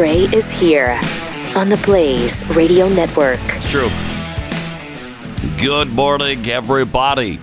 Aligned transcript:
Gray 0.00 0.20
is 0.32 0.50
here 0.50 0.98
on 1.54 1.68
the 1.68 1.76
Blaze 1.84 2.42
Radio 2.56 2.88
Network. 2.88 3.38
It's 3.54 3.70
true. 3.70 3.90
Good 5.62 5.92
morning, 5.92 6.48
everybody. 6.48 7.38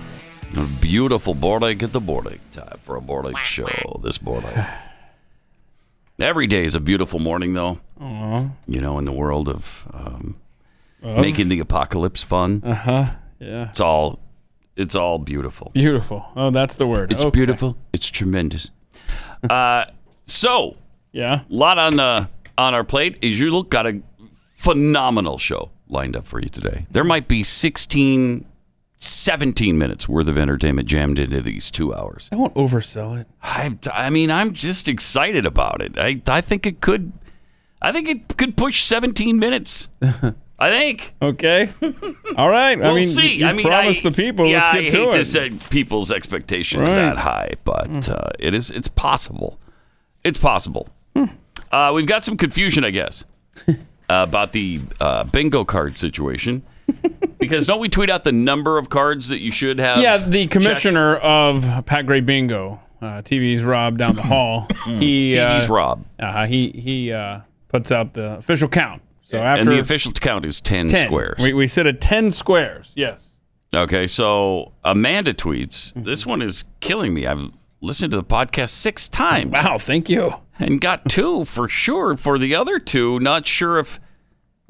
A 0.56 0.64
beautiful 0.80 1.34
morning 1.34 1.80
at 1.84 1.92
the 1.92 2.00
morning. 2.00 2.40
Time 2.50 2.78
for 2.80 2.96
a 2.96 3.00
morning 3.00 3.36
show 3.44 4.00
this 4.02 4.20
morning. 4.20 4.50
Every 6.18 6.48
day 6.48 6.64
is 6.64 6.74
a 6.74 6.80
beautiful 6.80 7.20
morning, 7.20 7.54
though. 7.54 7.78
You 8.00 8.80
know, 8.80 8.98
in 8.98 9.04
the 9.04 9.12
world 9.12 9.48
of, 9.48 9.86
um, 9.94 10.34
making 11.00 11.50
the 11.50 11.60
apocalypse 11.60 12.24
fun, 12.24 12.62
Uh 12.66 12.74
huh. 12.74 13.10
Yeah. 13.38 13.68
it's 13.70 13.80
all 13.80 14.18
it's 14.74 14.96
all 14.96 15.20
beautiful. 15.20 15.70
Beautiful. 15.74 16.26
Oh, 16.34 16.50
that's 16.50 16.74
the 16.74 16.88
word. 16.88 17.12
It's 17.12 17.24
Okay. 17.24 17.30
beautiful. 17.36 17.76
It's 17.92 18.10
tremendous. 18.10 18.72
uh, 19.48 19.84
so 20.26 20.74
Yeah. 21.12 21.42
a 21.42 21.54
lot 21.54 21.78
on 21.78 22.00
uh, 22.00 22.26
on 22.58 22.74
our 22.74 22.84
plate. 22.84 23.16
As 23.24 23.38
usual, 23.40 23.62
got 23.62 23.86
a 23.86 24.02
phenomenal 24.56 25.38
show 25.38 25.70
lined 25.88 26.16
up 26.16 26.26
for 26.26 26.40
you 26.40 26.48
today. 26.48 26.86
There 26.90 27.04
might 27.04 27.28
be 27.28 27.42
16, 27.42 28.44
17 28.96 29.78
minutes 29.78 30.08
worth 30.08 30.28
of 30.28 30.36
entertainment 30.36 30.88
jammed 30.88 31.18
into 31.18 31.40
these 31.40 31.70
two 31.70 31.94
hours. 31.94 32.28
I 32.32 32.36
won't 32.36 32.54
oversell 32.54 33.18
it. 33.18 33.26
I, 33.42 33.78
I 33.92 34.10
mean, 34.10 34.30
I'm 34.30 34.52
just 34.52 34.88
excited 34.88 35.46
about 35.46 35.80
it. 35.80 35.96
I, 35.96 36.20
I 36.26 36.40
think 36.40 36.66
it 36.66 36.80
could, 36.80 37.12
I 37.80 37.92
think 37.92 38.08
it 38.08 38.36
could 38.36 38.56
push 38.56 38.82
17 38.82 39.38
minutes. 39.38 39.88
I 40.60 40.70
think. 40.70 41.14
Okay. 41.22 41.70
All 42.36 42.48
right. 42.48 42.76
We'll 42.76 42.90
I 42.90 42.94
mean, 42.94 43.06
see. 43.06 43.34
You, 43.34 43.38
you 43.38 43.46
I 43.46 43.52
mean, 43.52 43.64
promised 43.64 44.04
I, 44.04 44.08
the 44.10 44.16
people. 44.16 44.44
Yeah, 44.46 44.56
Let's 44.56 44.68
I 44.68 44.72
get 44.72 44.82
hate 44.82 44.90
to 45.06 45.12
to 45.12 45.18
it. 45.20 45.24
set 45.24 45.70
people's 45.70 46.10
expectations 46.10 46.88
Right. 46.88 46.96
that 46.96 47.18
high, 47.18 47.52
but 47.62 48.08
uh, 48.08 48.30
it 48.40 48.54
is. 48.54 48.68
It's 48.72 48.88
possible. 48.88 49.60
It's 50.24 50.38
possible. 50.38 50.88
Uh, 51.70 51.92
we've 51.94 52.06
got 52.06 52.24
some 52.24 52.36
confusion, 52.36 52.84
I 52.84 52.90
guess, 52.90 53.24
uh, 53.68 53.74
about 54.08 54.52
the 54.52 54.80
uh, 55.00 55.24
bingo 55.24 55.64
card 55.64 55.98
situation. 55.98 56.62
because 57.38 57.66
don't 57.66 57.80
we 57.80 57.88
tweet 57.88 58.08
out 58.08 58.24
the 58.24 58.32
number 58.32 58.78
of 58.78 58.88
cards 58.88 59.28
that 59.28 59.40
you 59.40 59.50
should 59.50 59.78
have? 59.78 60.00
yeah, 60.00 60.16
the 60.16 60.44
checked? 60.46 60.52
commissioner 60.52 61.16
of 61.16 61.84
Pat 61.84 62.06
Gray 62.06 62.20
Bingo, 62.20 62.80
uh, 63.02 63.20
TV's 63.22 63.62
Rob 63.62 63.98
down 63.98 64.14
the 64.14 64.22
hall. 64.34 64.66
he 64.86 65.32
TV's 65.32 65.68
uh, 65.68 65.74
Rob, 65.74 66.04
uh, 66.18 66.46
he 66.46 66.70
he 66.70 67.12
uh, 67.12 67.40
puts 67.68 67.92
out 67.92 68.14
the 68.14 68.38
official 68.38 68.68
count. 68.68 69.02
So 69.22 69.36
after 69.36 69.60
and 69.60 69.70
the 69.70 69.78
official 69.78 70.10
count 70.12 70.46
is 70.46 70.62
10, 70.62 70.88
10, 70.88 71.06
squares. 71.06 71.38
we, 71.42 71.52
we 71.52 71.66
sit 71.66 71.86
at 71.86 72.00
ten 72.00 72.30
squares. 72.30 72.92
Yes. 72.96 73.26
Okay, 73.74 74.06
so 74.06 74.72
Amanda 74.82 75.34
tweets, 75.34 75.92
"This 75.94 76.24
one 76.24 76.40
is 76.40 76.64
killing 76.80 77.12
me. 77.12 77.26
I've 77.26 77.50
listened 77.82 78.12
to 78.12 78.16
the 78.16 78.24
podcast 78.24 78.70
six 78.70 79.06
times." 79.08 79.52
Wow. 79.52 79.76
Thank 79.76 80.08
you. 80.08 80.32
And 80.58 80.80
got 80.80 81.08
two 81.08 81.44
for 81.44 81.68
sure. 81.68 82.16
For 82.16 82.38
the 82.38 82.54
other 82.54 82.78
two, 82.78 83.18
not 83.20 83.46
sure 83.46 83.78
if 83.78 83.98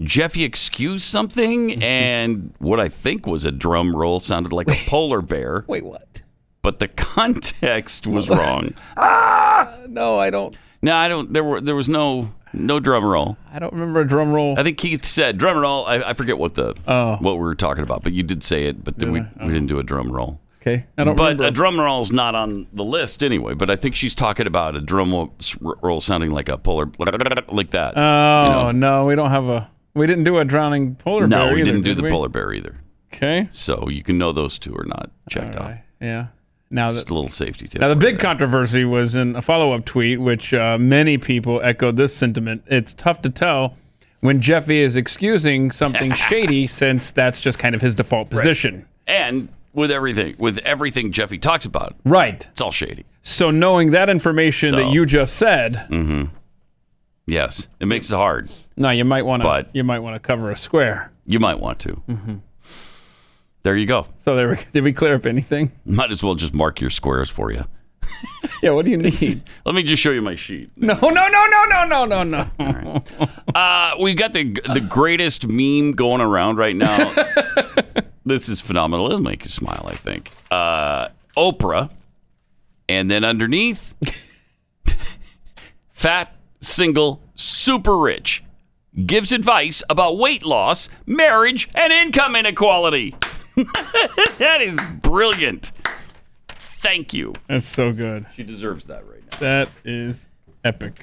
Jeffy 0.00 0.44
excused 0.44 1.04
something 1.04 1.82
and 1.82 2.52
what 2.58 2.78
I 2.80 2.88
think 2.88 3.26
was 3.26 3.44
a 3.44 3.50
drum 3.50 3.94
roll 3.96 4.20
sounded 4.20 4.52
like 4.52 4.68
a 4.70 4.76
polar 4.88 5.20
bear, 5.22 5.64
Wait, 5.68 5.84
what? 5.84 6.22
but 6.62 6.78
the 6.78 6.88
context 6.88 8.06
was 8.06 8.28
wrong. 8.28 8.74
ah! 8.96 9.76
No, 9.88 10.18
I 10.18 10.30
don't. 10.30 10.56
No, 10.82 10.94
I 10.94 11.08
don't. 11.08 11.32
There 11.32 11.42
were 11.44 11.60
there 11.60 11.74
was 11.74 11.88
no 11.88 12.32
no 12.52 12.78
drum 12.80 13.04
roll. 13.04 13.36
I 13.52 13.58
don't 13.58 13.72
remember 13.72 14.00
a 14.00 14.06
drum 14.06 14.32
roll. 14.32 14.58
I 14.58 14.62
think 14.62 14.78
Keith 14.78 15.04
said 15.04 15.36
drum 15.38 15.58
roll. 15.58 15.84
I, 15.86 15.96
I 16.10 16.12
forget 16.12 16.38
what 16.38 16.54
the 16.54 16.74
Oh. 16.86 17.16
what 17.20 17.34
we 17.34 17.40
were 17.40 17.54
talking 17.56 17.82
about, 17.82 18.02
but 18.04 18.12
you 18.12 18.22
did 18.22 18.42
say 18.42 18.64
it. 18.66 18.84
But 18.84 18.98
then 18.98 19.10
we 19.12 19.20
we 19.40 19.48
didn't 19.52 19.66
do 19.66 19.78
a 19.78 19.82
drum 19.82 20.12
roll. 20.12 20.40
Okay. 20.60 20.84
I 20.96 21.04
don't 21.04 21.14
But 21.16 21.22
remember. 21.24 21.44
a 21.44 21.50
drum 21.50 21.78
roll's 21.80 22.10
not 22.12 22.34
on 22.34 22.66
the 22.72 22.84
list 22.84 23.22
anyway. 23.22 23.54
But 23.54 23.70
I 23.70 23.76
think 23.76 23.94
she's 23.94 24.14
talking 24.14 24.46
about 24.46 24.74
a 24.76 24.80
drum 24.80 25.12
roll, 25.82 26.00
sounding 26.00 26.30
like 26.32 26.48
a 26.48 26.58
polar 26.58 26.90
like 27.48 27.70
that. 27.70 27.96
oh 27.96 28.72
no, 28.72 29.06
we 29.06 29.14
don't 29.14 29.30
have 29.30 29.44
a. 29.46 29.70
We 29.94 30.06
didn't 30.06 30.24
do 30.24 30.38
a 30.38 30.44
drowning 30.44 30.94
polar 30.96 31.26
bear. 31.26 31.46
No, 31.46 31.52
we 31.52 31.60
either, 31.60 31.70
didn't 31.72 31.82
do 31.82 31.90
did 31.90 31.98
the 31.98 32.02
we? 32.04 32.10
polar 32.10 32.28
bear 32.28 32.52
either. 32.52 32.76
Okay. 33.14 33.48
So 33.52 33.88
you 33.88 34.02
can 34.02 34.18
know 34.18 34.32
those 34.32 34.58
two 34.58 34.74
are 34.76 34.84
not 34.84 35.10
checked 35.30 35.56
off. 35.56 35.74
Yeah. 36.00 36.26
Now 36.70 36.90
Just 36.92 37.06
that 37.06 37.12
a 37.12 37.14
little 37.14 37.30
safety 37.30 37.66
tip. 37.66 37.80
now 37.80 37.88
the 37.88 37.96
big 37.96 38.16
there. 38.16 38.22
controversy 38.22 38.84
was 38.84 39.16
in 39.16 39.34
a 39.36 39.40
follow-up 39.42 39.86
tweet, 39.86 40.20
which 40.20 40.52
uh, 40.52 40.76
many 40.78 41.16
people 41.16 41.60
echoed 41.62 41.96
this 41.96 42.14
sentiment. 42.14 42.62
It's 42.66 42.92
tough 42.92 43.22
to 43.22 43.30
tell 43.30 43.74
when 44.20 44.40
Jeffy 44.42 44.78
is 44.80 44.94
excusing 44.96 45.70
something 45.70 46.12
shady, 46.28 46.66
since 46.66 47.10
that's 47.10 47.40
just 47.40 47.58
kind 47.58 47.74
of 47.74 47.80
his 47.80 47.94
default 47.94 48.28
position. 48.28 48.86
and 49.06 49.48
with 49.78 49.90
everything, 49.90 50.34
with 50.38 50.58
everything 50.58 51.12
Jeffy 51.12 51.38
talks 51.38 51.64
about, 51.64 51.94
Right. 52.04 52.46
it's 52.50 52.60
all 52.60 52.70
shady. 52.70 53.04
So 53.22 53.50
knowing 53.50 53.92
that 53.92 54.08
information 54.10 54.70
So- 54.70 54.76
that 54.76 54.90
you 54.92 55.06
just 55.06 55.36
said, 55.36 55.86
Yes, 57.26 57.68
it 57.78 57.86
makes 57.86 58.10
it 58.10 58.14
hard. 58.16 58.48
no, 58.76 58.90
you 58.90 59.04
might 59.04 59.22
want 59.24 59.42
to 59.42 59.48
But- 59.48 59.70
you 59.74 59.84
might 59.84 59.98
want 60.00 60.14
to 60.16 60.20
cover 60.20 60.50
a 60.50 60.56
square. 60.56 61.10
You 61.26 61.38
might 61.40 61.60
want 61.60 61.78
to. 61.80 62.02
Mm-hmm. 62.08 62.34
There 63.64 63.76
you 63.76 63.86
go. 63.86 64.06
So 64.24 64.34
there, 64.34 64.48
we, 64.50 64.56
did 64.72 64.82
we 64.84 64.92
clear 64.94 65.14
up 65.16 65.26
anything? 65.26 65.72
Might 65.84 66.10
as 66.10 66.22
well 66.22 66.34
just 66.36 66.54
mark 66.54 66.80
your 66.80 66.90
squares 66.90 67.28
for 67.30 67.52
you. 67.52 67.64
Yeah. 68.62 68.70
What 68.70 68.86
do 68.86 68.90
you 68.90 68.96
need? 68.96 69.42
Let 69.66 69.74
me 69.76 69.82
just 69.84 70.02
show 70.02 70.10
you 70.10 70.22
my 70.22 70.34
sheet. 70.34 70.70
no, 70.76 70.94
no, 70.94 71.08
no, 71.10 71.28
no, 71.28 71.84
no, 71.84 72.04
no, 72.04 72.22
no, 72.24 72.46
no. 72.58 73.02
Uh, 73.54 73.94
we've 74.00 74.16
got 74.16 74.32
the 74.32 74.44
the 74.72 74.80
greatest 74.80 75.46
meme 75.46 75.92
going 75.92 76.20
around 76.20 76.56
right 76.56 76.74
now. 76.76 77.12
This 78.28 78.48
is 78.48 78.60
phenomenal. 78.60 79.06
It'll 79.06 79.20
make 79.20 79.44
you 79.44 79.50
smile, 79.50 79.86
I 79.88 79.94
think. 79.94 80.30
Uh, 80.50 81.08
Oprah, 81.36 81.90
and 82.88 83.10
then 83.10 83.24
underneath, 83.24 83.94
fat, 85.92 86.34
single, 86.60 87.20
super 87.34 87.96
rich, 87.96 88.42
gives 89.06 89.32
advice 89.32 89.82
about 89.88 90.18
weight 90.18 90.44
loss, 90.44 90.88
marriage, 91.06 91.68
and 91.74 91.92
income 91.92 92.34
inequality. 92.34 93.14
that 94.38 94.58
is 94.60 94.78
brilliant. 95.02 95.72
Thank 96.48 97.12
you. 97.12 97.34
That's 97.48 97.66
so 97.66 97.92
good. 97.92 98.26
She 98.34 98.42
deserves 98.42 98.86
that 98.86 99.04
right 99.08 99.22
now. 99.32 99.38
That 99.38 99.70
is 99.84 100.28
epic. 100.64 101.00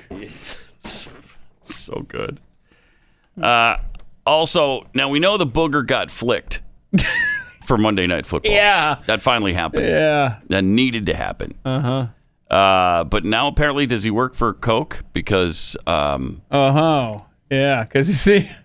so 1.62 2.06
good. 2.08 2.40
Uh, 3.41 3.78
also, 4.25 4.88
now 4.94 5.09
we 5.09 5.19
know 5.19 5.38
the 5.38 5.46
booger 5.46 5.85
got 5.85 6.09
flicked 6.09 6.62
for 7.66 7.78
Monday 7.78 8.07
Night 8.07 8.25
Football. 8.25 8.51
Yeah. 8.53 9.01
That 9.07 9.22
finally 9.22 9.53
happened. 9.53 9.88
Yeah. 9.88 10.38
That 10.50 10.63
needed 10.63 11.06
to 11.07 11.13
happen. 11.16 11.56
Uh-huh. 11.66 12.07
Uh 12.56 13.03
But 13.06 13.25
now 13.25 13.47
apparently, 13.47 13.85
does 13.88 14.03
he 14.03 14.11
work 14.11 14.35
for 14.35 14.53
Coke? 14.53 15.03
Because 15.13 15.75
um, 15.88 16.41
Uh 16.51 16.72
huh. 16.72 17.19
Yeah. 17.50 17.84
Because 17.84 18.07
you 18.07 18.13
see. 18.16 18.50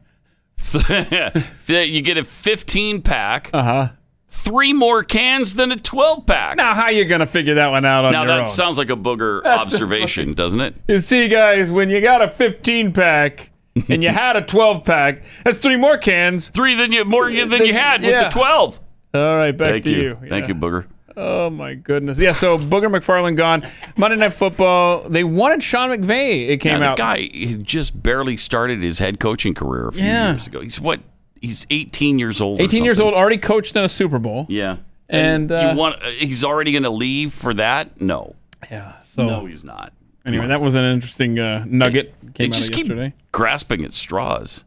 you 1.66 2.02
get 2.02 2.19
a 2.19 2.24
15 2.24 3.00
pack, 3.02 3.50
Uh 3.52 3.62
huh. 3.62 3.88
three 4.28 4.72
more 4.74 5.02
cans 5.02 5.54
than 5.54 5.72
a 5.72 5.76
12 5.76 6.26
pack. 6.26 6.56
Now, 6.58 6.74
how 6.74 6.88
you 6.90 7.04
gonna 7.06 7.26
figure 7.26 7.54
that 7.54 7.69
one 7.69 7.84
out 7.86 8.04
on 8.04 8.12
now 8.12 8.22
your 8.22 8.28
that 8.28 8.40
own? 8.40 8.46
sounds 8.46 8.76
like 8.76 8.90
a 8.90 8.94
booger 8.96 9.42
observation, 9.44 10.34
doesn't 10.34 10.60
it? 10.60 10.74
you 10.86 11.00
see, 11.00 11.28
guys, 11.28 11.70
when 11.70 11.88
you 11.88 12.00
got 12.02 12.20
a 12.22 12.28
15 12.28 12.92
pack 12.92 13.50
and 13.88 14.03
you 14.03 14.08
had 14.08 14.36
a 14.36 14.42
12 14.42 14.84
pack, 14.84 15.22
that's 15.44 15.58
three 15.58 15.76
more 15.76 15.97
cans. 15.97 16.48
Three 16.48 16.75
than 16.75 16.92
you 16.92 17.04
more 17.04 17.31
than 17.31 17.64
you 17.64 17.72
had 17.72 18.03
Yeah. 18.03 18.25
with 18.25 18.32
the 18.32 18.38
12. 18.38 18.81
All 19.14 19.36
right, 19.36 19.53
back 19.56 19.70
Thank 19.72 19.84
to 19.84 19.91
you. 19.91 20.00
you. 20.03 20.14
Thank 20.28 20.48
Yeah. 20.48 20.48
you, 20.48 20.54
booger. 20.54 20.86
Oh 21.16 21.50
my 21.50 21.75
goodness. 21.75 22.19
Yeah. 22.19 22.32
So 22.32 22.56
Booger 22.56 22.86
McFarland 22.86 23.36
gone. 23.36 23.66
Monday 23.97 24.16
Night 24.16 24.32
Football. 24.32 25.08
They 25.08 25.25
wanted 25.25 25.62
Sean 25.62 25.91
McVay. 25.91 26.48
It 26.48 26.58
came 26.58 26.78
the 26.78 26.86
out. 26.91 26.97
guy 26.97 27.26
just 27.62 28.00
barely 28.03 28.36
started 28.36 28.81
his 28.81 29.00
head 29.00 29.19
coaching 29.20 29.53
career 29.53 29.88
a 29.88 29.92
few 29.92 30.04
Yeah. 30.04 30.31
years 30.31 30.47
ago. 30.47 30.60
He's 30.60 30.81
what? 30.81 31.00
He's 31.41 31.66
18 31.70 32.19
years 32.19 32.41
old. 32.41 32.60
or 32.60 32.62
18 32.64 32.84
years 32.84 33.00
old, 33.00 33.12
already 33.14 33.38
coached 33.38 33.75
in 33.76 33.82
a 33.82 33.88
Super 33.88 34.19
Bowl. 34.19 34.46
Yeah. 34.49 34.76
And, 35.08 35.50
uh, 35.50 35.70
you 35.72 35.78
want? 35.78 35.96
uh, 36.02 36.06
He's 36.11 36.44
already 36.44 36.70
going 36.72 36.84
to 36.84 36.90
leave 36.90 37.32
for 37.32 37.52
that? 37.55 38.00
No. 38.00 38.37
Yeah. 38.70 38.93
So 39.17 39.26
No, 39.26 39.46
he's 39.46 39.64
not. 39.64 39.93
Anyway, 40.26 40.46
that 40.49 40.61
was 40.61 40.75
an 40.75 40.84
interesting 40.84 41.38
uh, 41.38 41.64
nugget. 41.69 42.14
They 42.22 42.31
Came 42.32 42.52
out 42.52 42.56
just 42.56 42.72
keep 42.72 42.87
yesterday. 42.87 43.14
grasping 43.32 43.84
at 43.84 43.93
straws. 43.93 44.64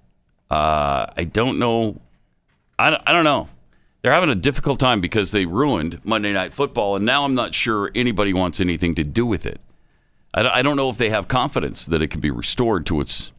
Uh, 0.49 1.07
I 1.17 1.23
don't 1.23 1.59
know. 1.59 1.99
I 2.77 2.89
don't, 2.91 3.03
I 3.07 3.11
don't 3.13 3.23
know. 3.23 3.49
They're 4.01 4.11
having 4.11 4.29
a 4.29 4.35
difficult 4.35 4.79
time 4.79 4.99
because 4.99 5.31
they 5.31 5.45
ruined 5.45 6.01
Monday 6.03 6.33
Night 6.33 6.51
Football, 6.53 6.95
and 6.97 7.05
now 7.05 7.23
I'm 7.23 7.33
not 7.35 7.55
sure 7.55 7.89
anybody 7.95 8.33
wants 8.33 8.59
anything 8.59 8.95
to 8.95 9.03
do 9.03 9.25
with 9.25 9.45
it. 9.45 9.61
I, 10.33 10.43
don't- 10.43 10.51
I 10.51 10.61
don't 10.61 10.75
know 10.75 10.89
if 10.89 10.97
they 10.97 11.09
have 11.09 11.27
confidence 11.27 11.85
that 11.85 12.01
it 12.01 12.07
can 12.07 12.19
be 12.19 12.31
restored 12.31 12.85
to 12.87 12.99
its 13.01 13.31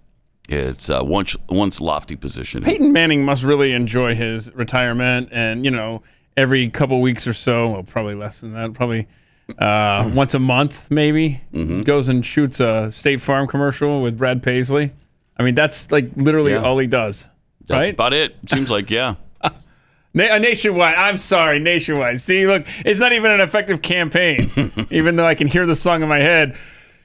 its 0.48 0.90
uh, 0.90 1.00
once 1.02 1.36
once 1.48 1.80
lofty 1.80 2.16
position. 2.16 2.62
Peyton 2.62 2.92
Manning 2.92 3.24
must 3.24 3.42
really 3.44 3.72
enjoy 3.72 4.14
his 4.14 4.54
retirement, 4.54 5.28
and 5.32 5.64
you 5.64 5.70
know, 5.70 6.02
every 6.36 6.68
couple 6.70 7.00
weeks 7.00 7.26
or 7.26 7.32
so, 7.32 7.68
well, 7.70 7.82
probably 7.82 8.14
less 8.14 8.40
than 8.40 8.52
that, 8.52 8.72
probably 8.74 9.06
uh, 9.58 10.10
once 10.14 10.34
a 10.34 10.38
month, 10.38 10.90
maybe 10.90 11.40
Mm-hmm. 11.52 11.82
goes 11.82 12.08
and 12.08 12.24
shoots 12.24 12.60
a 12.60 12.90
State 12.90 13.20
Farm 13.20 13.46
commercial 13.46 14.02
with 14.02 14.16
Brad 14.18 14.42
Paisley. 14.42 14.92
I 15.38 15.42
mean, 15.42 15.54
that's 15.54 15.90
like 15.90 16.10
literally 16.16 16.52
Yeah. 16.52 16.62
all 16.62 16.78
he 16.78 16.86
does. 16.86 17.28
That's 17.66 17.86
right? 17.88 17.92
about 17.94 18.12
it. 18.12 18.36
Seems 18.46 18.70
like 18.70 18.90
yeah. 18.90 19.14
Na- 20.14 20.34
uh, 20.34 20.38
nationwide. 20.38 20.94
I'm 20.96 21.16
sorry, 21.16 21.58
nationwide. 21.58 22.20
See, 22.20 22.46
look, 22.46 22.64
it's 22.84 23.00
not 23.00 23.12
even 23.12 23.30
an 23.32 23.40
effective 23.40 23.82
campaign, 23.82 24.50
even 24.90 25.16
though 25.16 25.26
I 25.26 25.34
can 25.34 25.46
hear 25.48 25.66
the 25.66 25.74
song 25.76 26.02
in 26.02 26.08
my 26.08 26.18
head. 26.20 26.56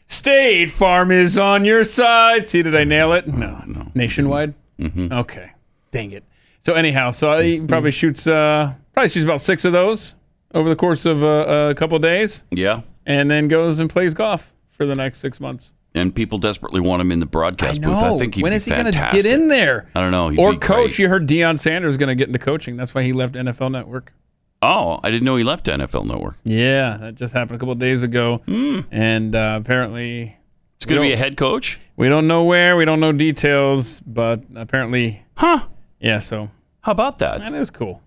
State 0.08 0.72
Farm 0.72 1.12
is 1.12 1.38
on 1.38 1.66
your 1.66 1.84
side. 1.84 2.48
See, 2.48 2.62
did 2.64 2.76
I 2.76 2.84
nail 2.84 3.14
it? 3.14 3.28
No, 3.28 3.62
no. 3.68 3.88
Nationwide. 3.96 4.54
Mm-hmm. 4.80 5.12
Okay, 5.12 5.52
dang 5.92 6.12
it. 6.12 6.24
So 6.66 6.74
anyhow, 6.74 7.12
so 7.12 7.40
he 7.40 7.60
probably 7.62 7.92
shoots 7.92 8.28
uh 8.28 8.74
probably 8.94 9.10
shoots 9.10 9.24
about 9.24 9.42
six 9.42 9.66
of 9.66 9.74
those 9.74 10.16
over 10.54 10.70
the 10.70 10.76
course 10.76 11.06
of 11.06 11.24
uh, 11.24 11.70
a 11.72 11.76
couple 11.76 11.96
of 11.96 12.02
days, 12.02 12.44
Yeah. 12.52 12.82
and 13.06 13.30
then 13.30 13.48
goes 13.48 13.80
and 13.80 13.90
plays 13.90 14.14
golf 14.14 14.54
for 14.70 14.86
the 14.86 14.96
next 14.96 15.20
six 15.20 15.40
months. 15.40 15.72
And 15.96 16.14
people 16.14 16.38
desperately 16.38 16.80
want 16.80 17.02
him 17.02 17.12
in 17.12 17.20
the 17.20 17.26
broadcast 17.26 17.82
booth. 17.82 17.96
I 17.98 18.16
think 18.18 18.36
he'd 18.36 18.44
when 18.44 18.52
be 18.52 18.58
is 18.58 18.66
he 18.66 18.72
going 18.72 18.86
to 18.86 18.92
get 19.12 19.26
in 19.26 19.48
there? 19.48 19.90
I 19.96 20.02
don't 20.02 20.12
know. 20.12 20.30
He'd 20.30 20.38
or 20.40 20.54
coach? 20.56 20.90
great. 20.92 21.00
You 21.00 21.10
heard 21.10 21.28
Deion 21.28 21.58
Sanders 21.58 21.98
going 21.98 22.10
to 22.10 22.16
get 22.16 22.28
into 22.28 22.38
coaching. 22.40 22.78
That's 22.78 22.94
why 22.94 23.02
he 23.04 23.12
left 23.12 23.34
NFL 23.34 23.72
Network. 23.72 24.14
Oh, 24.62 25.00
I 25.04 25.10
didn't 25.10 25.24
know 25.24 25.36
he 25.38 25.44
left 25.44 25.66
NFL 25.66 26.06
Network. 26.06 26.36
Yeah, 26.44 26.98
that 26.98 27.16
just 27.16 27.34
happened 27.34 27.56
a 27.56 27.60
couple 27.60 27.72
of 27.72 27.80
days 27.80 28.04
ago, 28.04 28.42
and 28.48 29.34
uh, 29.36 29.58
apparently 29.60 30.38
It's 30.78 30.86
going 30.86 31.02
to 31.02 31.08
be 31.08 31.14
a 31.14 31.18
head 31.18 31.38
coach. 31.38 31.80
we 31.96 32.08
don't 32.10 32.28
know 32.28 32.44
where, 32.44 32.76
we 32.76 32.86
don't 32.86 33.00
know 33.00 33.12
details, 33.12 34.00
but 34.02 34.44
apparently, 34.56 35.24
Huh? 35.38 35.66
yeah. 36.00 36.20
So 36.20 36.50
How 36.82 36.92
about 36.92 37.20
that? 37.20 37.40
that 37.40 37.54
is 37.54 37.70
cool. 37.72 38.02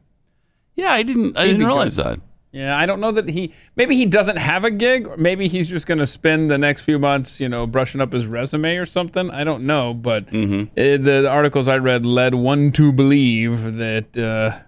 Yeah, 0.76 0.92
I 0.92 1.02
didn't. 1.02 1.36
I 1.36 1.46
didn't 1.46 1.64
realize 1.66 1.96
good. 1.96 2.04
that. 2.06 2.20
Yeah, 2.52 2.76
I 2.76 2.84
don't 2.84 3.00
know 3.00 3.12
that 3.12 3.30
he 3.30 3.54
maybe 3.76 3.96
he 3.96 4.04
doesn't 4.04 4.36
have 4.36 4.64
a 4.64 4.70
gig, 4.70 5.06
or 5.08 5.16
maybe 5.16 5.48
he's 5.48 5.68
just 5.70 5.86
going 5.86 5.98
to 5.98 6.06
spend 6.06 6.50
the 6.50 6.58
next 6.58 6.82
few 6.82 6.98
months, 6.98 7.40
you 7.40 7.48
know, 7.48 7.66
brushing 7.66 8.00
up 8.02 8.12
his 8.12 8.26
resume 8.26 8.76
or 8.76 8.84
something. 8.84 9.30
I 9.30 9.42
don't 9.42 9.64
know, 9.64 9.94
but 9.94 10.26
Mm-hmm. 10.26 10.62
uh, 10.62 10.82
the, 11.02 11.22
the 11.22 11.30
articles 11.30 11.66
I 11.66 11.76
read 11.78 12.04
led 12.04 12.34
one 12.34 12.70
to 12.72 12.92
believe 12.92 13.78
that 13.78 14.18
uh, 14.18 14.58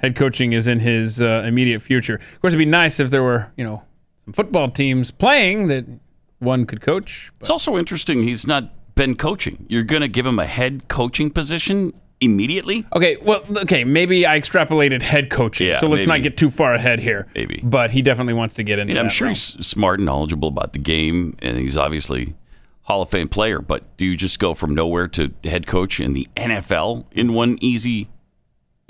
head 0.00 0.14
coaching 0.14 0.52
is 0.52 0.68
in 0.68 0.78
his 0.78 1.20
uh, 1.20 1.44
immediate 1.44 1.80
future. 1.82 2.14
Of 2.14 2.40
course, 2.40 2.52
it'd 2.52 2.58
be 2.58 2.64
nice 2.64 3.00
if 3.00 3.10
there 3.10 3.24
were, 3.24 3.50
you 3.56 3.64
know, 3.64 3.82
some 4.24 4.32
football 4.32 4.68
teams 4.68 5.10
playing 5.10 5.66
that 5.68 5.86
one 6.38 6.66
could 6.66 6.80
coach. 6.80 7.32
It's 7.40 7.50
also 7.50 7.76
interesting. 7.76 8.22
He's 8.22 8.46
not 8.46 8.94
been 8.94 9.16
coaching. 9.16 9.66
You're 9.68 9.82
going 9.82 10.02
to 10.02 10.08
give 10.08 10.24
him 10.24 10.38
a 10.38 10.46
head 10.46 10.86
coaching 10.86 11.30
position 11.30 11.94
immediately. 12.20 12.84
Okay, 12.94 13.16
well, 13.22 13.44
okay, 13.58 13.84
maybe 13.84 14.26
I 14.26 14.38
extrapolated 14.40 15.02
head 15.02 15.30
coaching, 15.30 15.68
Yeah, 15.68 15.76
so 15.78 15.86
let's 15.88 16.06
not 16.06 16.14
maybe. 16.14 16.22
get 16.24 16.36
too 16.36 16.50
far 16.50 16.74
ahead 16.74 16.98
here. 17.00 17.28
Maybe. 17.34 17.60
but 17.62 17.90
he 17.92 18.02
definitely 18.02 18.34
wants 18.34 18.54
to 18.56 18.62
get 18.62 18.78
into. 18.78 18.92
And 18.92 18.98
I'm 18.98 19.06
that 19.06 19.12
sure 19.12 19.26
realm. 19.26 19.34
he's 19.34 19.66
smart 19.66 19.98
and 20.00 20.06
knowledgeable 20.06 20.48
about 20.48 20.72
the 20.72 20.78
game, 20.80 21.36
and 21.40 21.56
he's 21.58 21.76
obviously 21.76 22.34
Hall 22.82 23.02
of 23.02 23.10
Fame 23.10 23.28
player. 23.28 23.60
But 23.60 23.96
do 23.96 24.04
you 24.06 24.16
just 24.16 24.38
go 24.38 24.54
from 24.54 24.74
nowhere 24.74 25.06
to 25.08 25.32
head 25.44 25.66
coach 25.66 26.00
in 26.00 26.12
the 26.12 26.26
NFL 26.36 27.04
in 27.12 27.34
one 27.34 27.58
easy 27.60 28.08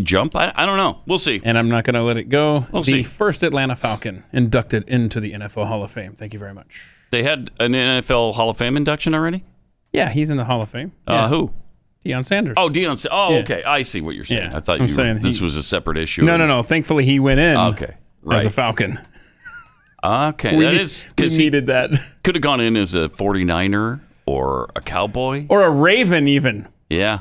jump? 0.01 0.37
I, 0.37 0.53
I 0.55 0.65
don't 0.67 0.77
know. 0.77 1.01
We'll 1.07 1.19
see. 1.19 1.41
and 1.45 1.59
I'm 1.59 1.69
not 1.69 1.85
going 1.85 1.95
to 1.95 2.03
let 2.03 2.17
it 2.17 2.29
go. 2.29 2.67
We'll 2.73 2.83
the 2.83 2.93
see. 2.93 3.03
first 3.03 3.43
Atlanta 3.43 3.77
Falcon 3.77 4.25
inducted 4.33 4.89
into 4.89 5.21
the 5.21 5.33
NFL 5.33 5.67
Hall 5.67 5.83
of 5.83 5.91
Fame. 5.91 6.15
Thank 6.15 6.33
you 6.33 6.39
very 6.39 6.55
much. 6.55 6.87
They 7.11 7.23
had 7.25 7.51
an 7.59 7.73
NFL 7.73 8.35
Hall 8.35 8.51
of 8.51 8.57
Fame 8.59 8.77
induction 8.77 9.15
already. 9.15 9.43
Yeah, 9.93 10.11
he's 10.11 10.31
in 10.31 10.37
the 10.37 10.45
Hall 10.45 10.63
of 10.63 10.69
Fame. 10.69 10.93
Uh, 11.07 11.29
who? 11.29 11.53
Deion 12.09 12.25
Sanders. 12.25 12.55
Oh, 12.57 12.69
Deion. 12.69 12.97
Sa- 12.99 13.09
Oh, 13.13 13.35
Yeah. 13.35 13.39
okay. 13.41 13.63
I 13.65 13.83
see 13.83 14.01
what 14.01 14.15
you're 14.15 14.25
saying. 14.25 14.51
Yeah, 14.51 14.57
I 14.57 14.61
thought 14.61 14.77
I'm 14.81 14.83
you 14.83 14.85
were, 14.89 14.95
saying 14.95 15.19
this 15.21 15.39
he- 15.39 15.45
was 15.45 15.57
a 15.57 15.63
separate 15.63 15.99
issue. 15.99 16.23
no, 16.23 16.37
no, 16.37 16.47
no. 16.47 16.63
Thankfully, 16.63 17.05
he 17.05 17.21
went 17.21 17.41
in 17.41 17.57
Okay. 17.57 17.95
Right. 18.23 18.39
as 18.39 18.45
a 18.47 18.51
Falcon. 18.51 18.99
okay. 20.03 20.57
We 20.57 20.65
that 20.65 20.75
is 20.75 21.05
because 21.15 21.37
he 21.37 21.45
needed 21.45 21.67
that, 21.67 21.91
could 22.23 22.35
have 22.35 22.43
gone 22.43 22.61
in 22.61 22.77
as 22.77 22.95
a 22.95 23.09
49er 23.09 24.01
or 24.27 24.71
a 24.77 24.81
cowboy. 24.81 25.47
or 25.49 25.63
a 25.65 25.71
Raven 25.71 26.29
even. 26.29 26.67
Yeah. 26.89 27.21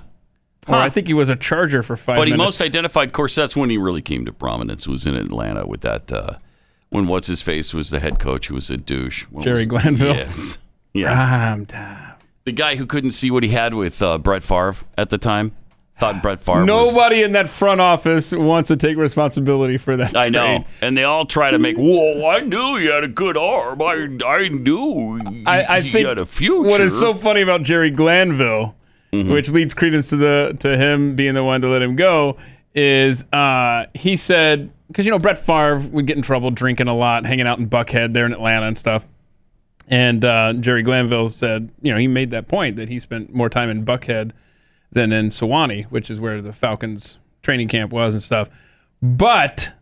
Or 0.67 0.75
I 0.75 0.89
think 0.89 1.07
he 1.07 1.13
was 1.13 1.29
a 1.29 1.35
Charger 1.37 1.81
for 1.81 1.95
five 1.95 2.17
But 2.17 2.27
he 2.27 2.33
most 2.33 2.59
identified, 2.59 3.07
of 3.09 3.13
course, 3.13 3.33
that's 3.35 3.55
when 3.55 3.69
he 3.69 3.77
really 3.77 4.01
came 4.01 4.25
to 4.25 4.33
prominence, 4.33 4.85
was 4.85 5.05
in 5.05 5.15
Atlanta 5.15 5.65
with 5.65 5.79
that, 5.81 6.11
uh, 6.11 6.31
when 6.89 7.07
what's 7.07 7.27
his 7.27 7.41
face 7.41 7.73
was 7.73 7.89
the 7.89 8.01
head 8.01 8.19
coach 8.19 8.47
who 8.47 8.55
was 8.55 8.69
a 8.69 8.75
douche. 8.75 9.23
What 9.31 9.45
Jerry 9.45 9.59
was- 9.59 9.67
Glanville. 9.67 10.15
Yes. 10.15 10.57
Yeah. 10.93 11.13
Prime 11.13 11.65
time. 11.65 12.06
The 12.47 12.53
guy 12.53 12.77
who 12.77 12.85
couldn't 12.85 13.11
see 13.11 13.29
what 13.29 13.43
he 13.43 13.49
had 13.49 13.73
with 13.73 14.01
uh, 14.01 14.17
Brett 14.19 14.41
Favre 14.41 14.75
at 14.97 15.09
the 15.09 15.17
time 15.17 15.51
thought 15.97 16.21
Brett 16.21 16.39
Favre 16.39 16.59
was. 16.59 16.65
Nobody 16.65 17.21
in 17.21 17.33
that 17.33 17.49
front 17.49 17.81
office 17.81 18.31
wants 18.31 18.69
to 18.69 18.77
take 18.77 18.95
responsibility 18.95 19.75
for 19.75 19.97
that. 19.97 20.15
I 20.15 20.29
know. 20.29 20.63
And 20.79 20.95
they 20.97 21.03
all 21.03 21.25
try 21.25 21.51
to 21.51 21.59
make, 21.59 21.75
whoa, 21.75 22.25
I 22.25 22.39
knew 22.39 22.77
he 22.77 22.85
had 22.85 23.03
a 23.03 23.09
good 23.09 23.35
arm. 23.35 23.81
I, 23.81 24.07
I 24.25 24.47
knew 24.47 25.19
I, 25.45 25.65
I 25.77 25.81
think 25.81 26.07
had 26.07 26.17
a 26.19 26.25
future. 26.25 26.61
what 26.61 26.79
is 26.79 26.97
so 26.97 27.13
funny 27.13 27.41
about 27.41 27.63
Jerry 27.63 27.91
Glanville, 27.91 28.75
Mm-hmm. 29.11 29.31
which 29.31 29.49
leads 29.49 29.73
credence 29.73 30.07
to 30.09 30.15
the 30.17 30.55
to 30.59 30.77
him 30.77 31.15
being 31.15 31.33
the 31.33 31.43
one 31.43 31.59
to 31.61 31.67
let 31.69 31.81
him 31.81 31.95
go, 31.95 32.37
is 32.75 33.25
uh, 33.33 33.85
he 33.93 34.15
said 34.17 34.69
because 34.87 35.05
you 35.05 35.11
know 35.11 35.19
Brett 35.19 35.37
Favre 35.37 35.79
would 35.91 36.05
get 36.07 36.15
in 36.17 36.21
trouble 36.23 36.51
drinking 36.51 36.87
a 36.87 36.93
lot, 36.95 37.25
hanging 37.25 37.47
out 37.47 37.57
in 37.59 37.69
Buckhead 37.69 38.13
there 38.13 38.25
in 38.25 38.33
Atlanta 38.33 38.67
and 38.67 38.77
stuff. 38.77 39.05
And 39.87 40.25
uh, 40.25 40.53
Jerry 40.53 40.83
Glanville 40.83 41.29
said, 41.29 41.71
you 41.81 41.91
know, 41.91 41.97
he 41.97 42.07
made 42.07 42.31
that 42.31 42.47
point 42.47 42.75
that 42.75 42.89
he 42.89 42.99
spent 42.99 43.33
more 43.33 43.49
time 43.49 43.69
in 43.69 43.85
Buckhead 43.85 44.31
than 44.91 45.11
in 45.13 45.29
Suwanee, 45.29 45.85
which 45.85 46.09
is 46.09 46.19
where 46.19 46.41
the 46.41 46.53
Falcons 46.53 47.19
training 47.41 47.69
camp 47.69 47.91
was 47.93 48.13
and 48.13 48.21
stuff. 48.21 48.49
But 49.01 49.73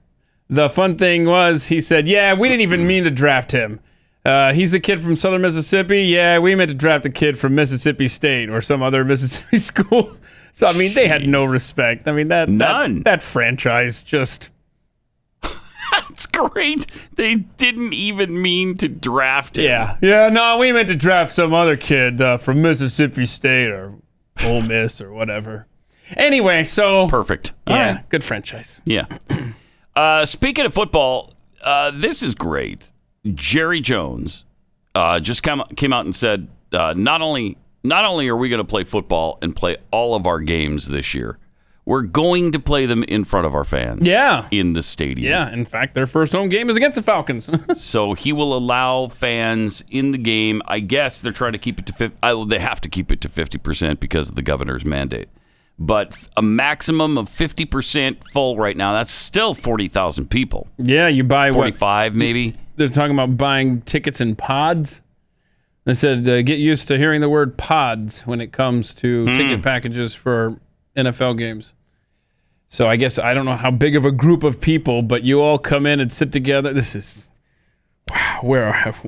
the 0.50 0.70
fun 0.70 0.98
thing 0.98 1.26
was, 1.26 1.68
he 1.68 1.82
said, 1.82 2.08
"Yeah, 2.08 2.34
we 2.34 2.48
didn't 2.48 2.62
even 2.62 2.86
mean 2.86 3.04
to 3.06 3.12
draft 3.12 3.52
him. 3.52 3.80
Uh, 4.24 4.54
he's 4.54 4.72
the 4.72 4.80
kid 4.80 5.00
from 5.00 5.16
Southern 5.16 5.42
Mississippi. 5.42 6.04
Yeah, 6.04 6.40
we 6.40 6.54
meant 6.56 6.70
to 6.70 6.76
draft 6.76 7.06
a 7.06 7.10
kid 7.10 7.38
from 7.38 7.56
Mississippi 7.56 8.08
State 8.08 8.50
or 8.50 8.62
some 8.62 8.84
other 8.84 9.04
Mississippi 9.06 9.58
school." 9.58 10.16
So 10.56 10.68
I 10.68 10.72
mean, 10.72 10.94
they 10.94 11.10
had 11.10 11.28
no 11.28 11.44
respect. 11.44 12.08
I 12.08 12.14
mean 12.14 12.30
that 12.30 12.48
None. 12.48 13.00
that, 13.00 13.04
that 13.04 13.22
franchise 13.22 14.06
just 14.06 14.52
That's 16.02 16.26
great. 16.26 16.86
They 17.16 17.36
didn't 17.36 17.94
even 17.94 18.42
mean 18.42 18.78
to 18.78 18.88
draft 18.88 19.58
him. 19.58 19.66
yeah 19.66 19.98
yeah 20.02 20.30
no, 20.30 20.58
we 20.58 20.72
meant 20.72 20.88
to 20.90 20.96
draft 20.96 21.34
some 21.34 21.54
other 21.54 21.78
kid 21.78 22.22
uh, 22.22 22.38
from 22.38 22.62
Mississippi 22.62 23.26
State 23.26 23.70
or 23.70 23.94
Ole 24.44 24.62
Miss 24.62 25.00
or 25.02 25.12
whatever. 25.14 25.68
Anyway, 26.18 26.64
so 26.64 27.08
Perfect. 27.08 27.54
Yeah, 27.68 27.96
right. 27.96 28.10
good 28.10 28.24
franchise. 28.24 28.82
Yeah. 28.86 29.06
Uh, 29.96 30.26
speaking 30.26 30.66
of 30.66 30.74
football, 30.74 31.34
uh, 31.62 31.90
this 31.90 32.22
is 32.22 32.36
great. 32.36 32.92
Jerry 33.34 33.80
Jones 33.80 34.44
uh, 34.94 35.22
just 35.22 35.42
come, 35.42 35.64
came 35.78 35.94
out 35.94 36.04
and 36.04 36.14
said, 36.14 36.50
uh, 36.74 36.94
not 36.98 37.22
only 37.22 37.58
not 37.82 38.04
only 38.04 38.28
are 38.28 38.36
we 38.36 38.50
going 38.50 38.58
to 38.58 38.66
play 38.66 38.84
football 38.84 39.38
and 39.42 39.56
play 39.56 39.78
all 39.92 40.14
of 40.14 40.28
our 40.28 40.40
games 40.40 40.90
this 40.90 41.14
year, 41.14 41.38
we're 41.86 42.02
going 42.02 42.52
to 42.52 42.60
play 42.60 42.88
them 42.88 43.04
in 43.04 43.24
front 43.24 43.46
of 43.46 43.54
our 43.54 43.64
fans. 43.64 44.08
Yeah. 44.08 44.48
In 44.52 44.74
the 44.74 44.82
stadium. 44.82 45.30
Yeah, 45.30 45.52
in 45.54 45.66
fact, 45.66 45.94
their 45.94 46.08
first 46.08 46.34
home 46.34 46.50
game 46.50 46.70
is 46.70 46.76
against 46.76 46.96
the 46.96 47.04
Falcons. 47.04 47.50
So 47.76 48.14
he 48.14 48.34
will 48.34 48.58
allow 48.58 49.08
fans 49.08 49.84
in 49.92 50.12
the 50.12 50.18
game. 50.18 50.62
I 50.66 50.80
guess 50.80 51.22
they're 51.22 51.32
trying 51.32 51.52
to 51.52 51.58
keep 51.60 51.80
it 51.80 51.86
to 51.86 51.94
50. 51.94 52.18
I, 52.24 52.46
they 52.48 52.60
have 52.60 52.82
to 52.82 52.90
keep 52.90 53.12
it 53.12 53.22
to 53.22 53.30
50% 53.30 54.00
because 54.00 54.30
of 54.30 54.36
the 54.36 54.42
governor's 54.42 54.84
mandate. 54.86 55.30
But 55.78 56.28
a 56.38 56.42
maximum 56.42 57.18
of 57.18 57.30
50% 57.30 58.24
full 58.32 58.58
right 58.58 58.78
now, 58.78 58.94
that's 58.94 59.12
still 59.12 59.54
40,000 59.54 60.30
people. 60.30 60.68
yeah, 60.78 61.08
you 61.08 61.24
buy 61.24 61.50
what 61.52 61.56
45 61.76 62.16
maybe. 62.16 62.56
they're 62.78 62.88
talking 62.88 63.14
about 63.14 63.38
buying 63.38 63.82
tickets 63.82 64.22
in 64.22 64.36
pods. 64.36 65.02
They 65.84 65.94
said 65.94 66.28
uh, 66.28 66.42
get 66.42 66.58
used 66.60 66.88
to 66.88 66.98
hearing 66.98 67.22
the 67.22 67.30
word 67.30 67.58
pods 67.58 68.22
when 68.22 68.42
it 68.42 68.52
comes 68.52 68.94
to 68.96 69.26
ticket 69.26 69.62
packages 69.62 70.16
for 70.16 70.60
NFL 70.96 71.38
games. 71.38 71.74
So 72.70 72.88
I 72.88 72.96
guess 72.96 73.20
I 73.20 73.34
don't 73.34 73.46
know 73.46 73.56
how 73.56 73.72
big 73.72 73.96
of 73.96 74.06
a 74.06 74.12
group 74.12 74.44
of 74.44 74.60
people, 74.60 75.02
but 75.02 75.24
you 75.24 75.42
all 75.42 75.58
come 75.58 75.86
in 75.86 76.00
and 76.00 76.12
sit 76.12 76.32
together. 76.32 76.74
This 76.74 76.96
is 76.96 77.30
wow. 78.10 78.40
Where 78.42 78.68
are 78.68 78.96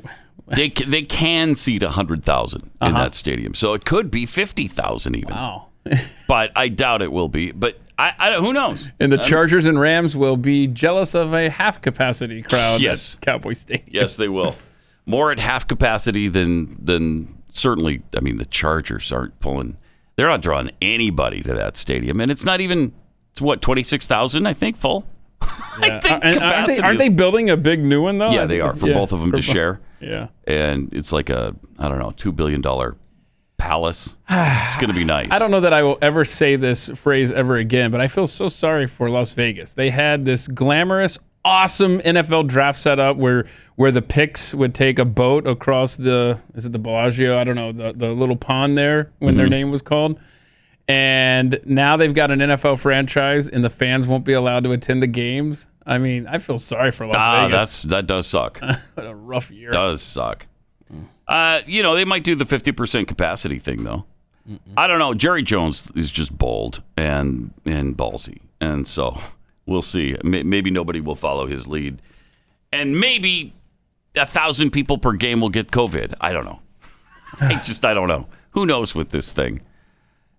They, 0.56 0.70
they 0.70 1.02
can 1.02 1.56
seat 1.56 1.84
100,000 1.84 2.62
in 2.62 2.70
uh-huh. 2.80 3.04
that 3.04 3.14
stadium. 3.14 3.54
So 3.54 3.74
it 3.74 3.84
could 3.84 4.10
be 4.10 4.26
50,000 4.26 5.16
even. 5.16 5.30
wow? 5.34 5.68
But 6.28 6.52
I 6.56 6.68
doubt 6.70 7.02
it 7.02 7.12
will 7.12 7.30
be. 7.30 7.52
But 7.52 7.78
I, 7.98 8.14
I 8.20 8.34
who 8.34 8.54
knows? 8.54 8.90
And 9.00 9.12
the 9.12 9.18
Chargers 9.18 9.66
and 9.66 9.80
Rams 9.80 10.16
will 10.16 10.38
be 10.38 10.68
jealous 10.68 11.16
of 11.16 11.34
a 11.34 11.50
half 11.50 11.82
capacity 11.82 12.44
crowd. 12.44 12.82
Yes. 12.82 13.16
at 13.16 13.22
Cowboy 13.22 13.54
Stadium. 13.54 13.90
Yes, 13.92 14.18
they 14.18 14.28
will. 14.28 14.56
More 15.06 15.32
at 15.32 15.40
half 15.40 15.68
capacity 15.68 16.28
than 16.28 16.78
than 16.84 17.42
certainly. 17.50 18.02
I 18.16 18.20
mean, 18.20 18.36
the 18.36 18.46
Chargers 18.46 19.12
aren't 19.12 19.40
pulling. 19.40 19.78
They're 20.18 20.28
not 20.28 20.42
drawing 20.42 20.72
anybody 20.82 21.42
to 21.44 21.54
that 21.54 21.78
stadium, 21.78 22.20
and 22.20 22.32
it's 22.32 22.44
not 22.44 22.60
even. 22.62 22.94
It's 23.32 23.42
what 23.42 23.62
twenty 23.62 23.84
six 23.84 24.08
thousand, 24.08 24.48
I 24.48 24.54
think, 24.54 24.76
full. 24.78 25.06
I 25.42 26.00
think 26.00 26.06
Uh, 26.26 26.40
aren't 26.40 26.68
they, 26.68 26.80
aren't 26.80 26.98
they 27.00 27.10
building 27.10 27.50
a 27.52 27.58
big 27.58 27.84
new 27.84 28.02
one 28.02 28.18
though? 28.18 28.32
Yeah, 28.32 28.46
they 28.46 28.60
are 28.60 28.76
for 28.76 28.88
Yeah, 28.88 28.96
both 28.96 29.12
of 29.14 29.20
them 29.20 29.30
to 29.32 29.38
bo- 29.38 29.42
share, 29.42 29.80
Yeah. 30.02 30.30
and 30.48 30.92
it's 30.92 31.14
like 31.14 31.30
a 31.30 31.56
I 31.78 31.88
don't 31.88 32.00
know 32.00 32.12
two 32.18 32.32
billion 32.32 32.62
dollar 32.62 32.96
palace. 33.58 34.16
it's 34.30 34.76
going 34.78 34.88
to 34.88 34.94
be 34.96 35.04
nice. 35.18 35.30
I 35.32 35.38
don't 35.40 35.52
know 35.52 35.62
that 35.62 35.74
I 35.74 35.84
will 35.84 36.00
ever 36.02 36.26
say 36.26 36.56
this 36.56 36.90
phrase 36.90 37.32
ever 37.32 37.56
again, 37.58 37.92
but 37.92 38.02
I 38.02 38.08
feel 38.08 38.26
so 38.28 38.50
sorry 38.50 38.88
for 38.88 39.10
Las 39.12 39.34
Vegas. 39.34 39.76
They 39.76 39.92
had 39.92 40.26
this 40.26 40.48
glamorous, 40.48 41.20
awesome 41.48 42.00
NFL 42.00 42.48
draft 42.48 42.78
setup 42.80 43.18
where 43.18 43.46
where 43.76 43.92
the 43.92 44.02
picks 44.02 44.54
would 44.54 44.74
take 44.76 45.00
a 45.00 45.06
boat 45.06 45.48
across 45.48 45.96
the 45.96 46.40
is 46.56 46.66
it 46.66 46.72
the 46.74 46.80
Bellagio? 46.80 47.38
I 47.38 47.44
don't 47.44 47.56
know 47.56 47.72
the 47.72 47.94
the 47.94 48.10
little 48.10 48.36
pond 48.36 48.78
there 48.78 49.12
when 49.20 49.32
Mm-hmm. 49.32 49.38
their 49.38 49.48
name 49.48 49.72
was 49.72 49.82
called. 49.82 50.20
And 50.90 51.60
now 51.66 51.98
they've 51.98 52.14
got 52.14 52.32
an 52.32 52.40
NFL 52.40 52.80
franchise, 52.80 53.50
and 53.50 53.62
the 53.62 53.70
fans 53.70 54.08
won't 54.08 54.24
be 54.24 54.32
allowed 54.32 54.64
to 54.64 54.72
attend 54.72 55.02
the 55.02 55.08
games. 55.08 55.68
I 55.86 55.98
mean, 55.98 56.26
I 56.28 56.38
feel 56.38 56.58
sorry 56.60 56.92
for 56.92 57.06
Las 57.06 57.18
Ah, 57.20 57.48
Vegas. 57.48 57.60
that's 57.60 57.82
that 57.84 58.08
does 58.08 58.26
suck. 58.28 58.60
what 58.94 59.06
a 59.06 59.14
rough 59.14 59.52
year. 59.52 59.70
does 59.70 60.02
suck. 60.02 60.48
Uh, 61.28 61.60
you 61.68 61.84
know, 61.84 61.94
they 61.94 62.06
might 62.06 62.24
do 62.24 62.36
the 62.36 62.46
50% 62.46 63.06
capacity 63.06 63.60
thing, 63.60 63.84
though. 63.84 64.06
I 64.78 64.88
don't 64.88 64.98
know. 65.00 65.14
Jerry 65.14 65.44
Jones 65.44 65.92
is 65.94 66.10
just 66.10 66.38
bold 66.38 66.82
and 66.96 67.52
and 67.66 67.98
ballsy, 67.98 68.40
and 68.62 68.88
so 68.88 69.20
we'll 69.68 69.84
see. 69.84 70.16
Maybe 70.24 70.72
nobody 70.72 71.00
will 71.00 71.16
follow 71.16 71.46
his 71.46 71.68
lead, 71.68 72.02
and 72.72 73.00
maybe 73.00 73.54
a 74.16 74.26
thousand 74.26 74.72
people 74.72 74.98
per 74.98 75.14
game 75.14 75.42
will 75.42 75.50
get 75.50 75.70
COVID. 75.70 76.16
I 76.20 76.32
don't 76.32 76.46
know. 76.46 76.62
I 77.40 77.62
just 77.64 77.86
I 77.86 77.94
don't 77.94 78.08
know. 78.08 78.28
Who 78.52 78.66
knows 78.66 78.96
with 78.96 79.10
this 79.10 79.34
thing? 79.34 79.62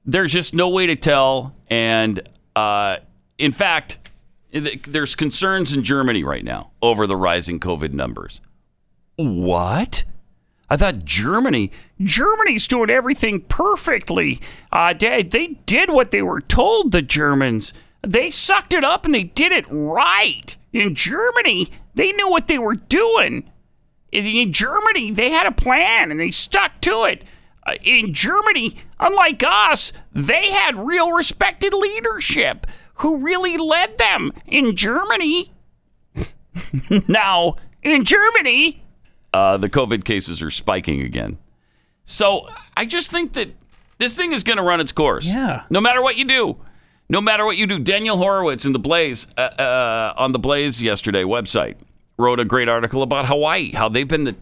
There's 0.04 0.32
just 0.32 0.54
no 0.54 0.68
way 0.68 0.87
to 0.87 0.97
tell, 0.97 1.54
and 1.68 2.20
uh, 2.56 2.97
in 3.37 3.52
fact, 3.52 3.99
there's 4.50 5.14
concerns 5.14 5.75
in 5.76 5.85
Germany 5.85 6.25
right 6.25 6.44
now 6.44 6.70
over 6.82 7.06
the 7.06 7.16
rising 7.16 7.61
COVID 7.61 7.92
numbers. 7.92 8.40
What? 9.16 10.04
I 10.70 10.76
thought 10.76 11.04
Germany, 11.04 11.70
Germany's 12.00 12.68
doing 12.68 12.90
everything 12.90 13.40
perfectly. 13.42 14.40
Uh, 14.70 14.94
they, 14.94 15.23
they 15.23 15.47
did 15.66 15.90
what 15.90 16.11
they 16.11 16.23
were 16.23 16.40
told, 16.40 16.92
the 16.92 17.02
Germans. 17.02 17.73
They 18.07 18.31
sucked 18.31 18.75
it 18.75 18.85
up 18.85 19.05
and 19.05 19.14
they 19.14 19.25
did 19.25 19.52
it 19.52 19.67
right. 19.69 20.57
In 20.73 20.95
Germany, 20.95 21.69
they 21.95 22.12
knew 22.12 22.28
what 22.28 22.47
they 22.47 22.59
were 22.59 22.75
doing. 22.75 23.50
In, 24.12 24.52
Germany, 24.52 25.11
they 25.11 25.31
had 25.31 25.47
a 25.47 25.52
plan 25.52 26.11
and 26.11 26.19
they 26.19 26.31
stuck 26.31 26.81
to 26.83 27.05
it. 27.05 27.25
Uh, 27.67 27.75
in 27.83 28.14
Germany, 28.14 28.76
unlike 28.99 29.43
us, 29.47 29.93
they 30.12 30.50
had 30.50 30.78
real 30.78 31.12
respected 31.12 31.75
leadership 31.75 32.67
who 32.95 33.19
really 33.19 33.57
led 33.57 33.99
them. 33.99 34.33
In 34.47 34.75
Germany, 34.75 35.52
now, 37.09 37.57
in 37.83 38.05
Germany, 38.05 38.83
uh, 39.35 39.57
the 39.59 39.69
COVID 39.69 40.05
cases 40.05 40.43
are 40.43 40.50
spiking 40.50 41.02
again. 41.02 41.38
So 42.05 42.49
I 42.76 42.87
just 42.87 43.11
think 43.11 43.35
that 43.35 43.50
this 43.99 44.17
thing 44.17 44.33
is 44.33 44.43
going 44.43 44.57
to 44.57 44.62
run 44.62 44.81
its 44.81 44.93
course. 44.93 45.26
Yeah. 45.26 45.64
No 45.69 45.81
matter 45.81 46.00
what 46.02 46.17
you 46.17 46.25
do. 46.25 46.57
No 47.10 47.20
matter 47.20 47.44
what 47.44 47.56
you 47.56 47.66
do. 47.66 47.78
Daniel 47.78 48.16
Horowitz 48.18 48.64
in 48.66 48.72
the 48.72 48.78
Blaze, 48.78 49.26
uh, 49.36 49.40
uh, 49.40 50.12
on 50.16 50.32
the 50.32 50.38
Blaze 50.38 50.82
yesterday 50.82 51.22
website, 51.22 51.76
wrote 52.18 52.38
a 52.40 52.44
great 52.44 52.68
article 52.68 53.02
about 53.02 53.26
Hawaii, 53.26 53.72
how 53.72 53.88
they've 53.88 54.06
been 54.08 54.24
the, 54.24 54.36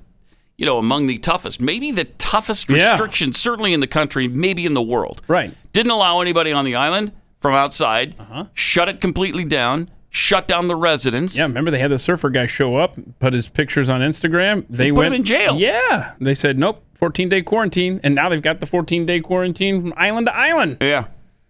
you 0.57 0.67
know, 0.67 0.79
among 0.79 1.07
the 1.07 1.19
toughest, 1.19 1.61
maybe 1.61 1.93
the 1.93 2.05
toughest 2.05 2.69
Yeah. 2.71 2.91
restrictions, 2.91 3.39
certainly 3.39 3.73
in 3.73 3.81
the 3.81 3.87
country, 3.87 4.27
maybe 4.29 4.67
in 4.67 4.75
the 4.75 4.83
world. 4.83 5.23
Right. 5.29 5.53
Didn't 5.73 5.93
allow 5.93 6.21
anybody 6.21 6.51
on 6.53 6.65
the 6.65 6.75
island 6.75 7.13
from 7.39 7.55
outside, 7.55 8.15
Uh-huh. 8.19 8.45
shut 8.55 8.89
it 8.89 9.01
completely 9.01 9.45
down, 9.45 9.89
shut 10.11 10.49
down 10.49 10.67
the 10.67 10.75
residents. 10.77 11.37
Yeah, 11.37 11.45
remember 11.45 11.71
they 11.71 11.79
had 11.79 11.91
the 11.93 11.99
surfer 11.99 12.31
guy 12.31 12.47
show 12.47 12.77
up, 12.77 12.97
put 13.21 13.33
his 13.33 13.47
pictures 13.47 13.89
on 13.89 14.01
Instagram. 14.01 14.65
They 14.69 14.91
put 14.91 14.99
went 14.99 15.15
him 15.15 15.21
in 15.21 15.25
jail. 15.25 15.57
Yeah, 15.57 16.13
they 16.21 16.35
said 16.35 16.59
nope, 16.59 16.83
14 16.95 17.29
day 17.29 17.43
quarantine, 17.43 18.01
and 18.03 18.15
now 18.15 18.29
they've 18.31 18.41
got 18.43 18.59
the 18.61 18.67
14 18.67 19.05
day 19.07 19.21
quarantine 19.21 19.83
from 19.83 19.95
island 19.97 20.27
to 20.27 20.35
island. 20.35 20.79
Yeah. 20.81 21.05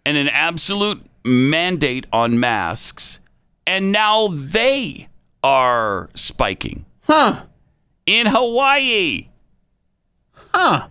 And 0.07 0.17
an 0.17 0.29
absolute 0.29 1.05
mandate 1.25 2.07
on 2.13 2.39
masks. 2.39 3.19
And 3.67 3.91
now 3.91 4.29
they 4.29 5.09
are 5.43 6.11
spiking 6.15 6.87
Huh? 7.03 7.47
in 8.07 8.29
Hawaii. 8.29 9.29
Huh? 10.55 10.87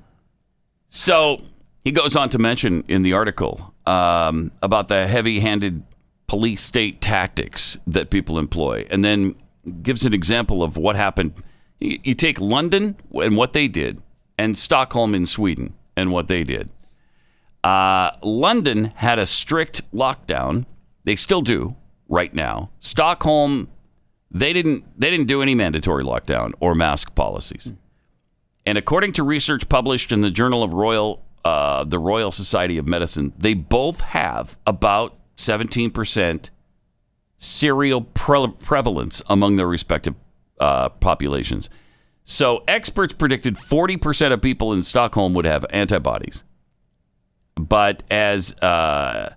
So 0.90 1.42
he 1.86 1.92
goes 1.92 2.16
on 2.18 2.30
to 2.32 2.38
mention 2.40 2.84
in 2.88 3.04
the 3.04 3.14
article 3.14 3.74
um, 3.86 4.52
about 4.62 4.90
the 4.90 5.08
heavy 5.08 5.40
handed 5.40 5.84
police 6.28 6.62
state 6.62 7.00
tactics 7.00 7.78
that 7.88 8.10
people 8.10 8.38
employ, 8.38 8.86
and 8.90 9.06
then 9.06 9.36
gives 9.82 10.06
an 10.06 10.14
example 10.14 10.62
of 10.64 10.76
what 10.76 10.96
happened. 10.96 11.34
You, 11.80 12.00
you 12.04 12.14
take 12.16 12.40
London 12.42 12.98
and 13.14 13.38
what 13.38 13.54
they 13.54 13.68
did, 13.68 14.02
and 14.38 14.58
Stockholm 14.58 15.16
in 15.16 15.26
Sweden 15.26 15.74
and 15.96 16.12
what 16.12 16.28
they 16.28 16.44
did. 16.44 16.72
Uh, 17.66 18.16
London 18.22 18.86
had 18.98 19.18
a 19.18 19.26
strict 19.26 19.82
lockdown. 19.92 20.68
They 21.04 21.16
still 21.16 21.42
do 21.42 21.76
right 22.08 22.32
now. 22.32 22.70
Stockholm, 22.78 23.70
they 24.30 24.54
didn't 24.54 24.84
they 25.00 25.10
didn't 25.10 25.26
do 25.26 25.42
any 25.42 25.56
mandatory 25.56 26.04
lockdown 26.04 26.52
or 26.60 26.76
mask 26.76 27.16
policies. 27.16 27.74
And 28.68 28.78
according 28.78 29.14
to 29.14 29.24
research 29.24 29.68
published 29.68 30.12
in 30.12 30.22
the 30.22 30.30
Journal 30.30 30.62
of 30.62 30.74
Royal, 30.74 31.26
uh, 31.44 31.84
the 31.86 31.98
Royal 31.98 32.32
Society 32.32 32.78
of 32.78 32.86
Medicine, 32.86 33.34
they 33.36 33.56
both 33.56 34.00
have 34.02 34.58
about 34.68 35.18
17% 35.38 36.52
serial 37.40 38.02
pre- 38.02 38.54
prevalence 38.62 39.24
among 39.28 39.56
their 39.56 39.68
respective 39.68 40.14
uh, 40.60 40.90
populations. 40.90 41.72
So 42.24 42.64
experts 42.68 43.14
predicted 43.14 43.56
40% 43.56 44.32
of 44.32 44.42
people 44.42 44.72
in 44.72 44.84
Stockholm 44.84 45.34
would 45.34 45.46
have 45.46 45.66
antibodies. 45.72 46.44
But 47.56 48.04
as 48.12 48.54
uh, 48.56 49.34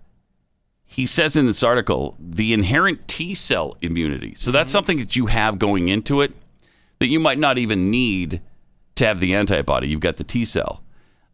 he 0.84 1.06
says 1.06 1.36
in 1.36 1.46
this 1.46 1.62
article, 1.62 2.16
the 2.18 2.52
inherent 2.52 3.06
T 3.06 3.34
cell 3.34 3.76
immunity. 3.80 4.34
So 4.34 4.50
that's 4.50 4.70
something 4.70 4.98
that 4.98 5.16
you 5.16 5.26
have 5.26 5.58
going 5.58 5.88
into 5.88 6.20
it 6.20 6.32
that 6.98 7.06
you 7.06 7.20
might 7.20 7.38
not 7.38 7.58
even 7.58 7.90
need 7.90 8.40
to 8.96 9.06
have 9.06 9.20
the 9.20 9.34
antibody. 9.34 9.88
You've 9.88 10.00
got 10.00 10.16
the 10.16 10.24
T 10.24 10.44
cell. 10.44 10.82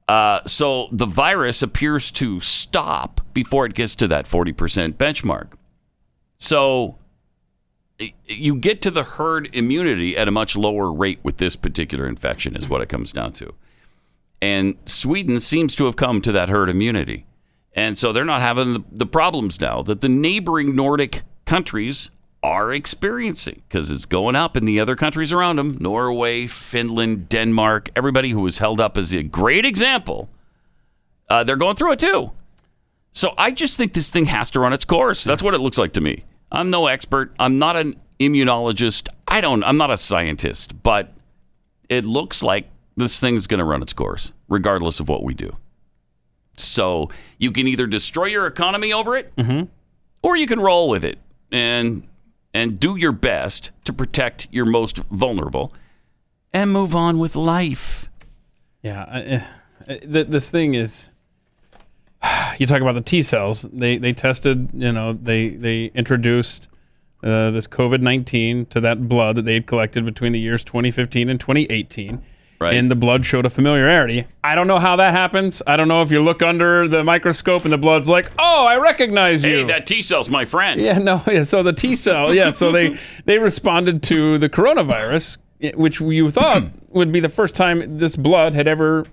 Uh, 0.06 0.40
so 0.44 0.88
the 0.92 1.06
virus 1.06 1.62
appears 1.62 2.10
to 2.10 2.40
stop 2.40 3.22
before 3.32 3.64
it 3.64 3.74
gets 3.74 3.94
to 3.94 4.08
that 4.08 4.26
40% 4.26 4.94
benchmark. 4.94 5.52
So 6.36 6.98
you 8.26 8.56
get 8.56 8.82
to 8.82 8.90
the 8.90 9.04
herd 9.04 9.48
immunity 9.54 10.16
at 10.16 10.28
a 10.28 10.30
much 10.30 10.56
lower 10.56 10.92
rate 10.92 11.20
with 11.22 11.38
this 11.38 11.56
particular 11.56 12.06
infection, 12.06 12.56
is 12.56 12.68
what 12.68 12.82
it 12.82 12.88
comes 12.88 13.12
down 13.12 13.32
to. 13.34 13.54
And 14.44 14.76
Sweden 14.84 15.40
seems 15.40 15.74
to 15.74 15.86
have 15.86 15.96
come 15.96 16.20
to 16.20 16.30
that 16.32 16.50
herd 16.50 16.68
immunity. 16.68 17.24
And 17.72 17.96
so 17.96 18.12
they're 18.12 18.26
not 18.26 18.42
having 18.42 18.74
the, 18.74 18.84
the 18.92 19.06
problems 19.06 19.58
now 19.58 19.80
that 19.84 20.02
the 20.02 20.08
neighboring 20.10 20.76
Nordic 20.76 21.22
countries 21.46 22.10
are 22.42 22.70
experiencing 22.70 23.62
because 23.66 23.90
it's 23.90 24.04
going 24.04 24.36
up 24.36 24.54
in 24.54 24.66
the 24.66 24.78
other 24.78 24.96
countries 24.96 25.32
around 25.32 25.56
them 25.56 25.78
Norway, 25.80 26.46
Finland, 26.46 27.30
Denmark, 27.30 27.88
everybody 27.96 28.32
who 28.32 28.40
was 28.40 28.58
held 28.58 28.82
up 28.82 28.98
as 28.98 29.14
a 29.14 29.22
great 29.22 29.64
example. 29.64 30.28
Uh, 31.30 31.42
they're 31.42 31.56
going 31.56 31.76
through 31.76 31.92
it 31.92 31.98
too. 31.98 32.30
So 33.12 33.32
I 33.38 33.50
just 33.50 33.78
think 33.78 33.94
this 33.94 34.10
thing 34.10 34.26
has 34.26 34.50
to 34.50 34.60
run 34.60 34.74
its 34.74 34.84
course. 34.84 35.24
That's 35.24 35.42
what 35.42 35.54
it 35.54 35.58
looks 35.58 35.78
like 35.78 35.94
to 35.94 36.02
me. 36.02 36.24
I'm 36.52 36.68
no 36.68 36.86
expert. 36.88 37.34
I'm 37.38 37.58
not 37.58 37.76
an 37.76 37.98
immunologist. 38.20 39.08
I 39.26 39.40
don't. 39.40 39.64
I'm 39.64 39.78
not 39.78 39.90
a 39.90 39.96
scientist. 39.96 40.82
But 40.82 41.14
it 41.88 42.04
looks 42.04 42.42
like 42.42 42.68
this 42.96 43.18
thing's 43.20 43.46
going 43.46 43.58
to 43.58 43.64
run 43.64 43.82
its 43.82 43.92
course, 43.92 44.32
regardless 44.48 45.00
of 45.00 45.08
what 45.08 45.22
we 45.24 45.34
do. 45.34 45.56
So 46.56 47.10
you 47.38 47.50
can 47.50 47.66
either 47.66 47.86
destroy 47.86 48.26
your 48.26 48.46
economy 48.46 48.92
over 48.92 49.16
it, 49.16 49.32
or 50.22 50.36
you 50.36 50.46
can 50.46 50.60
roll 50.60 50.88
with 50.88 51.04
it 51.04 51.18
and 51.50 52.06
and 52.52 52.78
do 52.78 52.94
your 52.96 53.10
best 53.12 53.72
to 53.84 53.92
protect 53.92 54.46
your 54.52 54.64
most 54.64 54.98
vulnerable, 55.10 55.72
and 56.52 56.72
move 56.72 56.94
on 56.94 57.18
with 57.18 57.34
life. 57.34 58.08
Yeah, 58.82 59.02
I- 59.08 59.92
uh, 59.92 59.96
th- 59.98 60.28
this 60.28 60.48
thing 60.50 60.74
is. 60.74 61.10
You 62.58 62.66
talk 62.66 62.80
about 62.80 62.94
the 62.94 63.00
T 63.00 63.22
cells. 63.22 63.62
They 63.62 63.98
they 63.98 64.12
tested. 64.12 64.70
You 64.72 64.92
know, 64.92 65.12
they 65.12 65.48
they 65.50 65.86
introduced 65.94 66.68
uh, 67.24 67.50
this 67.50 67.66
COVID 67.66 68.00
nineteen 68.00 68.66
to 68.66 68.80
that 68.80 69.08
blood 69.08 69.34
that 69.36 69.44
they 69.44 69.54
had 69.54 69.66
collected 69.66 70.04
between 70.04 70.30
the 70.32 70.38
years 70.38 70.62
2015 70.62 71.28
and 71.28 71.40
2018. 71.40 72.22
Right. 72.60 72.74
And 72.74 72.90
the 72.90 72.94
blood 72.94 73.24
showed 73.24 73.44
a 73.46 73.50
familiarity. 73.50 74.24
I 74.42 74.54
don't 74.54 74.66
know 74.66 74.78
how 74.78 74.96
that 74.96 75.12
happens. 75.12 75.60
I 75.66 75.76
don't 75.76 75.88
know 75.88 76.02
if 76.02 76.10
you 76.10 76.20
look 76.22 76.40
under 76.42 76.88
the 76.88 77.02
microscope 77.04 77.64
and 77.64 77.72
the 77.72 77.78
blood's 77.78 78.08
like, 78.08 78.30
oh, 78.38 78.64
I 78.64 78.78
recognize 78.78 79.44
you. 79.44 79.58
Hey, 79.58 79.64
that 79.64 79.86
T 79.86 80.00
cell's 80.02 80.30
my 80.30 80.44
friend. 80.44 80.80
Yeah, 80.80 80.98
no, 80.98 81.20
yeah. 81.30 81.42
So 81.42 81.62
the 81.62 81.72
T 81.72 81.94
cell, 81.96 82.32
yeah. 82.34 82.52
So 82.52 82.70
they 82.72 82.96
they 83.24 83.38
responded 83.38 84.02
to 84.04 84.38
the 84.38 84.48
coronavirus, 84.48 85.38
which 85.74 86.00
you 86.00 86.30
thought 86.30 86.62
would 86.90 87.12
be 87.12 87.20
the 87.20 87.28
first 87.28 87.54
time 87.56 87.98
this 87.98 88.16
blood 88.16 88.54
had 88.54 88.68
ever 88.68 89.04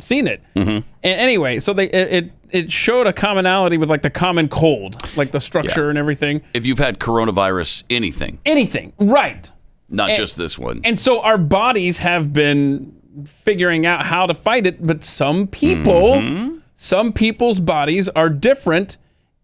seen 0.00 0.26
it. 0.26 0.42
Mm-hmm. 0.56 0.86
anyway, 1.02 1.58
so 1.60 1.72
they 1.74 1.90
it, 1.90 2.12
it 2.24 2.32
it 2.50 2.72
showed 2.72 3.06
a 3.06 3.12
commonality 3.12 3.76
with 3.76 3.90
like 3.90 4.02
the 4.02 4.10
common 4.10 4.48
cold, 4.48 4.96
like 5.16 5.30
the 5.32 5.40
structure 5.40 5.84
Yeah. 5.84 5.88
and 5.90 5.98
everything. 5.98 6.42
If 6.54 6.66
you've 6.66 6.78
had 6.78 6.98
coronavirus, 6.98 7.84
anything, 7.90 8.38
Anything, 8.46 8.92
right? 8.98 9.50
Not 9.92 10.16
just 10.16 10.36
this 10.36 10.58
one. 10.58 10.80
And 10.84 10.98
so 10.98 11.20
our 11.20 11.38
bodies 11.38 11.98
have 11.98 12.32
been 12.32 12.92
figuring 13.26 13.86
out 13.86 14.04
how 14.06 14.26
to 14.26 14.34
fight 14.34 14.66
it, 14.66 14.84
but 14.86 15.04
some 15.04 15.46
people, 15.46 16.14
Mm-hmm. 16.14 16.58
some 16.74 17.12
people's 17.12 17.60
bodies 17.60 18.08
are 18.10 18.28
different 18.28 18.96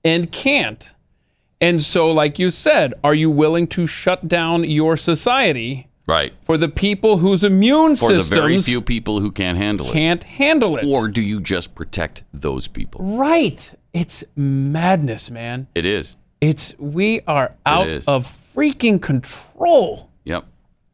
and 0.04 0.32
can't. 0.32 0.92
And 1.60 1.82
so, 1.82 2.10
like 2.10 2.38
you 2.38 2.50
said, 2.50 2.94
are 3.04 3.14
you 3.14 3.30
willing 3.30 3.66
to 3.68 3.86
shut 3.86 4.28
down 4.28 4.64
your 4.64 4.96
society 4.96 5.88
right. 6.06 6.32
for 6.42 6.56
the 6.56 6.68
people 6.68 7.18
whose 7.18 7.42
immune 7.44 7.96
For 7.96 8.12
the 8.12 8.22
very 8.22 8.60
few 8.62 8.80
people 8.80 9.20
who 9.20 9.30
can't 9.32 9.58
handle 9.58 9.86
it. 9.88 9.92
can't 9.92 10.22
handle 10.22 10.76
it? 10.78 10.86
Or 10.86 11.08
do 11.08 11.20
you 11.20 11.40
just 11.40 11.74
protect 11.74 12.22
those 12.32 12.68
people? 12.68 13.00
right. 13.04 13.70
It's 13.92 14.22
madness, 14.36 15.30
man. 15.30 15.66
It 15.74 15.84
is. 15.84 16.16
It's 16.40 16.74
we 16.78 17.22
are 17.26 17.54
out 17.66 17.88
of 18.06 18.26
freaking 18.54 19.02
control. 19.02 20.07
Yep. 20.28 20.44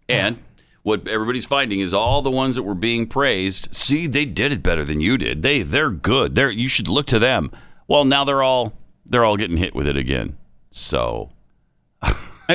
And 0.08 0.38
what 0.82 1.06
everybody's 1.08 1.46
finding 1.46 1.80
is 1.80 1.92
all 1.94 2.22
the 2.22 2.30
ones 2.30 2.54
that 2.56 2.62
were 2.62 2.74
being 2.74 3.06
praised. 3.06 3.74
See, 3.74 4.06
they 4.06 4.24
did 4.24 4.52
it 4.52 4.62
better 4.62 4.84
than 4.84 5.00
you 5.00 5.16
did. 5.18 5.42
They 5.42 5.62
they're 5.62 5.90
good. 5.90 6.34
They're 6.34 6.50
you 6.50 6.68
should 6.68 6.88
look 6.88 7.06
to 7.08 7.18
them. 7.18 7.50
Well, 7.88 8.04
now 8.04 8.24
they're 8.24 8.42
all 8.42 8.74
they're 9.06 9.24
all 9.24 9.36
getting 9.36 9.56
hit 9.58 9.74
with 9.74 9.86
it 9.86 9.96
again. 9.96 10.36
So 10.70 11.30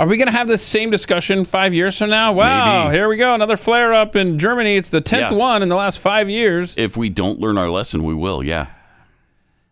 Are 0.00 0.06
we 0.06 0.16
going 0.16 0.26
to 0.26 0.32
have 0.32 0.46
this 0.46 0.62
same 0.62 0.90
discussion 0.90 1.44
five 1.44 1.74
years 1.74 1.98
from 1.98 2.10
now? 2.10 2.32
Wow, 2.32 2.84
Maybe. 2.84 2.96
here 2.96 3.08
we 3.08 3.16
go. 3.16 3.34
Another 3.34 3.56
flare 3.56 3.92
up 3.92 4.14
in 4.14 4.38
Germany. 4.38 4.76
It's 4.76 4.90
the 4.90 5.00
10th 5.02 5.30
Yeah. 5.30 5.36
one 5.36 5.60
in 5.62 5.68
the 5.68 5.74
last 5.76 5.98
five 5.98 6.28
years. 6.30 6.76
if 6.76 6.96
we 6.96 7.08
don't 7.08 7.40
learn 7.40 7.58
our 7.58 7.68
lesson, 7.68 8.04
we 8.04 8.14
will. 8.14 8.42
Yeah. 8.44 8.68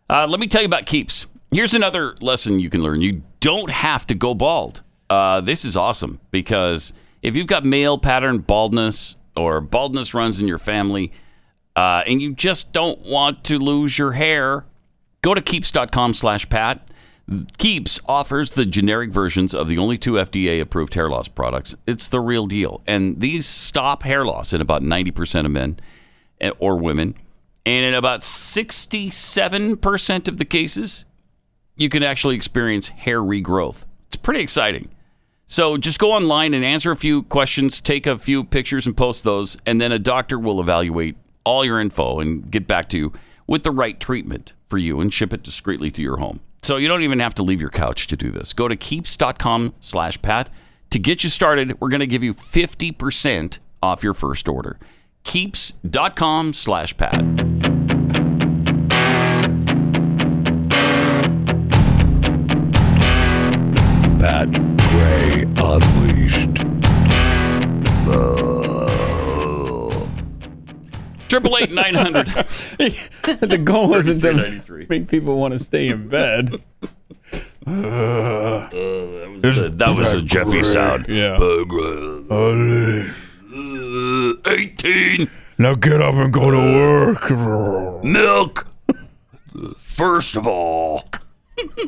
Uh, 0.09 0.27
let 0.27 0.39
me 0.41 0.47
tell 0.47 0.61
you 0.61 0.65
about 0.65 0.85
Keeps. 0.85 1.27
Here's 1.51 1.73
another 1.73 2.15
lesson 2.19 2.59
you 2.59 2.69
can 2.69 2.83
learn. 2.83 2.99
You 3.01 3.21
don't 3.39 3.69
have 3.69 4.05
to 4.07 4.15
go 4.15 4.33
bald. 4.33 4.81
Uh, 5.09 5.41
this 5.41 5.63
is 5.63 5.77
awesome 5.77 6.19
because 6.31 6.91
if 7.21 7.35
you've 7.35 7.47
got 7.47 7.65
male 7.65 7.97
pattern 7.97 8.39
baldness 8.39 9.15
or 9.35 9.61
baldness 9.61 10.13
runs 10.13 10.41
in 10.41 10.47
your 10.47 10.57
family, 10.57 11.11
uh, 11.75 12.03
and 12.07 12.21
you 12.21 12.33
just 12.33 12.71
don't 12.73 12.99
want 13.01 13.43
to 13.45 13.59
lose 13.59 13.97
your 13.97 14.13
hair, 14.13 14.65
go 15.21 15.33
to 15.33 15.41
keeps.com 15.41 16.13
slash 16.13 16.49
pat. 16.49 16.91
Keeps 17.57 17.99
offers 18.07 18.51
the 18.51 18.65
generic 18.65 19.11
versions 19.11 19.53
of 19.53 19.67
the 19.67 19.77
only 19.77 19.97
two 19.97 20.13
FDA 20.13 20.61
approved 20.61 20.93
hair 20.93 21.09
loss 21.09 21.27
products. 21.27 21.75
It's 21.85 22.07
the 22.07 22.21
real 22.21 22.47
deal. 22.47 22.81
And 22.87 23.19
these 23.19 23.45
stop 23.45 24.03
hair 24.03 24.25
loss 24.25 24.53
in 24.53 24.61
about 24.61 24.81
90% 24.81 25.45
of 25.45 25.51
men 25.51 25.77
eh, 26.39 26.51
or 26.57 26.77
women. 26.77 27.15
And 27.65 27.83
in 27.83 27.93
about 27.93 28.21
67% 28.21 30.27
of 30.29 30.37
the 30.37 30.45
cases, 30.45 31.03
you 31.75 31.89
can 31.89 32.01
actually 32.01 32.37
experience 32.37 32.87
hair 32.87 33.19
regrowth. 33.19 33.83
It's 34.07 34.15
pretty 34.15 34.39
exciting. 34.39 34.87
So 35.47 35.77
just 35.77 35.97
go 35.97 36.11
online 36.11 36.53
and 36.53 36.63
answer 36.63 36.91
a 36.91 36.95
few 36.95 37.23
questions, 37.23 37.79
take 37.79 38.05
a 38.05 38.17
few 38.17 38.43
pictures 38.43 38.85
and 38.85 38.95
post 38.95 39.23
those, 39.23 39.57
and 39.65 39.79
then 39.79 39.93
a 39.93 39.99
doctor 39.99 40.37
will 40.37 40.59
evaluate 40.59 41.15
all 41.45 41.63
your 41.63 41.79
info 41.79 42.19
and 42.19 42.51
get 42.51 42.67
back 42.67 42.89
to 42.89 42.97
you 42.97 43.13
with 43.47 43.63
the 43.63 43.71
right 43.71 43.97
treatment 43.97 44.53
for 44.65 44.77
you 44.77 44.99
and 44.99 45.13
ship 45.13 45.31
it 45.31 45.43
discreetly 45.43 45.89
to 45.91 46.01
your 46.01 46.17
home. 46.17 46.41
So 46.61 46.75
you 46.75 46.89
don't 46.89 47.01
even 47.01 47.19
have 47.19 47.33
to 47.35 47.43
leave 47.43 47.61
your 47.61 47.69
couch 47.69 48.07
to 48.07 48.17
do 48.17 48.29
this. 48.29 48.51
Go 48.51 48.67
to 48.67 48.75
keeps.com 48.75 49.73
slash 49.79 50.21
pat. 50.21 50.49
To 50.89 50.99
get 50.99 51.23
you 51.23 51.29
started, 51.29 51.79
we're 51.79 51.89
going 51.89 52.01
to 52.01 52.07
give 52.07 52.23
you 52.23 52.33
50% 52.33 53.59
off 53.81 54.03
your 54.03 54.13
first 54.13 54.49
order. 54.49 54.77
Keeps.com 55.23 56.51
slash 56.51 56.97
pat. 56.97 57.13
Pat 64.19 64.76
Triple 71.27 71.57
eight 71.57 71.71
nine 71.71 71.95
hundred. 71.95 72.27
the 72.77 73.61
goal 73.63 73.95
isn't 73.95 74.21
to 74.21 74.33
33. 74.33 74.87
make 74.89 75.07
people 75.07 75.37
want 75.37 75.53
to 75.53 75.59
stay 75.59 75.87
in 75.87 76.07
bed. 76.07 76.61
That 77.67 78.69
was 79.97 80.13
a 80.13 80.21
Jeffy 80.21 80.63
sound. 80.63 81.07
Yeah. 81.09 81.35
Uh, 81.35 81.65
18 84.45 85.29
Now 85.57 85.75
get 85.75 86.01
up 86.01 86.15
and 86.15 86.31
go 86.31 86.49
to 86.49 86.57
work. 86.57 87.29
milk. 88.03 88.67
First 89.77 90.37
of 90.37 90.47
all. 90.47 91.09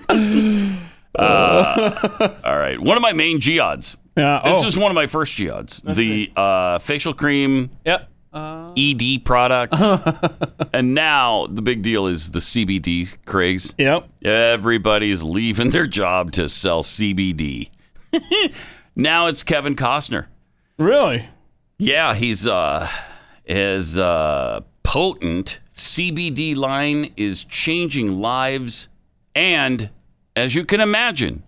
Uh, 1.15 2.37
all 2.43 2.57
right. 2.57 2.79
One 2.79 2.95
of 2.95 3.01
my 3.01 3.13
main 3.13 3.39
geods. 3.39 3.95
Yeah. 4.15 4.41
This 4.45 4.63
oh. 4.63 4.67
is 4.67 4.77
one 4.77 4.91
of 4.91 4.95
my 4.95 5.07
first 5.07 5.35
geods. 5.37 5.81
The 5.83 6.31
uh, 6.35 6.77
facial 6.79 7.15
cream 7.15 7.71
Yep. 7.83 8.07
ED 8.33 9.25
product. 9.25 9.75
and 10.73 10.93
now 10.93 11.47
the 11.47 11.61
big 11.61 11.81
deal 11.81 12.07
is 12.07 12.31
the 12.31 12.39
CBD 12.39 13.15
craze. 13.25 13.73
Yep. 13.77 14.09
Everybody's 14.23 15.23
leaving 15.23 15.69
their 15.71 15.87
job 15.87 16.31
to 16.33 16.47
sell 16.49 16.83
CBD. 16.83 17.69
now 18.95 19.27
it's 19.27 19.43
Kevin 19.43 19.75
Costner. 19.75 20.27
Really? 20.77 21.27
Yeah, 21.77 22.13
he's 22.13 22.45
uh 22.45 22.89
his 23.43 23.97
uh 23.97 24.61
potent 24.83 25.59
CBD 25.73 26.55
line 26.55 27.13
is 27.17 27.43
changing 27.43 28.19
lives 28.19 28.87
and 29.35 29.89
as 30.35 30.55
you 30.55 30.65
can 30.65 30.79
imagine, 30.79 31.43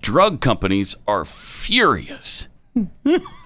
drug 0.00 0.40
companies 0.40 0.96
are 1.06 1.24
furious. 1.24 2.48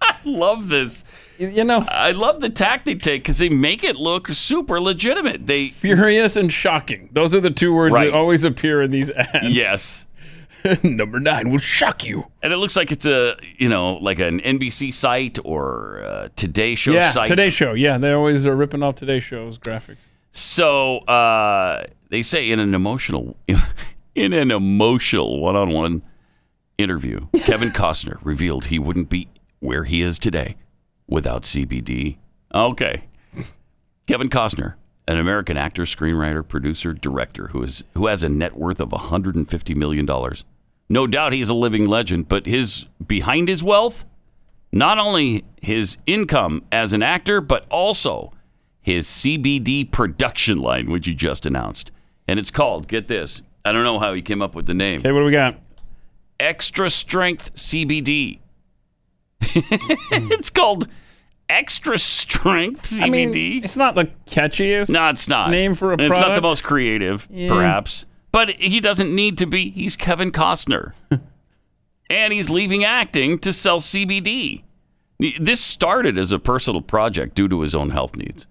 I 0.02 0.16
love 0.24 0.68
this. 0.68 1.04
You, 1.38 1.48
you 1.48 1.64
know, 1.64 1.84
I 1.88 2.12
love 2.12 2.40
the 2.40 2.50
tack 2.50 2.84
they 2.84 2.94
take 2.94 3.22
because 3.22 3.38
they 3.38 3.48
make 3.48 3.84
it 3.84 3.96
look 3.96 4.28
super 4.28 4.80
legitimate. 4.80 5.46
They 5.46 5.68
furious 5.68 6.36
and 6.36 6.52
shocking. 6.52 7.08
Those 7.12 7.34
are 7.34 7.40
the 7.40 7.50
two 7.50 7.72
words 7.72 7.94
Right. 7.94 8.06
that 8.06 8.14
always 8.14 8.44
appear 8.44 8.82
in 8.82 8.90
these 8.90 9.10
ads. 9.10 9.48
yes. 9.48 10.06
Number 10.82 11.18
nine 11.18 11.50
will 11.50 11.58
shock 11.58 12.04
you. 12.04 12.26
And 12.42 12.52
it 12.52 12.58
looks 12.58 12.76
like 12.76 12.92
it's 12.92 13.06
a, 13.06 13.36
you 13.56 13.68
know, 13.70 13.94
like 13.94 14.18
an 14.18 14.40
NBC 14.40 14.92
site 14.92 15.38
or 15.42 15.98
a 15.98 16.30
Today 16.36 16.74
Show 16.74 16.92
yeah. 16.92 17.10
site. 17.10 17.28
Today 17.28 17.48
Show. 17.48 17.72
Yeah, 17.72 17.96
they 17.96 18.12
always 18.12 18.46
are 18.46 18.54
ripping 18.54 18.82
off 18.82 18.96
Today 18.96 19.20
Show's 19.20 19.56
graphics. 19.58 19.96
So 20.32 20.98
uh, 20.98 21.84
they 22.10 22.20
say 22.22 22.50
in 22.50 22.60
an 22.60 22.74
emotional, 22.74 23.36
in 24.14 24.32
an 24.34 24.50
emotional 24.50 25.40
one-on-one 25.40 26.02
interview, 26.76 27.26
Kevin 27.44 27.70
Costner 27.70 28.18
revealed 28.22 28.66
he 28.66 28.78
wouldn't 28.78 29.08
be 29.08 29.28
where 29.60 29.84
he 29.84 30.02
is 30.02 30.18
today 30.18 30.56
without 31.06 31.42
CBD. 31.42 32.18
Okay, 32.54 33.04
Kevin 34.06 34.28
Costner, 34.28 34.74
an 35.06 35.18
American 35.18 35.56
actor, 35.56 35.82
screenwriter, 35.82 36.46
producer, 36.46 36.92
director, 36.92 37.48
who 37.48 37.62
is 37.62 37.84
who 37.94 38.06
has 38.06 38.24
a 38.24 38.28
net 38.28 38.56
worth 38.56 38.80
of 38.80 38.92
150 38.92 39.74
million 39.74 40.04
dollars. 40.04 40.44
No 40.88 41.06
doubt 41.06 41.32
he's 41.32 41.48
a 41.48 41.54
living 41.54 41.86
legend, 41.86 42.28
but 42.28 42.46
his 42.46 42.86
behind 43.06 43.48
his 43.48 43.62
wealth, 43.62 44.04
not 44.72 44.98
only 44.98 45.44
his 45.62 45.98
income 46.06 46.64
as 46.72 46.92
an 46.92 47.02
actor, 47.02 47.40
but 47.40 47.64
also 47.70 48.32
his 48.80 49.06
CBD 49.06 49.88
production 49.88 50.58
line, 50.58 50.90
which 50.90 51.06
he 51.06 51.14
just 51.14 51.46
announced. 51.46 51.92
And 52.26 52.40
it's 52.40 52.50
called, 52.50 52.88
get 52.88 53.06
this, 53.06 53.42
I 53.64 53.70
don't 53.70 53.84
know 53.84 54.00
how 54.00 54.14
he 54.14 54.22
came 54.22 54.42
up 54.42 54.54
with 54.56 54.66
the 54.66 54.74
name, 54.74 55.00
Okay, 55.00 55.12
what 55.12 55.20
do 55.20 55.26
we 55.26 55.32
got? 55.32 55.60
Extra 56.40 56.90
Strength 56.90 57.54
CBD. 57.54 58.39
it's 59.42 60.50
called 60.50 60.88
Extra 61.48 61.98
Strength 61.98 62.82
CBD. 62.82 63.02
I 63.02 63.08
mean, 63.08 63.64
it's 63.64 63.76
not 63.76 63.94
the 63.94 64.10
catchiest. 64.26 64.88
no, 64.88 65.08
it's 65.08 65.28
not. 65.28 65.50
name 65.50 65.74
for 65.74 65.92
a 65.92 66.00
It's 66.00 66.20
not 66.20 66.34
the 66.34 66.40
most 66.40 66.62
creative, 66.62 67.28
perhaps. 67.48 68.06
But 68.32 68.50
he 68.50 68.80
doesn't 68.80 69.14
need 69.14 69.38
to 69.38 69.46
be. 69.46 69.70
He's 69.70 69.96
Kevin 69.96 70.30
Costner. 70.30 70.92
and 72.10 72.32
he's 72.32 72.50
leaving 72.50 72.84
acting 72.84 73.38
to 73.40 73.52
sell 73.52 73.80
CBD. 73.80 74.62
This 75.38 75.60
started 75.60 76.16
as 76.16 76.32
a 76.32 76.38
personal 76.38 76.80
project 76.80 77.34
due 77.34 77.48
to 77.48 77.60
his 77.60 77.74
own 77.74 77.90
health 77.90 78.16
needs. 78.16 78.46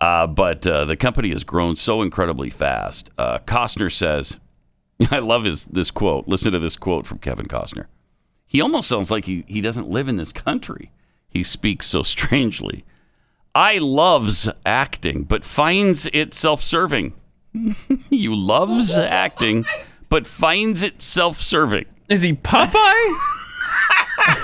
Uh, 0.00 0.26
but 0.26 0.66
uh, 0.66 0.84
the 0.84 0.96
company 0.96 1.30
has 1.30 1.44
grown 1.44 1.76
so 1.76 2.02
incredibly 2.02 2.50
fast. 2.50 3.10
Uh, 3.16 3.38
Costner 3.40 3.92
says, 3.92 4.38
I 5.10 5.20
love 5.20 5.44
his 5.44 5.64
this 5.66 5.90
quote. 5.90 6.26
Listen 6.26 6.52
to 6.52 6.58
this 6.58 6.76
quote 6.76 7.06
from 7.06 7.18
Kevin 7.18 7.46
Costner. 7.46 7.86
He 8.54 8.60
almost 8.60 8.86
sounds 8.86 9.10
like 9.10 9.24
he, 9.24 9.44
he 9.48 9.60
doesn't 9.60 9.90
live 9.90 10.06
in 10.06 10.16
this 10.16 10.30
country. 10.30 10.92
He 11.28 11.42
speaks 11.42 11.86
so 11.86 12.04
strangely. 12.04 12.84
I 13.52 13.78
loves 13.78 14.48
acting, 14.64 15.24
but 15.24 15.44
finds 15.44 16.06
it 16.12 16.32
self-serving. 16.32 17.14
you 18.10 18.32
loves 18.36 18.96
acting, 18.96 19.64
but 20.08 20.24
finds 20.24 20.84
it 20.84 21.02
self-serving. 21.02 21.86
Is 22.08 22.22
he 22.22 22.34
Popeye? 22.34 23.18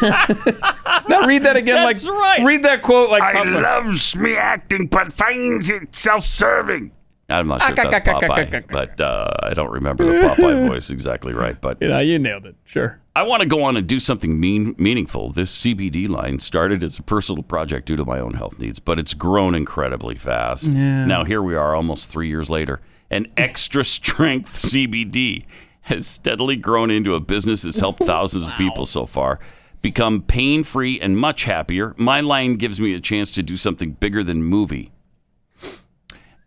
now 1.09 1.25
read 1.25 1.44
that 1.44 1.55
again. 1.55 1.77
That's 1.77 2.03
like 2.05 2.12
right. 2.12 2.44
read 2.44 2.64
that 2.64 2.83
quote 2.83 3.11
like 3.11 3.23
I 3.23 3.35
Popeye. 3.35 3.62
loves 3.62 4.16
me 4.16 4.35
acting, 4.35 4.88
but 4.88 5.12
finds 5.12 5.70
it 5.70 5.94
self-serving. 5.94 6.90
I'm 7.29 7.46
not 7.46 7.62
sure 7.62 7.77
that's 7.77 8.09
Popeye, 8.09 8.66
but 8.73 9.01
uh, 9.01 9.31
I 9.44 9.55
don't 9.55 9.70
remember 9.70 10.05
the 10.05 10.27
Popeye 10.27 10.66
voice 10.66 10.90
exactly 10.90 11.33
right. 11.33 11.61
But 11.61 11.79
You 11.81 11.87
know, 11.87 12.01
you 12.01 12.18
nailed 12.18 12.46
it. 12.46 12.57
Sure. 12.64 12.99
I 13.16 13.25
want 13.25 13.40
to 13.40 13.46
go 13.49 13.64
on 13.64 13.77
and 13.77 13.87
do 13.87 13.99
something 13.99 14.38
mean, 14.38 14.75
meaningful. 14.79 15.33
This 15.33 15.57
CBD 15.64 16.09
line 16.09 16.38
started 16.38 16.83
as 16.85 16.99
a 16.99 17.03
personal 17.03 17.42
project 17.42 17.87
due 17.87 17.96
to 17.96 18.05
my 18.05 18.20
own 18.20 18.35
health 18.35 18.59
needs, 18.61 18.79
but 18.79 18.99
it's 18.99 19.14
grown 19.14 19.55
incredibly 19.55 20.14
fast. 20.14 20.68
Now 20.68 21.25
here 21.25 21.42
we 21.42 21.57
are, 21.57 21.75
almost 21.75 22.11
three 22.11 22.29
years 22.29 22.49
later, 22.49 22.81
and 23.11 23.29
extra 23.37 23.85
strength 23.85 24.55
CBD 24.55 25.44
has 25.83 26.07
steadily 26.07 26.55
grown 26.57 26.90
into 26.90 27.14
a 27.14 27.20
business 27.20 27.62
that's 27.62 27.81
helped 27.81 28.05
thousands 28.05 28.46
of 28.46 28.55
people 28.57 28.87
so 28.87 29.07
far 29.07 29.40
become 29.83 30.23
pain 30.23 30.62
free 30.62 31.01
and 31.01 31.18
much 31.18 31.44
happier. 31.44 31.94
My 31.96 32.20
line 32.20 32.57
gives 32.57 32.81
me 32.81 32.94
a 32.94 33.01
chance 33.01 33.33
to 33.33 33.42
do 33.42 33.57
something 33.57 33.92
bigger 33.92 34.23
than 34.23 34.44
movie. 34.44 34.92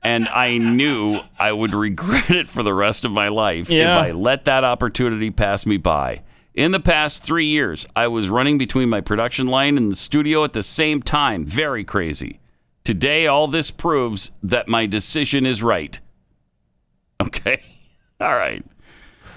And 0.03 0.27
I 0.29 0.57
knew 0.57 1.21
I 1.39 1.51
would 1.51 1.73
regret 1.73 2.29
it 2.29 2.47
for 2.47 2.61
the 2.61 2.73
rest 2.73 3.05
of 3.05 3.11
my 3.11 3.29
life 3.29 3.69
Yeah. 3.69 3.97
if 3.99 4.05
I 4.05 4.11
let 4.11 4.45
that 4.45 4.63
opportunity 4.63 5.31
pass 5.31 5.65
me 5.65 5.77
by. 5.77 6.21
In 6.53 6.71
the 6.71 6.79
past 6.79 7.23
three 7.23 7.47
years, 7.47 7.85
I 7.95 8.07
was 8.07 8.29
running 8.29 8.57
between 8.57 8.89
my 8.89 9.01
production 9.01 9.47
line 9.47 9.75
and 9.77 9.91
the 9.91 9.95
studio 9.95 10.43
at 10.43 10.53
the 10.53 10.61
same 10.61 11.01
time. 11.01 11.45
Very 11.45 11.83
crazy. 11.83 12.39
Today, 12.83 13.25
all 13.27 13.47
this 13.47 13.71
proves 13.71 14.31
that 14.43 14.67
my 14.67 14.85
decision 14.85 15.45
is 15.45 15.63
right. 15.63 15.99
Okay. 17.21 17.61
All 18.19 18.33
right. 18.33 18.65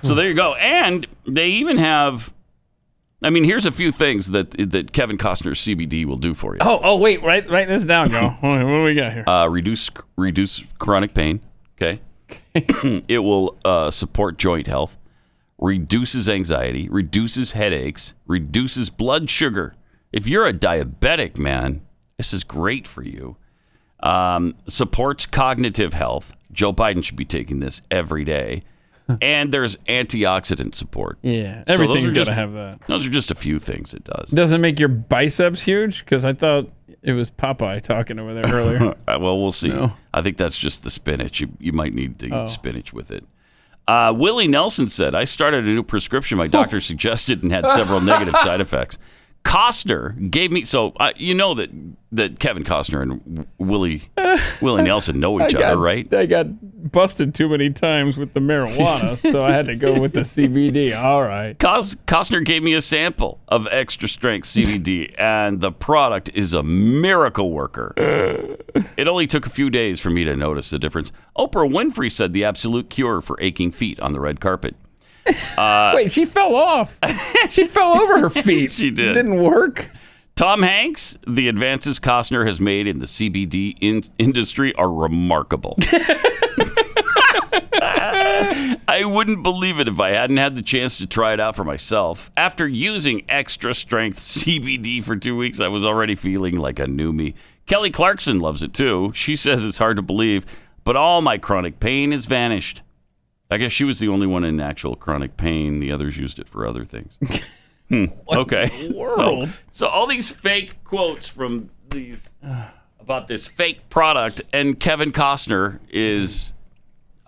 So 0.03 0.17
there 0.17 0.27
you 0.29 0.35
go. 0.35 0.55
And 0.55 1.07
they 1.25 1.51
even 1.51 1.79
have. 1.79 2.33
I 3.23 3.31
mean, 3.31 3.45
here's 3.45 3.65
a 3.65 3.71
few 3.71 3.93
things 3.93 4.33
that 4.33 4.51
that 4.71 4.93
Kevin 4.93 5.17
Costner's 5.17 5.61
CBD 5.61 6.05
will 6.05 6.17
do 6.17 6.35
for 6.35 6.55
you. 6.55 6.61
Oh, 6.63 6.81
oh, 6.83 6.97
wait, 6.97 7.23
write 7.23 7.49
write 7.49 7.69
this 7.69 7.85
down, 7.85 8.09
go. 8.09 8.31
what 8.41 8.59
do 8.59 8.83
we 8.83 8.95
got 8.95 9.13
here? 9.13 9.25
Uh, 9.29 9.47
reduce 9.47 9.89
reduce 10.17 10.65
chronic 10.79 11.15
pain. 11.15 11.41
Okay. 11.77 12.01
it 12.55 13.19
will 13.23 13.57
uh, 13.65 13.91
support 13.91 14.37
joint 14.37 14.67
health, 14.67 14.97
reduces 15.59 16.29
anxiety, 16.29 16.89
reduces 16.89 17.53
headaches, 17.53 18.15
reduces 18.27 18.91
blood 18.91 19.31
sugar. 19.31 19.75
If 20.13 20.29
you're 20.29 20.47
a 20.47 20.53
diabetic 20.53 21.37
man, 21.39 21.83
this 22.17 22.33
is 22.33 22.45
great 22.45 22.87
for 22.87 23.03
you. 23.03 23.37
Um, 24.01 24.55
supports 24.69 25.27
cognitive 25.27 25.93
health. 25.95 26.33
Joe 26.53 26.73
Biden 26.73 27.03
should 27.03 27.17
be 27.17 27.25
taking 27.25 27.59
this 27.61 27.83
every 27.91 28.25
day. 28.25 28.63
and 29.23 29.53
there's 29.53 29.77
antioxidant 29.89 30.75
support. 30.75 31.17
yeah, 31.23 31.63
So 31.69 31.75
everything's 31.75 32.11
got 32.13 32.27
to 32.27 32.35
have 32.35 32.53
that. 32.55 32.81
Those 32.89 33.07
are 33.07 33.11
just 33.11 33.31
a 33.31 33.37
few 33.37 33.59
things 33.61 33.95
it 33.95 34.03
does. 34.05 34.31
Does 34.31 34.53
it 34.53 34.59
make 34.59 34.81
your 34.81 34.89
biceps 34.89 35.63
huge? 35.63 36.05
Because 36.05 36.25
I 36.25 36.33
thought 36.33 36.69
it 37.03 37.13
was 37.13 37.31
Popeye 37.31 37.81
talking 37.83 38.19
over 38.19 38.35
there 38.35 38.53
earlier. 38.53 38.95
Uh, 39.09 39.19
well, 39.21 39.41
we'll 39.41 39.53
see. 39.53 39.69
No. 39.69 39.93
I 40.13 40.23
think 40.23 40.37
that's 40.39 40.59
just 40.59 40.83
the 40.83 40.91
spinach. 40.91 41.41
You, 41.41 41.49
you 41.61 41.73
might 41.73 41.95
need 41.95 42.19
to 42.19 42.27
eat 42.27 42.33
Oh. 42.33 42.47
spinach 42.47 42.93
with 42.93 43.13
it. 43.13 43.25
Uh, 43.89 44.13
Willie 44.17 44.49
Nelson 44.49 44.89
said, 44.89 45.15
I 45.15 45.25
started 45.25 45.65
a 45.65 45.69
new 45.69 45.83
prescription 45.83 46.39
my 46.39 46.49
doctor 46.49 46.81
suggested 46.81 47.43
and 47.43 47.53
had 47.53 47.69
several 47.71 48.01
negative 48.01 48.37
side 48.39 48.61
effects. 48.61 48.99
Costner 49.47 50.31
gave 50.31 50.51
me 50.51 50.65
so 50.65 50.93
uh, 50.99 51.13
you 51.17 51.35
know 51.35 51.55
that 51.55 51.71
that 52.13 52.39
Kevin 52.41 52.65
Costner 52.65 53.03
and 53.03 53.47
Willie 53.59 54.03
Willie 54.61 54.83
Nelson 54.83 55.21
know 55.21 55.41
each 55.47 55.55
other, 55.55 55.79
right? 55.79 56.13
I 56.13 56.27
got 56.27 56.47
busted 56.91 57.35
too 57.35 57.49
many 57.49 57.71
times 57.71 58.17
with 58.19 58.35
the 58.35 58.41
marijuana, 58.41 59.17
so 59.33 59.45
I 59.45 59.53
had 59.53 59.67
to 59.67 59.77
go 59.77 60.01
with 60.01 60.13
the 60.13 60.21
CBD. 60.21 60.97
All 61.01 61.23
right. 61.23 61.59
Cos- 61.59 61.95
Costner 61.95 62.45
gave 62.45 62.63
me 62.63 62.75
a 62.75 62.81
sample 62.81 63.41
of 63.49 63.67
extra 63.71 64.09
strength 64.09 64.47
CBD, 64.49 65.15
and 65.19 65.61
the 65.61 65.71
product 65.73 66.31
is 66.35 66.53
a 66.53 66.63
miracle 66.63 67.53
worker. 67.53 67.93
It 68.97 69.09
only 69.09 69.27
took 69.27 69.47
a 69.47 69.51
few 69.51 69.71
days 69.71 70.01
for 70.01 70.11
me 70.11 70.25
to 70.25 70.37
notice 70.37 70.71
the 70.71 70.79
difference. 70.79 71.13
Oprah 71.37 71.71
Winfrey 71.71 72.11
said 72.11 72.33
the 72.33 72.45
absolute 72.45 72.91
cure 72.91 73.21
for 73.21 73.41
aching 73.41 73.71
feet 73.71 74.01
on 74.01 74.13
the 74.13 74.21
red 74.21 74.41
carpet. 74.41 74.75
Uh, 75.57 75.93
Wait, 75.95 76.13
she 76.13 76.25
fell 76.25 76.55
off. 76.55 76.99
she 77.51 77.67
fell 77.67 78.01
over 78.01 78.19
her 78.21 78.31
feet. 78.43 78.71
She 78.71 78.91
did. 78.91 79.09
It 79.11 79.15
Didn't 79.15 79.43
work. 79.43 79.91
Tom 80.35 80.63
Hanks, 80.63 81.17
the 81.27 81.49
advances 81.49 81.99
Costner 81.99 82.47
has 82.47 82.61
made 82.61 82.87
in 82.87 82.99
the 82.99 83.07
CBD 83.07 83.77
in- 83.81 84.03
industry 84.19 84.75
are 84.75 84.93
remarkable. 84.93 85.79
I 88.89 89.03
wouldn't 89.05 89.43
believe 89.43 89.81
it 89.81 89.89
if 89.89 89.99
I 90.01 90.11
hadn't 90.11 90.37
had 90.37 90.57
the 90.57 90.63
chance 90.63 90.99
to 90.99 91.07
try 91.07 91.33
it 91.33 91.41
out 91.41 91.57
for 91.57 91.65
myself. 91.65 92.31
After 92.37 92.67
using 92.69 93.25
extra 93.29 93.75
strength 93.75 94.19
CBD 94.19 95.03
for 95.03 95.17
two 95.17 95.37
weeks, 95.37 95.61
I 95.61 95.69
was 95.69 95.85
already 95.85 96.15
feeling 96.15 96.57
like 96.57 96.79
a 96.79 96.87
new 96.87 97.13
me. 97.13 97.35
Kelly 97.67 97.91
Clarkson 97.91 98.39
loves 98.41 98.63
it 98.63 98.73
too. 98.73 99.13
She 99.15 99.37
says 99.37 99.65
it's 99.65 99.79
hard 99.79 99.97
to 99.97 100.03
believe, 100.03 100.47
but 100.85 100.97
all 100.97 101.21
my 101.21 101.37
chronic 101.39 101.81
pain 101.81 102.13
has 102.13 102.27
vanished. 102.27 102.83
I 103.51 103.59
guess 103.59 103.73
she 103.73 103.85
was 103.85 104.01
the 104.01 104.09
only 104.09 104.27
one 104.27 104.45
in 104.45 104.61
actual 104.61 104.97
chronic 104.97 105.37
pain. 105.37 105.81
The 105.81 105.93
others 105.93 106.17
used 106.17 106.39
it 106.39 106.49
for 106.49 106.67
other 106.67 106.85
things. 106.85 107.19
Hmm. 107.89 108.07
Okay. 108.29 108.91
So, 108.93 109.47
so 109.71 109.87
all 109.87 110.09
these 110.09 110.29
fake 110.29 110.83
quotes 110.83 111.29
from 111.29 111.71
these 111.91 112.33
about 112.99 113.29
this 113.29 113.47
fake 113.47 113.89
product, 113.89 114.43
and 114.53 114.81
Kevin 114.81 115.13
Costner 115.13 115.79
is 115.89 116.53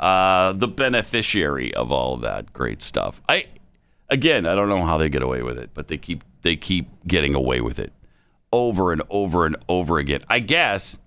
uh, 0.01 0.53
the 0.53 0.67
beneficiary 0.67 1.73
of 1.75 1.93
all 1.93 2.15
of 2.15 2.23
that 2.23 2.53
great 2.53 2.83
stuff. 2.83 3.23
I 3.29 3.47
again, 4.11 4.47
I 4.47 4.57
don't 4.57 4.69
know 4.69 4.85
how 4.85 4.99
they 4.99 5.09
get 5.09 5.23
away 5.23 5.43
with 5.43 5.59
it, 5.59 5.71
but 5.75 5.87
they 5.87 5.97
keep 5.97 6.25
they 6.43 6.57
keep 6.57 6.89
getting 7.07 7.37
away 7.37 7.61
with 7.61 7.79
it 7.79 7.93
over 8.53 8.93
and 8.93 9.03
over 9.11 9.47
and 9.47 9.57
over 9.69 9.99
again. 9.99 10.23
I 10.29 10.41
guess 10.41 10.99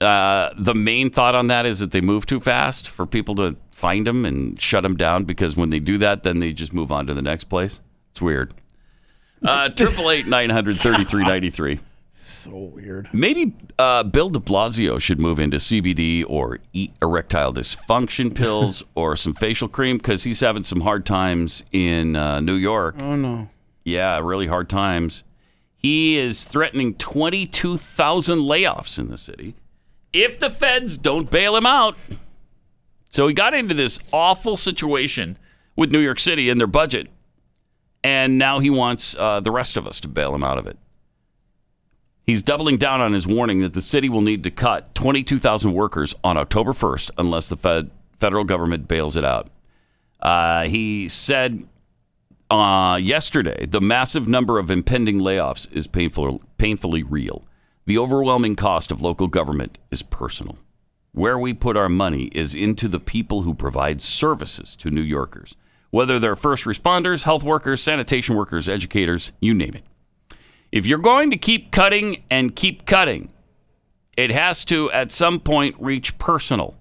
uh, 0.00 0.50
the 0.58 0.74
main 0.74 1.10
thought 1.10 1.34
on 1.34 1.46
that 1.48 1.66
is 1.66 1.78
that 1.78 1.92
they 1.92 2.00
move 2.00 2.26
too 2.26 2.40
fast 2.40 2.88
for 2.88 3.06
people 3.06 3.34
to 3.36 3.56
find 3.70 4.06
them 4.06 4.24
and 4.24 4.60
shut 4.60 4.82
them 4.82 4.96
down 4.96 5.24
because 5.24 5.56
when 5.56 5.70
they 5.70 5.78
do 5.78 5.98
that, 5.98 6.22
then 6.22 6.38
they 6.38 6.52
just 6.52 6.72
move 6.72 6.90
on 6.92 7.06
to 7.06 7.14
the 7.14 7.22
next 7.22 7.44
place. 7.44 7.80
It's 8.10 8.22
weird. 8.22 8.54
Uh, 9.42 9.68
Triple 9.76 10.10
eight 10.10 10.26
nine 10.26 10.50
hundred 10.50 10.78
thirty 10.78 11.04
three 11.04 11.24
ninety 11.24 11.50
three. 11.50 11.80
So 12.16 12.52
weird. 12.52 13.08
Maybe 13.12 13.54
uh, 13.76 14.04
Bill 14.04 14.28
De 14.28 14.38
Blasio 14.38 15.00
should 15.00 15.20
move 15.20 15.40
into 15.40 15.56
CBD 15.56 16.24
or 16.28 16.60
eat 16.72 16.92
erectile 17.02 17.52
dysfunction 17.52 18.32
pills 18.36 18.84
or 18.94 19.16
some 19.16 19.34
facial 19.34 19.68
cream 19.68 19.96
because 19.96 20.22
he's 20.22 20.38
having 20.38 20.62
some 20.62 20.82
hard 20.82 21.04
times 21.04 21.64
in 21.72 22.14
uh, 22.14 22.38
New 22.40 22.54
York. 22.54 22.96
Oh 23.00 23.16
no. 23.16 23.48
Yeah, 23.84 24.20
really 24.20 24.46
hard 24.46 24.68
times. 24.70 25.24
He 25.76 26.16
is 26.16 26.46
threatening 26.46 26.94
22,000 26.94 28.38
layoffs 28.38 28.98
in 28.98 29.08
the 29.08 29.18
city 29.18 29.54
if 30.14 30.38
the 30.38 30.48
feds 30.48 30.96
don't 30.96 31.30
bail 31.30 31.56
him 31.56 31.66
out. 31.66 31.98
So 33.10 33.28
he 33.28 33.34
got 33.34 33.52
into 33.52 33.74
this 33.74 33.98
awful 34.12 34.56
situation 34.56 35.36
with 35.76 35.92
New 35.92 35.98
York 35.98 36.20
City 36.20 36.48
and 36.48 36.58
their 36.58 36.66
budget, 36.66 37.08
and 38.02 38.38
now 38.38 38.60
he 38.60 38.70
wants 38.70 39.14
uh, 39.18 39.40
the 39.40 39.50
rest 39.50 39.76
of 39.76 39.86
us 39.86 40.00
to 40.00 40.08
bail 40.08 40.34
him 40.34 40.42
out 40.42 40.56
of 40.56 40.66
it. 40.66 40.78
He's 42.26 42.42
doubling 42.42 42.78
down 42.78 43.00
on 43.00 43.12
his 43.12 43.26
warning 43.26 43.60
that 43.60 43.74
the 43.74 43.82
city 43.82 44.08
will 44.08 44.22
need 44.22 44.44
to 44.44 44.50
cut 44.50 44.94
22,000 44.94 45.74
workers 45.74 46.14
on 46.24 46.38
October 46.38 46.72
1st 46.72 47.10
unless 47.18 47.48
the 47.48 47.56
fed, 47.56 47.90
federal 48.18 48.44
government 48.44 48.88
bails 48.88 49.14
it 49.14 49.24
out. 49.24 49.50
Uh, 50.20 50.64
he 50.64 51.08
said 51.08 51.68
uh, 52.50 52.98
yesterday, 53.00 53.66
the 53.66 53.80
massive 53.80 54.26
number 54.26 54.58
of 54.58 54.70
impending 54.70 55.18
layoffs 55.18 55.70
is 55.70 55.86
painful, 55.86 56.40
painfully 56.56 57.02
real. 57.02 57.44
The 57.86 57.98
overwhelming 57.98 58.56
cost 58.56 58.90
of 58.90 59.02
local 59.02 59.26
government 59.26 59.76
is 59.90 60.02
personal. 60.02 60.56
Where 61.12 61.38
we 61.38 61.52
put 61.52 61.76
our 61.76 61.90
money 61.90 62.30
is 62.32 62.54
into 62.54 62.88
the 62.88 62.98
people 62.98 63.42
who 63.42 63.52
provide 63.52 64.00
services 64.00 64.74
to 64.76 64.90
New 64.90 65.02
Yorkers, 65.02 65.54
whether 65.90 66.18
they're 66.18 66.34
first 66.34 66.64
responders, 66.64 67.24
health 67.24 67.42
workers, 67.42 67.82
sanitation 67.82 68.36
workers, 68.36 68.70
educators, 68.70 69.32
you 69.38 69.52
name 69.52 69.74
it. 69.74 69.84
If 70.72 70.86
you're 70.86 70.98
going 70.98 71.30
to 71.30 71.36
keep 71.36 71.72
cutting 71.72 72.24
and 72.30 72.56
keep 72.56 72.86
cutting, 72.86 73.30
it 74.16 74.30
has 74.30 74.64
to 74.66 74.90
at 74.90 75.12
some 75.12 75.38
point 75.38 75.76
reach 75.78 76.16
personal 76.16 76.76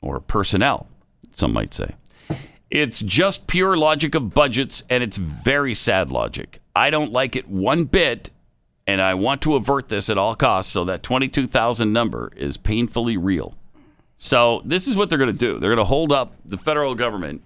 or 0.00 0.18
personnel, 0.18 0.88
some 1.32 1.52
might 1.52 1.74
say. 1.74 1.94
It's 2.70 3.00
just 3.00 3.46
pure 3.48 3.76
logic 3.76 4.14
of 4.14 4.32
budgets, 4.32 4.82
and 4.88 5.02
it's 5.02 5.18
very 5.18 5.74
sad 5.74 6.10
logic. 6.10 6.60
I 6.74 6.88
don't 6.88 7.12
like 7.12 7.36
it 7.36 7.48
one 7.48 7.84
bit, 7.84 8.30
and 8.88 9.02
I 9.02 9.12
want 9.12 9.42
to 9.42 9.54
avert 9.54 9.88
this 9.88 10.08
at 10.08 10.16
all 10.16 10.34
costs. 10.34 10.72
So 10.72 10.84
that 10.86 11.02
22,000 11.02 11.92
number 11.92 12.32
is 12.34 12.56
painfully 12.56 13.18
real. 13.18 13.54
So 14.16 14.62
this 14.64 14.88
is 14.88 14.96
what 14.96 15.10
they're 15.10 15.18
going 15.18 15.30
to 15.30 15.38
do. 15.38 15.58
They're 15.58 15.70
going 15.70 15.76
to 15.76 15.84
hold 15.84 16.10
up 16.10 16.32
the 16.44 16.56
federal 16.56 16.94
government 16.94 17.42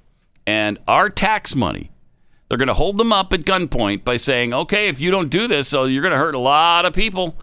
and 0.47 0.79
our 0.87 1.11
tax 1.11 1.57
money. 1.57 1.91
They're 2.49 2.59
going 2.59 2.69
to 2.69 2.75
hold 2.75 2.97
them 2.97 3.13
up 3.13 3.33
at 3.33 3.41
gunpoint 3.41 4.05
by 4.05 4.19
saying, 4.19 4.55
"Okay, 4.55 4.89
if 4.89 5.01
you 5.01 5.11
don't 5.11 5.31
do 5.31 5.49
this, 5.49 5.69
so 5.69 5.85
you're 5.85 6.03
going 6.03 6.13
to 6.13 6.19
hurt 6.19 6.35
a 6.35 6.39
lot 6.39 6.85
of 6.85 6.93
people. 6.93 7.35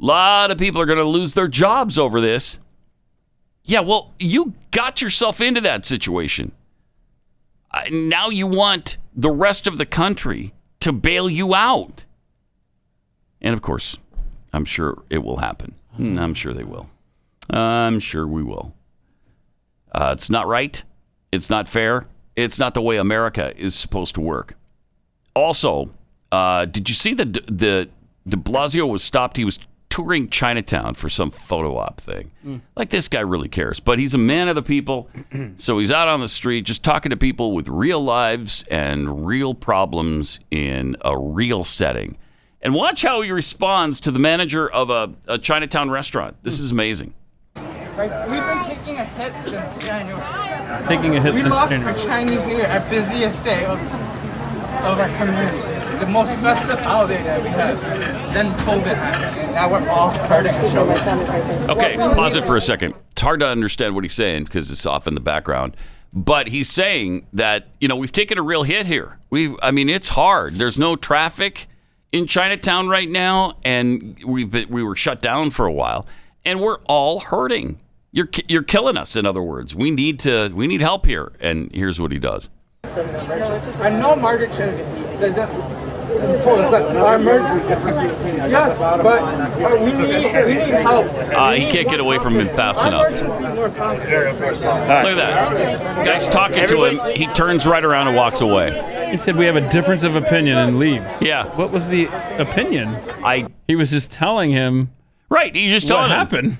A 0.00 0.04
lot 0.04 0.50
of 0.50 0.58
people 0.58 0.80
are 0.80 0.86
going 0.86 0.98
to 0.98 1.04
lose 1.04 1.34
their 1.34 1.48
jobs 1.48 1.98
over 1.98 2.20
this." 2.20 2.58
Yeah, 3.64 3.80
well, 3.80 4.12
you 4.18 4.54
got 4.70 5.02
yourself 5.02 5.40
into 5.40 5.60
that 5.62 5.84
situation. 5.84 6.52
Now 7.90 8.28
you 8.28 8.46
want 8.46 8.98
the 9.14 9.30
rest 9.30 9.66
of 9.66 9.78
the 9.78 9.86
country 9.86 10.54
to 10.80 10.92
bail 10.92 11.28
you 11.28 11.54
out. 11.54 12.04
And 13.40 13.54
of 13.54 13.62
course, 13.62 13.98
I'm 14.52 14.64
sure 14.64 15.02
it 15.10 15.18
will 15.18 15.38
happen. 15.38 15.74
Mm, 15.98 16.20
I'm 16.20 16.34
sure 16.34 16.52
they 16.52 16.64
will. 16.64 16.88
I'm 17.50 18.00
sure 18.00 18.26
we 18.26 18.42
will. 18.42 18.74
Uh, 19.92 20.14
it's 20.16 20.30
not 20.30 20.46
right. 20.46 20.82
It's 21.32 21.50
not 21.50 21.68
fair. 21.68 22.06
It's 22.36 22.58
not 22.58 22.74
the 22.74 22.82
way 22.82 22.96
America 22.98 23.52
is 23.56 23.74
supposed 23.74 24.14
to 24.14 24.20
work. 24.20 24.54
Also, 25.34 25.90
uh, 26.30 26.66
did 26.66 26.88
you 26.88 26.94
see 26.94 27.14
that 27.14 27.32
the, 27.32 27.40
the 27.48 27.88
De 28.28 28.36
Blasio 28.36 28.88
was 28.88 29.02
stopped? 29.02 29.36
He 29.36 29.44
was 29.44 29.58
touring 29.88 30.28
Chinatown 30.28 30.94
for 30.94 31.08
some 31.08 31.30
photo 31.30 31.76
op 31.76 32.00
thing. 32.00 32.30
Like 32.76 32.90
this 32.90 33.08
guy 33.08 33.20
really 33.20 33.48
cares, 33.48 33.80
but 33.80 33.98
he's 33.98 34.14
a 34.14 34.18
man 34.18 34.48
of 34.48 34.54
the 34.54 34.62
people, 34.62 35.08
so 35.56 35.78
he's 35.78 35.90
out 35.90 36.06
on 36.08 36.20
the 36.20 36.28
street 36.28 36.62
just 36.66 36.84
talking 36.84 37.10
to 37.10 37.16
people 37.16 37.52
with 37.52 37.66
real 37.66 38.02
lives 38.02 38.62
and 38.70 39.26
real 39.26 39.54
problems 39.54 40.38
in 40.50 40.96
a 41.04 41.18
real 41.18 41.64
setting. 41.64 42.16
And 42.60 42.74
watch 42.74 43.02
how 43.02 43.20
he 43.22 43.30
responds 43.30 44.00
to 44.00 44.10
the 44.10 44.18
manager 44.18 44.68
of 44.68 44.90
a, 44.90 45.14
a 45.26 45.38
Chinatown 45.38 45.90
restaurant. 45.90 46.36
This 46.42 46.58
is 46.58 46.72
amazing. 46.72 47.14
Like, 47.96 48.10
we've 48.28 48.40
been 48.40 48.64
taking 48.64 48.96
a 48.96 49.04
hit 49.04 49.32
since 49.44 49.84
January. 49.84 50.86
Taking 50.86 51.16
a 51.16 51.20
hit 51.20 51.32
since 51.32 51.34
We 51.34 51.40
since 51.40 51.50
lost 51.50 51.70
January. 51.72 51.94
our 51.94 51.98
Chinese 52.06 52.44
New 52.44 52.56
Year, 52.56 52.66
our 52.66 52.90
busiest 52.90 53.44
day. 53.44 53.64
of 53.64 53.78
of 54.84 55.00
our 55.00 55.08
community. 55.16 55.58
The 55.98 56.06
most 56.06 56.30
festive 56.38 56.78
holiday 56.80 57.20
that 57.24 57.42
we 57.42 57.48
had. 57.48 57.76
Then 58.32 58.52
COVID 58.60 58.94
happened, 58.94 59.52
now 59.52 59.68
we're 59.70 59.88
all 59.88 60.10
hurting. 60.10 60.54
Okay, 61.68 61.96
pause 61.96 62.36
it 62.36 62.44
for 62.44 62.54
a 62.54 62.60
second. 62.60 62.94
It's 63.10 63.22
hard 63.22 63.40
to 63.40 63.46
understand 63.48 63.96
what 63.96 64.04
he's 64.04 64.14
saying 64.14 64.44
because 64.44 64.70
it's 64.70 64.86
off 64.86 65.08
in 65.08 65.14
the 65.14 65.20
background. 65.20 65.76
But 66.12 66.48
he's 66.48 66.68
saying 66.68 67.26
that 67.32 67.68
you 67.80 67.88
know 67.88 67.96
we've 67.96 68.12
taken 68.12 68.38
a 68.38 68.42
real 68.42 68.62
hit 68.62 68.86
here. 68.86 69.18
We, 69.30 69.56
I 69.60 69.72
mean, 69.72 69.88
it's 69.88 70.10
hard. 70.10 70.54
There's 70.54 70.78
no 70.78 70.94
traffic 70.94 71.66
in 72.12 72.26
Chinatown 72.26 72.88
right 72.88 73.08
now, 73.08 73.56
and 73.64 74.18
we've 74.24 74.50
been 74.50 74.68
we 74.68 74.82
were 74.82 74.96
shut 74.96 75.20
down 75.22 75.50
for 75.50 75.66
a 75.66 75.72
while, 75.72 76.06
and 76.44 76.60
we're 76.60 76.78
all 76.86 77.20
hurting. 77.20 77.78
You're 78.12 78.28
you're 78.48 78.62
killing 78.62 78.96
us. 78.96 79.16
In 79.16 79.26
other 79.26 79.42
words, 79.42 79.74
we 79.74 79.90
need 79.90 80.18
to 80.20 80.50
we 80.54 80.66
need 80.66 80.80
help 80.80 81.06
here. 81.06 81.32
And 81.40 81.70
here's 81.72 82.00
what 82.00 82.12
he 82.12 82.18
does. 82.18 82.48
I 82.84 83.90
know 83.90 84.16
Margaret 84.16 84.50
doesn't. 85.20 85.88
But 86.08 86.96
our 86.96 87.18
merchants, 87.18 87.84
yes, 88.50 88.78
but 88.78 89.80
we 89.80 89.92
need 89.92 90.46
we 90.46 90.54
need 90.54 90.74
help. 90.82 91.06
Uh, 91.06 91.52
he 91.52 91.70
can't 91.70 91.86
get 91.88 92.00
away 92.00 92.18
from 92.18 92.40
him 92.40 92.48
fast 92.56 92.84
enough. 92.86 93.10
merchants 93.12 93.36
need 93.36 93.54
more 93.54 93.68
confidence. 93.68 94.40
Look 94.40 94.58
at 94.58 95.16
that. 95.16 96.04
Guy's 96.06 96.26
talking 96.26 96.66
to 96.66 96.84
him. 96.84 97.14
He 97.14 97.26
turns 97.34 97.66
right 97.66 97.84
around 97.84 98.08
and 98.08 98.16
walks 98.16 98.40
away. 98.40 98.97
He 99.10 99.16
said 99.16 99.36
we 99.36 99.46
have 99.46 99.56
a 99.56 99.68
difference 99.68 100.04
of 100.04 100.16
opinion 100.16 100.58
and 100.58 100.78
leaves. 100.78 101.04
Yeah. 101.20 101.46
What 101.56 101.70
was 101.72 101.88
the 101.88 102.06
opinion? 102.38 102.88
I 103.24 103.48
He 103.66 103.74
was 103.76 103.90
just 103.90 104.10
telling 104.10 104.50
him 104.50 104.90
right. 105.28 105.54
He's 105.54 105.70
just 105.70 105.88
what 105.90 105.96
telling 105.96 106.10
him. 106.12 106.18
happened. 106.18 106.58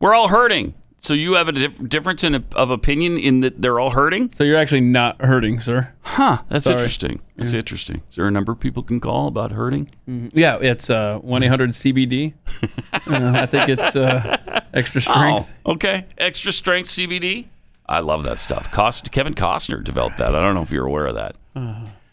We're 0.00 0.14
all 0.14 0.28
hurting. 0.28 0.74
So 1.02 1.14
you 1.14 1.34
have 1.34 1.48
a 1.48 1.52
dif- 1.52 1.88
difference 1.88 2.22
in 2.24 2.34
of 2.34 2.70
opinion 2.70 3.16
in 3.18 3.40
that 3.40 3.62
they're 3.62 3.80
all 3.80 3.90
hurting? 3.90 4.32
So 4.34 4.44
you're 4.44 4.58
actually 4.58 4.82
not 4.82 5.20
hurting, 5.22 5.60
sir. 5.60 5.92
Huh. 6.02 6.42
That's 6.50 6.64
Sorry. 6.66 6.76
interesting. 6.76 7.20
That's 7.36 7.54
interesting. 7.54 8.02
Is 8.10 8.16
there 8.16 8.26
a 8.26 8.30
number 8.30 8.54
people 8.54 8.82
can 8.82 9.00
call 9.00 9.26
about 9.26 9.52
hurting? 9.52 9.90
Yeah, 10.34 10.58
it's 10.60 10.90
uh, 10.90 11.18
one 11.18 11.42
eight 11.42 11.48
hundred 11.48 11.70
CBD. 11.70 12.34
Uh, 13.06 13.32
I 13.34 13.46
think 13.46 13.68
it's 13.68 13.96
uh, 13.96 14.60
extra 14.74 15.00
strength. 15.00 15.50
Oh, 15.64 15.72
okay. 15.72 16.06
Extra 16.18 16.52
strength 16.52 16.88
CBD. 16.90 17.46
I 17.88 18.00
love 18.00 18.22
that 18.24 18.38
stuff. 18.38 18.70
Cost, 18.70 19.10
Kevin 19.10 19.34
Costner 19.34 19.82
developed 19.82 20.18
that. 20.18 20.34
I 20.34 20.38
don't 20.40 20.54
know 20.54 20.62
if 20.62 20.70
you're 20.70 20.86
aware 20.86 21.06
of 21.06 21.14
that. 21.16 21.34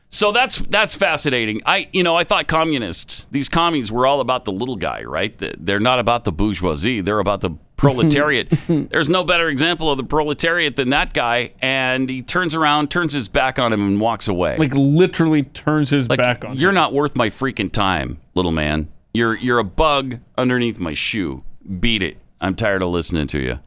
So 0.09 0.31
that's 0.31 0.59
that's 0.59 0.95
fascinating. 0.95 1.61
I 1.65 1.89
you 1.91 2.01
know 2.01 2.15
I 2.15 2.23
thought 2.23 2.47
communists, 2.47 3.27
these 3.31 3.49
commies, 3.49 3.91
were 3.91 4.07
all 4.07 4.21
about 4.21 4.45
the 4.45 4.51
little 4.53 4.77
guy, 4.77 5.03
right? 5.03 5.37
They're 5.37 5.79
not 5.81 5.99
about 5.99 6.23
the 6.23 6.31
bourgeoisie. 6.31 7.01
They're 7.01 7.19
about 7.19 7.41
the 7.41 7.51
proletariat. 7.75 8.51
There's 8.67 9.09
no 9.09 9.23
better 9.25 9.49
example 9.49 9.91
of 9.91 9.97
the 9.97 10.03
proletariat 10.05 10.77
than 10.77 10.89
that 10.91 11.13
guy. 11.13 11.51
And 11.61 12.09
he 12.09 12.21
turns 12.21 12.55
around, 12.55 12.89
turns 12.89 13.13
his 13.13 13.27
back 13.27 13.59
on 13.59 13.73
him, 13.73 13.81
and 13.85 13.99
walks 14.01 14.27
away. 14.29 14.57
Like 14.57 14.73
literally 14.73 15.43
turns 15.43 15.89
his 15.89 16.09
Like, 16.09 16.17
back 16.19 16.45
on. 16.45 16.57
You're 16.57 16.69
him. 16.69 16.75
not 16.75 16.93
worth 16.93 17.15
my 17.15 17.29
freaking 17.29 17.71
time, 17.71 18.19
little 18.33 18.53
man. 18.53 18.87
You're 19.13 19.35
you're 19.35 19.59
a 19.59 19.63
bug 19.65 20.19
underneath 20.37 20.79
my 20.79 20.93
shoe. 20.93 21.43
Beat 21.79 22.01
it. 22.01 22.17
I'm 22.39 22.55
tired 22.55 22.81
of 22.81 22.89
listening 22.89 23.27
to 23.27 23.39
you. 23.39 23.59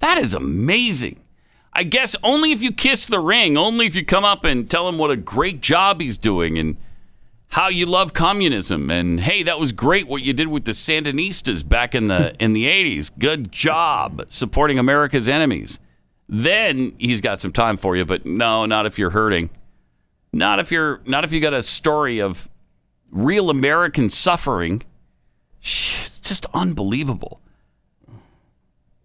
That 0.00 0.18
is 0.18 0.34
amazing. 0.34 1.18
I 1.78 1.84
guess 1.84 2.16
only 2.24 2.50
if 2.50 2.60
you 2.60 2.72
kiss 2.72 3.06
the 3.06 3.20
ring, 3.20 3.56
only 3.56 3.86
if 3.86 3.94
you 3.94 4.04
come 4.04 4.24
up 4.24 4.44
and 4.44 4.68
tell 4.68 4.88
him 4.88 4.98
what 4.98 5.12
a 5.12 5.16
great 5.16 5.60
job 5.60 6.00
he's 6.00 6.18
doing 6.18 6.58
and 6.58 6.76
how 7.50 7.68
you 7.68 7.86
love 7.86 8.12
communism 8.12 8.90
and 8.90 9.20
hey, 9.20 9.44
that 9.44 9.60
was 9.60 9.70
great 9.70 10.08
what 10.08 10.22
you 10.22 10.32
did 10.32 10.48
with 10.48 10.64
the 10.64 10.72
Sandinistas 10.72 11.66
back 11.66 11.94
in 11.94 12.08
the 12.08 12.34
in 12.40 12.52
the 12.52 12.64
80s. 12.64 13.16
Good 13.16 13.52
job 13.52 14.24
supporting 14.28 14.80
America's 14.80 15.28
enemies. 15.28 15.78
Then 16.28 16.96
he's 16.98 17.20
got 17.20 17.38
some 17.38 17.52
time 17.52 17.76
for 17.76 17.96
you, 17.96 18.04
but 18.04 18.26
no, 18.26 18.66
not 18.66 18.84
if 18.84 18.98
you're 18.98 19.10
hurting. 19.10 19.48
Not 20.32 20.58
if 20.58 20.72
you're 20.72 21.00
not 21.06 21.22
if 21.22 21.32
you 21.32 21.40
got 21.40 21.54
a 21.54 21.62
story 21.62 22.20
of 22.20 22.48
real 23.12 23.50
American 23.50 24.10
suffering. 24.10 24.82
It's 25.62 26.18
just 26.18 26.44
unbelievable. 26.52 27.40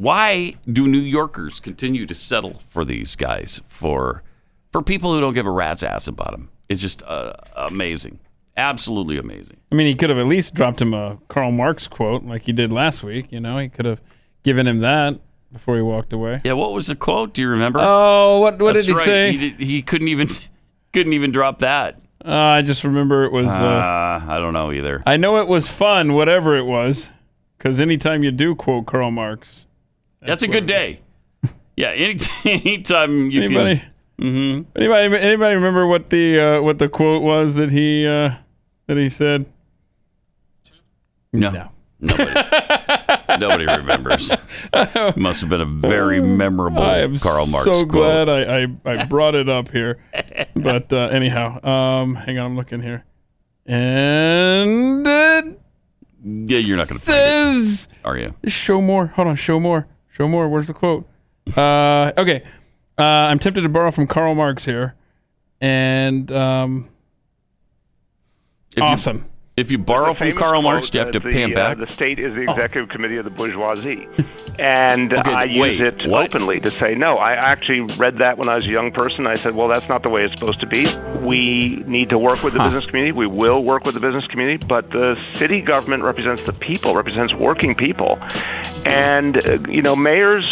Why 0.04 0.56
do 0.70 0.86
New 0.86 1.00
Yorkers 1.00 1.62
continue 1.62 2.06
to 2.06 2.14
settle 2.14 2.56
for 2.68 2.84
these 2.84 3.16
guys 3.16 3.62
for 3.70 4.22
for 4.70 4.82
people 4.82 5.14
who 5.14 5.22
don't 5.22 5.34
give 5.34 5.46
a 5.46 5.52
rat's 5.52 5.82
ass 5.82 6.08
about 6.10 6.32
them? 6.32 6.50
It's 6.68 6.82
just 6.82 7.02
uh, 7.04 7.34
amazing, 7.56 8.20
absolutely 8.58 9.18
amazing. 9.18 9.58
I 9.72 9.76
mean, 9.76 9.88
he 9.88 9.96
could 9.96 10.10
have 10.10 10.20
at 10.20 10.26
least 10.28 10.56
dropped 10.56 10.82
him 10.82 10.94
a 10.94 11.20
Karl 11.30 11.52
Marx 11.52 11.88
quote 11.88 12.26
like 12.26 12.42
he 12.42 12.52
did 12.52 12.74
last 12.74 13.02
week. 13.02 13.32
You 13.32 13.40
know, 13.40 13.58
he 13.60 13.70
could 13.70 13.86
have 13.86 14.02
given 14.44 14.68
him 14.68 14.80
that 14.80 15.22
before 15.54 15.78
he 15.78 15.82
walked 15.82 16.12
away. 16.12 16.42
Yeah, 16.44 16.54
what 16.54 16.74
was 16.74 16.88
the 16.88 16.96
quote? 16.98 17.34
Do 17.34 17.42
you 17.42 17.48
remember? 17.48 17.80
Oh, 17.82 18.40
what 18.40 18.62
what 18.62 18.74
That's 18.74 18.86
did 18.86 18.92
he 18.92 18.98
right. 18.98 19.06
say? 19.06 19.32
He, 19.32 19.50
he 19.52 19.82
couldn't 19.82 20.10
even 20.10 20.28
couldn't 20.92 21.14
even 21.14 21.32
drop 21.32 21.60
that. 21.60 22.02
Uh, 22.26 22.30
I 22.32 22.62
just 22.62 22.84
remember 22.84 23.24
it 23.24 23.32
was. 23.32 23.48
Uh, 23.48 23.52
Uh, 23.52 24.26
I 24.28 24.38
don't 24.40 24.52
know 24.52 24.74
either. 24.74 25.02
I 25.06 25.16
know 25.16 25.38
it 25.38 25.48
was 25.48 25.70
fun, 25.70 26.12
whatever 26.12 26.58
it 26.58 26.64
was, 26.66 27.10
because 27.58 27.80
anytime 27.80 28.22
you 28.22 28.32
do 28.32 28.54
quote 28.54 28.86
Karl 28.86 29.10
Marx, 29.10 29.66
That's, 30.26 30.44
a 30.44 30.48
good 30.48 30.66
day. 30.66 31.02
Yeah, 31.76 31.90
any 31.90 32.18
anytime 32.46 33.32
you 33.32 33.44
anybody, 33.44 33.78
can. 33.78 33.92
Mm-hmm. 34.22 34.78
anybody, 34.78 35.18
anybody 35.18 35.56
remember 35.56 35.88
what 35.88 36.10
the 36.10 36.40
uh, 36.40 36.62
what 36.62 36.80
the 36.80 36.88
quote 36.88 37.24
was 37.24 37.56
that 37.56 37.72
he 37.72 38.06
uh, 38.06 38.36
that 38.88 38.98
he 38.98 39.10
said? 39.10 39.46
No. 41.32 41.50
No. 41.50 41.70
Nobody, 42.00 42.34
nobody 43.40 43.66
remembers. 43.66 44.32
Must 45.16 45.40
have 45.42 45.50
been 45.50 45.62
a 45.62 45.66
very 45.66 46.20
memorable 46.20 46.84
I 46.84 46.98
am 47.00 47.18
Karl 47.18 47.46
Marx 47.46 47.64
so 47.66 47.72
quote. 47.86 47.88
glad 47.88 48.30
I, 48.30 48.64
I, 48.64 48.68
I 48.86 49.06
brought 49.08 49.36
it 49.36 49.48
up 49.48 49.72
here. 49.72 50.04
But 50.54 50.92
uh, 50.92 50.98
anyhow, 51.08 51.64
um, 51.66 52.16
hang 52.16 52.38
on, 52.40 52.46
I'm 52.48 52.56
looking 52.58 52.82
here, 52.82 53.06
and 53.66 55.08
it 55.08 55.60
Yeah, 56.24 56.58
you're 56.58 56.76
not 56.78 56.90
going 56.90 57.00
to 57.00 57.06
find 57.06 57.18
it, 57.18 57.64
says. 57.64 57.88
are 58.04 58.18
you? 58.18 58.36
Show 58.48 58.82
more. 58.82 59.08
Hold 59.08 59.30
on. 59.30 59.36
Show 59.38 59.60
more. 59.62 59.88
Show 60.14 60.28
more. 60.28 60.48
Where's 60.48 60.68
the 60.68 60.74
quote? 60.76 61.08
Uh, 61.58 62.12
okay. 62.18 62.44
Uh, 63.00 63.02
I'm 63.02 63.40
tempted 63.40 63.62
to 63.62 63.70
borrow 63.70 63.90
from 63.90 64.06
Karl 64.06 64.36
Marx 64.36 64.64
here. 64.64 64.94
And 65.60 66.32
um, 66.32 66.90
If 68.78 68.84
awesome. 68.84 69.26
You, 69.56 69.62
if 69.62 69.72
you 69.72 69.78
borrow 69.78 70.14
from 70.14 70.30
famous 70.30 70.38
Karl 70.40 70.62
Marx, 70.62 70.90
do 70.90 70.98
you 70.98 71.04
have 71.04 71.14
to 71.14 71.20
that 71.20 71.32
pay 71.32 71.42
him 71.42 71.50
the, 71.50 71.56
back? 71.56 71.78
Uh, 71.78 71.86
the 71.86 71.92
state 71.92 72.20
is 72.20 72.34
the 72.34 72.42
executive 72.42 72.90
committee 72.90 73.18
of 73.18 73.26
the 73.26 73.32
bourgeoisie. 73.32 74.08
and 74.60 75.14
Okay, 75.14 75.32
I 75.32 75.46
wait, 75.46 75.80
use 75.80 75.82
it 75.82 76.10
what? 76.10 76.34
openly 76.34 76.60
to 76.62 76.72
say, 76.72 76.96
no, 76.96 77.18
I 77.18 77.34
actually 77.34 77.82
read 77.98 78.18
that 78.18 78.38
when 78.38 78.50
I 78.50 78.56
was 78.56 78.66
a 78.66 78.70
young 78.70 78.92
person. 78.92 79.28
I 79.28 79.36
said, 79.36 79.56
well, 79.56 79.68
that's 79.68 79.88
not 79.90 80.04
the 80.04 80.10
way 80.10 80.24
it's 80.24 80.40
supposed 80.40 80.60
to 80.62 80.68
be. 80.68 80.88
We 81.20 81.84
need 81.88 82.10
to 82.10 82.18
work 82.18 82.44
with 82.44 82.54
the 82.54 82.60
business 82.60 82.86
community. 82.86 83.12
We 83.18 83.28
will 83.28 83.64
work 83.64 83.86
with 83.86 83.94
the 83.94 84.00
business 84.00 84.26
community, 84.28 84.66
but 84.66 84.90
the 84.92 85.16
city 85.36 85.62
government 85.62 86.04
represents 86.04 86.44
the 86.44 86.54
people, 86.54 86.96
represents 86.96 87.34
working 87.34 87.76
people. 87.76 88.20
And, 88.86 89.44
uh, 89.48 89.60
you 89.70 89.82
know, 89.82 89.96
mayors 89.96 90.44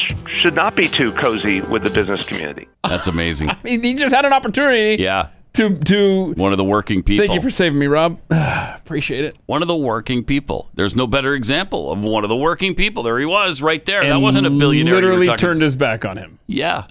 should 0.42 0.56
not 0.56 0.76
be 0.76 0.88
too 0.88 1.12
cozy 1.14 1.62
with 1.62 1.84
the 1.84 1.90
business 1.90 2.26
community. 2.26 2.68
That's 2.88 3.08
amazing. 3.08 3.50
I 3.52 3.58
mean, 3.64 3.84
he 3.84 3.94
just 3.94 4.14
had 4.14 4.26
an 4.26 4.34
opportunity 4.34 5.02
Yeah, 5.02 5.28
to 5.54 5.78
to. 5.78 6.34
one 6.34 6.52
of 6.52 6.58
the 6.58 6.64
working 6.64 7.04
people. 7.04 7.26
Thank 7.26 7.36
you 7.36 7.42
for 7.42 7.50
saving 7.50 7.80
me, 7.80 7.88
Rob. 7.88 8.20
Appreciate 8.30 9.26
it. 9.26 9.38
one 9.46 9.62
of 9.62 9.68
the 9.68 9.76
working 9.76 10.24
people. 10.24 10.70
There's 10.74 10.96
no 10.96 11.08
better 11.08 11.34
example 11.34 11.92
of 11.92 12.04
one 12.04 12.24
of 12.24 12.30
the 12.30 12.36
working 12.38 12.76
people. 12.76 13.04
There 13.04 13.20
he 13.20 13.26
was, 13.26 13.62
right 13.62 13.84
there. 13.86 14.04
that 14.04 14.22
wasn't 14.22 14.48
a 14.48 14.50
billionaire. 14.50 14.96
Literally 14.96 15.28
turned 15.38 15.62
his 15.62 15.76
back 15.76 16.06
on 16.06 16.18
him. 16.18 16.40
Yeah. 16.48 16.86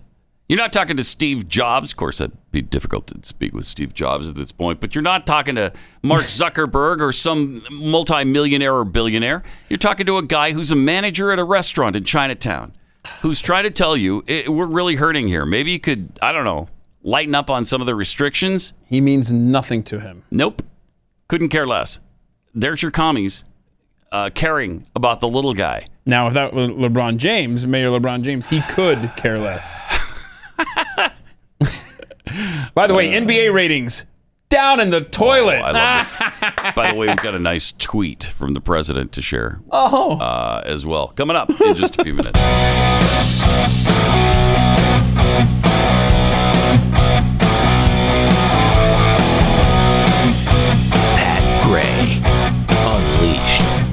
You're 0.49 0.59
not 0.59 0.73
talking 0.73 0.97
to 0.97 1.05
Steve 1.05 1.47
Jobs. 1.49 1.93
Of 1.93 1.97
course, 1.97 2.19
that'd 2.19 2.37
be 2.51 2.61
difficult 2.61 3.07
to 3.07 3.21
speak 3.23 3.53
with 3.55 3.67
Steve 3.67 3.95
Jobs 3.95 4.29
at 4.29 4.35
this 4.35 4.51
point, 4.51 4.81
but 4.81 4.97
you're 4.97 5.03
not 5.03 5.25
talking 5.25 5.55
to 5.55 5.73
Mark 6.03 6.25
Zuckerberg 6.27 7.01
or 7.01 7.13
some 7.13 7.63
multimillionaire 7.71 8.75
or 8.75 8.85
billionaire. 8.85 9.45
You're 9.69 9.79
talking 9.79 10.07
to 10.07 10.17
a 10.19 10.25
guy 10.25 10.51
who's 10.53 10.73
a 10.73 10.77
manager 10.77 11.31
at 11.31 11.39
a 11.39 11.45
restaurant 11.45 11.95
in 11.95 12.03
Chinatown 12.03 12.73
who's 13.23 13.41
trying 13.41 13.63
to 13.63 13.71
tell 13.71 13.97
you 13.97 14.25
"Eh, 14.27 14.49
we're 14.49 14.67
really 14.67 14.97
hurting 14.97 15.29
here. 15.29 15.47
Maybe 15.47 15.71
you 15.71 15.79
could, 15.79 16.19
I 16.21 16.33
don't 16.33 16.45
know, 16.45 16.69
lighten 17.03 17.35
up 17.35 17.51
on 17.51 17.65
some 17.65 17.81
of 17.81 17.87
the 17.87 17.95
restrictions. 17.95 18.73
He 18.85 19.01
means 19.01 19.33
nothing 19.33 19.83
to 19.85 20.01
him. 20.01 20.25
Nope. 20.31 20.63
Couldn't 21.29 21.49
care 21.51 21.67
less. 21.67 22.01
There's 22.55 22.83
your 22.83 22.91
commies 22.91 23.45
uh, 24.13 24.31
caring 24.35 24.87
about 24.95 25.21
the 25.21 25.29
little 25.29 25.55
guy. 25.55 25.87
Now, 26.05 26.27
if 26.27 26.35
that 26.35 26.53
was 26.53 26.71
LeBron 26.71 27.19
James, 27.19 27.67
Mayor 27.67 27.89
LeBron 27.89 28.23
James, 28.23 28.47
he 28.47 28.61
could 28.63 29.13
care 29.17 29.39
less. 29.39 29.67
By 32.75 32.87
the 32.87 32.95
way, 32.95 33.11
NBA 33.13 33.53
ratings 33.53 34.05
down 34.49 34.81
in 34.81 34.91
the 34.91 35.01
toilet. 35.01 35.61
Oh, 35.65 35.73
love 35.73 35.99
this. 35.99 36.75
By 36.75 36.91
the 36.91 36.97
way, 36.97 37.09
we've 37.09 37.17
got 37.17 37.35
a 37.35 37.39
nice 37.39 37.73
tweet 37.73 38.25
from 38.25 38.55
the 38.55 38.61
president 38.61 39.13
to 39.13 39.23
share 39.23 39.61
oh, 39.71 40.19
uh, 40.19 40.63
as 40.65 40.85
well. 40.85 41.09
Coming 41.09 41.37
up 41.37 41.51
in 41.61 41.75
just 41.75 41.99
a 41.99 42.05
few 42.05 42.15
minutes. 42.15 42.39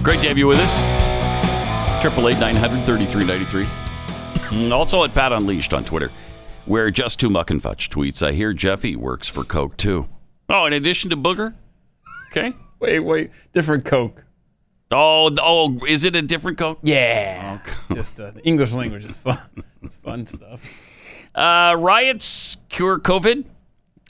Great 0.08 0.22
to 0.22 0.30
have 0.30 0.38
you 0.38 0.48
with 0.48 0.58
us. 0.62 2.02
Triple 2.02 2.30
eight 2.30 2.40
nine 2.40 2.56
hundred 2.56 2.80
thirty 2.86 3.06
three 3.06 3.26
ninety 3.26 3.44
three. 3.44 3.68
Also 4.72 5.04
at 5.04 5.14
Pat 5.14 5.34
Unleashed 5.34 5.74
on 5.74 5.84
Twitter, 5.84 6.12
where 6.66 6.90
just 6.90 7.20
too 7.20 7.30
muck 7.30 7.52
and 7.52 7.62
fudge 7.62 7.90
tweets. 7.90 8.26
I 8.26 8.32
hear 8.32 8.54
Jeffy 8.54 8.96
works 8.96 9.28
for 9.28 9.44
Coke 9.44 9.76
too. 9.76 10.08
Oh, 10.48 10.66
in 10.66 10.72
addition 10.72 11.10
to 11.10 11.18
Booger? 11.18 11.56
Okay. 12.32 12.54
Wait, 12.80 13.02
wait, 13.02 13.32
different 13.52 13.84
Coke. 13.84 14.24
Oh, 14.92 15.30
oh, 15.42 15.78
is 15.86 16.06
it 16.06 16.16
a 16.16 16.22
different 16.22 16.58
Coke? 16.58 16.80
Yeah. 16.84 17.60
It's 17.66 17.88
just 17.90 18.18
uh, 18.22 18.32
the 18.32 18.42
English 18.48 18.72
language 18.72 19.04
is 19.04 19.18
fun. 19.18 19.40
It's 19.84 19.96
fun 19.96 20.26
stuff. 20.26 20.62
Uh, 21.36 21.76
riots 21.78 22.56
cure 22.70 22.98
COVID. 22.98 23.44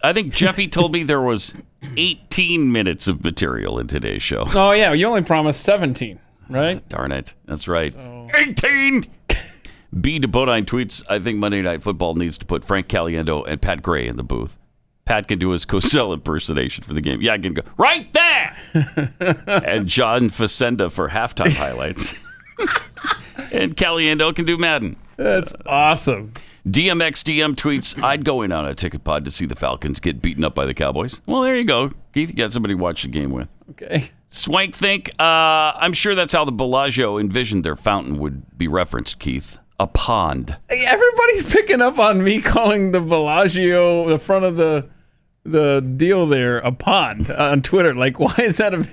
I 0.04 0.14
think 0.14 0.32
Jeffy 0.32 0.68
told 0.68 0.92
me 0.92 1.02
there 1.02 1.22
was 1.22 1.56
18 1.96 2.72
minutes 2.72 3.08
of 3.08 3.24
material 3.24 3.80
in 3.80 3.88
today's 3.88 4.24
show. 4.24 4.46
Oh 4.56 4.72
yeah, 4.72 4.92
you 4.94 5.08
only 5.08 5.22
promised 5.22 5.62
17, 5.64 6.20
right? 6.50 6.78
Ah, 6.78 6.86
darn 6.90 7.12
it. 7.12 7.34
That's 7.46 7.68
right. 7.68 7.94
18! 8.36 9.06
B. 10.02 10.20
DeBodine 10.20 10.66
tweets, 10.66 11.04
I 11.10 11.20
think 11.20 11.38
Monday 11.38 11.62
Night 11.62 11.82
Football 11.82 12.16
needs 12.16 12.38
to 12.40 12.46
put 12.46 12.64
Frank 12.64 12.88
Caliendo 12.88 13.46
and 13.48 13.62
Pat 13.62 13.82
Gray 13.82 14.08
in 14.08 14.18
the 14.18 14.24
booth. 14.24 14.58
Pat 15.06 15.28
can 15.28 15.40
do 15.40 15.52
his 15.52 15.66
Cosell 15.66 16.14
impersonation 16.14 16.84
for 16.84 16.94
the 16.94 17.02
game. 17.02 17.22
Yeah, 17.22 17.34
I 17.34 17.38
can 17.38 17.54
go, 17.54 17.62
right 17.78 18.12
there! 18.12 18.58
and 19.48 19.88
John 19.88 20.30
Facenda 20.30 20.92
for 20.92 21.10
halftime 21.10 21.54
highlights. 21.54 22.14
and 23.54 23.76
Caliendo 23.78 24.36
can 24.36 24.46
do 24.46 24.58
Madden. 24.58 24.98
That's 25.16 25.54
awesome. 25.66 26.34
DMX 26.68 27.24
DM 27.24 27.56
tweets, 27.56 28.02
I'd 28.04 28.26
go 28.26 28.42
in 28.42 28.52
on 28.52 28.66
a 28.66 28.76
ticket 28.76 29.04
pod 29.04 29.26
to 29.26 29.32
see 29.32 29.46
the 29.46 29.56
Falcons 29.56 30.00
get 30.00 30.22
beaten 30.22 30.44
up 30.44 30.54
by 30.56 30.66
the 30.66 30.74
Cowboys. 30.74 31.22
Well, 31.26 31.42
there 31.42 31.56
you 31.56 31.64
go. 31.64 31.92
Keith, 32.14 32.30
you 32.30 32.36
got 32.36 32.52
somebody 32.52 32.74
to 32.76 32.80
watch 32.80 33.04
the 33.04 33.10
game 33.10 33.32
with. 33.32 33.48
Okay. 33.72 34.12
Swank 34.30 34.76
think, 34.76 35.10
uh, 35.20 35.24
I'm 35.78 35.94
sure 35.94 36.14
that's 36.16 36.34
how 36.34 36.44
the 36.44 36.52
Bellagio 36.52 37.18
envisioned 37.18 37.64
their 37.64 37.76
fountain 37.78 38.20
would 38.20 38.58
be 38.58 38.68
referenced, 38.68 39.20
Keith. 39.20 39.58
A 39.80 39.88
pond. 39.88 40.58
Hey, 40.70 40.84
everybody's 40.86 41.44
picking 41.44 41.82
up 41.82 42.00
on 42.00 42.24
me 42.24 42.42
calling 42.42 42.92
the 42.92 43.00
Bellagio, 43.00 44.10
the 44.10 44.18
front 44.20 44.44
of 44.46 44.58
the 44.58 44.90
the 45.44 45.80
deal 45.96 46.28
there, 46.28 46.58
a 46.58 46.74
pond 46.74 47.32
on 47.32 47.62
Twitter. 47.62 47.94
Like, 47.94 48.20
why 48.20 48.34
is 48.40 48.58
that 48.58 48.74
a 48.74 48.90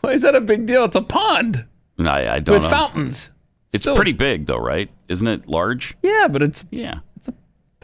why 0.00 0.12
is 0.12 0.22
that 0.22 0.34
a 0.34 0.40
big 0.42 0.66
deal? 0.66 0.84
It's 0.84 0.96
a 0.96 1.00
pond 1.00 1.64
I, 1.98 2.28
I 2.28 2.40
don't 2.40 2.56
with 2.56 2.64
know. 2.64 2.68
fountains. 2.70 3.30
It's 3.72 3.84
Still- 3.84 3.96
pretty 3.96 4.12
big, 4.12 4.46
though, 4.46 4.58
right? 4.58 4.90
Isn't 5.08 5.28
it 5.28 5.48
large? 5.48 5.96
Yeah, 6.02 6.26
but 6.28 6.42
it's 6.42 6.64
Yeah. 6.70 6.98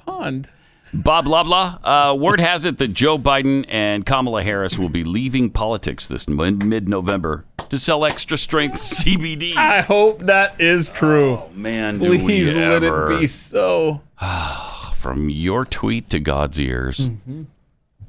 Pond. 0.04 0.48
Bob 0.94 1.24
blah 1.24 1.42
blah. 1.42 1.78
Uh, 1.82 2.14
word 2.14 2.40
has 2.50 2.64
it 2.64 2.78
that 2.78 2.88
Joe 2.88 3.18
Biden 3.18 3.64
and 3.68 4.04
Kamala 4.04 4.42
Harris 4.42 4.78
will 4.78 4.88
be 4.90 5.04
leaving 5.04 5.50
politics 5.50 6.06
this 6.06 6.28
mid 6.28 6.88
November 6.88 7.44
to 7.70 7.78
sell 7.78 8.04
extra 8.04 8.36
strength 8.36 8.74
CBD. 8.80 9.56
I 9.56 9.80
hope 9.80 10.20
that 10.20 10.60
is 10.60 10.88
true. 10.88 11.38
Oh, 11.38 11.50
man, 11.54 11.98
do 11.98 12.10
we 12.10 12.18
Please 12.18 12.54
let 12.54 12.82
ever. 12.84 13.12
it 13.12 13.20
be 13.20 13.26
so. 13.26 14.02
From 14.96 15.28
your 15.30 15.64
tweet 15.64 16.10
to 16.10 16.20
God's 16.20 16.60
ears. 16.60 17.10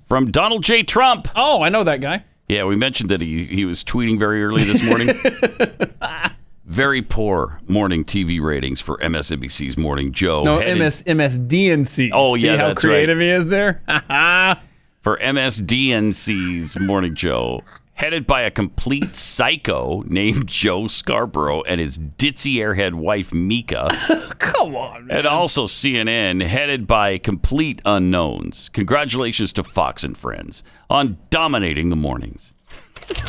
From 0.08 0.30
Donald 0.30 0.64
J. 0.64 0.84
Trump. 0.84 1.28
Oh, 1.36 1.64
I 1.64 1.70
know 1.70 1.84
that 1.84 2.02
guy. 2.02 2.24
Yeah, 2.48 2.66
we 2.66 2.76
mentioned 2.76 3.10
that 3.10 3.22
he, 3.22 3.46
he 3.46 3.66
was 3.66 3.84
tweeting 3.84 4.20
very 4.20 4.44
early 4.44 4.64
this 4.64 4.84
morning. 4.84 5.10
very 6.65 7.02
poor 7.02 7.60
morning 7.67 8.04
TV 8.04 8.41
ratings 8.41 8.80
for 8.82 8.97
MSNBC's 8.99 9.78
Morning 9.78 10.12
Joe. 10.12 10.43
No, 10.43 10.60
headed- 10.60 10.78
MS 10.80 11.04
MSDNC. 11.04 12.10
Oh, 12.13 12.36
yeah, 12.36 12.54
See 12.54 12.58
how 12.58 12.67
that's 12.69 12.84
right. 12.86 12.89
creative 12.91 13.19
he 13.19 13.30
is 13.30 13.47
there. 13.47 13.82
for 15.02 15.17
MSDNC's 15.17 16.80
Morning 16.80 17.13
Joe, 17.15 17.62
headed 17.95 18.26
by 18.26 18.41
a 18.41 18.52
complete 18.52 19.15
psycho 19.15 20.04
named 20.08 20.47
Joe 20.47 20.88
Scarborough 20.88 21.62
and 21.63 21.80
his 21.80 21.97
ditzy 21.99 22.56
airhead 22.56 22.93
wife 22.93 23.34
Mika, 23.34 23.89
Come 24.39 24.76
on, 24.76 25.08
man. 25.08 25.17
and 25.19 25.28
also 25.28 25.65
CNN, 25.67 26.45
headed 26.45 26.88
by 26.88 27.17
complete 27.17 27.82
unknowns. 27.86 28.69
Congratulations 28.69 29.52
to 29.54 29.63
Fox 29.63 30.04
and 30.04 30.17
Friends 30.17 30.63
on 30.89 31.17
dominating 31.30 31.89
the 31.89 31.95
mornings. 31.95 32.54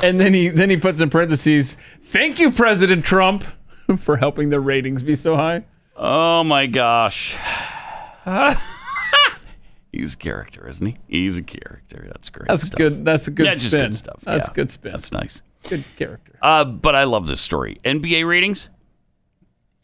And 0.03 0.21
then 0.21 0.35
he 0.35 0.49
then 0.49 0.71
he 0.71 0.77
puts 0.77 1.01
in 1.01 1.11
parentheses, 1.11 1.77
"Thank 2.01 2.39
you, 2.39 2.51
President 2.51 3.05
Trump, 3.05 3.45
for 3.99 4.17
helping 4.17 4.51
the 4.51 4.61
ratings 4.61 5.03
be 5.03 5.17
so 5.17 5.37
high." 5.37 5.65
Oh 5.97 6.45
my 6.45 6.67
gosh. 6.67 7.37
He's 9.93 10.15
a 10.15 10.17
character, 10.17 10.69
isn't 10.69 10.85
he? 10.85 10.97
He's 11.07 11.39
a 11.39 11.43
character. 11.43 12.09
That's 12.09 12.29
great. 12.29 12.49
That's 12.49 12.65
stuff. 12.65 12.79
good. 12.79 13.05
That's 13.05 13.29
a 13.29 13.31
good 13.31 13.47
That's 13.47 13.61
just 13.61 13.71
spin. 13.71 13.83
good 13.83 13.95
stuff. 13.95 14.21
That's 14.25 14.49
yeah. 14.49 14.55
good 14.55 14.71
spin. 14.71 14.93
That's 14.93 15.13
nice. 15.13 15.43
good 15.69 15.85
character. 15.97 16.37
Uh, 16.43 16.65
but 16.65 16.97
I 16.97 17.05
love 17.05 17.29
this 17.29 17.41
story. 17.41 17.79
NBA 17.85 18.27
ratings 18.27 18.71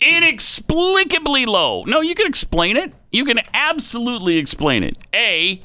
inexplicably 0.00 1.46
low. 1.46 1.84
No, 1.84 2.00
you 2.00 2.14
can 2.14 2.26
explain 2.26 2.76
it. 2.76 2.92
You 3.12 3.24
can 3.24 3.40
absolutely 3.52 4.38
explain 4.38 4.82
it. 4.82 4.96
A, 5.14 5.60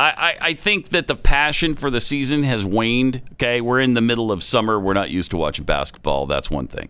I, 0.00 0.36
I, 0.40 0.54
think 0.54 0.90
that 0.90 1.08
the 1.08 1.14
passion 1.14 1.74
for 1.74 1.90
the 1.90 2.00
season 2.00 2.42
has 2.44 2.64
waned. 2.64 3.22
Okay, 3.32 3.60
we're 3.60 3.80
in 3.80 3.94
the 3.94 4.00
middle 4.00 4.32
of 4.32 4.42
summer. 4.42 4.80
We're 4.80 4.94
not 4.94 5.10
used 5.10 5.30
to 5.32 5.36
watching 5.36 5.64
basketball. 5.64 6.26
That's 6.26 6.50
one 6.50 6.68
thing. 6.68 6.88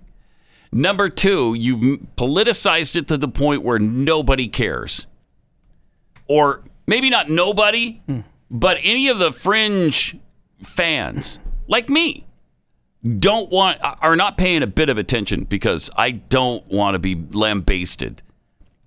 Number 0.72 1.08
two, 1.08 1.54
you've 1.54 1.80
politicized 2.16 2.94
it 2.94 3.08
to 3.08 3.16
the 3.16 3.28
point 3.28 3.62
where 3.62 3.78
nobody 3.78 4.46
cares. 4.48 5.06
Or 6.28 6.62
maybe 6.86 7.10
not 7.10 7.28
nobody, 7.28 8.00
but 8.50 8.78
any 8.82 9.08
of 9.08 9.18
the 9.18 9.32
fringe 9.32 10.16
fans, 10.62 11.40
like 11.66 11.88
me, 11.88 12.26
don't 13.18 13.50
want 13.50 13.78
are 13.82 14.14
not 14.14 14.36
paying 14.36 14.62
a 14.62 14.66
bit 14.66 14.88
of 14.88 14.98
attention 14.98 15.44
because 15.44 15.90
I 15.96 16.12
don't 16.12 16.64
want 16.68 16.94
to 16.94 16.98
be 16.98 17.16
lambasted 17.32 18.22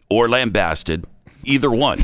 or 0.09 0.29
lambasted, 0.29 1.05
either 1.43 1.71
one. 1.71 1.99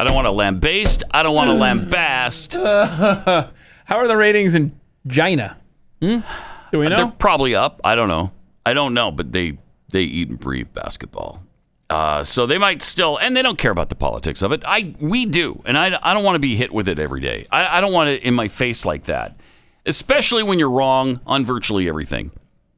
I 0.00 0.04
don't 0.04 0.14
want 0.14 0.24
to 0.28 0.32
lambaste. 0.32 1.02
I 1.10 1.22
don't 1.22 1.34
want 1.34 1.50
to 1.50 1.56
lambast. 1.56 2.54
How 3.84 3.96
are 3.98 4.08
the 4.08 4.16
ratings 4.16 4.54
in 4.54 4.72
China? 5.06 5.58
Hmm? 6.00 6.20
Do 6.72 6.78
we 6.78 6.88
know? 6.88 6.96
They're 6.96 7.08
probably 7.08 7.54
up. 7.54 7.82
I 7.84 7.96
don't 7.96 8.08
know. 8.08 8.32
I 8.64 8.72
don't 8.72 8.94
know, 8.94 9.10
but 9.10 9.32
they 9.32 9.58
they 9.90 10.04
eat 10.04 10.30
and 10.30 10.40
breathe 10.40 10.72
basketball. 10.72 11.42
Uh, 11.90 12.24
so 12.24 12.46
they 12.46 12.56
might 12.56 12.80
still, 12.80 13.18
and 13.18 13.36
they 13.36 13.42
don't 13.42 13.58
care 13.58 13.72
about 13.72 13.90
the 13.90 13.94
politics 13.94 14.40
of 14.40 14.52
it. 14.52 14.62
I 14.64 14.94
we 15.00 15.26
do, 15.26 15.60
and 15.66 15.76
I, 15.76 15.98
I 16.02 16.14
don't 16.14 16.24
want 16.24 16.36
to 16.36 16.40
be 16.40 16.56
hit 16.56 16.72
with 16.72 16.88
it 16.88 16.98
every 16.98 17.20
day. 17.20 17.46
I, 17.50 17.76
I 17.76 17.80
don't 17.82 17.92
want 17.92 18.08
it 18.08 18.22
in 18.22 18.32
my 18.32 18.48
face 18.48 18.86
like 18.86 19.04
that, 19.04 19.38
especially 19.84 20.42
when 20.42 20.58
you're 20.58 20.70
wrong 20.70 21.20
on 21.26 21.44
virtually 21.44 21.90
everything. 21.90 22.30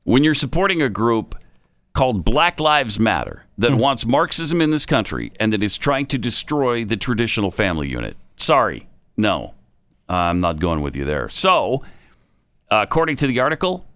When 0.02 0.24
you're 0.24 0.34
supporting 0.34 0.82
a 0.82 0.88
group 0.88 1.36
called 1.92 2.24
Black 2.24 2.58
Lives 2.60 2.98
Matter 2.98 3.44
that 3.58 3.74
wants 3.74 4.06
Marxism 4.06 4.60
in 4.60 4.70
this 4.70 4.86
country 4.86 5.32
and 5.38 5.52
that 5.52 5.62
is 5.62 5.76
trying 5.76 6.06
to 6.06 6.18
destroy 6.18 6.84
the 6.84 6.96
traditional 6.96 7.50
family 7.50 7.88
unit. 7.88 8.16
Sorry, 8.36 8.88
no, 9.16 9.54
I'm 10.08 10.40
not 10.40 10.58
going 10.58 10.80
with 10.80 10.96
you 10.96 11.04
there. 11.04 11.28
So, 11.28 11.82
uh, 12.70 12.80
according 12.82 13.16
to 13.16 13.26
the 13.26 13.40
article, 13.40 13.86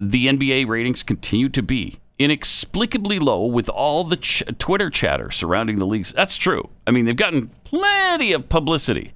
the 0.00 0.26
NBA 0.26 0.66
ratings 0.66 1.02
continue 1.02 1.48
to 1.50 1.62
be 1.62 2.00
inexplicably 2.18 3.18
low 3.18 3.44
with 3.44 3.68
all 3.68 4.04
the 4.04 4.16
ch- 4.16 4.42
Twitter 4.58 4.90
chatter 4.90 5.30
surrounding 5.30 5.78
the 5.78 5.86
leagues. 5.86 6.12
That's 6.12 6.36
true. 6.36 6.68
I 6.86 6.90
mean, 6.90 7.04
they've 7.04 7.16
gotten 7.16 7.50
plenty 7.64 8.32
of 8.32 8.48
publicity. 8.48 9.12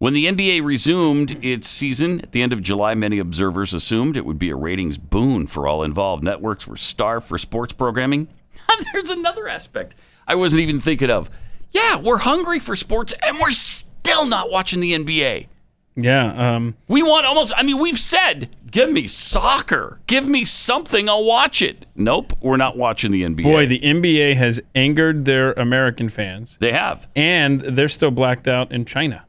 When 0.00 0.12
the 0.12 0.26
NBA 0.26 0.62
resumed 0.64 1.44
its 1.44 1.66
season 1.66 2.20
at 2.20 2.30
the 2.30 2.40
end 2.40 2.52
of 2.52 2.62
July, 2.62 2.94
many 2.94 3.18
observers 3.18 3.74
assumed 3.74 4.16
it 4.16 4.24
would 4.24 4.38
be 4.38 4.50
a 4.50 4.54
ratings 4.54 4.96
boon 4.96 5.48
for 5.48 5.66
all 5.66 5.82
involved. 5.82 6.22
Networks 6.22 6.68
were 6.68 6.76
starved 6.76 7.26
for 7.26 7.36
sports 7.36 7.72
programming. 7.72 8.28
There's 8.92 9.10
another 9.10 9.48
aspect 9.48 9.96
I 10.28 10.36
wasn't 10.36 10.62
even 10.62 10.78
thinking 10.78 11.10
of. 11.10 11.28
Yeah, 11.72 11.96
we're 11.98 12.18
hungry 12.18 12.60
for 12.60 12.76
sports 12.76 13.12
and 13.24 13.40
we're 13.40 13.50
still 13.50 14.24
not 14.24 14.50
watching 14.52 14.78
the 14.78 14.92
NBA. 14.92 15.48
Yeah. 15.96 16.54
Um, 16.54 16.76
We 16.86 17.02
want 17.02 17.26
almost, 17.26 17.52
I 17.56 17.64
mean, 17.64 17.80
we've 17.80 17.98
said, 17.98 18.54
give 18.70 18.92
me 18.92 19.08
soccer. 19.08 19.98
Give 20.06 20.28
me 20.28 20.44
something. 20.44 21.08
I'll 21.08 21.24
watch 21.24 21.60
it. 21.60 21.86
Nope, 21.96 22.34
we're 22.40 22.56
not 22.56 22.76
watching 22.76 23.10
the 23.10 23.24
NBA. 23.24 23.42
boy, 23.42 23.66
the 23.66 23.80
NBA 23.80 24.36
has 24.36 24.60
angered 24.76 25.24
their 25.24 25.54
American 25.54 26.08
fans, 26.08 26.56
they 26.60 26.70
have. 26.72 27.08
and 27.16 27.62
they're 27.62 27.88
still 27.88 28.12
blacked 28.12 28.46
out 28.46 28.70
in 28.70 28.84
China. 28.84 29.24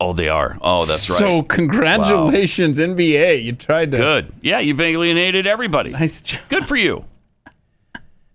Oh, 0.00 0.12
they 0.12 0.28
are. 0.28 0.58
Oh, 0.60 0.84
that's 0.84 1.10
right. 1.10 1.18
So 1.18 1.42
congratulations, 1.42 2.78
NBA. 2.78 3.42
You 3.42 3.52
tried 3.52 3.90
to. 3.90 3.96
Good. 3.96 4.32
Yeah, 4.42 4.60
you've 4.60 4.80
alienated 4.80 5.46
everybody. 5.46 5.90
Nice 5.90 6.22
job. 6.22 6.40
Good 6.48 6.64
for 6.64 6.76
you. 6.76 7.04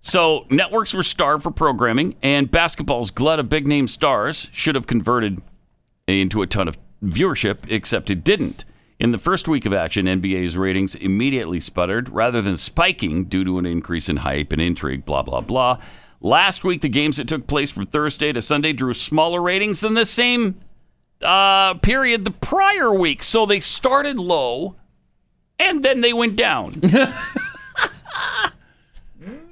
So, 0.05 0.45
networks 0.49 0.93
were 0.93 1.03
starved 1.03 1.43
for 1.43 1.51
programming, 1.51 2.15
and 2.21 2.51
basketball's 2.51 3.09
glut 3.09 3.39
of 3.39 3.47
big 3.47 3.65
name 3.65 3.87
stars 3.87 4.49
should 4.51 4.75
have 4.75 4.85
converted 4.85 5.41
into 6.07 6.41
a 6.41 6.47
ton 6.47 6.67
of 6.67 6.77
viewership, 7.01 7.59
except 7.69 8.09
it 8.09 8.21
didn't. 8.21 8.65
In 8.99 9.11
the 9.11 9.17
first 9.17 9.47
week 9.47 9.65
of 9.65 9.73
action, 9.73 10.05
NBA's 10.05 10.57
ratings 10.57 10.95
immediately 10.95 11.61
sputtered 11.61 12.09
rather 12.09 12.41
than 12.41 12.57
spiking 12.57 13.25
due 13.25 13.45
to 13.45 13.57
an 13.57 13.65
increase 13.65 14.09
in 14.09 14.17
hype 14.17 14.51
and 14.51 14.61
intrigue, 14.61 15.05
blah, 15.05 15.21
blah, 15.21 15.39
blah. 15.39 15.79
Last 16.19 16.65
week, 16.65 16.81
the 16.81 16.89
games 16.89 17.15
that 17.15 17.27
took 17.29 17.47
place 17.47 17.71
from 17.71 17.85
Thursday 17.85 18.33
to 18.33 18.41
Sunday 18.41 18.73
drew 18.73 18.93
smaller 18.93 19.41
ratings 19.41 19.79
than 19.79 19.93
the 19.93 20.05
same 20.05 20.59
uh, 21.23 21.75
period 21.75 22.25
the 22.25 22.31
prior 22.31 22.93
week. 22.93 23.23
So 23.23 23.45
they 23.45 23.59
started 23.59 24.17
low 24.19 24.75
and 25.59 25.83
then 25.83 26.01
they 26.01 26.13
went 26.13 26.35
down. 26.35 26.71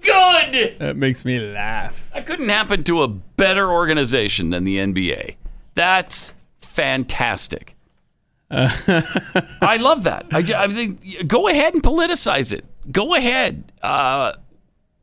Good. 0.01 0.77
That 0.79 0.97
makes 0.97 1.23
me 1.23 1.39
laugh. 1.39 2.09
That 2.13 2.25
couldn't 2.25 2.49
happen 2.49 2.83
to 2.85 3.03
a 3.03 3.07
better 3.07 3.71
organization 3.71 4.49
than 4.49 4.63
the 4.63 4.77
NBA. 4.77 5.35
That's 5.75 6.33
fantastic. 6.61 7.75
I 8.51 9.77
love 9.79 10.03
that. 10.03 10.25
I, 10.31 10.39
I 10.39 10.67
think 10.67 11.27
go 11.27 11.47
ahead 11.47 11.73
and 11.73 11.81
politicize 11.81 12.51
it. 12.51 12.65
Go 12.91 13.15
ahead. 13.15 13.71
Uh, 13.81 14.33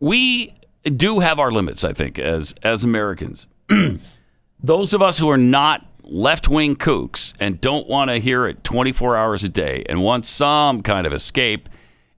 we 0.00 0.54
do 0.84 1.20
have 1.20 1.38
our 1.38 1.50
limits, 1.50 1.82
I 1.84 1.92
think, 1.94 2.18
as 2.18 2.54
as 2.62 2.84
Americans. 2.84 3.46
Those 4.62 4.92
of 4.92 5.00
us 5.00 5.18
who 5.18 5.30
are 5.30 5.38
not 5.38 5.87
left 6.08 6.48
wing 6.48 6.76
kooks 6.76 7.34
and 7.38 7.60
don't 7.60 7.88
want 7.88 8.10
to 8.10 8.18
hear 8.18 8.46
it 8.46 8.64
24 8.64 9.16
hours 9.16 9.44
a 9.44 9.48
day 9.48 9.84
and 9.88 10.02
want 10.02 10.24
some 10.26 10.82
kind 10.82 11.06
of 11.06 11.12
escape, 11.12 11.68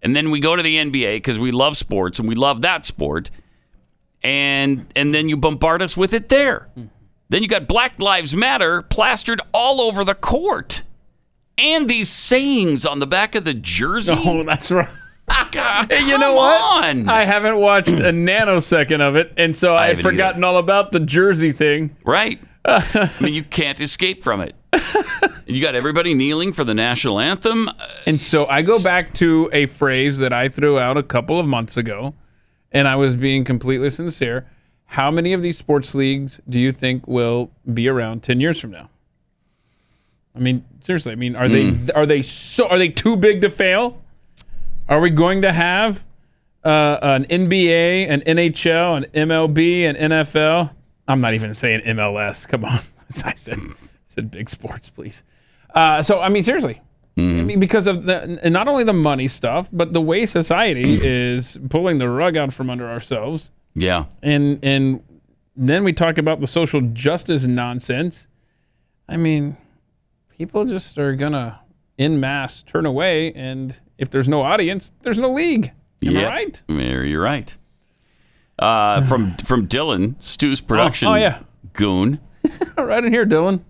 and 0.03 0.14
then 0.16 0.30
we 0.30 0.41
go 0.41 0.57
to 0.57 0.62
the 0.62 0.76
NBA 0.76 1.16
because 1.16 1.38
we 1.38 1.51
love 1.51 1.76
sports 1.76 2.18
and 2.18 2.28
we 2.28 2.34
love 2.34 2.62
that 2.62 2.84
sport, 2.86 3.30
and 4.22 4.86
and 4.97 5.14
then 5.14 5.28
you 5.28 5.36
bombard 5.36 5.82
us 5.82 5.97
with 5.97 6.12
it 6.12 6.28
there. 6.28 6.68
Then 7.28 7.43
you 7.43 7.49
got 7.49 7.68
Black 7.68 8.01
Lives 8.01 8.34
Matter 8.34 8.82
plastered 8.82 9.41
all 9.55 9.80
over 9.80 10.05
the 10.05 10.14
court. 10.14 10.82
And 11.57 11.88
these 11.88 12.09
sayings 12.09 12.86
on 12.86 12.99
the 13.01 13.07
back 13.07 13.34
of 13.34 13.45
the 13.45 13.55
jersey. 13.55 14.14
Oh, 14.24 14.43
that's 14.43 14.70
right. 14.70 14.88
God, 15.53 15.93
you 15.93 16.18
know 16.18 16.34
what? 16.34 16.61
on. 16.61 17.09
I 17.09 17.24
haven't 17.24 17.57
watched 17.57 17.88
a 17.88 17.93
nanosecond 18.12 19.01
of 19.01 19.14
it, 19.14 19.32
and 19.36 19.55
so 19.55 19.76
I, 19.76 19.88
had 19.88 19.99
haven't 19.99 20.11
forgotten 20.11 20.43
all 20.43 20.57
about 20.57 20.91
the 20.91 20.99
jersey 20.99 21.53
thing. 21.53 21.97
Right. 22.05 22.41
I 22.65 23.11
mean, 23.21 23.35
you 23.35 23.45
can't 23.45 23.81
escape 23.81 24.23
from 24.23 24.41
it. 24.41 24.55
you 25.47 25.61
got 25.61 25.75
everybody 25.75 26.15
kneeling 26.15 26.53
for 26.53 26.65
the 26.65 26.75
national 26.75 27.19
anthem. 27.19 27.71
And 28.07 28.21
so 28.21 28.47
I 28.47 28.63
go 28.63 28.83
back 28.83 29.13
to 29.15 29.49
a 29.53 29.67
phrase 29.67 30.19
that 30.19 30.33
I 30.33 30.49
threw 30.49 30.79
out 30.79 30.97
a 30.97 31.03
couple 31.03 31.39
of 31.39 31.47
months 31.47 31.77
ago, 31.77 32.15
and 32.71 32.87
I 32.87 32.97
was 32.97 33.17
being 33.17 33.45
completely 33.45 33.91
sincere. 33.91 34.47
How 34.87 35.11
many 35.11 35.33
of 35.33 35.43
these 35.43 35.57
sports 35.57 35.95
leagues 35.95 36.41
do 36.49 36.59
you 36.59 36.73
think 36.73 37.07
will 37.07 37.51
be 37.73 37.89
around 37.89 38.23
10 38.23 38.41
years 38.41 38.61
from 38.61 38.73
now? 38.73 38.91
I 40.35 40.39
mean, 40.39 40.65
seriously, 40.81 41.13
I 41.13 41.17
mean, 41.17 41.35
are 41.35 41.49
they 41.49 41.77
are 41.95 42.07
they 42.07 42.23
so 42.23 42.69
are 42.69 42.79
they 42.79 42.89
too 42.89 43.17
big 43.17 43.41
to 43.41 43.51
fail? 43.51 44.01
Are 44.89 45.01
we 45.01 45.11
going 45.11 45.43
to 45.43 45.53
have 45.53 46.05
uh, 46.65 46.99
an 47.03 47.25
NBA, 47.25 48.09
an 48.11 48.21
NHL, 48.21 48.97
an 48.97 49.29
MLB, 49.29 49.83
an 49.83 49.97
NFL? 49.97 50.71
I'm 51.11 51.21
not 51.21 51.35
even 51.35 51.55
saying 51.55 51.83
MLS. 51.83 52.47
Come 52.47 52.65
on, 52.65 52.81
I 53.25 53.35
said 53.35 53.59
I 53.59 53.75
said 54.07 54.31
big 54.31 54.49
sports, 54.49 54.91
please. 54.91 55.23
Uh, 55.75 56.03
so 56.03 56.21
I 56.21 56.29
mean, 56.29 56.43
seriously, 56.43 56.81
I 57.17 57.21
mean, 57.21 57.61
because 57.61 57.87
of 57.87 58.05
the 58.05 58.39
and 58.43 58.53
not 58.53 58.69
only 58.69 58.85
the 58.85 58.93
money 58.93 59.29
stuff, 59.29 59.69
but 59.73 59.93
the 59.93 60.01
way 60.01 60.27
society 60.27 61.01
is 61.03 61.59
pulling 61.69 61.99
the 61.99 62.09
rug 62.09 62.37
out 62.37 62.53
from 62.53 62.71
under 62.71 62.89
ourselves, 62.89 63.51
yeah. 63.75 64.07
and 64.23 64.59
and 64.63 65.03
then 65.57 65.85
we 65.85 65.93
talk 65.93 66.19
about 66.19 66.41
the 66.41 66.47
social 66.47 66.81
justice 66.81 67.47
nonsense. 67.47 68.27
I 69.09 69.17
mean, 69.17 69.57
people 70.39 70.65
just 70.65 70.97
are 70.99 71.15
gonna 71.15 71.61
in 71.99 72.21
mass 72.21 72.63
turn 72.63 72.87
away, 72.87 73.33
and 73.35 73.79
if 73.99 74.11
there's 74.11 74.29
no 74.29 74.43
audience, 74.43 74.93
there's 75.03 75.19
no 75.19 75.31
league. 75.31 75.73
Am 76.05 76.17
I 76.17 76.29
right? 76.29 76.63
You're 77.05 77.23
right. 77.23 77.55
Uh, 78.61 79.01
from 79.03 79.37
from 79.39 79.67
Dylan, 79.67 80.15
Stu's 80.23 80.61
production. 80.61 81.09
oh, 81.09 81.15
yeah. 81.15 81.41
Goon. 81.73 82.21
right 82.79 83.05
in 83.05 83.13
here, 83.13 83.27
Dylan. 83.27 83.61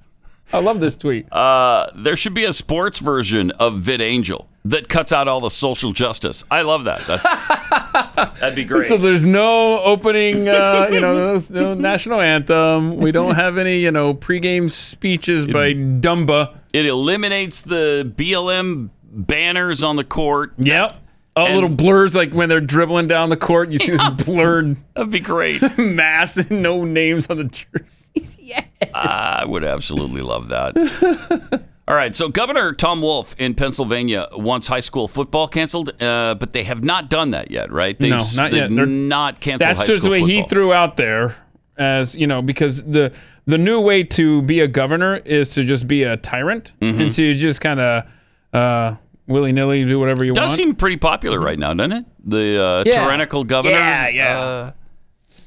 I 0.53 0.59
love 0.59 0.81
this 0.81 0.97
tweet. 0.97 1.33
Uh, 1.33 1.91
there 1.95 2.17
should 2.17 2.35
be 2.35 2.45
a 2.45 2.53
sports 2.53 2.99
version 2.99 3.53
of 3.53 3.75
VidAngel 3.75 4.47
that 4.65 4.89
cuts 4.89 5.13
out 5.13 5.29
all 5.29 5.39
the 5.41 5.49
social 5.49 5.93
justice. 5.93 6.45
I 6.51 6.63
love 6.63 6.85
that. 6.85 7.01
That's 7.07 7.23
that'd 8.41 8.57
be 8.57 8.65
great. 8.65 8.89
So 8.89 8.97
there's 8.97 9.25
no 9.25 9.81
opening, 9.81 10.49
uh, 10.49 10.89
you 10.93 11.01
know, 11.01 11.15
there's 11.15 11.51
no 11.51 11.75
national 11.75 12.21
anthem. 12.21 12.97
We 12.97 13.13
don't 13.13 13.37
have 13.37 13.59
any, 13.59 13.79
you 13.79 13.93
know, 13.93 14.13
pregame 14.13 14.71
speeches 14.71 15.47
by 15.47 15.73
Dumba. 15.75 16.57
it 16.73 16.85
eliminates 16.85 17.63
the 17.63 18.13
BLM 18.17 18.91
banners 19.05 19.85
on 19.85 19.97
the 19.97 20.05
court. 20.05 20.55
Yep. 20.59 20.97
All 21.37 21.47
And- 21.47 21.55
little 21.55 21.69
blurs, 21.71 22.15
like 22.17 22.33
when 22.33 22.49
they're 22.49 22.61
dribbling 22.61 23.07
down 23.07 23.29
the 23.31 23.37
court, 23.37 23.71
you 23.71 23.79
see 23.79 23.93
this 23.93 24.09
blurred 24.25 24.77
That'd 24.95 25.11
be 25.11 25.21
great. 25.21 25.63
mass 25.79 26.37
and 26.37 26.63
no 26.63 26.85
names 26.85 27.29
on 27.29 27.37
the 27.39 27.45
jerseys. 27.45 28.11
Yeah. 28.41 28.65
I 28.93 29.45
would 29.47 29.63
absolutely 29.63 30.23
love 30.23 30.49
that. 30.49 31.63
All 31.87 31.95
right, 31.95 32.15
so 32.17 32.29
Governor 32.29 32.73
Tom 32.73 33.01
Wolf 33.01 33.35
in 33.39 33.55
Pennsylvania 33.55 34.27
wants 34.33 34.67
high 34.67 34.81
school 34.81 35.07
football 35.07 35.47
canceled, 35.47 35.91
uh, 36.03 36.35
but 36.35 36.53
they 36.53 36.65
have 36.65 36.83
not 36.83 37.09
done 37.11 37.31
that 37.31 37.51
yet, 37.53 37.71
right? 37.71 37.97
They've, 37.99 38.11
No, 38.11 38.25
not 38.37 38.51
they've 38.51 38.63
yet. 38.63 38.75
They're- 38.75 38.87
not 38.87 39.41
canceled 39.41 39.69
That's 39.69 39.81
high 39.81 39.87
just 39.87 39.97
the 39.99 40.01
school 40.01 40.13
way 40.13 40.21
he 40.23 40.43
threw 40.43 40.73
out 40.73 40.97
there, 40.97 41.37
as 41.77 42.17
you 42.17 42.27
know, 42.27 42.43
because 42.43 42.85
the 42.85 43.13
the 43.47 43.59
new 43.59 43.81
way 43.81 44.03
to 44.05 44.43
be 44.43 44.61
a 44.61 44.69
governor 44.69 45.17
is 45.19 45.51
to 45.51 45.63
just 45.63 45.87
be 45.87 46.03
a 46.03 46.17
tyrant, 46.17 46.73
Mm-hmm. 46.81 47.01
and 47.03 47.13
so 47.13 47.23
you 47.23 47.35
just 47.37 47.61
kind 47.61 47.79
of 47.81 48.05
uh, 48.53 48.95
willy 49.27 49.53
nilly 49.53 49.85
do 49.85 49.99
whatever 49.99 50.25
you 50.25 50.33
does 50.33 50.41
want. 50.43 50.49
Does 50.51 50.57
seem 50.57 50.75
pretty 50.75 50.97
popular 50.97 51.39
right 51.41 51.59
now, 51.59 51.73
doesn't 51.75 51.93
it? 51.93 52.05
The 52.25 52.63
uh, 52.63 52.83
Yeah. 52.87 52.93
tyrannical 52.93 53.45
governor 53.45 53.75
Yeah, 53.77 54.09
yeah. 54.09 54.39
Uh, 54.39 54.73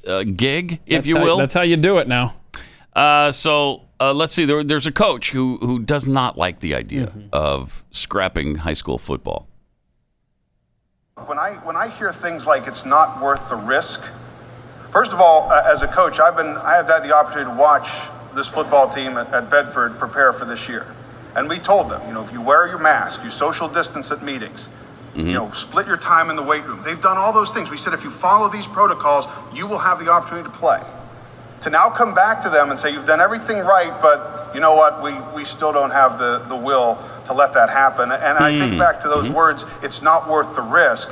uh, 0.09 0.23
gig, 0.23 0.79
if 0.85 0.97
That's 0.99 1.05
you 1.07 1.17
how- 1.17 1.23
will. 1.23 1.37
That's 1.37 1.53
how 1.53 1.61
you 1.61 1.77
do 1.77 1.97
it 1.99 2.07
now. 2.07 2.35
Uh, 2.95 3.31
so 3.31 3.81
uh, 3.99 4.13
let's 4.13 4.33
see. 4.33 4.45
There, 4.45 4.63
there's 4.63 4.85
a 4.87 4.91
coach 4.91 5.31
who 5.31 5.57
who 5.61 5.79
does 5.79 6.05
not 6.05 6.37
like 6.37 6.59
the 6.59 6.75
idea 6.75 7.07
Mm-hmm. 7.07 7.27
of 7.33 7.83
scrapping 7.91 8.55
high 8.55 8.73
school 8.73 8.97
football. 8.97 9.47
When 11.25 11.37
I 11.39 11.51
when 11.63 11.75
I 11.75 11.87
hear 11.89 12.11
things 12.11 12.45
like 12.45 12.67
it's 12.67 12.85
not 12.85 13.21
worth 13.21 13.47
the 13.49 13.55
risk, 13.55 14.03
first 14.91 15.11
of 15.13 15.19
all, 15.21 15.51
uh, 15.51 15.63
as 15.65 15.81
a 15.83 15.87
coach, 15.87 16.19
I've 16.19 16.35
been 16.35 16.57
I 16.57 16.75
have 16.75 16.87
had 16.87 17.03
the 17.03 17.15
opportunity 17.15 17.51
to 17.51 17.57
watch 17.57 17.87
this 18.35 18.47
football 18.47 18.89
team 18.89 19.17
at, 19.17 19.31
at 19.33 19.49
Bedford 19.49 19.97
prepare 19.99 20.33
for 20.33 20.45
this 20.45 20.67
year, 20.67 20.87
and 21.35 21.49
we 21.49 21.59
told 21.59 21.89
them, 21.89 22.01
you 22.07 22.13
know, 22.13 22.23
if 22.23 22.31
you 22.31 22.41
wear 22.41 22.67
your 22.67 22.77
mask, 22.77 23.23
you 23.23 23.29
social 23.29 23.67
distance 23.67 24.11
at 24.11 24.23
meetings, 24.23 24.69
you 25.15 25.23
mm-hmm. 25.23 25.33
know, 25.33 25.51
split 25.51 25.87
your 25.87 25.97
time 25.97 26.29
in 26.29 26.35
the 26.35 26.43
weight 26.43 26.63
room. 26.65 26.81
They've 26.83 27.01
done 27.01 27.17
all 27.17 27.33
those 27.33 27.51
things. 27.51 27.69
We 27.69 27.77
said 27.77 27.93
if 27.93 28.03
you 28.03 28.09
follow 28.09 28.49
these 28.49 28.67
protocols, 28.67 29.25
you 29.53 29.67
will 29.67 29.77
have 29.77 29.99
the 29.99 30.11
opportunity 30.11 30.49
to 30.49 30.55
play. 30.55 30.81
To 31.61 31.69
now 31.69 31.89
come 31.89 32.13
back 32.13 32.41
to 32.43 32.49
them 32.49 32.71
and 32.71 32.79
say 32.79 32.91
you've 32.91 33.05
done 33.05 33.21
everything 33.21 33.59
right, 33.59 33.93
but 34.01 34.51
you 34.53 34.59
know 34.59 34.75
what, 34.75 35.01
we, 35.01 35.13
we 35.35 35.45
still 35.45 35.71
don't 35.71 35.91
have 35.91 36.19
the, 36.19 36.39
the 36.49 36.55
will 36.55 36.97
to 37.25 37.33
let 37.33 37.53
that 37.53 37.69
happen. 37.69 38.11
And 38.11 38.37
I 38.37 38.57
think 38.57 38.73
mm. 38.73 38.79
back 38.79 39.01
to 39.01 39.07
those 39.07 39.25
mm-hmm. 39.25 39.35
words, 39.35 39.65
it's 39.81 40.01
not 40.01 40.29
worth 40.29 40.55
the 40.55 40.61
risk. 40.61 41.09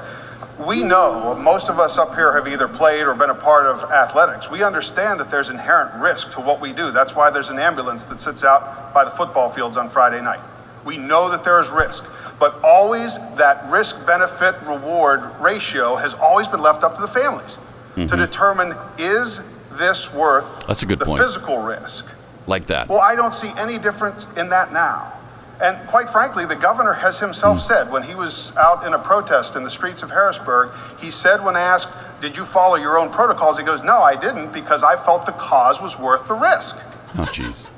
We 0.65 0.83
know, 0.83 1.35
most 1.35 1.69
of 1.69 1.79
us 1.79 1.97
up 1.97 2.13
here 2.13 2.33
have 2.33 2.47
either 2.47 2.67
played 2.67 3.03
or 3.03 3.15
been 3.15 3.29
a 3.29 3.35
part 3.35 3.65
of 3.65 3.89
athletics. 3.91 4.49
We 4.49 4.63
understand 4.63 5.19
that 5.19 5.31
there's 5.31 5.49
inherent 5.49 6.01
risk 6.01 6.33
to 6.33 6.41
what 6.41 6.61
we 6.61 6.71
do. 6.71 6.91
That's 6.91 7.15
why 7.15 7.29
there's 7.31 7.49
an 7.49 7.57
ambulance 7.57 8.05
that 8.05 8.21
sits 8.21 8.43
out 8.43 8.93
by 8.93 9.03
the 9.03 9.11
football 9.11 9.49
fields 9.49 9.75
on 9.75 9.89
Friday 9.89 10.21
night. 10.21 10.39
We 10.85 10.97
know 10.97 11.29
that 11.29 11.43
there 11.43 11.61
is 11.61 11.69
risk, 11.69 12.05
but 12.39 12.59
always 12.63 13.17
that 13.37 13.69
risk 13.71 14.05
benefit 14.05 14.55
reward 14.67 15.21
ratio 15.39 15.95
has 15.95 16.13
always 16.13 16.47
been 16.47 16.61
left 16.61 16.83
up 16.83 16.95
to 16.95 17.01
the 17.01 17.07
families 17.07 17.57
to 17.95 18.01
mm-hmm. 18.01 18.17
determine 18.17 18.75
is 18.97 19.41
this 19.73 20.13
worth 20.13 20.67
That's 20.67 20.83
a 20.83 20.85
good 20.85 20.99
the 20.99 21.05
point. 21.05 21.21
physical 21.21 21.61
risk. 21.61 22.05
Like 22.47 22.65
that. 22.67 22.89
Well, 22.89 22.99
I 22.99 23.15
don't 23.15 23.35
see 23.35 23.51
any 23.57 23.77
difference 23.77 24.27
in 24.37 24.49
that 24.49 24.73
now. 24.73 25.13
And 25.61 25.77
quite 25.87 26.09
frankly, 26.09 26.45
the 26.45 26.55
governor 26.55 26.93
has 26.93 27.19
himself 27.19 27.57
hmm. 27.59 27.67
said 27.67 27.91
when 27.91 28.03
he 28.03 28.15
was 28.15 28.51
out 28.57 28.85
in 28.85 28.93
a 28.93 28.99
protest 28.99 29.55
in 29.55 29.63
the 29.63 29.69
streets 29.69 30.01
of 30.01 30.09
Harrisburg, 30.09 30.71
he 30.99 31.11
said 31.11 31.43
when 31.43 31.55
asked, 31.55 31.89
Did 32.19 32.35
you 32.35 32.45
follow 32.45 32.75
your 32.75 32.97
own 32.97 33.11
protocols? 33.11 33.57
He 33.57 33.63
goes, 33.63 33.83
No, 33.83 34.01
I 34.01 34.19
didn't 34.19 34.51
because 34.51 34.83
I 34.83 35.01
felt 35.05 35.25
the 35.25 35.33
cause 35.33 35.81
was 35.81 35.99
worth 35.99 36.27
the 36.27 36.33
risk. 36.33 36.77
oh, 37.17 37.29
jeez. 37.31 37.69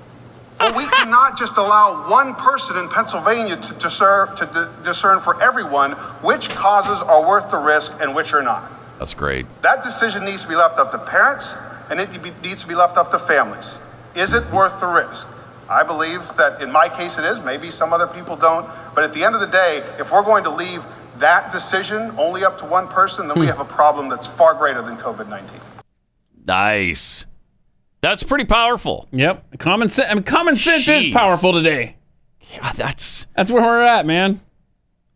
Well, 0.59 0.77
we 0.77 0.85
cannot 0.85 1.37
just 1.37 1.57
allow 1.57 2.09
one 2.09 2.35
person 2.35 2.77
in 2.77 2.87
Pennsylvania 2.87 3.57
to 3.57 3.73
discern, 3.73 4.33
to 4.37 4.45
di- 4.45 4.83
discern 4.83 5.19
for 5.19 5.41
everyone 5.41 5.91
which 6.21 6.47
causes 6.49 7.01
are 7.01 7.27
worth 7.27 7.51
the 7.51 7.57
risk 7.57 7.97
and 7.99 8.15
which 8.15 8.33
are 8.33 8.41
not. 8.41 8.71
That's 8.97 9.13
great. 9.13 9.45
That 9.61 9.83
decision 9.83 10.23
needs 10.23 10.43
to 10.43 10.47
be 10.47 10.55
left 10.55 10.79
up 10.79 10.91
to 10.91 10.99
parents 10.99 11.55
and 11.89 11.99
it 11.99 12.23
be- 12.23 12.31
needs 12.47 12.61
to 12.61 12.67
be 12.67 12.75
left 12.75 12.95
up 12.95 13.11
to 13.11 13.19
families. 13.19 13.77
Is 14.15 14.33
it 14.33 14.49
worth 14.51 14.79
the 14.79 14.87
risk? 14.87 15.27
I 15.73 15.83
believe 15.83 16.21
that 16.37 16.61
in 16.61 16.71
my 16.71 16.87
case 16.87 17.17
it 17.17 17.25
is. 17.25 17.39
Maybe 17.41 17.71
some 17.71 17.93
other 17.93 18.07
people 18.07 18.35
don't. 18.35 18.69
But 18.93 19.03
at 19.03 19.13
the 19.13 19.23
end 19.23 19.35
of 19.35 19.41
the 19.41 19.47
day, 19.47 19.83
if 19.99 20.11
we're 20.11 20.23
going 20.23 20.43
to 20.43 20.49
leave 20.49 20.83
that 21.17 21.51
decision 21.51 22.11
only 22.17 22.43
up 22.43 22.57
to 22.59 22.65
one 22.65 22.87
person, 22.87 23.27
then 23.27 23.39
we 23.39 23.45
hmm. 23.45 23.51
have 23.51 23.59
a 23.59 23.65
problem 23.65 24.09
that's 24.09 24.27
far 24.27 24.53
greater 24.53 24.81
than 24.81 24.97
COVID 24.97 25.29
19. 25.29 25.59
Nice. 26.45 27.25
That's 28.01 28.21
pretty 28.21 28.45
powerful. 28.45 29.07
Yep. 29.11 29.59
Common 29.59 29.89
sense. 29.89 30.11
I 30.11 30.13
mean, 30.13 30.23
common 30.23 30.57
sense 30.57 30.85
Jeez. 30.85 31.07
is 31.07 31.13
powerful 31.13 31.53
today. 31.53 31.95
Yeah, 32.51 32.71
that's 32.73 33.27
That's 33.35 33.49
where 33.49 33.63
we're 33.63 33.81
at, 33.81 34.05
man. 34.05 34.41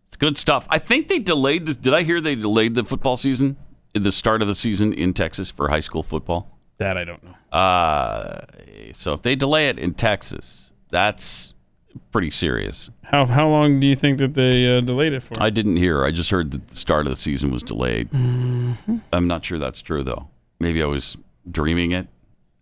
it's 0.08 0.18
good 0.18 0.38
stuff. 0.38 0.66
I 0.70 0.80
think 0.80 1.08
they 1.08 1.20
delayed 1.20 1.66
this. 1.66 1.78
Did 1.78 1.94
I 1.94 2.04
hear 2.04 2.22
they 2.22 2.36
delayed 2.36 2.74
the 2.74 2.84
football 2.84 3.18
season, 3.18 3.58
the 3.94 4.12
start 4.12 4.42
of 4.42 4.48
the 4.48 4.56
season 4.56 4.94
in 4.94 5.14
Texas 5.14 5.52
for 5.52 5.70
high 5.70 5.82
school 5.82 6.02
football? 6.02 6.57
That 6.80 6.98
I 6.98 7.04
don't 7.04 7.24
know. 7.24 7.58
Uh, 7.58 8.46
so 8.94 9.14
if 9.14 9.22
they 9.22 9.36
delay 9.36 9.70
it 9.70 9.80
in 9.80 9.94
Texas, 9.94 10.74
that's 10.92 11.54
pretty 12.12 12.30
serious. 12.30 12.92
How 13.04 13.26
how 13.26 13.50
long 13.50 13.80
do 13.80 13.88
you 13.88 13.96
think 13.96 14.20
that 14.20 14.36
they 14.36 14.78
uh, 14.78 14.82
delayed 14.82 15.14
it 15.14 15.24
for? 15.24 15.42
I 15.42 15.50
didn't 15.50 15.78
hear. 15.78 16.06
I 16.06 16.12
just 16.12 16.30
heard 16.30 16.52
that 16.52 16.68
the 16.68 16.76
start 16.76 17.08
of 17.08 17.12
the 17.12 17.18
season 17.18 17.52
was 17.52 17.64
delayed. 17.64 18.10
I'm 18.14 19.28
not 19.28 19.44
sure 19.44 19.58
that's 19.58 19.82
true 19.82 20.04
though. 20.04 20.28
Maybe 20.60 20.84
I 20.84 20.86
was 20.86 21.18
dreaming 21.50 21.92
it. 21.92 22.08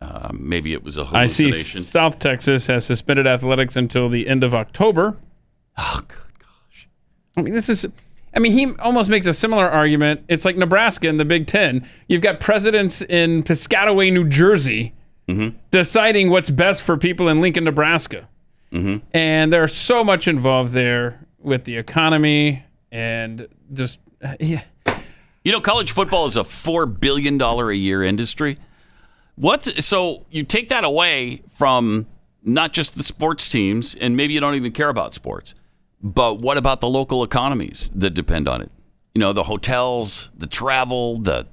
Uh, 0.02 0.30
maybe 0.34 0.74
it 0.74 0.84
was 0.84 0.98
a 0.98 1.06
hallucination. 1.06 1.80
I 1.80 1.82
see. 1.82 1.82
South 1.82 2.20
Texas 2.20 2.68
has 2.68 2.86
suspended 2.86 3.26
athletics 3.26 3.76
until 3.76 4.08
the 4.08 4.28
end 4.28 4.44
of 4.44 4.54
October. 4.54 5.18
Oh, 5.78 6.02
good 6.08 6.18
gosh. 6.40 6.88
I 7.36 7.42
mean, 7.42 7.54
this 7.54 7.70
is. 7.70 7.86
I 8.36 8.40
mean, 8.40 8.52
he 8.52 8.74
almost 8.80 9.10
makes 9.10 9.28
a 9.28 9.34
similar 9.34 9.68
argument. 9.70 10.26
It's 10.28 10.44
like 10.44 10.58
Nebraska 10.58 11.08
in 11.08 11.18
the 11.18 11.26
Big 11.26 11.48
Ten. 11.48 11.88
You've 12.08 12.22
got 12.22 12.40
presidents 12.40 13.02
in 13.02 13.44
Piscataway, 13.44 14.12
New 14.12 14.28
Jersey, 14.28 14.94
mm-hmm. 15.28 15.58
deciding 15.72 16.30
what's 16.30 16.50
best 16.50 16.82
for 16.82 16.98
people 16.98 17.30
in 17.30 17.40
Lincoln, 17.40 17.64
Nebraska. 17.64 18.28
Mm-hmm. 18.74 19.06
And 19.14 19.54
there's 19.54 19.74
so 19.74 20.04
much 20.04 20.28
involved 20.28 20.74
there 20.74 21.26
with 21.40 21.64
the 21.64 21.78
economy 21.78 22.66
and 22.92 23.48
just. 23.74 24.00
Yeah. 24.40 24.64
You 25.44 25.52
know, 25.52 25.62
college 25.62 25.92
football 25.92 26.26
is 26.26 26.38
a 26.38 26.44
four 26.44 26.88
billion 26.88 27.38
dollar 27.38 27.70
a 27.70 27.76
year 27.76 28.04
industry. 28.04 28.58
What's 29.36 29.86
so 29.86 30.26
you 30.32 30.44
take 30.44 30.70
that 30.70 30.84
away 30.84 31.44
from 31.50 32.08
not 32.42 32.74
just 32.74 32.96
the 32.96 33.04
sports 33.04 33.48
teams, 33.48 33.96
and 33.96 34.18
maybe 34.18 34.34
you 34.34 34.40
don't 34.40 34.56
even 34.56 34.72
care 34.72 34.90
about 34.90 35.14
sports, 35.14 35.54
but 36.06 36.36
what 36.36 36.58
about 36.58 36.80
the 36.80 36.88
local 36.88 37.24
economies 37.24 37.92
that 37.94 38.12
depend 38.12 38.48
on 38.48 38.62
it? 38.62 38.72
You 39.14 39.20
know, 39.20 39.34
the 39.34 39.44
hotels, 39.44 40.30
the 40.38 40.48
travel, 40.48 41.18
the 41.18 41.48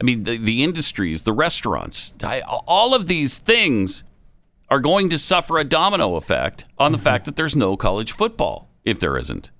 I 0.00 0.04
mean, 0.04 0.22
the, 0.22 0.36
the 0.36 0.62
industries, 0.64 1.24
the 1.24 1.32
restaurants, 1.32 2.14
I, 2.22 2.40
all 2.40 2.94
of 2.94 3.06
these 3.06 3.38
things 3.38 4.04
are 4.68 4.80
going 4.80 5.08
to 5.10 5.18
suffer 5.18 5.58
a 5.58 5.64
domino 5.64 6.14
effect 6.16 6.64
on 6.78 6.92
the 6.92 6.98
mm-hmm. 6.98 7.04
fact 7.04 7.24
that 7.26 7.36
there's 7.36 7.56
no 7.56 7.76
college 7.76 8.12
football 8.12 8.68
if 8.84 8.98
there 8.98 9.16
isn't 9.16 9.50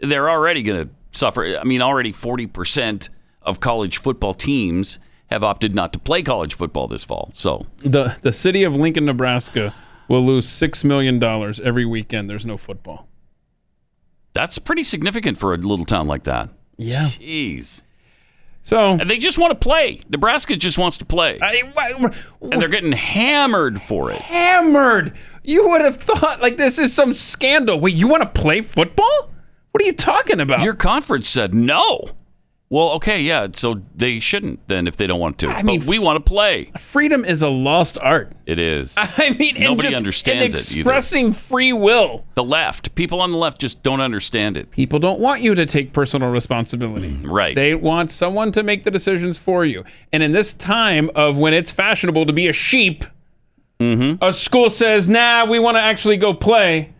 they're 0.00 0.30
already 0.30 0.62
going 0.62 0.88
to 0.88 0.94
suffer. 1.12 1.44
I 1.58 1.64
mean, 1.64 1.82
already 1.82 2.12
40% 2.12 3.08
of 3.42 3.60
college 3.60 3.98
football 3.98 4.34
teams 4.34 4.98
have 5.28 5.42
opted 5.42 5.74
not 5.74 5.92
to 5.92 5.98
play 5.98 6.22
college 6.22 6.54
football 6.54 6.88
this 6.88 7.04
fall. 7.04 7.30
So, 7.34 7.66
The, 7.78 8.16
the 8.22 8.32
city 8.32 8.62
of 8.62 8.74
Lincoln, 8.74 9.06
Nebraska 9.06 9.74
will 10.08 10.24
lose 10.24 10.46
$6 10.46 10.84
million 10.84 11.22
every 11.62 11.84
weekend. 11.84 12.28
There's 12.28 12.46
no 12.46 12.56
football. 12.56 13.08
That's 14.34 14.58
pretty 14.58 14.84
significant 14.84 15.38
for 15.38 15.54
a 15.54 15.56
little 15.56 15.84
town 15.86 16.06
like 16.06 16.24
that. 16.24 16.50
Yeah. 16.76 17.06
Jeez. 17.06 17.82
So. 18.62 18.92
And 18.92 19.08
they 19.08 19.18
just 19.18 19.38
want 19.38 19.52
to 19.52 19.54
play. 19.58 20.00
Nebraska 20.08 20.56
just 20.56 20.76
wants 20.78 20.98
to 20.98 21.04
play. 21.04 21.38
I, 21.40 21.62
and 22.42 22.60
they're 22.60 22.68
getting 22.68 22.92
hammered 22.92 23.80
for 23.80 24.10
it. 24.10 24.20
hammered. 24.20 25.14
You 25.42 25.68
would 25.68 25.82
have 25.82 25.96
thought 25.98 26.40
like 26.40 26.56
this 26.56 26.78
is 26.78 26.92
some 26.92 27.14
scandal. 27.14 27.78
Wait, 27.78 27.94
you 27.94 28.08
want 28.08 28.22
to 28.22 28.40
play 28.40 28.60
football? 28.62 29.30
What 29.70 29.82
are 29.82 29.86
you 29.86 29.92
talking 29.92 30.40
about? 30.40 30.62
Your 30.62 30.74
conference 30.74 31.28
said 31.28 31.54
no. 31.54 32.00
Well, 32.70 32.90
okay, 32.92 33.20
yeah, 33.20 33.48
so 33.52 33.82
they 33.94 34.18
shouldn't 34.18 34.66
then 34.68 34.88
if 34.88 34.96
they 34.96 35.06
don't 35.06 35.20
want 35.20 35.38
to. 35.40 35.48
I 35.48 35.56
but 35.56 35.64
mean, 35.64 35.86
we 35.86 35.98
want 36.00 36.16
to 36.24 36.28
play. 36.28 36.72
Freedom 36.78 37.24
is 37.24 37.40
a 37.42 37.48
lost 37.48 37.98
art. 37.98 38.32
It 38.46 38.58
is. 38.58 38.96
I 38.98 39.30
mean, 39.38 39.56
Nobody 39.60 39.90
just- 39.90 39.96
understands 39.96 40.54
and 40.54 40.60
it 40.62 40.70
either. 40.72 40.80
Expressing 40.80 41.32
free 41.34 41.72
will. 41.72 42.24
The 42.34 42.42
left, 42.42 42.94
people 42.96 43.20
on 43.20 43.30
the 43.30 43.36
left 43.38 43.60
just 43.60 43.82
don't 43.84 44.00
understand 44.00 44.56
it. 44.56 44.70
People 44.72 44.98
don't 44.98 45.20
want 45.20 45.40
you 45.42 45.54
to 45.54 45.66
take 45.66 45.92
personal 45.92 46.30
responsibility. 46.30 47.16
Right. 47.24 47.54
They 47.54 47.74
want 47.74 48.10
someone 48.10 48.50
to 48.52 48.62
make 48.62 48.84
the 48.84 48.90
decisions 48.90 49.38
for 49.38 49.64
you. 49.64 49.84
And 50.12 50.22
in 50.22 50.32
this 50.32 50.52
time 50.54 51.10
of 51.14 51.36
when 51.36 51.52
it's 51.54 51.70
fashionable 51.70 52.26
to 52.26 52.32
be 52.32 52.48
a 52.48 52.52
sheep, 52.52 53.04
Mm-hmm. 53.80 54.22
a 54.24 54.32
school 54.32 54.70
says, 54.70 55.08
"Nah, 55.08 55.44
we 55.46 55.58
want 55.58 55.76
to 55.76 55.80
actually 55.80 56.16
go 56.16 56.32
play." 56.32 56.93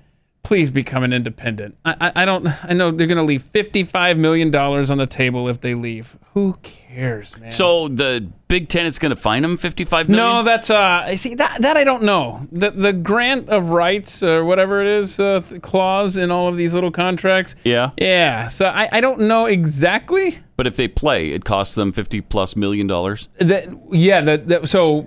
Please 0.44 0.70
become 0.70 1.02
an 1.04 1.12
independent. 1.14 1.76
I, 1.86 1.96
I, 2.00 2.12
I 2.22 2.24
don't. 2.26 2.46
I 2.64 2.74
know 2.74 2.90
they're 2.90 3.06
going 3.06 3.16
to 3.16 3.24
leave 3.24 3.42
fifty-five 3.42 4.18
million 4.18 4.50
dollars 4.50 4.90
on 4.90 4.98
the 4.98 5.06
table 5.06 5.48
if 5.48 5.62
they 5.62 5.74
leave. 5.74 6.18
Who 6.34 6.58
cares, 6.62 7.38
man? 7.40 7.48
So 7.48 7.88
the 7.88 8.30
Big 8.46 8.68
Ten 8.68 8.84
is 8.84 8.98
going 8.98 9.08
to 9.10 9.16
fine 9.16 9.40
them 9.40 9.56
fifty-five 9.56 10.06
million. 10.08 10.26
No, 10.26 10.42
that's 10.42 10.68
uh. 10.68 11.04
I 11.06 11.14
See 11.14 11.34
that 11.36 11.62
that 11.62 11.78
I 11.78 11.84
don't 11.84 12.02
know. 12.02 12.46
The 12.52 12.70
the 12.72 12.92
grant 12.92 13.48
of 13.48 13.70
rights 13.70 14.22
or 14.22 14.44
whatever 14.44 14.82
it 14.82 14.86
is 14.86 15.18
uh, 15.18 15.40
th- 15.40 15.62
clause 15.62 16.18
in 16.18 16.30
all 16.30 16.46
of 16.46 16.58
these 16.58 16.74
little 16.74 16.90
contracts. 16.90 17.56
Yeah. 17.64 17.92
Yeah. 17.96 18.48
So 18.48 18.66
I, 18.66 18.88
I 18.92 19.00
don't 19.00 19.20
know 19.20 19.46
exactly. 19.46 20.40
But 20.58 20.66
if 20.66 20.76
they 20.76 20.88
play, 20.88 21.30
it 21.30 21.46
costs 21.46 21.74
them 21.74 21.90
fifty 21.90 22.20
plus 22.20 22.54
million 22.54 22.86
dollars. 22.86 23.30
That 23.38 23.68
yeah. 23.90 24.20
That, 24.20 24.48
that 24.48 24.68
so 24.68 25.06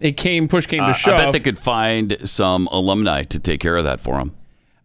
it 0.00 0.16
came 0.16 0.48
push 0.48 0.66
came 0.66 0.80
to 0.80 0.86
Uh, 0.86 0.92
shove. 0.92 1.14
I 1.20 1.24
bet 1.26 1.32
they 1.32 1.40
could 1.40 1.58
find 1.58 2.16
some 2.24 2.66
alumni 2.72 3.22
to 3.22 3.38
take 3.38 3.60
care 3.60 3.76
of 3.76 3.84
that 3.84 4.00
for 4.00 4.16
them, 4.16 4.34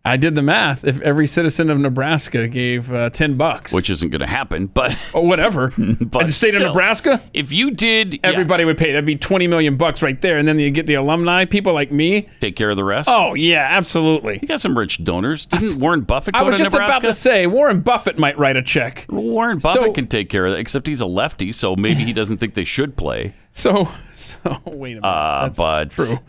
I 0.08 0.18
did 0.18 0.36
the 0.36 0.42
math. 0.42 0.84
If 0.84 1.02
every 1.02 1.28
citizen 1.28 1.70
of 1.70 1.80
Nebraska 1.80 2.48
gave 2.48 2.92
uh, 2.92 3.10
ten 3.10 3.36
bucks, 3.38 3.74
which 3.74 3.90
isn't 3.90 4.10
going 4.10 4.22
to 4.22 4.28
happen. 4.28 4.68
But 4.68 4.98
or 5.14 5.26
whatever, 5.26 5.74
But 5.78 6.26
the 6.28 6.32
state 6.32 6.50
still, 6.50 6.62
of 6.64 6.68
Nebraska, 6.70 7.22
if 7.34 7.52
you 7.52 7.72
did, 7.72 8.14
yeah, 8.14 8.20
everybody 8.24 8.66
would 8.66 8.78
pay. 8.78 8.92
That'd 8.92 9.06
be 9.06 9.16
twenty 9.16 9.48
million 9.48 9.78
bucks 9.78 10.02
right 10.02 10.20
there, 10.22 10.38
and 10.38 10.48
then 10.48 10.60
you 10.60 10.72
get 10.72 10.86
the 10.86 10.96
alumni, 10.96 11.46
people 11.46 11.74
like 11.74 11.92
me. 11.92 12.30
take 12.40 12.56
care 12.56 12.70
of 12.70 12.78
the 12.78 12.84
rest. 12.84 13.10
Oh 13.12 13.34
yeah, 13.34 13.68
absolutely. 13.70 14.40
you 14.42 14.48
got 14.48 14.62
some 14.62 14.78
rich 14.78 15.04
donors. 15.04 15.46
Didn't 15.46 15.80
Warren 15.80 16.02
Buffett 16.02 16.34
go 16.34 16.40
I 16.40 16.44
was 16.44 16.58
to 16.58 16.64
just 16.64 16.72
Nebraska? 16.72 16.98
about 16.98 17.08
to 17.08 17.14
say 17.14 17.46
Warren 17.48 17.82
Buffett 17.82 18.18
might 18.18 18.38
write 18.38 18.58
a 18.58 18.62
check. 18.64 19.06
Warren 19.10 19.60
Buffett 19.60 19.82
So- 19.82 19.92
can 19.94 20.08
take 20.08 20.30
care 20.30 20.46
of 20.46 20.54
that, 20.54 20.60
except 20.60 20.88
he's 20.88 21.02
a 21.02 21.06
lefty, 21.06 21.52
so 21.52 21.76
maybe 21.76 22.04
he 22.04 22.14
doesn't 22.14 22.38
think 22.38 22.54
they 22.54 22.64
should 22.64 22.96
play. 22.98 23.34
So, 23.58 23.90
so 24.14 24.38
wait 24.66 24.98
a 24.98 25.02
minute. 25.02 25.04
Uh, 25.04 25.50
That's 25.50 25.58
but 25.58 25.90
true. 25.90 26.20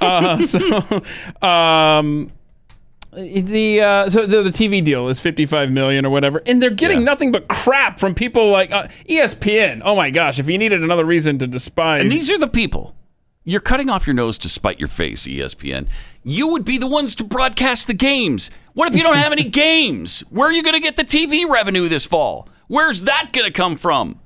Uh, 0.00 0.42
so, 0.42 1.02
um, 1.46 2.32
the 3.14 3.80
uh, 3.80 4.10
so 4.10 4.26
the, 4.26 4.42
the 4.42 4.50
TV 4.50 4.82
deal 4.84 5.08
is 5.08 5.18
55 5.20 5.70
million 5.70 6.04
or 6.06 6.10
whatever, 6.10 6.42
and 6.46 6.62
they're 6.62 6.70
getting 6.70 6.98
Yeah. 6.98 7.04
nothing 7.04 7.32
but 7.32 7.48
crap 7.48 7.98
from 7.98 8.14
people 8.14 8.50
like 8.50 8.72
uh, 8.72 8.88
ESPN. 9.08 9.82
Oh 9.84 9.94
my 9.96 10.10
gosh! 10.10 10.38
If 10.38 10.48
you 10.48 10.58
needed 10.58 10.82
another 10.82 11.04
reason 11.04 11.38
to 11.38 11.46
despise, 11.46 12.02
And 12.02 12.10
these 12.12 12.30
are 12.30 12.38
the 12.38 12.48
people. 12.48 12.94
You're 13.46 13.60
cutting 13.60 13.90
off 13.90 14.06
your 14.06 14.14
nose 14.14 14.38
to 14.38 14.48
spite 14.48 14.78
your 14.78 14.88
face, 14.88 15.26
ESPN. 15.26 15.86
You 16.22 16.48
would 16.48 16.64
be 16.64 16.78
the 16.78 16.86
ones 16.86 17.14
to 17.16 17.24
broadcast 17.24 17.86
the 17.86 17.92
games. 17.94 18.50
What 18.72 18.88
if 18.88 18.96
you 18.96 19.02
don't 19.02 19.16
have 19.16 19.32
any 19.32 19.44
games? 19.50 20.20
Where 20.30 20.48
are 20.48 20.52
you 20.52 20.62
going 20.62 20.74
to 20.74 20.80
get 20.80 20.96
the 20.96 21.04
TV 21.04 21.46
revenue 21.48 21.86
this 21.88 22.06
fall? 22.06 22.48
Where's 22.68 23.02
that 23.02 23.30
going 23.32 23.44
to 23.46 23.52
come 23.52 23.76
from? 23.76 24.18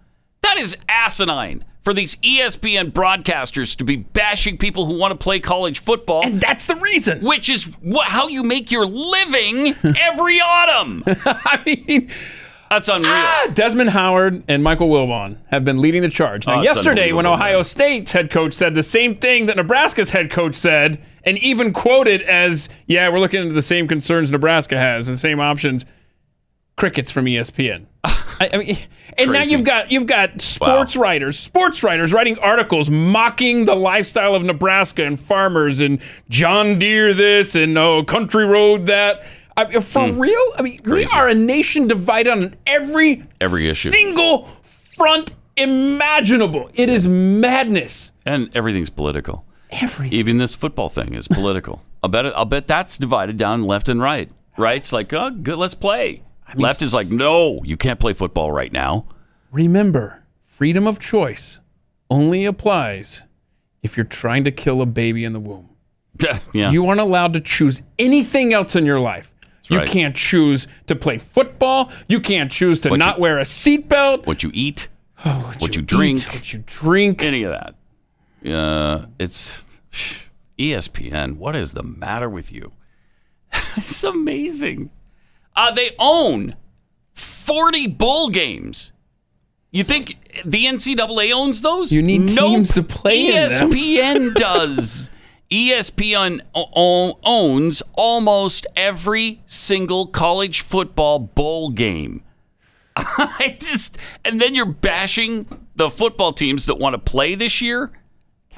That 0.43 0.57
is 0.57 0.77
asinine 0.89 1.65
for 1.89 1.95
these 1.95 2.17
ESPN 2.17 2.93
broadcasters 2.93 3.75
to 3.75 3.83
be 3.83 3.97
bashing 3.97 4.59
people 4.59 4.85
who 4.85 4.99
want 4.99 5.11
to 5.11 5.17
play 5.17 5.41
college 5.41 5.79
football, 5.79 6.23
and 6.23 6.39
that's 6.39 6.67
the 6.67 6.77
reason. 6.77 7.19
which 7.25 7.49
is 7.49 7.75
wh- 7.83 8.03
how 8.05 8.29
you 8.29 8.43
make 8.43 8.71
your 8.71 8.85
living 8.85 9.75
every 9.97 10.39
autumn. 10.45 11.03
I 11.07 11.63
mean. 11.65 12.11
That's 12.69 12.91
unreal. 12.91 13.11
Ah, 13.11 13.47
Desmond 13.55 13.89
Howard 13.89 14.45
and 14.49 14.63
Michael 14.63 14.91
Wilbon 14.91 15.39
have 15.47 15.65
been 15.65 15.81
leading 15.81 16.03
the 16.03 16.11
charge. 16.11 16.47
Now, 16.47 16.59
Oh, 16.59 16.63
yesterday, 16.63 17.13
when 17.13 17.25
Ohio 17.25 17.57
man. 17.61 17.65
State's 17.65 18.13
head 18.13 18.31
coach 18.31 18.53
said 18.53 18.75
the 18.75 18.83
same 18.83 19.15
thing 19.15 19.47
that 19.47 19.57
Nebraska's 19.57 20.11
head 20.11 20.31
coach 20.31 20.57
said, 20.57 21.03
and 21.25 21.39
even 21.39 21.73
quoted 21.73 22.21
as, 22.21 22.69
"Yeah, 22.87 23.09
we're 23.09 23.21
looking 23.21 23.41
into 23.41 23.55
the 23.55 23.63
same 23.63 23.89
concerns 23.89 24.31
Nebraska 24.31 24.77
has, 24.77 25.07
the 25.07 25.17
same 25.17 25.41
options." 25.41 25.87
Crickets 26.77 27.11
from 27.11 27.25
ESPN. 27.25 27.87
I, 28.41 28.51
I 28.53 28.57
mean, 28.59 28.79
and 29.17 29.33
now 29.33 29.43
you've 29.43 29.65
got 29.65 29.91
you've 29.91 30.07
got 30.07 30.41
sports 30.41 30.97
writers, 30.97 31.39
sports 31.39 31.83
writers 31.83 32.13
writing 32.13 32.39
articles 32.39 32.89
mocking 32.89 33.65
the 33.65 33.75
lifestyle 33.75 34.35
of 34.35 34.45
Nebraska 34.45 35.05
and 35.05 35.19
farmers 35.19 35.81
and 35.81 36.01
John 36.29 36.79
Deere 36.79 37.13
this 37.15 37.55
and 37.55 37.77
oh 37.77 38.05
country 38.05 38.45
road 38.47 38.87
that. 38.87 39.25
I 39.57 39.65
mean, 39.67 39.81
for 39.81 40.13
real? 40.13 40.53
I 40.57 40.63
mean, 40.63 40.81
we 40.85 41.05
Hmm. 41.05 41.19
Are 41.19 41.27
a 41.29 41.35
nation 41.35 41.89
divided 41.89 42.31
on 42.31 42.55
every 42.65 43.25
Every 43.41 43.69
issue. 43.69 43.89
single 43.91 44.45
front 44.63 45.35
imaginable. 45.57 46.71
It 46.75 46.89
is 46.89 47.07
madness. 47.09 48.13
And 48.25 48.55
everything's 48.57 48.91
political. 48.91 49.45
Everything. 49.71 50.17
Even 50.19 50.39
this 50.39 50.55
football 50.55 50.89
thing 50.89 51.15
is 51.15 51.27
political. 51.29 51.83
I'll 52.03 52.09
bet. 52.09 52.27
I'll 52.27 52.45
bet 52.45 52.67
that's 52.69 52.97
divided 52.99 53.37
down 53.37 53.65
left 53.65 53.89
and 53.89 54.01
right. 54.01 54.31
Right's 54.57 54.93
like, 54.93 55.13
oh, 55.13 55.31
good, 55.31 55.57
let's 55.59 55.75
play. 55.75 56.23
Left 56.55 56.83
is 56.83 56.95
like, 56.95 57.09
no, 57.09 57.61
you 57.65 57.77
can't 57.77 58.01
play 58.01 58.13
football 58.13 58.53
right 58.53 58.73
now. 58.73 59.07
Remember, 59.53 60.23
freedom 60.47 60.87
of 60.87 60.99
choice 60.99 61.61
only 62.11 62.45
applies 62.45 63.23
if 63.83 63.97
you're 63.97 64.07
trying 64.07 64.45
to 64.45 64.51
kill 64.51 64.83
a 64.83 64.87
baby 64.87 65.25
in 65.25 65.33
the 65.33 65.41
womb. 65.41 65.71
yeah. 66.53 66.71
You 66.71 66.87
aren't 66.87 67.01
allowed 67.01 67.33
to 67.35 67.41
choose 67.41 67.83
anything 67.99 68.53
else 68.53 68.75
in 68.77 68.85
your 68.85 69.01
life. 69.01 69.33
You 69.71 69.79
right. 69.79 69.89
can't 69.89 70.17
choose 70.17 70.67
to 70.87 70.97
play 70.97 71.19
football. 71.19 71.93
You 72.09 72.21
can't 72.21 72.51
choose 72.51 72.81
to 72.81 72.89
What 72.91 72.99
not 72.99 73.17
you- 73.17 73.23
wear 73.23 73.39
a 73.39 73.43
seatbelt. 73.43 74.27
what 74.27 74.43
you 74.43 74.51
eat, 74.55 74.89
what, 75.23 75.61
what 75.61 75.77
you 75.77 75.83
drink. 75.83 76.21
eat, 76.21 76.35
what 76.35 76.53
you 76.55 76.65
drink. 76.67 77.23
any 77.23 77.43
of 77.45 77.53
that. 77.53 78.51
Uh, 78.51 79.07
it's 79.19 79.63
ESPN. 80.59 81.37
What 81.37 81.55
is 81.55 81.75
the 81.75 81.83
matter 81.83 82.31
with 82.31 82.51
you? 82.51 82.73
it's 83.77 84.03
amazing. 84.05 84.91
Uh, 85.59 85.73
they 85.73 85.91
own 85.99 86.55
40 87.15 87.89
bowl 87.89 88.29
games. 88.31 88.93
You 89.73 89.83
think 89.85 90.17
the 90.45 90.65
NCAA 90.67 91.33
owns 91.33 91.61
those? 91.63 91.93
You 91.93 92.01
need 92.01 92.21
Nope. 92.21 92.53
teams 92.55 92.73
to 92.75 92.83
play. 92.83 93.33
ESPN 93.33 94.35
does. 94.37 95.11
ESPN 95.51 96.41
owns 96.55 97.83
almost 97.95 98.67
every 98.77 99.43
single 99.47 100.07
college 100.07 100.61
football 100.61 101.19
bowl 101.19 101.71
game. 101.71 102.23
I 102.97 103.57
just 103.59 103.99
and 104.25 104.41
then 104.41 104.55
you're 104.55 104.67
bashing 104.67 105.47
the 105.77 105.91
football 105.91 106.33
teams 106.33 106.67
that 106.67 106.79
want 106.79 106.95
to 106.95 106.99
play 106.99 107.35
this 107.35 107.61
year. 107.61 107.91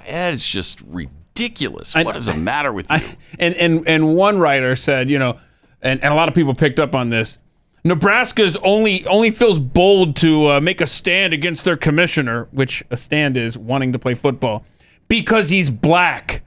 It's 0.04 0.48
just 0.48 0.80
ridiculous. 0.82 1.94
I- 1.96 2.02
what 2.02 2.16
is 2.16 2.26
the 2.26 2.34
matter 2.34 2.72
with 2.72 2.90
you? 2.90 2.96
I, 2.96 3.16
and 3.38 3.54
and 3.54 3.88
and 3.88 4.14
one 4.16 4.38
writer 4.38 4.74
said, 4.76 5.08
you 5.10 5.18
know, 5.18 5.38
and, 5.82 6.02
and 6.02 6.12
a 6.12 6.16
lot 6.16 6.28
of 6.28 6.34
people 6.34 6.54
picked 6.54 6.80
up 6.80 6.94
on 6.94 7.10
this. 7.10 7.38
Nebraska's 7.84 8.56
only 8.58 9.06
only 9.06 9.30
feels 9.30 9.58
bold 9.58 10.16
to 10.16 10.48
uh, 10.48 10.60
make 10.60 10.80
a 10.80 10.86
stand 10.86 11.32
against 11.32 11.64
their 11.64 11.76
commissioner, 11.76 12.48
which 12.52 12.84
a 12.90 12.96
stand 12.96 13.36
is 13.36 13.56
wanting 13.56 13.92
to 13.92 13.98
play 13.98 14.14
football, 14.14 14.64
because 15.08 15.48
he's 15.50 15.70
black. 15.70 16.42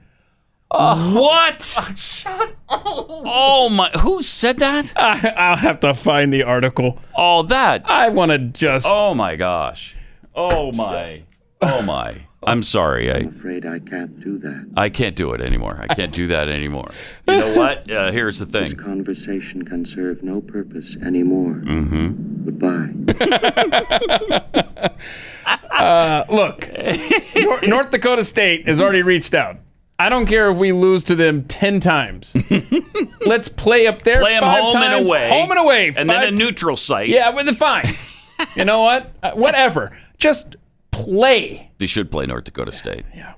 what? 0.70 1.62
Shut 1.96 2.40
up. 2.40 2.54
Oh 2.68 3.68
my! 3.68 3.90
Who 3.90 4.22
said 4.22 4.58
that? 4.58 4.92
I, 4.96 5.34
I'll 5.36 5.56
have 5.56 5.80
to 5.80 5.92
find 5.94 6.32
the 6.32 6.44
article. 6.44 6.98
All 7.14 7.42
that. 7.44 7.88
I 7.90 8.10
want 8.10 8.30
to 8.30 8.38
just. 8.38 8.86
Oh 8.88 9.14
my 9.14 9.34
gosh. 9.34 9.96
Oh 10.34 10.70
my. 10.72 11.22
Oh 11.60 11.82
my. 11.82 12.23
I'm 12.46 12.62
sorry. 12.62 13.10
I 13.10 13.18
am 13.18 13.28
afraid 13.28 13.66
I 13.66 13.78
can't 13.78 14.18
do 14.20 14.38
that. 14.38 14.70
I 14.76 14.88
can't 14.88 15.16
do 15.16 15.32
it 15.32 15.40
anymore. 15.40 15.78
I 15.88 15.94
can't 15.94 16.12
do 16.12 16.26
that 16.28 16.48
anymore. 16.48 16.90
You 17.28 17.38
know 17.38 17.54
what? 17.56 17.90
Uh, 17.90 18.10
here's 18.12 18.38
the 18.38 18.46
thing. 18.46 18.64
This 18.64 18.74
conversation 18.74 19.64
can 19.64 19.84
serve 19.86 20.22
no 20.22 20.40
purpose 20.40 20.96
anymore. 20.96 21.62
Mm-hmm. 21.64 22.44
Goodbye. 22.44 22.90
Uh, 25.70 26.24
look, 26.30 26.70
Nor- 27.34 27.60
North 27.62 27.90
Dakota 27.90 28.22
State 28.24 28.66
has 28.66 28.80
already 28.80 29.02
reached 29.02 29.34
out. 29.34 29.56
I 29.98 30.08
don't 30.08 30.24
care 30.26 30.50
if 30.50 30.56
we 30.56 30.72
lose 30.72 31.04
to 31.04 31.14
them 31.14 31.44
ten 31.44 31.80
times. 31.80 32.34
Let's 33.26 33.48
play 33.48 33.86
up 33.86 34.02
there. 34.02 34.20
Play 34.20 34.34
'em 34.36 34.42
five 34.42 34.62
home 34.62 34.72
times, 34.72 34.84
and 34.96 35.06
away. 35.06 35.28
Home 35.28 35.50
and 35.50 35.58
away. 35.60 35.92
and 35.96 36.08
then 36.08 36.22
a 36.24 36.30
neutral 36.30 36.76
site. 36.76 37.08
Yeah, 37.08 37.30
with 37.30 37.46
the 37.46 37.52
fine. 37.52 37.92
you 38.56 38.64
know 38.64 38.82
what? 38.82 39.12
Uh, 39.22 39.32
whatever. 39.32 39.92
Just 40.16 40.56
play. 40.94 41.70
They 41.78 41.86
should 41.86 42.10
play 42.10 42.26
North 42.26 42.44
Dakota 42.44 42.72
State. 42.72 43.04
Yeah. 43.14 43.34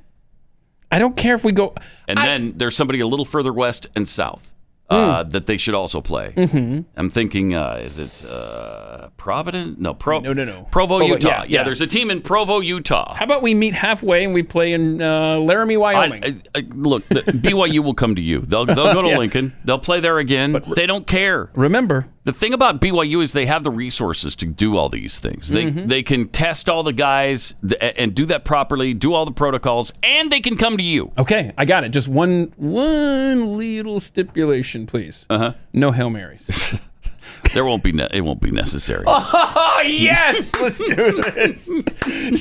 I 0.90 0.98
don't 0.98 1.16
care 1.16 1.34
if 1.34 1.44
we 1.44 1.52
go. 1.52 1.74
And 2.07 2.18
then 2.18 2.52
there's 2.57 2.76
somebody 2.76 3.00
a 3.00 3.07
little 3.07 3.24
further 3.24 3.52
west 3.52 3.88
and 3.96 4.07
south 4.07 4.52
uh, 4.88 5.24
that 5.24 5.46
they 5.46 5.57
should 5.57 5.74
also 5.74 6.00
play. 6.00 6.32
Mhm. 6.36 6.84
I'm 6.96 7.11
thinking, 7.11 7.54
uh, 7.57 7.80
is 7.82 7.98
it 7.98 8.24
uh, 8.24 9.09
Providence? 9.16 9.78
No, 9.80 9.94
Pro- 9.94 10.20
No, 10.20 10.32
no, 10.32 10.44
no. 10.44 10.68
Provo, 10.70 10.98
Provo, 10.98 11.07
Utah. 11.14 11.28
yeah, 11.28 11.38
Yeah, 11.38 11.44
yeah. 11.48 11.64
there's 11.64 11.80
a 11.80 11.88
team 11.88 12.09
in 12.09 12.22
Provo, 12.22 12.61
Utah. 12.61 13.14
How 13.14 13.24
about 13.24 13.42
we 13.42 13.52
meet 13.52 13.74
halfway 13.74 14.22
and 14.24 14.32
we 14.32 14.44
play 14.44 14.72
in 14.72 15.02
uh, 15.02 15.38
Laramie, 15.38 15.76
Wyoming? 15.76 16.22
I, 16.54 16.59
I, 16.61 16.62
look, 16.72 17.09
the, 17.09 17.22
BYU 17.22 17.82
will 17.82 17.94
come 17.94 18.14
to 18.14 18.22
you. 18.22 18.40
They'll 18.42 18.64
they'll 18.66 18.92
go 18.94 19.02
to 19.02 19.09
Yeah. 19.16 19.18
Lincoln. 19.18 19.57
They'll 19.64 19.80
play 19.80 19.98
there 19.98 20.18
again. 20.18 20.62
they 20.76 20.86
don't 20.86 21.07
care. 21.07 21.50
Remember, 21.57 22.07
the 22.27 22.33
thing 22.35 22.53
about 22.53 22.81
BYU 22.81 23.22
is 23.22 23.33
they 23.33 23.47
have 23.47 23.64
the 23.64 23.70
resources 23.70 24.37
to 24.37 24.45
do 24.47 24.77
all 24.77 24.91
these 24.91 25.18
things. 25.18 25.49
They 25.49 25.64
Mhm. 25.64 25.87
they 25.89 26.03
can 26.03 26.29
test 26.29 26.68
all 26.68 26.83
the 26.83 26.93
guys 26.93 27.55
th- 27.66 27.81
and 27.97 28.14
do 28.14 28.27
that 28.27 28.45
properly, 28.45 28.93
do 28.93 29.14
all 29.14 29.24
the 29.24 29.33
protocols, 29.33 29.93
and 30.03 30.31
they 30.31 30.41
can 30.41 30.57
come 30.57 30.77
to 30.77 30.83
you. 30.83 31.12
okay, 31.16 31.53
I 31.57 31.64
got 31.64 31.85
it. 31.85 31.93
Just 31.93 32.09
one 32.09 32.53
one 32.57 33.57
little 33.57 33.99
stipulation, 34.01 34.85
please. 34.87 35.24
Uh 35.31 35.39
huh. 35.39 35.53
No 35.72 35.91
hail 35.93 36.11
marys. 36.11 36.51
There 37.57 37.64
won't 37.64 37.82
be 37.82 37.92
ne- 37.92 38.09
it 38.12 38.20
won't 38.20 38.42
be 38.42 38.50
necessary. 38.50 39.04
Oh 39.09 39.82
yes, 39.86 40.54
let's 40.61 40.76
do 40.78 41.20
this. 41.22 41.70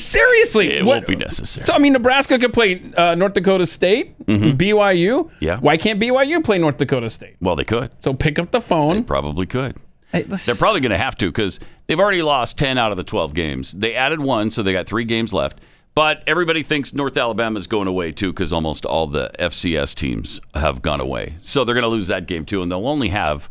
Seriously, 0.01 0.73
It 0.73 0.85
what- 0.85 0.95
won't 0.95 1.07
be 1.07 1.15
necessary. 1.15 1.65
So 1.65 1.73
I 1.73 1.79
mean, 1.79 1.93
Nebraska 1.93 2.37
could 2.37 2.51
play 2.53 2.81
uh, 2.97 3.15
North 3.15 3.33
Dakota 3.33 3.65
State, 3.65 4.17
Mhm. 4.25 4.57
BYU. 4.57 5.29
Yeah. 5.39 5.57
Why 5.59 5.77
can't 5.77 6.01
BYU 6.01 6.43
play 6.43 6.57
North 6.57 6.77
Dakota 6.77 7.09
State? 7.09 7.35
Well, 7.39 7.55
they 7.55 7.63
could. 7.63 7.91
So 7.99 8.13
pick 8.13 8.37
up 8.39 8.51
the 8.51 8.59
phone. 8.61 8.97
They 8.97 9.03
probably 9.03 9.45
could. 9.45 9.77
Hey, 10.11 10.25
let's- 10.27 10.45
They're 10.45 10.55
probably 10.55 10.81
going 10.81 10.91
to 10.91 10.97
have 10.97 11.15
to 11.17 11.27
because 11.27 11.59
they've 11.87 11.99
already 11.99 12.21
lost 12.21 12.57
10 12.57 12.77
out 12.77 12.91
of 12.91 12.97
the 12.97 13.03
12 13.03 13.33
games. 13.33 13.71
They 13.71 13.95
added 13.95 14.19
one, 14.19 14.49
so 14.49 14.63
they 14.63 14.73
got 14.73 14.85
three 14.85 15.05
games 15.05 15.31
left. 15.33 15.59
But 15.93 16.23
everybody 16.27 16.61
thinks 16.61 16.93
North 16.93 17.15
Alabama 17.15 17.57
is 17.57 17.67
going 17.67 17.87
away 17.87 18.11
too 18.11 18.33
because 18.33 18.51
almost 18.51 18.85
all 18.85 19.07
the 19.07 19.31
FCS 19.39 19.95
teams 19.95 20.41
have 20.53 20.81
gone 20.81 20.99
away. 20.99 21.35
So 21.39 21.63
they're 21.63 21.75
going 21.75 21.83
to 21.83 21.89
lose 21.89 22.07
that 22.07 22.27
game 22.27 22.43
too, 22.45 22.61
and 22.61 22.69
they'll 22.69 22.85
only 22.87 23.09
have 23.09 23.49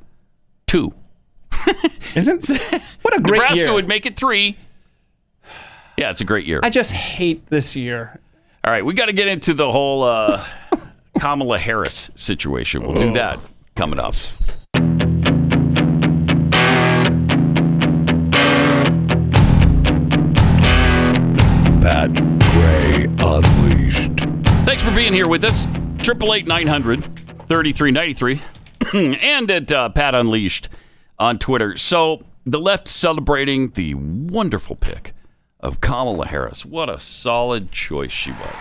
two. 0.66 0.92
Isn't 2.14 2.46
what 3.02 3.16
a 3.16 3.20
great 3.20 3.38
Nebraska 3.38 3.64
year. 3.66 3.72
would 3.72 3.88
make 3.88 4.06
it 4.06 4.16
three. 4.16 4.56
Yeah, 5.96 6.10
it's 6.10 6.20
a 6.20 6.24
great 6.24 6.46
year. 6.46 6.60
I 6.62 6.70
just 6.70 6.92
hate 6.92 7.46
this 7.48 7.76
year. 7.76 8.18
All 8.64 8.72
right, 8.72 8.84
we 8.84 8.94
got 8.94 9.06
to 9.06 9.12
get 9.12 9.28
into 9.28 9.54
the 9.54 9.70
whole 9.70 10.02
uh, 10.02 10.44
Kamala 11.20 11.58
Harris 11.58 12.10
situation. 12.14 12.82
We'll 12.82 12.94
do 12.96 13.12
that 13.12 13.38
coming 13.76 13.98
up. 14.00 14.14
Pat 21.80 22.12
Gray 22.52 23.06
Unleashed. 23.18 24.20
Thanks 24.64 24.82
for 24.82 24.94
being 24.94 25.12
here 25.12 25.28
with 25.28 25.44
us. 25.44 25.66
Triple 25.98 26.34
eight 26.34 26.46
nine 26.46 26.66
hundred 26.66 27.04
thirty 27.46 27.72
three 27.72 27.90
ninety 27.90 28.14
three, 28.14 28.40
and 28.92 29.50
at 29.50 29.70
uh, 29.70 29.90
Pat 29.90 30.14
Unleashed 30.14 30.68
on 31.18 31.38
Twitter. 31.38 31.76
So 31.76 32.24
the 32.46 32.60
left 32.60 32.88
celebrating 32.88 33.70
the 33.70 33.94
wonderful 33.94 34.76
pick 34.76 35.12
of 35.60 35.80
Kamala 35.80 36.26
Harris. 36.26 36.64
What 36.66 36.88
a 36.90 36.98
solid 36.98 37.70
choice 37.72 38.12
she 38.12 38.30
was. 38.32 38.54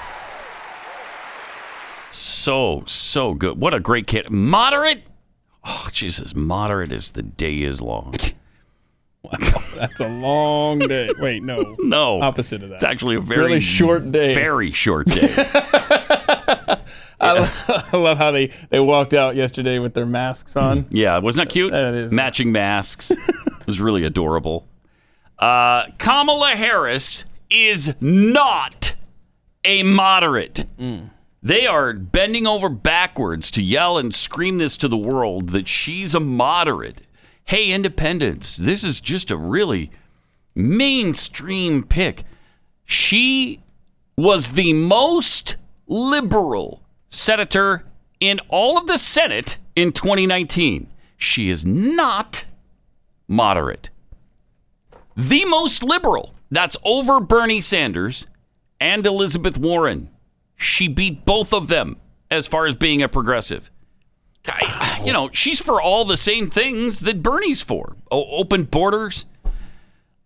So 2.12 2.84
so 2.86 3.34
good. 3.34 3.60
What 3.60 3.74
a 3.74 3.80
great 3.80 4.08
kid. 4.08 4.30
Moderate. 4.30 5.04
Oh 5.66 5.88
Jesus, 5.92 6.36
moderate 6.36 6.92
as 6.92 7.14
the 7.14 7.24
day 7.24 7.62
is 7.62 7.82
long. 7.82 8.14
That's 9.76 10.00
a 10.02 10.08
long 10.10 10.80
day. 10.80 11.10
Wait, 11.20 11.44
no. 11.44 11.76
No, 11.84 12.22
Opposite 12.22 12.62
of 12.64 12.70
that. 12.70 12.76
It's 12.76 12.84
actually 12.84 13.16
a 13.16 13.20
very 13.22 13.46
Really 13.46 13.60
short 13.62 14.12
day. 14.12 14.34
Very 14.36 14.72
short 14.72 15.08
day. 15.08 15.30
I, 17.20 17.34
lo- 17.34 17.48
I 17.94 17.98
love 17.98 18.18
how 18.18 18.32
they, 18.32 18.52
they 18.70 18.80
walked 18.80 19.14
out 19.14 19.36
yesterday 19.36 19.80
with 19.80 19.94
their 19.94 20.06
masks 20.06 20.56
on. 20.56 20.86
Yeah, 20.92 21.18
wasn't 21.20 21.48
that 21.48 21.54
cute? 21.54 21.72
That 21.72 21.94
is. 21.94 22.12
Matching 22.12 22.52
masks. 22.52 23.12
it 23.12 23.20
was 23.66 23.80
really 23.80 24.04
adorable. 24.04 24.68
Uh, 25.40 25.88
Kamala 25.98 26.50
Harris 26.52 27.26
is 27.50 27.94
not 28.02 28.96
a 29.66 29.84
moderate. 29.84 30.66
They 31.42 31.68
are 31.68 31.94
bending 31.94 32.48
over 32.48 32.70
backwards 32.70 33.52
to 33.52 33.62
yell 33.62 33.98
and 33.98 34.14
scream 34.14 34.58
this 34.60 34.78
to 34.78 34.88
the 34.88 34.98
world 34.98 35.50
that 35.50 35.68
she's 35.68 36.14
a 36.16 36.20
moderate. 36.20 37.02
Hey, 37.46 37.72
independents, 37.72 38.56
this 38.56 38.84
is 38.86 39.02
just 39.02 39.30
a 39.30 39.36
really 39.38 39.92
mainstream 40.56 41.84
pick. 41.84 42.24
She 42.86 43.62
was 44.18 44.52
the 44.52 44.74
most 44.74 45.56
liberal 45.88 46.83
senator 47.14 47.84
in 48.20 48.40
all 48.50 48.78
of 48.78 48.88
the 48.88 48.98
Senate 48.98 49.58
in 49.76 49.92
2019. 49.92 50.88
She 51.18 51.50
is 51.50 51.66
not 51.66 52.46
moderate. 53.28 53.90
The 55.16 55.46
most 55.46 55.84
liberal. 55.84 56.34
That's 56.52 56.78
over 56.84 57.20
Bernie 57.20 57.62
Sanders 57.62 58.28
and 58.80 59.06
Elizabeth 59.06 59.58
Warren. 59.58 60.10
She 60.56 60.88
beat 60.88 61.26
both 61.26 61.54
of 61.54 61.68
them 61.68 61.98
as 62.30 62.48
far 62.48 62.66
as 62.66 62.76
being 62.76 63.02
a 63.02 63.10
progressive. 63.10 63.70
I- 64.48 65.02
you 65.06 65.14
know, 65.14 65.30
she's 65.32 65.60
for 65.60 65.82
all 65.82 66.04
the 66.06 66.18
same 66.18 66.50
things 66.50 67.02
that 67.02 67.24
Bernie's 67.24 67.62
for 67.62 67.96
o- 68.12 68.26
open 68.38 68.64
borders, 68.64 69.26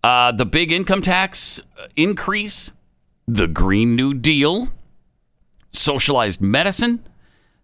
uh, 0.03 0.31
the 0.31 0.45
big 0.45 0.71
income 0.71 1.01
tax 1.01 1.59
uh, 1.79 1.88
increase, 1.95 2.71
the 3.27 3.47
Green 3.47 3.95
New 3.95 4.13
Deal, 4.13 4.69
socialized 5.70 6.41
medicine, 6.41 7.05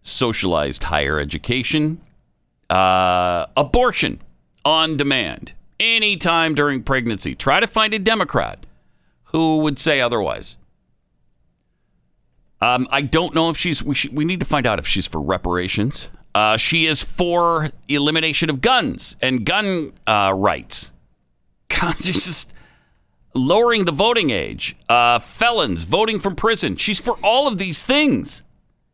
socialized 0.01 0.83
higher 0.83 1.19
education, 1.19 2.01
uh, 2.69 3.45
abortion 3.55 4.21
on 4.65 4.97
demand 4.97 5.53
anytime 5.79 6.55
during 6.55 6.83
pregnancy. 6.83 7.35
Try 7.35 7.59
to 7.59 7.67
find 7.67 7.93
a 7.93 7.99
Democrat 7.99 8.65
who 9.25 9.57
would 9.59 9.79
say 9.79 9.99
otherwise. 9.99 10.57
Um, 12.61 12.87
I 12.91 13.01
don't 13.01 13.35
know 13.35 13.49
if 13.49 13.57
she's. 13.57 13.83
We, 13.83 13.95
we 14.11 14.23
need 14.23 14.39
to 14.39 14.45
find 14.45 14.65
out 14.65 14.79
if 14.79 14.87
she's 14.87 15.05
for 15.05 15.19
reparations. 15.19 16.09
Uh, 16.33 16.55
she 16.57 16.85
is 16.85 17.03
for 17.03 17.69
elimination 17.89 18.49
of 18.49 18.61
guns 18.61 19.17
and 19.21 19.45
gun 19.45 19.91
uh, 20.07 20.31
rights. 20.33 20.91
God, 21.81 21.97
just 21.99 22.53
lowering 23.33 23.85
the 23.85 23.91
voting 23.91 24.29
age. 24.29 24.75
Uh, 24.89 25.19
felons 25.19 25.83
voting 25.83 26.19
from 26.19 26.35
prison. 26.35 26.75
She's 26.75 26.99
for 26.99 27.17
all 27.23 27.47
of 27.47 27.57
these 27.57 27.83
things. 27.83 28.43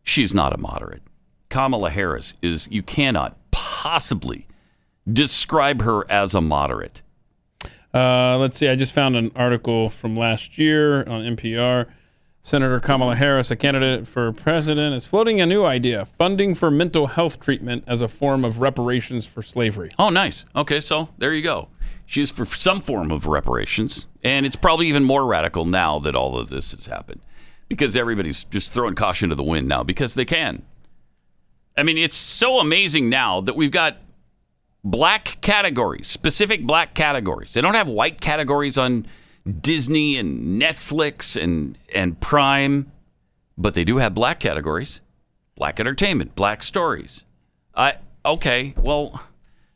She's 0.04 0.34
not 0.34 0.54
a 0.54 0.58
moderate. 0.58 1.04
Kamala 1.50 1.90
Harris 1.90 2.36
is. 2.42 2.68
You 2.72 2.84
cannot 2.84 3.38
possibly 3.52 4.48
describe 5.12 5.82
her 5.82 6.10
as 6.12 6.34
a 6.34 6.42
moderate. 6.42 7.02
Uh, 7.94 8.38
let's 8.38 8.58
see. 8.58 8.68
I 8.68 8.76
just 8.76 8.94
found 8.94 9.16
an 9.16 9.32
article 9.36 9.90
from 9.90 10.16
last 10.16 10.58
year 10.58 11.00
on 11.04 11.36
NPR. 11.36 11.88
Senator 12.42 12.80
Kamala 12.80 13.16
Harris, 13.16 13.52
a 13.52 13.56
candidate 13.56 14.08
for 14.08 14.32
president, 14.32 14.96
is 14.96 15.06
floating 15.06 15.42
a 15.42 15.46
new 15.46 15.66
idea 15.66 16.06
funding 16.06 16.56
for 16.56 16.72
mental 16.72 17.08
health 17.08 17.40
treatment 17.40 17.84
as 17.86 18.02
a 18.02 18.08
form 18.08 18.46
of 18.46 18.62
reparations 18.62 19.26
for 19.26 19.42
slavery. 19.42 19.92
Oh, 20.00 20.10
nice. 20.10 20.46
Okay, 20.56 20.80
so 20.80 21.10
there 21.18 21.34
you 21.34 21.44
go. 21.44 21.68
She's 22.06 22.32
for 22.32 22.46
some 22.46 22.82
form 22.82 23.12
of 23.12 23.28
reparations, 23.28 24.08
and 24.24 24.46
it's 24.46 24.56
probably 24.56 24.88
even 24.88 25.04
more 25.04 25.26
radical 25.26 25.66
now 25.66 26.00
that 26.00 26.16
all 26.16 26.38
of 26.38 26.50
this 26.50 26.72
has 26.72 26.86
happened. 26.86 27.22
because 27.70 27.96
everybody's 27.96 28.44
just 28.46 28.74
throwing 28.74 28.96
caution 28.96 29.30
to 29.30 29.36
the 29.36 29.44
wind 29.44 29.68
now 29.68 29.84
because 29.84 30.16
they 30.16 30.26
can. 30.26 30.64
I 31.78 31.84
mean, 31.84 31.98
it's 32.00 32.18
so 32.18 32.58
amazing 32.60 33.10
now 33.10 33.42
that 33.42 33.56
we've 33.56 33.72
got 33.72 33.98
black 34.84 35.38
categories, 35.42 36.08
specific 36.08 36.64
black 36.64 36.96
categories. 36.96 37.54
They 37.54 37.62
don't 37.62 37.76
have 37.76 37.88
white 37.88 38.20
categories 38.22 38.78
on 38.78 39.06
Disney 39.62 40.18
and 40.18 40.60
Netflix 40.62 41.42
and 41.42 41.78
and 41.94 42.20
Prime, 42.20 42.92
but 43.58 43.76
they 43.76 43.84
do 43.84 43.98
have 43.98 44.14
black 44.14 44.40
categories. 44.40 45.00
Black 45.56 45.80
entertainment, 45.80 46.36
black 46.36 46.64
stories. 46.64 47.24
I 47.76 47.98
okay, 48.26 48.74
well, 48.78 49.12
I 49.16 49.22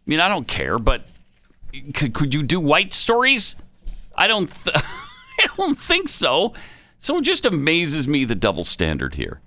mean, 0.08 0.20
I 0.20 0.28
don't 0.28 0.48
care, 0.48 0.80
but 0.80 1.04
could, 1.94 2.14
could 2.14 2.34
you 2.34 2.42
do 2.44 2.60
white 2.60 2.92
stories? 2.94 3.56
I 4.16 4.28
don't 4.28 4.48
th- 4.48 4.76
I 5.40 5.48
don't 5.58 5.78
think 5.78 6.08
so. 6.10 6.54
So 7.00 7.18
it 7.18 7.24
just 7.24 7.46
amazes 7.46 8.08
me 8.08 8.24
the 8.26 8.36
double 8.36 8.64
standard 8.64 9.16
here. 9.16 9.42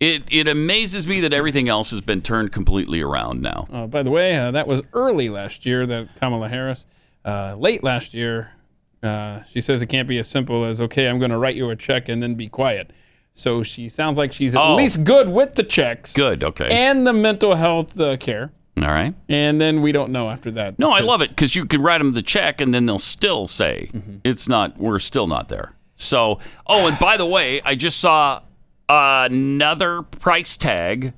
It 0.00 0.24
it 0.30 0.48
amazes 0.48 1.06
me 1.06 1.20
that 1.20 1.32
everything 1.32 1.68
else 1.68 1.90
has 1.90 2.00
been 2.00 2.22
turned 2.22 2.52
completely 2.52 3.00
around 3.02 3.42
now. 3.42 3.68
Uh, 3.72 3.86
by 3.86 4.02
the 4.02 4.10
way, 4.10 4.34
uh, 4.36 4.50
that 4.50 4.66
was 4.66 4.82
early 4.92 5.28
last 5.28 5.66
year 5.66 5.86
that 5.86 6.16
Kamala 6.18 6.48
Harris. 6.48 6.86
Uh, 7.24 7.54
late 7.58 7.84
last 7.84 8.14
year, 8.14 8.52
uh, 9.02 9.42
she 9.42 9.60
says 9.60 9.82
it 9.82 9.86
can't 9.88 10.08
be 10.08 10.16
as 10.18 10.26
simple 10.28 10.64
as 10.64 10.80
okay, 10.80 11.06
I'm 11.06 11.18
going 11.18 11.30
to 11.30 11.36
write 11.38 11.54
you 11.54 11.68
a 11.68 11.76
check 11.76 12.08
and 12.08 12.22
then 12.22 12.34
be 12.34 12.48
quiet. 12.48 12.92
So 13.34 13.62
she 13.62 13.88
sounds 13.90 14.16
like 14.18 14.32
she's 14.32 14.54
at 14.54 14.60
Oh. 14.62 14.74
least 14.74 15.04
good 15.04 15.28
with 15.28 15.54
the 15.54 15.62
checks 15.62 16.12
Good, 16.14 16.42
okay. 16.42 16.68
and 16.70 17.06
the 17.06 17.12
mental 17.12 17.54
health 17.54 17.98
uh, 18.00 18.16
care. 18.16 18.52
All 18.78 18.88
right. 18.88 19.14
And 19.28 19.60
then 19.60 19.82
we 19.82 19.92
don't 19.92 20.10
know 20.10 20.30
after 20.30 20.50
that. 20.52 20.78
No, 20.78 20.90
I 20.90 21.00
love 21.00 21.20
it 21.20 21.30
because 21.30 21.54
you 21.54 21.66
can 21.66 21.82
write 21.82 21.98
them 21.98 22.12
the 22.12 22.22
check 22.22 22.60
and 22.60 22.72
then 22.72 22.86
they'll 22.86 22.98
still 22.98 23.46
say 23.46 23.90
it's 24.24 24.48
not. 24.48 24.78
We're 24.78 24.98
still 24.98 25.26
not 25.26 25.48
there. 25.48 25.74
So, 25.96 26.38
oh, 26.66 26.86
and 26.86 26.98
by 26.98 27.16
the 27.18 27.26
way, 27.26 27.60
I 27.62 27.74
just 27.74 28.00
saw 28.00 28.40
another 28.88 30.02
price 30.02 30.56
tag 30.56 31.12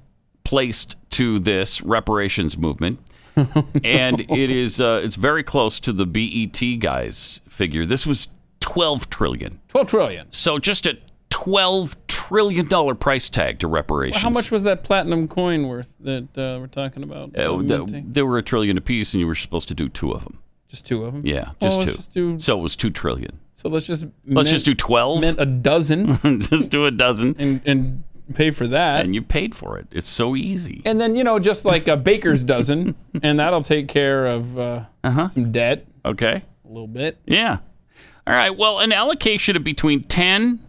placed 0.44 0.96
to 1.10 1.38
this 1.38 1.82
reparations 1.82 2.58
movement, 2.58 2.98
and 3.84 4.20
it 4.20 4.50
is 4.50 4.80
uh, 4.80 5.00
it's 5.04 5.16
very 5.16 5.42
close 5.44 5.78
to 5.80 5.92
the 5.92 6.06
BET 6.06 6.80
guys 6.80 7.40
figure. 7.48 7.86
This 7.86 8.06
was 8.06 8.28
twelve 8.60 9.08
trillion. 9.08 9.60
12 9.68 9.86
trillion. 9.86 10.26
So 10.30 10.58
just 10.58 10.86
a 10.86 10.98
twelve 11.30 12.01
trillion 12.28 12.66
dollar 12.68 12.94
price 12.94 13.28
tag 13.28 13.58
to 13.60 13.66
reparations. 13.68 14.22
How 14.22 14.30
much 14.30 14.50
was 14.50 14.62
that 14.64 14.82
platinum 14.84 15.28
coin 15.28 15.68
worth 15.68 15.88
that 16.00 16.24
uh, 16.36 16.58
we're 16.60 16.66
talking 16.68 17.02
about? 17.02 17.36
Uh, 17.36 17.56
uh, 17.56 17.86
th- 17.86 18.04
they 18.06 18.22
were 18.22 18.38
a 18.38 18.42
trillion 18.42 18.76
apiece, 18.78 19.12
and 19.14 19.20
you 19.20 19.26
were 19.26 19.34
supposed 19.34 19.68
to 19.68 19.74
do 19.74 19.88
two 19.88 20.12
of 20.12 20.24
them. 20.24 20.38
just 20.68 20.86
two 20.86 21.04
of 21.04 21.12
them. 21.12 21.22
Yeah, 21.24 21.50
just 21.60 21.78
let's 21.80 21.84
two. 21.84 21.96
just 21.96 22.12
do- 22.14 22.38
So 22.38 22.58
it 22.58 22.62
was 22.62 22.76
two 22.76 22.90
trillion. 22.90 23.38
So 23.54 23.68
let's 23.68 23.86
just 23.86 24.04
Let's 24.26 24.46
mint- 24.46 24.48
just 24.48 24.64
do 24.64 24.74
twelve. 24.74 25.22
a 25.22 25.46
dozen 25.46 26.40
just 26.40 26.70
do 26.70 26.86
a 26.86 26.90
dozen, 26.90 27.36
and 27.38 27.60
and 27.64 28.02
pay 28.34 28.50
for 28.50 28.66
that. 28.68 29.04
and 29.04 29.14
you 29.14 29.22
paid 29.22 29.54
for 29.54 29.78
it. 29.78 29.86
It's 29.92 30.08
so 30.08 30.34
easy. 30.34 30.80
And 30.84 31.00
then 31.00 31.14
you 31.14 31.22
know, 31.22 31.38
just 31.38 31.64
like 31.64 31.86
a 31.88 31.96
baker's 31.96 32.42
dozen, 32.44 32.94
and 33.22 33.38
that'll 33.38 33.62
take 33.62 33.88
care 33.88 34.26
of 34.26 34.58
uh, 34.58 34.84
Uh-huh. 35.04 35.28
some 35.28 35.52
debt 35.52 35.86
Okay. 36.04 36.42
a 36.64 36.68
little 36.68 36.88
bit. 36.88 37.18
Yeah. 37.26 37.58
All 38.26 38.34
right. 38.34 38.56
Well, 38.56 38.80
an 38.80 38.92
allocation 38.92 39.54
of 39.56 39.62
between 39.64 40.02
ten 40.04 40.60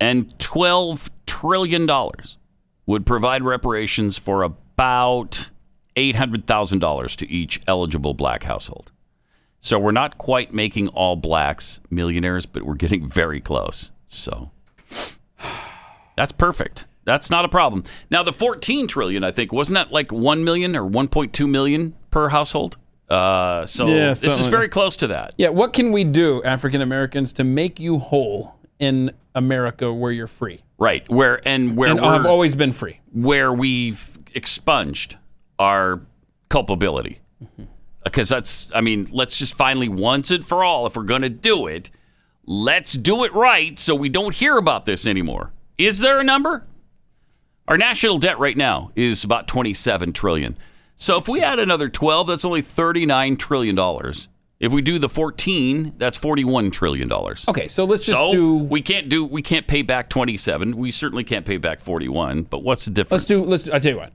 and 0.00 0.36
twelve 0.38 1.10
trillion 1.26 1.86
dollars 1.86 2.38
would 2.86 3.06
provide 3.06 3.42
reparations 3.44 4.18
for 4.18 4.42
about 4.42 5.50
eight 5.96 6.16
hundred 6.16 6.46
thousand 6.46 6.78
dollars 6.80 7.14
to 7.16 7.30
each 7.30 7.60
eligible 7.66 8.14
black 8.14 8.44
household. 8.44 8.90
So 9.60 9.78
we're 9.78 9.92
not 9.92 10.16
quite 10.16 10.54
making 10.54 10.88
all 10.88 11.16
blacks 11.16 11.80
millionaires, 11.90 12.46
but 12.46 12.62
we're 12.62 12.74
getting 12.74 13.06
very 13.06 13.40
close. 13.40 13.90
So 14.06 14.50
that's 16.16 16.32
perfect. 16.32 16.86
That's 17.04 17.30
not 17.30 17.44
a 17.44 17.48
problem. 17.48 17.82
Now 18.10 18.22
the 18.22 18.32
14 18.32 18.86
trillion, 18.86 19.24
I 19.24 19.32
think, 19.32 19.52
wasn't 19.52 19.74
that 19.74 19.92
like 19.92 20.12
1 20.12 20.44
million 20.44 20.76
or 20.76 20.88
1.2 20.88 21.48
million 21.48 21.94
per 22.10 22.28
household? 22.28 22.76
Uh, 23.08 23.66
so 23.66 23.86
Yeah, 23.88 24.08
this 24.10 24.38
is 24.38 24.46
very 24.46 24.68
close 24.68 24.96
to 24.96 25.08
that. 25.08 25.34
Yeah, 25.36 25.48
what 25.48 25.72
can 25.72 25.92
we 25.92 26.04
do, 26.04 26.42
African 26.44 26.80
Americans, 26.80 27.32
to 27.34 27.44
make 27.44 27.80
you 27.80 27.98
whole 27.98 28.54
in 28.80 29.12
America 29.34 29.92
where 29.92 30.10
you're 30.10 30.26
free? 30.26 30.64
Right. 30.78 31.08
Where 31.08 31.40
and 31.46 31.76
where 31.76 31.90
And 31.90 32.00
I've 32.00 32.26
always 32.26 32.54
been 32.56 32.72
free. 32.72 32.98
where 33.12 33.52
we've 33.52 34.18
expunged 34.34 35.16
our 35.58 36.00
culpability. 36.48 37.20
Mm-hmm. 37.42 37.64
Because 38.02 38.28
that's 38.30 38.68
I 38.74 38.80
mean, 38.80 39.08
let's 39.12 39.36
just 39.36 39.54
finally 39.54 39.88
once 39.88 40.30
and 40.30 40.44
for 40.44 40.64
all 40.64 40.86
if 40.86 40.96
we're 40.96 41.02
going 41.04 41.22
to 41.22 41.28
do 41.28 41.66
it, 41.66 41.90
let's 42.46 42.94
do 42.94 43.24
it 43.24 43.32
right 43.34 43.78
so 43.78 43.94
we 43.94 44.08
don't 44.08 44.34
hear 44.34 44.56
about 44.56 44.86
this 44.86 45.06
anymore. 45.06 45.52
Is 45.78 45.98
there 46.00 46.18
a 46.18 46.24
number? 46.24 46.66
Our 47.68 47.78
national 47.78 48.18
debt 48.18 48.38
right 48.38 48.56
now 48.56 48.90
is 48.96 49.22
about 49.22 49.46
27 49.46 50.12
trillion. 50.12 50.56
So 50.96 51.16
if 51.18 51.28
we 51.28 51.40
add 51.40 51.58
another 51.58 51.88
12, 51.88 52.26
that's 52.26 52.44
only 52.44 52.62
39 52.62 53.36
trillion 53.36 53.74
dollars. 53.74 54.28
If 54.60 54.72
we 54.72 54.82
do 54.82 54.98
the 54.98 55.08
14, 55.08 55.94
that's 55.96 56.18
41 56.18 56.70
trillion 56.70 57.08
dollars. 57.08 57.46
Okay, 57.48 57.66
so 57.66 57.84
let's 57.84 58.04
just 58.04 58.16
So 58.16 58.30
do 58.30 58.54
we 58.56 58.82
can't 58.82 59.08
do 59.08 59.24
we 59.24 59.40
can't 59.40 59.66
pay 59.66 59.80
back 59.80 60.10
27. 60.10 60.76
We 60.76 60.90
certainly 60.90 61.24
can't 61.24 61.46
pay 61.46 61.56
back 61.56 61.80
41. 61.80 62.42
But 62.42 62.62
what's 62.62 62.84
the 62.84 62.90
difference? 62.90 63.22
let's 63.22 63.26
do 63.26 63.44
let's 63.44 63.68
I 63.68 63.78
tell 63.78 63.92
you 63.92 63.98
what. 63.98 64.12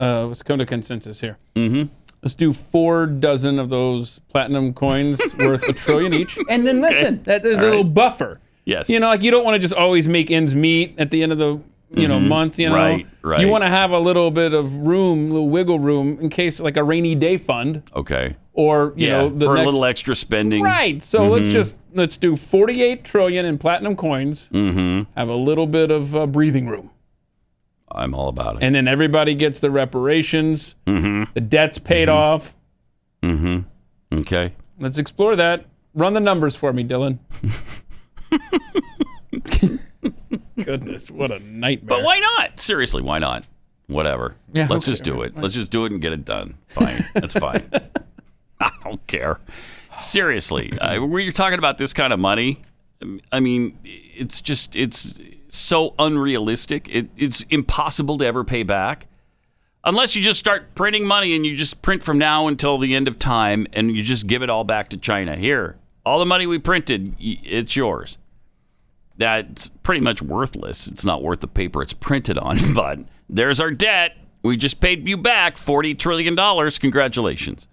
Uh, 0.00 0.26
let's 0.26 0.42
come 0.42 0.58
to 0.58 0.66
consensus 0.66 1.20
here. 1.20 1.38
Mm-hmm. 1.54 1.92
Let's 2.22 2.34
do 2.34 2.52
four 2.52 3.06
dozen 3.06 3.58
of 3.58 3.70
those 3.70 4.18
platinum 4.28 4.74
coins 4.74 5.20
worth 5.38 5.62
a 5.68 5.72
trillion 5.72 6.12
each, 6.14 6.38
and 6.48 6.66
then 6.66 6.80
listen. 6.80 7.22
That 7.22 7.42
there's 7.42 7.60
a 7.60 7.62
little 7.62 7.84
buffer. 7.84 8.40
Yes. 8.64 8.90
You 8.90 9.00
know, 9.00 9.08
like 9.08 9.22
you 9.22 9.30
don't 9.30 9.44
want 9.44 9.54
to 9.54 9.58
just 9.58 9.74
always 9.74 10.06
make 10.06 10.30
ends 10.30 10.54
meet 10.54 10.94
at 10.98 11.10
the 11.10 11.22
end 11.22 11.32
of 11.32 11.38
the 11.38 11.60
you 11.92 12.06
know 12.08 12.20
month. 12.20 12.58
You 12.58 12.68
know, 12.70 12.74
Mm-hmm. 12.76 12.96
Right, 12.96 13.06
right. 13.22 13.40
You 13.40 13.48
want 13.48 13.64
to 13.64 13.68
have 13.70 13.90
a 13.90 13.98
little 13.98 14.30
bit 14.30 14.52
of 14.52 14.74
room, 14.74 15.30
little 15.30 15.48
wiggle 15.48 15.78
room, 15.78 16.18
in 16.20 16.28
case 16.30 16.60
like 16.60 16.76
a 16.76 16.84
rainy 16.84 17.14
day 17.14 17.36
fund, 17.36 17.82
Okay. 17.94 18.36
or 18.52 18.92
you 18.96 19.06
yeah. 19.08 19.12
know 19.22 19.28
the 19.28 19.44
for 19.46 19.54
next, 19.56 19.64
a 19.66 19.70
little 19.70 19.84
extra 19.84 20.14
spending. 20.14 20.62
Right. 20.62 21.02
So 21.04 21.26
let's 21.28 21.52
just 21.52 21.74
let's 21.92 22.16
do 22.16 22.36
48 22.36 23.04
trillion 23.04 23.44
in 23.46 23.58
platinum 23.58 23.96
coins. 23.96 24.48
Mm-hmm. 24.52 25.10
Have 25.18 25.28
a 25.28 25.34
little 25.34 25.66
bit 25.66 25.90
of 25.90 26.14
uh, 26.14 26.26
breathing 26.26 26.68
room, 26.68 26.90
I'm 27.90 28.14
all 28.14 28.28
about 28.28 28.56
it. 28.56 28.62
and 28.62 28.74
then 28.74 28.86
everybody 28.88 29.34
gets 29.34 29.58
the 29.58 29.70
reparations. 29.70 30.76
Mm-hmm. 30.86 31.24
The 31.34 31.40
debt's 31.40 31.78
paid 31.78 32.08
off. 32.08 32.54
Mm-hmm. 33.22 34.18
Okay. 34.20 34.52
Let's 34.78 34.96
explore 34.98 35.36
that. 35.36 35.66
Run 35.94 36.14
the 36.14 36.20
numbers 36.20 36.54
for 36.56 36.72
me, 36.72 36.84
Dylan. 36.84 37.18
Goodness, 40.64 41.10
what 41.10 41.30
a 41.30 41.38
nightmare. 41.38 41.98
But 41.98 42.04
why 42.04 42.18
not? 42.18 42.60
Seriously, 42.60 43.02
why 43.02 43.18
not? 43.18 43.46
Whatever. 43.86 44.36
Yeah, 44.52 44.68
Let's 44.70 44.84
okay, 44.84 44.92
just 44.92 45.04
do 45.04 45.14
right, 45.22 45.26
it. 45.26 45.36
Let's 45.36 45.54
just 45.54 45.70
do 45.70 45.84
it 45.84 45.92
and 45.92 46.00
get 46.00 46.12
it 46.12 46.24
done. 46.24 46.54
Fine. 46.68 47.06
That's 47.14 47.34
fine. 47.34 47.68
I 48.60 48.70
don't 48.84 49.04
care. 49.06 49.40
Seriously, 49.98 50.78
uh, 50.78 51.04
when 51.04 51.22
you're 51.22 51.32
talking 51.32 51.58
about 51.58 51.78
this 51.78 51.92
kind 51.92 52.12
of 52.12 52.20
money, 52.20 52.62
I 53.32 53.40
mean, 53.40 53.78
it's 53.84 54.40
just 54.40 54.76
it's 54.76 55.18
so 55.48 55.94
unrealistic. 55.98 56.88
It, 56.88 57.10
it's 57.16 57.42
impossible 57.50 58.18
to 58.18 58.24
ever 58.26 58.44
pay 58.44 58.62
back 58.62 59.06
unless 59.84 60.14
you 60.14 60.22
just 60.22 60.38
start 60.38 60.74
printing 60.74 61.06
money 61.06 61.34
and 61.34 61.44
you 61.46 61.56
just 61.56 61.82
print 61.82 62.02
from 62.02 62.18
now 62.18 62.46
until 62.46 62.78
the 62.78 62.94
end 62.94 63.08
of 63.08 63.18
time 63.18 63.66
and 63.72 63.94
you 63.96 64.02
just 64.02 64.26
give 64.26 64.42
it 64.42 64.50
all 64.50 64.64
back 64.64 64.90
to 64.90 64.96
China. 64.96 65.36
Here, 65.36 65.76
all 66.04 66.18
the 66.18 66.26
money 66.26 66.46
we 66.46 66.58
printed, 66.58 67.14
it's 67.18 67.76
yours. 67.76 68.18
That's 69.20 69.68
pretty 69.68 70.00
much 70.00 70.22
worthless. 70.22 70.86
It's 70.86 71.04
not 71.04 71.22
worth 71.22 71.40
the 71.40 71.46
paper 71.46 71.82
it's 71.82 71.92
printed 71.92 72.38
on, 72.38 72.74
but 72.74 73.00
there's 73.28 73.60
our 73.60 73.70
debt. 73.70 74.16
We 74.42 74.56
just 74.56 74.80
paid 74.80 75.06
you 75.06 75.18
back 75.18 75.56
$40 75.56 75.98
trillion. 75.98 76.34
Congratulations. 76.70 77.68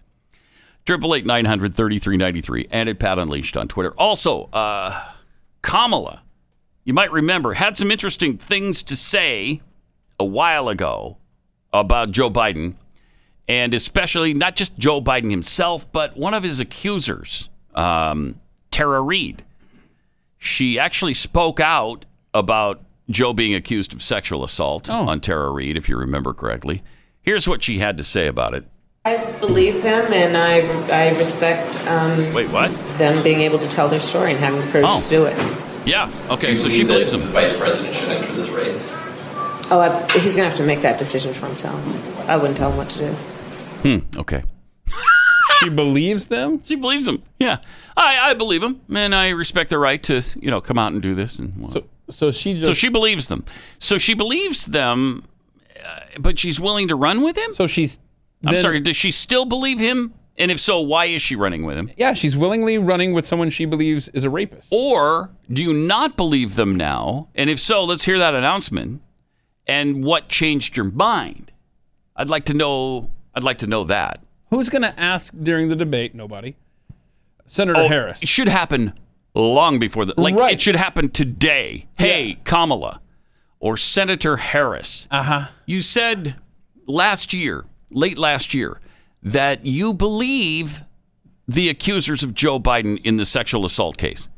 Triple 0.85 1.15
eight 1.15 1.25
nine 1.25 1.43
hundred 1.43 1.75
thirty 1.75 1.99
three 1.99 2.15
ninety 2.15 2.39
three 2.39 2.65
and 2.71 2.87
at 2.87 2.97
Pat 2.97 3.19
Unleashed 3.19 3.57
on 3.57 3.67
Twitter. 3.67 3.93
Also, 3.97 4.43
uh, 4.53 5.11
Kamala, 5.61 6.23
you 6.85 6.93
might 6.93 7.11
remember, 7.11 7.53
had 7.55 7.75
some 7.75 7.91
interesting 7.91 8.37
things 8.37 8.83
to 8.83 8.95
say 8.95 9.61
a 10.17 10.23
while 10.23 10.69
ago 10.69 11.17
about 11.73 12.11
Joe 12.11 12.29
Biden, 12.31 12.75
and 13.49 13.73
especially 13.73 14.33
not 14.33 14.55
just 14.55 14.77
Joe 14.77 15.01
Biden 15.01 15.29
himself, 15.29 15.91
but 15.91 16.15
one 16.15 16.33
of 16.33 16.43
his 16.43 16.61
accusers, 16.61 17.49
um, 17.75 18.39
Tara 18.71 19.01
Reade. 19.01 19.43
She 20.47 20.79
actually 20.79 21.13
spoke 21.13 21.59
out 21.59 22.05
about 22.33 22.81
Joe 23.09 23.33
being 23.33 23.53
accused 23.53 23.93
of 23.93 24.01
sexual 24.01 24.45
assault 24.45 24.89
on 24.89 25.19
Tara 25.19 25.51
Reade, 25.51 25.75
if 25.75 25.89
you 25.89 25.97
remember 25.97 26.33
correctly. 26.33 26.83
Here's 27.21 27.49
what 27.49 27.61
she 27.61 27.79
had 27.79 27.97
to 27.97 28.03
say 28.03 28.27
about 28.27 28.53
it. 28.53 28.63
I 29.03 29.17
believe 29.39 29.83
them, 29.83 30.11
and 30.13 30.37
I, 30.37 30.59
I 31.09 31.17
respect 31.17 31.75
um, 31.87 32.33
Wait, 32.33 32.49
what? 32.49 32.71
them 32.97 33.21
being 33.23 33.41
able 33.41 33.59
to 33.59 33.67
tell 33.67 33.89
their 33.89 33.99
story 33.99 34.31
and 34.31 34.39
having 34.39 34.61
the 34.61 34.67
courage 34.67 34.85
Oh. 34.87 35.01
to 35.01 35.09
do 35.09 35.25
it. 35.25 35.37
Yeah. 35.85 36.09
Okay. 36.29 36.55
So 36.55 36.69
she 36.69 36.83
believes 36.85 37.13
him. 37.13 37.19
The 37.19 37.27
vice 37.27 37.57
president 37.57 37.93
should 37.95 38.09
enter 38.09 38.31
this 38.33 38.49
race. 38.49 38.93
Oh, 39.69 39.79
I, 39.81 40.01
he's 40.19 40.35
going 40.37 40.45
to 40.45 40.49
have 40.49 40.57
to 40.57 40.65
make 40.65 40.81
that 40.81 40.97
decision 40.97 41.33
for 41.33 41.45
himself. 41.47 41.77
I 42.29 42.37
wouldn't 42.37 42.57
tell 42.57 42.71
him 42.71 42.77
what 42.77 42.89
to 42.91 42.99
do. 42.99 43.11
Hmm. 44.01 44.19
Okay. 44.19 44.43
She 45.59 45.69
believes 45.69 46.27
them? 46.27 46.61
She 46.65 46.75
believes 46.75 47.05
them. 47.05 47.23
Yeah. 47.39 47.57
I, 47.95 48.29
I 48.31 48.33
believe 48.33 48.61
them, 48.61 48.81
and 48.93 49.13
I 49.15 49.29
respect 49.29 49.69
the 49.69 49.79
right 49.79 50.01
to 50.03 50.21
you 50.39 50.49
know 50.51 50.61
come 50.61 50.77
out 50.77 50.91
and 50.93 51.01
do 51.01 51.15
this. 51.15 51.39
And 51.39 51.53
well, 51.61 51.71
So, 51.71 51.83
So 52.09 52.31
she 52.31 52.53
just 52.53 52.65
So 52.67 52.73
she 52.73 52.89
believes 52.89 53.27
them. 53.27 53.43
So 53.79 53.97
she 53.97 54.13
believes 54.13 54.65
them, 54.67 55.25
uh, 55.83 55.99
but 56.19 56.37
she's 56.39 56.59
willing 56.59 56.87
to 56.89 56.95
run 56.95 57.21
with 57.21 57.37
him. 57.37 57.53
so 57.53 57.67
she's 57.67 57.99
I'm 58.45 58.53
then- 58.53 58.61
sorry. 58.61 58.79
Does 58.79 58.95
she 58.95 59.11
still 59.11 59.45
believe 59.45 59.79
him? 59.79 60.13
And 60.39 60.51
if 60.51 60.59
so, 60.59 60.79
why 60.79 61.05
is 61.05 61.19
she 61.23 61.35
running 61.35 61.65
with 61.65 61.75
him? 61.75 61.89
Yeah, 61.97 62.13
she's 62.13 62.37
willingly 62.37 62.77
running 62.77 63.11
with 63.13 63.25
someone 63.25 63.49
she 63.49 63.65
believes 63.65 64.07
is 64.09 64.23
a 64.23 64.29
rapist. 64.29 64.71
Or 64.71 65.31
do 65.51 65.63
you 65.63 65.73
not 65.73 66.15
believe 66.15 66.53
them 66.53 66.75
now? 66.75 67.29
And 67.33 67.49
if 67.49 67.59
so, 67.59 67.83
let's 67.83 68.05
hear 68.05 68.19
that 68.19 68.35
announcement. 68.35 69.01
And 69.65 70.03
what 70.05 70.29
changed 70.29 70.77
your 70.77 70.85
mind? 70.85 71.51
I'd 72.15 72.29
like 72.29 72.45
to 72.45 72.53
know. 72.53 73.09
I'd 73.33 73.41
like 73.43 73.57
to 73.59 73.67
know 73.67 73.83
that. 73.85 74.21
Who's 74.49 74.69
going 74.69 74.81
to 74.83 74.97
ask 74.99 75.33
during 75.41 75.69
the 75.69 75.75
debate? 75.75 76.15
Nobody. 76.15 76.55
Senator 77.45 77.79
Oh, 77.81 77.87
Harris. 77.87 78.21
It 78.23 78.29
should 78.29 78.47
happen 78.47 78.93
long 79.33 79.79
before 79.79 80.05
that. 80.05 80.17
Like 80.17 80.35
Right. 80.35 80.53
it 80.53 80.61
should 80.61 80.75
happen 80.75 81.09
today. 81.09 81.87
Hey, 81.97 82.39
Kamala 82.43 83.01
or 83.59 83.77
Senator 83.77 84.37
Harris. 84.37 85.07
Uh 85.11 85.23
huh. 85.23 85.45
You 85.65 85.81
said 85.81 86.35
last 86.85 87.33
year, 87.33 87.65
late 87.91 88.17
last 88.17 88.53
year, 88.53 88.79
that 89.23 89.65
you 89.65 89.93
believe 89.93 90.81
the 91.47 91.69
accusers 91.69 92.23
of 92.23 92.33
Joe 92.33 92.59
Biden 92.59 92.99
in 93.05 93.17
the 93.17 93.25
sexual 93.25 93.63
assault 93.65 93.97
case. 93.97 94.29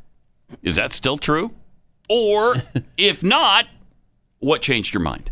Is 0.63 0.75
that 0.77 0.91
still 0.93 1.17
true? 1.17 1.51
Or 2.07 2.55
if 2.97 3.23
not, 3.23 3.65
what 4.39 4.61
changed 4.61 4.93
your 4.93 5.01
mind? 5.01 5.31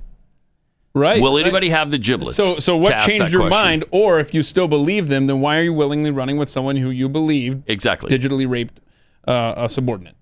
Right. 0.97 1.21
Will 1.21 1.35
right. 1.35 1.41
anybody 1.41 1.69
have 1.69 1.91
the 1.91 1.97
giblets? 1.97 2.35
So, 2.35 2.59
so 2.59 2.75
what 2.75 2.97
changed 2.99 3.31
your 3.31 3.47
question? 3.47 3.49
mind? 3.49 3.85
Or 3.91 4.19
if 4.19 4.33
you 4.33 4.41
still 4.41 4.67
believe 4.67 5.07
them, 5.07 5.27
then 5.27 5.41
why 5.41 5.57
are 5.57 5.63
you 5.63 5.73
willingly 5.73 6.11
running 6.11 6.37
with 6.37 6.49
someone 6.49 6.75
who 6.75 6.89
you 6.89 7.07
believe 7.07 7.63
Exactly. 7.67 8.09
digitally 8.09 8.49
raped 8.49 8.79
uh, 9.27 9.53
a 9.57 9.69
subordinate? 9.69 10.15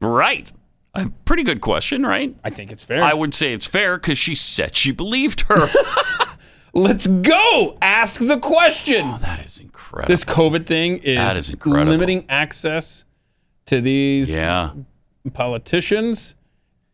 right. 0.00 0.52
A 0.94 1.08
pretty 1.26 1.44
good 1.44 1.60
question, 1.60 2.04
right? 2.04 2.34
I 2.42 2.50
think 2.50 2.72
it's 2.72 2.82
fair. 2.82 3.04
I 3.04 3.12
would 3.12 3.32
say 3.32 3.52
it's 3.52 3.66
fair 3.66 3.98
because 3.98 4.18
she 4.18 4.34
said 4.34 4.74
she 4.74 4.90
believed 4.90 5.42
her. 5.42 5.68
Let's 6.74 7.06
go. 7.06 7.76
Ask 7.80 8.20
the 8.20 8.38
question. 8.38 9.06
Oh, 9.06 9.18
that 9.20 9.44
is 9.44 9.58
incredible. 9.58 10.08
this 10.12 10.24
COVID 10.24 10.66
thing 10.66 10.98
is, 10.98 11.36
is 11.36 11.50
incredible. 11.50 11.92
limiting 11.92 12.24
access 12.28 13.04
to 13.66 13.80
these 13.80 14.30
yeah. 14.30 14.72
politicians 15.34 16.34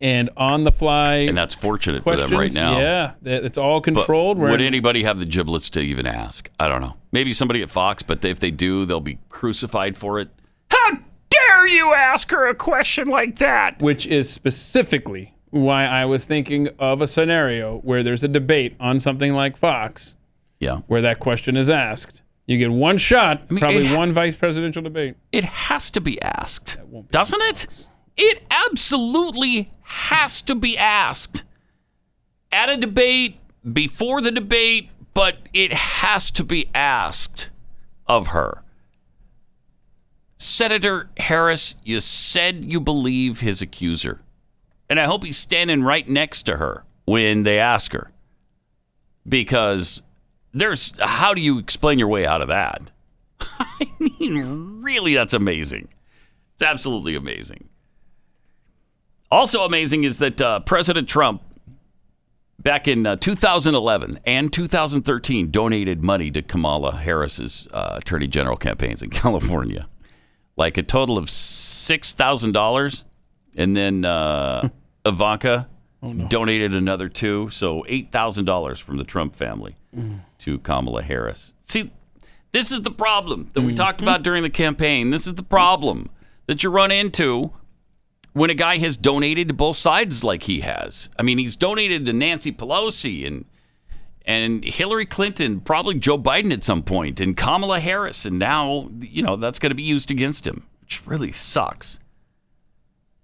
and 0.04 0.28
on 0.36 0.64
the 0.64 0.70
fly 0.70 1.14
And 1.14 1.36
that's 1.36 1.54
fortunate 1.54 2.04
for 2.04 2.14
them 2.14 2.30
right 2.30 2.52
now. 2.52 2.78
Yeah, 2.78 3.12
it's 3.24 3.56
all 3.56 3.80
controlled. 3.80 4.36
We're 4.38 4.50
would 4.50 4.60
anybody 4.60 5.02
have 5.02 5.18
the 5.18 5.24
giblets 5.24 5.70
to 5.70 5.80
even 5.80 6.06
ask? 6.06 6.50
I 6.60 6.68
don't 6.68 6.82
know. 6.82 6.94
Maybe 7.10 7.32
somebody 7.32 7.62
at 7.62 7.70
Fox, 7.70 8.02
but 8.02 8.22
if 8.22 8.38
they 8.38 8.50
do, 8.50 8.84
they'll 8.84 9.00
be 9.00 9.18
crucified 9.30 9.96
for 9.96 10.20
it. 10.20 10.28
How 10.70 10.98
dare 11.30 11.66
you 11.66 11.94
ask 11.94 12.30
her 12.32 12.46
a 12.46 12.54
question 12.54 13.06
like 13.08 13.38
that? 13.38 13.80
which 13.80 14.06
is 14.06 14.28
specifically 14.30 15.34
why 15.50 15.86
I 15.86 16.04
was 16.04 16.26
thinking 16.26 16.68
of 16.78 17.00
a 17.00 17.06
scenario 17.06 17.78
where 17.78 18.02
there's 18.02 18.24
a 18.24 18.28
debate 18.28 18.76
on 18.80 19.00
something 19.00 19.32
like 19.32 19.56
Fox 19.56 20.16
Yeah. 20.60 20.78
where 20.86 21.00
that 21.00 21.18
question 21.18 21.56
is 21.56 21.70
asked. 21.70 22.20
You 22.46 22.58
get 22.58 22.70
one 22.70 22.98
shot, 22.98 23.50
mean, 23.50 23.60
probably 23.60 23.86
it- 23.86 23.96
one 23.96 24.12
vice 24.12 24.36
presidential 24.36 24.82
debate. 24.82 25.14
It 25.32 25.44
has 25.44 25.88
to 25.92 26.00
be 26.02 26.20
asked, 26.20 26.76
be 26.92 27.02
doesn't 27.10 27.40
it? 27.42 27.88
It 28.16 28.44
absolutely 28.50 29.70
has 29.82 30.40
to 30.42 30.54
be 30.54 30.78
asked 30.78 31.44
at 32.52 32.70
a 32.70 32.76
debate, 32.76 33.38
before 33.72 34.20
the 34.20 34.30
debate, 34.30 34.90
but 35.14 35.38
it 35.52 35.72
has 35.72 36.30
to 36.32 36.44
be 36.44 36.68
asked 36.74 37.50
of 38.06 38.28
her. 38.28 38.62
Senator 40.36 41.08
Harris, 41.16 41.74
you 41.84 42.00
said 42.00 42.64
you 42.64 42.80
believe 42.80 43.40
his 43.40 43.62
accuser. 43.62 44.20
And 44.88 45.00
I 45.00 45.04
hope 45.04 45.24
he's 45.24 45.38
standing 45.38 45.82
right 45.82 46.06
next 46.08 46.42
to 46.44 46.58
her 46.58 46.84
when 47.06 47.44
they 47.44 47.58
ask 47.58 47.92
her. 47.92 48.10
Because 49.26 50.02
there's 50.52 50.92
how 51.00 51.32
do 51.32 51.40
you 51.40 51.58
explain 51.58 51.98
your 51.98 52.08
way 52.08 52.26
out 52.26 52.42
of 52.42 52.48
that? 52.48 52.90
I 53.40 53.88
mean, 53.98 54.82
really, 54.82 55.14
that's 55.14 55.32
amazing. 55.32 55.88
It's 56.54 56.62
absolutely 56.62 57.14
amazing. 57.14 57.68
Also 59.34 59.64
amazing 59.64 60.04
is 60.04 60.18
that 60.18 60.40
uh, 60.40 60.60
President 60.60 61.08
Trump, 61.08 61.42
back 62.60 62.86
in 62.86 63.04
uh, 63.04 63.16
2011 63.16 64.20
and 64.24 64.52
2013, 64.52 65.50
donated 65.50 66.04
money 66.04 66.30
to 66.30 66.40
Kamala 66.40 66.92
Harris's 66.92 67.66
uh, 67.72 67.96
Attorney 67.96 68.28
General 68.28 68.56
campaigns 68.56 69.02
in 69.02 69.10
California, 69.10 69.88
like 70.56 70.78
a 70.78 70.84
total 70.84 71.18
of 71.18 71.28
six 71.28 72.14
thousand 72.14 72.52
dollars, 72.52 73.04
and 73.56 73.76
then 73.76 74.04
uh, 74.04 74.68
Ivanka 75.04 75.68
donated 76.28 76.72
another 76.72 77.08
two, 77.08 77.50
so 77.50 77.84
eight 77.88 78.12
thousand 78.12 78.44
dollars 78.44 78.78
from 78.78 78.98
the 78.98 79.04
Trump 79.04 79.34
family 79.34 79.74
to 80.38 80.60
Kamala 80.60 81.02
Harris. 81.02 81.52
See, 81.64 81.90
this 82.52 82.70
is 82.70 82.82
the 82.82 82.92
problem 82.92 83.50
that 83.54 83.62
we 83.62 83.74
talked 83.74 84.00
about 84.00 84.22
during 84.22 84.44
the 84.44 84.50
campaign. 84.50 85.10
This 85.10 85.26
is 85.26 85.34
the 85.34 85.42
problem 85.42 86.10
that 86.46 86.62
you 86.62 86.70
run 86.70 86.92
into 86.92 87.50
when 88.34 88.50
a 88.50 88.54
guy 88.54 88.78
has 88.78 88.96
donated 88.96 89.48
to 89.48 89.54
both 89.54 89.76
sides 89.76 90.22
like 90.22 90.42
he 90.42 90.60
has. 90.60 91.08
I 91.18 91.22
mean, 91.22 91.38
he's 91.38 91.56
donated 91.56 92.04
to 92.06 92.12
Nancy 92.12 92.52
Pelosi 92.52 93.26
and 93.26 93.46
and 94.26 94.64
Hillary 94.64 95.04
Clinton, 95.04 95.60
probably 95.60 95.96
Joe 95.96 96.18
Biden 96.18 96.52
at 96.52 96.64
some 96.64 96.82
point, 96.82 97.20
and 97.20 97.36
Kamala 97.36 97.80
Harris, 97.80 98.24
and 98.24 98.38
now 98.38 98.90
you 99.00 99.22
know 99.22 99.36
that's 99.36 99.58
going 99.58 99.70
to 99.70 99.76
be 99.76 99.82
used 99.82 100.10
against 100.10 100.46
him, 100.46 100.66
which 100.80 101.06
really 101.06 101.32
sucks. 101.32 101.98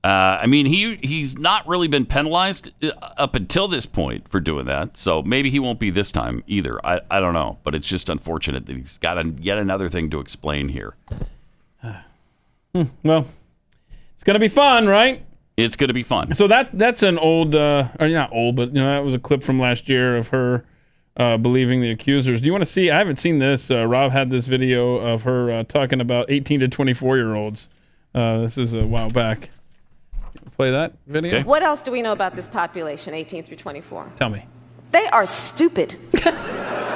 Uh, 0.03 0.41
I 0.41 0.47
mean, 0.47 0.65
he 0.65 0.97
he's 0.97 1.37
not 1.37 1.67
really 1.67 1.89
been 1.89 2.07
penalized 2.07 2.71
uh, 2.83 2.93
up 3.19 3.35
until 3.35 3.69
this 3.69 3.85
point 3.85 4.29
for 4.29 4.41
doing 4.41 4.67
that, 4.67 4.97
so 4.97 5.23
maybe 5.23 5.51
he 5.51 5.59
won't 5.59 5.79
be 5.79 5.91
this 5.91 6.11
time 6.11 6.43
either. 6.47 6.85
I, 6.87 7.01
I 7.11 7.21
don't 7.21 7.35
know, 7.35 7.59
but 7.65 7.75
it's 7.75 7.87
just 7.87 8.09
unfortunate 8.09 8.67
that 8.67 8.77
he's 8.77 8.97
got 8.99 9.19
a, 9.19 9.29
yet 9.41 9.59
another 9.59 9.89
thing 9.89 10.09
to 10.11 10.21
explain 10.21 10.69
here. 10.69 10.95
Well, 13.03 13.27
it's 14.21 14.25
gonna 14.25 14.39
be 14.39 14.49
fun, 14.49 14.87
right? 14.87 15.25
It's 15.57 15.77
going 15.77 15.89
to 15.89 15.95
be 15.95 16.03
fun. 16.03 16.35
So 16.35 16.49
that 16.49 16.71
that's 16.73 17.03
an 17.03 17.18
old, 17.18 17.55
uh, 17.55 17.89
or 17.99 18.09
not 18.09 18.33
old, 18.33 18.57
but 18.57 18.68
you 18.68 18.81
know 18.81 18.87
that 18.87 19.05
was 19.05 19.14
a 19.14 19.18
clip 19.18 19.43
from 19.43 19.59
last 19.59 19.89
year 19.89 20.16
of 20.16 20.29
her 20.29 20.64
uh, 21.16 21.37
believing 21.37 21.81
the 21.81 21.91
accusers. 21.91 22.41
Do 22.41 22.47
you 22.47 22.53
want 22.53 22.64
to 22.64 22.71
see? 22.71 22.91
I 22.91 22.99
haven't 22.99 23.16
seen 23.16 23.39
this. 23.39 23.71
Uh, 23.71 23.87
Rob 23.87 24.12
had 24.12 24.31
this 24.31 24.47
video 24.47 24.97
of 24.97 25.23
her 25.25 25.51
uh, 25.51 25.64
talking 25.64 26.01
about 26.01 26.31
18 26.31 26.61
to 26.61 26.68
24 26.68 27.16
year 27.16 27.35
olds. 27.35 27.68
Uh, 28.14 28.41
this 28.41 28.59
is 28.59 28.75
a 28.75 28.87
while 28.87 29.11
back. 29.11 29.51
Play 30.57 30.71
that 30.71 30.95
video. 31.07 31.39
Okay. 31.39 31.43
What 31.47 31.62
else 31.62 31.83
do 31.83 31.91
we 31.91 32.03
know 32.03 32.12
about 32.12 32.35
this 32.35 32.49
population, 32.49 33.14
18 33.14 33.45
through 33.45 33.57
24? 33.57 34.12
Tell 34.16 34.31
me. 34.31 34.47
They 34.93 35.07
are 35.09 35.27
stupid. 35.27 35.97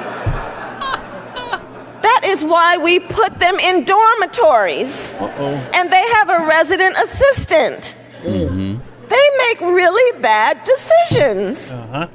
that 2.05 2.21
is 2.23 2.43
why 2.43 2.77
we 2.77 2.99
put 2.99 3.39
them 3.39 3.59
in 3.59 3.83
dormitories. 3.83 5.11
Uh-oh. 5.13 5.69
And 5.73 5.91
they 5.91 6.07
have 6.13 6.29
a 6.29 6.45
resident 6.45 6.95
assistant. 6.97 7.95
They 8.23 9.29
make 9.37 9.61
really 9.61 10.19
bad 10.21 10.63
decisions. 10.63 11.71
Uh-huh. 11.71 12.07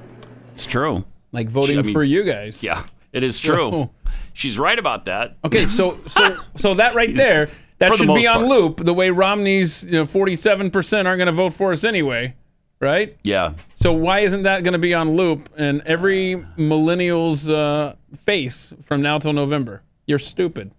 It's 0.52 0.66
true. 0.66 1.04
Like 1.32 1.48
voting 1.48 1.78
I 1.78 1.82
mean- 1.82 1.92
for 1.92 2.02
you 2.04 2.24
guys. 2.24 2.62
Yeah, 2.62 2.84
it 3.12 3.22
is 3.22 3.38
true. 3.38 3.70
So- 3.70 3.90
She's 4.32 4.58
right 4.58 4.78
about 4.78 5.04
that. 5.04 5.36
Okay, 5.44 5.66
so 5.66 5.98
so 6.06 6.36
so 6.56 6.74
that 6.74 6.94
right 6.94 7.14
there, 7.24 7.50
that 7.78 7.90
the 7.90 7.96
should 7.96 8.14
be 8.14 8.26
on 8.26 8.36
part. 8.38 8.48
loop. 8.48 8.84
The 8.84 8.94
way 8.94 9.10
Romney's 9.10 9.84
you 9.84 9.92
know 9.92 10.06
47 10.06 10.70
percent 10.70 11.06
aren't 11.06 11.18
going 11.18 11.26
to 11.26 11.32
vote 11.32 11.52
for 11.52 11.72
us 11.72 11.84
anyway, 11.84 12.34
right? 12.80 13.16
Yeah. 13.22 13.54
So 13.74 13.92
why 13.92 14.20
isn't 14.20 14.42
that 14.42 14.64
going 14.64 14.72
to 14.72 14.78
be 14.78 14.94
on 14.94 15.14
loop 15.16 15.48
in 15.56 15.82
every 15.86 16.44
millennial's 16.56 17.48
uh, 17.48 17.94
face 18.16 18.72
from 18.82 19.02
now 19.02 19.18
till 19.18 19.32
November? 19.32 19.82
You're 20.06 20.18
stupid. 20.18 20.72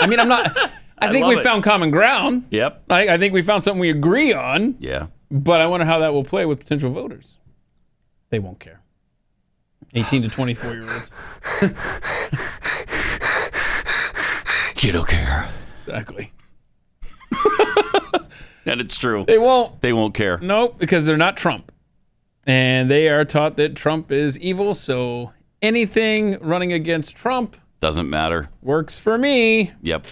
I 0.00 0.06
mean, 0.06 0.18
I'm 0.18 0.28
not. 0.28 0.56
I, 0.98 1.10
think 1.10 1.22
love 1.24 1.30
we 1.30 1.40
it. 1.40 1.42
found 1.42 1.64
common 1.64 1.90
ground. 1.90 2.46
Yep. 2.50 2.84
I, 2.88 3.08
I 3.08 3.18
think 3.18 3.34
we 3.34 3.42
found 3.42 3.64
something 3.64 3.80
we 3.80 3.90
agree 3.90 4.32
on. 4.32 4.76
Yeah. 4.78 5.06
But 5.30 5.60
I 5.60 5.66
wonder 5.66 5.84
how 5.84 5.98
that 5.98 6.12
will 6.12 6.24
play 6.24 6.46
with 6.46 6.60
potential 6.60 6.92
voters. 6.92 7.38
They 8.30 8.38
won't 8.38 8.60
care. 8.60 8.80
18 9.94 10.22
to 10.22 10.28
24 10.28 10.72
year 10.72 10.82
olds. 10.82 11.10
You 14.82 14.90
don't 14.90 15.06
care. 15.06 15.48
Exactly. 15.76 16.32
And 18.66 18.80
it's 18.80 18.96
true. 18.96 19.24
They 19.26 19.38
won't. 19.38 19.80
They 19.80 19.92
won't 19.92 20.14
care. 20.14 20.38
Nope, 20.38 20.76
because 20.78 21.04
they're 21.06 21.16
not 21.16 21.36
Trump. 21.36 21.72
And 22.44 22.90
they 22.90 23.08
are 23.08 23.24
taught 23.24 23.56
that 23.56 23.76
Trump 23.76 24.10
is 24.10 24.38
evil, 24.40 24.74
so 24.74 25.32
anything 25.60 26.38
running 26.40 26.72
against 26.72 27.16
Trump 27.16 27.56
Doesn't 27.80 28.10
matter. 28.10 28.48
works 28.62 28.98
for 28.98 29.16
me. 29.18 29.72
Yep. 29.82 30.06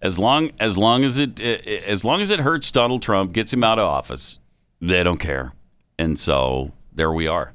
As 0.00 0.18
long 0.18 0.50
as 0.60 0.78
long 0.78 1.04
as 1.04 1.18
it 1.18 1.40
eh, 1.40 1.58
eh, 1.64 1.80
as 1.86 2.04
long 2.04 2.20
as 2.20 2.30
it 2.30 2.40
hurts 2.40 2.70
Donald 2.70 3.02
Trump, 3.02 3.32
gets 3.32 3.52
him 3.52 3.64
out 3.64 3.78
of 3.78 3.84
office, 3.86 4.38
they 4.80 5.02
don't 5.02 5.18
care. 5.18 5.52
And 5.98 6.18
so 6.18 6.72
there 6.94 7.10
we 7.12 7.26
are. 7.26 7.52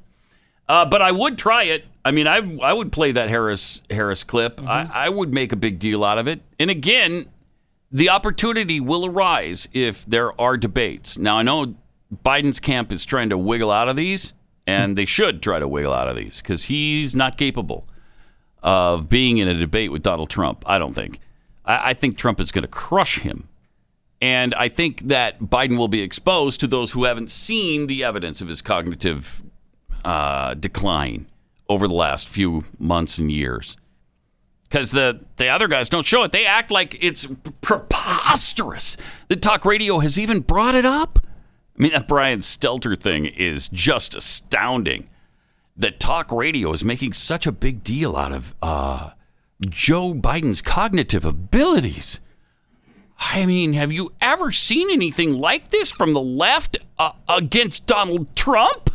Uh, 0.67 0.85
but 0.85 1.01
I 1.01 1.11
would 1.11 1.37
try 1.37 1.63
it. 1.63 1.85
I 2.03 2.11
mean, 2.11 2.27
I 2.27 2.57
I 2.61 2.73
would 2.73 2.91
play 2.91 3.13
that 3.13 3.29
Harris 3.29 3.81
Harris 3.89 4.23
clip. 4.25 4.57
Mm-hmm. 4.57 4.67
I, 4.67 5.05
I 5.05 5.09
would 5.09 5.33
make 5.33 5.53
a 5.53 5.55
big 5.55 5.79
deal 5.79 6.03
out 6.03 6.17
of 6.17 6.27
it. 6.27 6.41
And 6.59 6.69
again, 6.69 7.27
the 7.93 8.09
opportunity 8.09 8.79
will 8.79 9.05
arise 9.05 9.69
if 9.71 10.03
there 10.05 10.39
are 10.41 10.57
debates. 10.57 11.17
Now 11.17 11.37
I 11.37 11.43
know 11.43 11.75
Biden's 12.25 12.59
camp 12.59 12.91
is 12.91 13.05
trying 13.05 13.29
to 13.29 13.37
wiggle 13.37 13.71
out 13.71 13.87
of 13.87 13.95
these, 13.95 14.33
and 14.65 14.97
they 14.97 15.05
should 15.05 15.43
try 15.43 15.59
to 15.59 15.67
wiggle 15.67 15.93
out 15.93 16.07
of 16.07 16.15
these 16.15 16.41
because 16.41 16.65
he's 16.65 17.15
not 17.15 17.37
capable 17.37 17.87
of 18.63 19.09
being 19.09 19.37
in 19.37 19.47
a 19.47 19.53
debate 19.53 19.91
with 19.91 20.01
Donald 20.01 20.29
Trump. 20.29 20.63
I 20.65 20.79
don't 20.79 20.93
think. 20.93 21.19
I, 21.65 21.91
I 21.91 21.93
think 21.93 22.17
Trump 22.17 22.39
is 22.39 22.51
going 22.51 22.63
to 22.63 22.67
crush 22.67 23.19
him. 23.19 23.47
And 24.21 24.55
I 24.55 24.69
think 24.69 25.07
that 25.09 25.41
Biden 25.41 25.77
will 25.77 25.89
be 25.89 26.01
exposed 26.01 26.61
to 26.61 26.67
those 26.67 26.93
who 26.93 27.03
haven't 27.03 27.29
seen 27.29 27.87
the 27.87 28.03
evidence 28.03 28.41
of 28.41 28.47
his 28.47 28.61
cognitive 28.61 29.43
uh, 30.05 30.53
decline 30.53 31.27
over 31.67 31.87
the 31.87 31.93
last 31.93 32.29
few 32.29 32.63
months 32.79 33.17
and 33.17 33.29
years. 33.29 33.77
Because 34.73 34.89
the, 34.89 35.19
the 35.37 35.49
other 35.49 35.67
guys 35.67 35.87
don't 35.87 36.03
show 36.03 36.23
it. 36.23 36.31
They 36.31 36.47
act 36.47 36.71
like 36.71 36.97
it's 36.99 37.27
preposterous 37.61 38.97
that 39.27 39.39
talk 39.39 39.65
radio 39.65 39.99
has 39.99 40.17
even 40.17 40.39
brought 40.39 40.73
it 40.73 40.83
up. 40.83 41.19
I 41.77 41.83
mean, 41.83 41.91
that 41.91 42.07
Brian 42.07 42.39
Stelter 42.39 42.99
thing 42.99 43.27
is 43.27 43.69
just 43.69 44.15
astounding. 44.15 45.09
That 45.77 45.99
talk 45.99 46.31
radio 46.31 46.71
is 46.71 46.83
making 46.83 47.13
such 47.13 47.45
a 47.45 47.51
big 47.51 47.83
deal 47.83 48.15
out 48.15 48.31
of 48.31 48.55
uh, 48.63 49.11
Joe 49.61 50.15
Biden's 50.15 50.63
cognitive 50.63 51.23
abilities. 51.23 52.19
I 53.19 53.45
mean, 53.45 53.73
have 53.73 53.91
you 53.91 54.13
ever 54.21 54.51
seen 54.51 54.89
anything 54.89 55.35
like 55.35 55.69
this 55.69 55.91
from 55.91 56.13
the 56.13 56.21
left 56.21 56.77
uh, 56.97 57.11
against 57.29 57.85
Donald 57.85 58.35
Trump? 58.35 58.89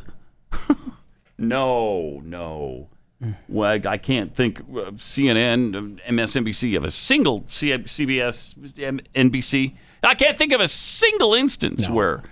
no, 1.38 2.20
no. 2.24 2.88
Well, 3.48 3.80
I- 3.86 3.98
can't 3.98 4.34
think 4.34 4.60
of 4.60 4.96
CNN, 5.02 5.98
MSNBC, 6.08 6.76
of 6.76 6.84
a 6.84 6.90
single 6.90 7.40
CBS, 7.42 8.54
NBC. 9.14 9.74
I 10.02 10.14
can't 10.14 10.38
think 10.38 10.52
of 10.52 10.60
a 10.60 10.68
single 10.68 11.34
instance 11.34 11.88
where 11.90 12.22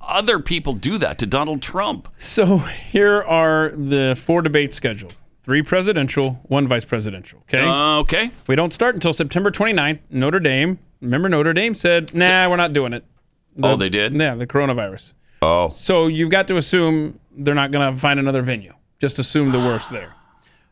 other 0.00 0.38
people 0.38 0.72
do 0.72 0.98
that 0.98 1.18
to 1.18 1.26
Donald 1.26 1.60
Trump. 1.62 2.08
So 2.16 2.58
here 2.58 3.22
are 3.22 3.70
the 3.70 4.18
four 4.20 4.42
debates 4.42 4.76
scheduled. 4.76 5.14
Three 5.42 5.62
presidential, 5.62 6.40
one 6.44 6.66
vice 6.66 6.86
presidential. 6.86 7.40
Okay. 7.40 7.60
Uh, 7.62 7.98
okay. 7.98 8.30
We 8.46 8.56
don't 8.56 8.72
start 8.72 8.94
until 8.94 9.12
September 9.12 9.50
29th. 9.50 9.98
Notre 10.10 10.40
Dame. 10.40 10.78
Remember, 11.02 11.28
Notre 11.28 11.52
Dame 11.52 11.74
said, 11.74 12.14
nah, 12.14 12.48
we're 12.48 12.56
not 12.56 12.72
doing 12.72 12.94
it. 12.94 13.04
Oh, 13.62 13.76
they 13.76 13.90
did? 13.90 14.14
Yeah, 14.16 14.34
the 14.36 14.46
coronavirus. 14.46 15.12
Oh. 15.42 15.68
So 15.68 16.06
you've 16.06 16.30
got 16.30 16.48
to 16.48 16.56
assume 16.56 17.20
they're 17.36 17.54
not 17.54 17.70
going 17.72 17.92
to 17.92 17.98
find 18.00 18.18
another 18.18 18.40
venue. 18.40 18.72
Just 19.04 19.18
assume 19.18 19.50
the 19.52 19.58
worst 19.58 19.90
there. 19.90 20.14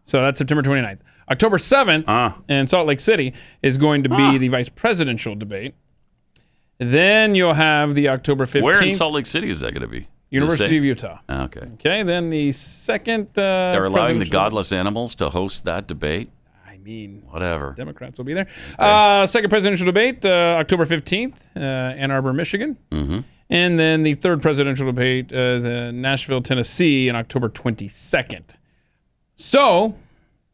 So 0.05 0.22
that's 0.22 0.39
September 0.39 0.62
29th. 0.62 1.01
October 1.30 1.59
7th 1.59 2.05
Ah. 2.09 2.39
in 2.49 2.66
Salt 2.66 2.87
Lake 2.87 2.99
City 2.99 3.35
is 3.62 3.76
going 3.76 4.03
to 4.05 4.09
be 4.09 4.39
the 4.39 4.49
vice 4.49 4.70
presidential 4.70 5.35
debate. 5.35 5.74
Then 6.78 7.35
you'll 7.35 7.53
have 7.53 7.95
the 7.95 8.09
October 8.09 8.47
15th. 8.47 8.62
Where 8.62 8.83
in 8.83 8.95
Salt 8.95 9.12
Lake 9.12 9.26
City 9.26 9.51
is 9.51 9.61
that 9.61 9.72
going 9.74 9.83
to 9.83 9.87
be? 9.87 10.09
University 10.30 10.78
of 10.78 10.85
Utah. 10.85 11.18
Okay. 11.28 11.61
Okay, 11.74 12.03
then 12.05 12.30
the 12.30 12.53
second. 12.53 13.26
Uh, 13.39 13.72
They're 13.74 13.85
allowing 13.85 14.18
the 14.18 14.24
godless 14.24 14.72
animals 14.72 15.14
to 15.16 15.28
host 15.28 15.66
that 15.66 15.87
debate. 15.87 16.30
Mean, 16.83 17.22
Whatever. 17.30 17.74
Democrats 17.76 18.18
will 18.18 18.24
be 18.24 18.35
there. 18.35 18.49
Uh, 18.78 19.24
second 19.26 19.51
presidential 19.51 19.87
debate, 19.87 20.24
uh, 20.24 20.57
October 20.59 20.85
15th, 20.85 21.47
uh, 21.57 21.61
Ann 21.61 22.11
Arbor, 22.11 22.33
Michigan. 22.33 22.76
Mm-hmm. 22.91 23.20
And 23.51 23.78
then 23.78 24.03
the 24.03 24.14
third 24.14 24.41
presidential 24.43 24.87
debate 24.87 25.30
uh, 25.33 25.37
is 25.37 25.64
in 25.64 26.01
Nashville, 26.01 26.43
Tennessee, 26.43 27.09
on 27.09 27.16
October 27.16 27.49
22nd. 27.49 28.57
So 29.37 29.95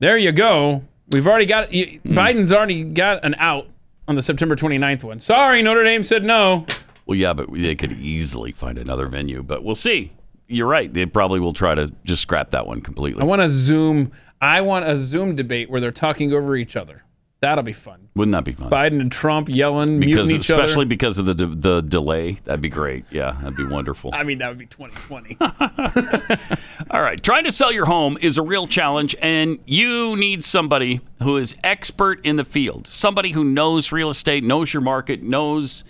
there 0.01 0.19
you 0.19 0.33
go. 0.33 0.83
We've 1.11 1.27
already 1.27 1.47
got 1.47 1.73
you, 1.73 2.01
Hmm. 2.03 2.19
Biden's 2.19 2.53
already 2.53 2.85
got 2.85 3.25
an 3.25 3.35
out 3.39 3.67
on 4.07 4.17
the 4.17 4.23
September 4.23 4.57
29th 4.57 5.05
one. 5.05 5.21
Sorry, 5.21 5.63
Notre 5.63 5.85
Dame 5.85 6.03
said 6.03 6.25
no. 6.25 6.67
Well, 7.07 7.17
yeah, 7.17 7.33
but 7.33 7.51
they 7.53 7.75
could 7.75 7.93
easily 7.93 8.53
find 8.53 8.77
another 8.77 9.07
venue, 9.07 9.43
but 9.43 9.65
we'll 9.65 9.75
see. 9.75 10.13
You're 10.47 10.67
right. 10.67 10.93
They 10.93 11.07
probably 11.07 11.41
will 11.41 11.53
try 11.53 11.75
to 11.75 11.93
just 12.05 12.23
scrap 12.23 12.51
that 12.51 12.67
one 12.67 12.81
completely. 12.81 13.23
I 13.23 13.25
want 13.25 13.43
to 13.43 13.49
Zoom. 13.49 14.13
I 14.41 14.61
want 14.61 14.89
a 14.89 14.97
Zoom 14.97 15.37
debate 15.37 15.71
where 15.71 15.81
they're 15.81 15.91
talking 15.93 16.33
over 16.33 16.57
each 16.57 16.77
other. 16.77 17.05
That'll 17.41 17.63
be 17.63 17.73
fun. 17.73 18.09
Wouldn't 18.17 18.33
that 18.33 18.45
be 18.45 18.53
fun? 18.53 18.69
Biden 18.69 19.01
and 19.01 19.13
Trump 19.13 19.49
yelling, 19.49 20.01
because 20.01 20.27
muting 20.27 20.37
each 20.37 20.51
especially 20.51 20.83
other. 20.83 20.87
because 20.87 21.19
of 21.19 21.27
the 21.27 21.35
the 21.35 21.81
delay, 21.83 22.33
that'd 22.45 22.61
be 22.61 22.69
great. 22.69 23.05
Yeah, 23.13 23.37
that'd 23.41 23.57
be 23.57 23.65
wonderful. 23.65 24.11
I 24.13 24.25
mean, 24.25 24.39
that 24.39 24.49
would 24.49 24.59
be 24.59 24.67
2020. 24.67 25.37
All 26.91 27.01
right, 27.01 27.23
trying 27.23 27.45
to 27.45 27.53
sell 27.53 27.71
your 27.71 27.85
home 27.87 28.19
is 28.21 28.39
a 28.39 28.43
real 28.43 28.67
challenge, 28.67 29.15
and 29.23 29.61
you 29.67 30.17
need 30.17 30.43
somebody 30.43 31.01
who 31.23 31.37
is 31.37 31.57
expert 31.63 32.25
in 32.27 32.35
the 32.37 32.45
field, 32.45 32.89
somebody 32.89 33.31
who 33.31 33.45
knows 33.45 33.93
real 33.93 34.11
estate, 34.11 34.43
knows 34.43 34.75
your 34.75 34.83
market, 34.83 35.23
knows 35.23 35.85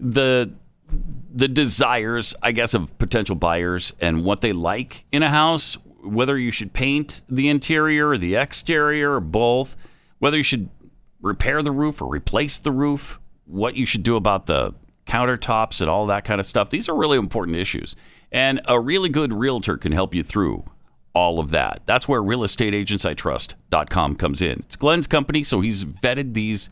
the 0.00 0.52
the 1.32 1.46
desires, 1.46 2.34
I 2.42 2.50
guess, 2.50 2.74
of 2.74 2.96
potential 2.98 3.36
buyers 3.36 3.92
and 4.00 4.24
what 4.24 4.40
they 4.40 4.52
like 4.52 5.04
in 5.12 5.22
a 5.22 5.28
house, 5.28 5.76
whether 6.02 6.38
you 6.38 6.50
should 6.50 6.72
paint 6.72 7.22
the 7.28 7.48
interior 7.48 8.10
or 8.10 8.18
the 8.18 8.34
exterior 8.34 9.14
or 9.14 9.20
both, 9.20 9.76
whether 10.18 10.36
you 10.36 10.42
should 10.42 10.68
repair 11.20 11.62
the 11.62 11.72
roof 11.72 12.00
or 12.00 12.08
replace 12.08 12.58
the 12.58 12.72
roof, 12.72 13.18
what 13.44 13.76
you 13.76 13.86
should 13.86 14.02
do 14.02 14.16
about 14.16 14.46
the 14.46 14.74
countertops 15.06 15.80
and 15.80 15.90
all 15.90 16.06
that 16.06 16.24
kind 16.24 16.40
of 16.40 16.46
stuff. 16.46 16.70
These 16.70 16.88
are 16.88 16.94
really 16.94 17.18
important 17.18 17.56
issues. 17.56 17.96
And 18.30 18.60
a 18.66 18.78
really 18.78 19.08
good 19.08 19.32
realtor 19.32 19.76
can 19.76 19.92
help 19.92 20.14
you 20.14 20.22
through 20.22 20.64
all 21.14 21.40
of 21.40 21.50
that. 21.50 21.80
That's 21.86 22.06
where 22.06 22.22
realestateagentsitrust.com 22.22 24.16
comes 24.16 24.42
in. 24.42 24.60
It's 24.60 24.76
Glenn's 24.76 25.06
company, 25.06 25.42
so 25.42 25.60
he's 25.60 25.84
vetted 25.84 26.34
these 26.34 26.70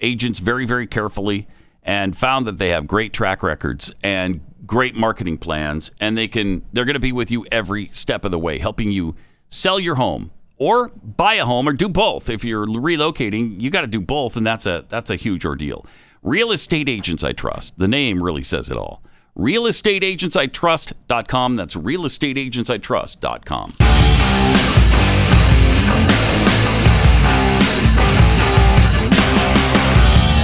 agents 0.00 0.38
very, 0.38 0.64
very 0.66 0.86
carefully 0.86 1.48
and 1.82 2.16
found 2.16 2.46
that 2.46 2.58
they 2.58 2.70
have 2.70 2.86
great 2.86 3.12
track 3.12 3.42
records 3.42 3.92
and 4.02 4.40
great 4.66 4.94
marketing 4.94 5.38
plans 5.38 5.90
and 6.00 6.16
they 6.16 6.28
can 6.28 6.64
they're 6.72 6.84
going 6.84 6.94
to 6.94 7.00
be 7.00 7.12
with 7.12 7.30
you 7.30 7.44
every 7.52 7.88
step 7.92 8.24
of 8.24 8.30
the 8.30 8.38
way 8.38 8.58
helping 8.58 8.90
you 8.90 9.14
sell 9.48 9.78
your 9.78 9.96
home 9.96 10.30
or 10.56 10.88
buy 10.88 11.34
a 11.34 11.44
home 11.44 11.68
or 11.68 11.72
do 11.72 11.88
both. 11.88 12.30
If 12.30 12.44
you're 12.44 12.66
relocating 12.66 13.60
you 13.60 13.70
got 13.70 13.82
to 13.82 13.86
do 13.86 14.00
both 14.00 14.36
and 14.36 14.46
that's 14.46 14.66
a 14.66 14.84
that's 14.88 15.10
a 15.10 15.16
huge 15.16 15.44
ordeal. 15.44 15.84
Real 16.22 16.52
estate 16.52 16.88
agents 16.88 17.24
i 17.24 17.32
trust 17.32 17.78
the 17.78 17.88
name 17.88 18.22
really 18.22 18.44
says 18.44 18.70
it 18.70 18.76
all. 18.76 19.02
Realestateagentsitrust.com 19.36 21.56
that's 21.56 21.74
realestateagentsitrust.com 21.74 23.74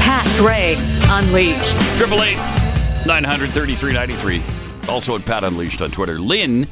Pat 0.02 0.26
Gray 0.38 0.76
Unleashed. 1.08 1.76
Triple 1.96 2.22
eight 2.22 2.59
nine 3.06 3.24
hundred 3.24 3.50
thirty 3.50 3.74
three 3.74 3.92
ninety 3.92 4.14
three. 4.14 4.42
Also 4.88 5.14
at 5.16 5.24
Pat 5.24 5.44
Unleashed 5.44 5.80
on 5.82 5.90
Twitter. 5.90 6.18
Lynn 6.18 6.66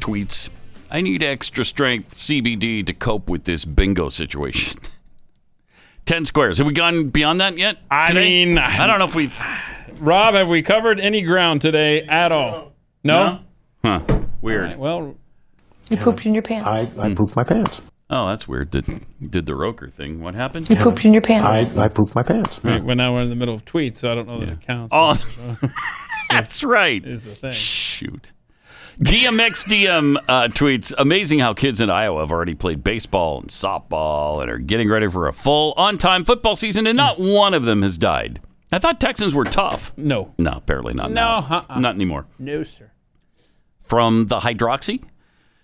tweets, 0.00 0.48
"I 0.90 1.00
need 1.00 1.22
extra 1.22 1.64
strength 1.64 2.14
CBD 2.14 2.84
to 2.86 2.92
cope 2.94 3.28
with 3.28 3.44
this 3.44 3.64
bingo 3.64 4.08
situation." 4.08 4.78
Ten 6.06 6.24
squares. 6.24 6.58
Have 6.58 6.66
we 6.66 6.72
gone 6.72 7.08
beyond 7.10 7.40
that 7.40 7.56
yet? 7.58 7.78
I 7.90 8.08
today? 8.08 8.44
mean, 8.44 8.58
I 8.58 8.86
don't 8.86 8.98
know 8.98 9.04
if 9.04 9.14
we've. 9.14 9.38
Rob, 10.00 10.34
have 10.34 10.48
we 10.48 10.62
covered 10.62 10.98
any 10.98 11.20
ground 11.22 11.60
today 11.60 12.02
at 12.02 12.32
all? 12.32 12.72
No. 13.04 13.40
Huh? 13.84 14.00
Weird. 14.40 14.78
Well, 14.78 15.14
You 15.90 15.98
pooped 15.98 16.24
in 16.24 16.32
your 16.32 16.42
pants. 16.42 16.66
I, 16.66 16.90
I 16.98 17.14
pooped 17.14 17.36
my 17.36 17.44
pants. 17.44 17.80
Oh, 18.12 18.26
that's 18.26 18.48
weird. 18.48 18.70
Did 18.70 19.06
did 19.22 19.46
the 19.46 19.54
Roker 19.54 19.88
thing? 19.88 20.20
What 20.20 20.34
happened? 20.34 20.68
You 20.68 20.76
pooped 20.76 21.04
in 21.04 21.12
your 21.12 21.22
pants. 21.22 21.76
I, 21.76 21.84
I 21.84 21.88
pooped 21.88 22.14
my 22.14 22.24
pants. 22.24 22.58
right, 22.64 22.82
well, 22.82 22.96
now 22.96 23.14
we're 23.14 23.20
in 23.20 23.28
the 23.28 23.36
middle 23.36 23.54
of 23.54 23.64
tweets, 23.64 23.96
so 23.98 24.10
I 24.10 24.14
don't 24.16 24.26
know 24.26 24.40
that 24.40 24.48
it 24.50 24.60
counts. 24.62 24.92
Oh, 24.94 25.14
So, 25.60 25.68
that's 26.30 26.64
right. 26.64 27.04
is 27.06 27.22
the 27.22 27.34
thing. 27.36 27.52
Shoot. 27.52 28.32
DMX 29.00 29.64
DM 29.66 30.16
uh, 30.28 30.48
tweets 30.48 30.92
Amazing 30.98 31.38
how 31.38 31.54
kids 31.54 31.80
in 31.80 31.88
Iowa 31.88 32.20
have 32.20 32.30
already 32.32 32.54
played 32.54 32.84
baseball 32.84 33.40
and 33.40 33.48
softball 33.48 34.42
and 34.42 34.50
are 34.50 34.58
getting 34.58 34.90
ready 34.90 35.08
for 35.08 35.26
a 35.26 35.32
full 35.32 35.72
on 35.76 35.96
time 35.96 36.24
football 36.24 36.56
season, 36.56 36.86
and 36.86 36.96
not 36.96 37.18
one 37.18 37.54
of 37.54 37.62
them 37.64 37.82
has 37.82 37.96
died. 37.96 38.40
I 38.72 38.78
thought 38.78 39.00
Texans 39.00 39.34
were 39.34 39.44
tough. 39.44 39.92
No. 39.96 40.34
No, 40.38 40.50
apparently 40.52 40.94
not. 40.94 41.10
No, 41.10 41.40
now. 41.40 41.64
uh-uh. 41.68 41.80
Not 41.80 41.94
anymore. 41.94 42.26
No, 42.38 42.62
sir. 42.64 42.90
From 43.80 44.26
the 44.26 44.40
hydroxy. 44.40 45.02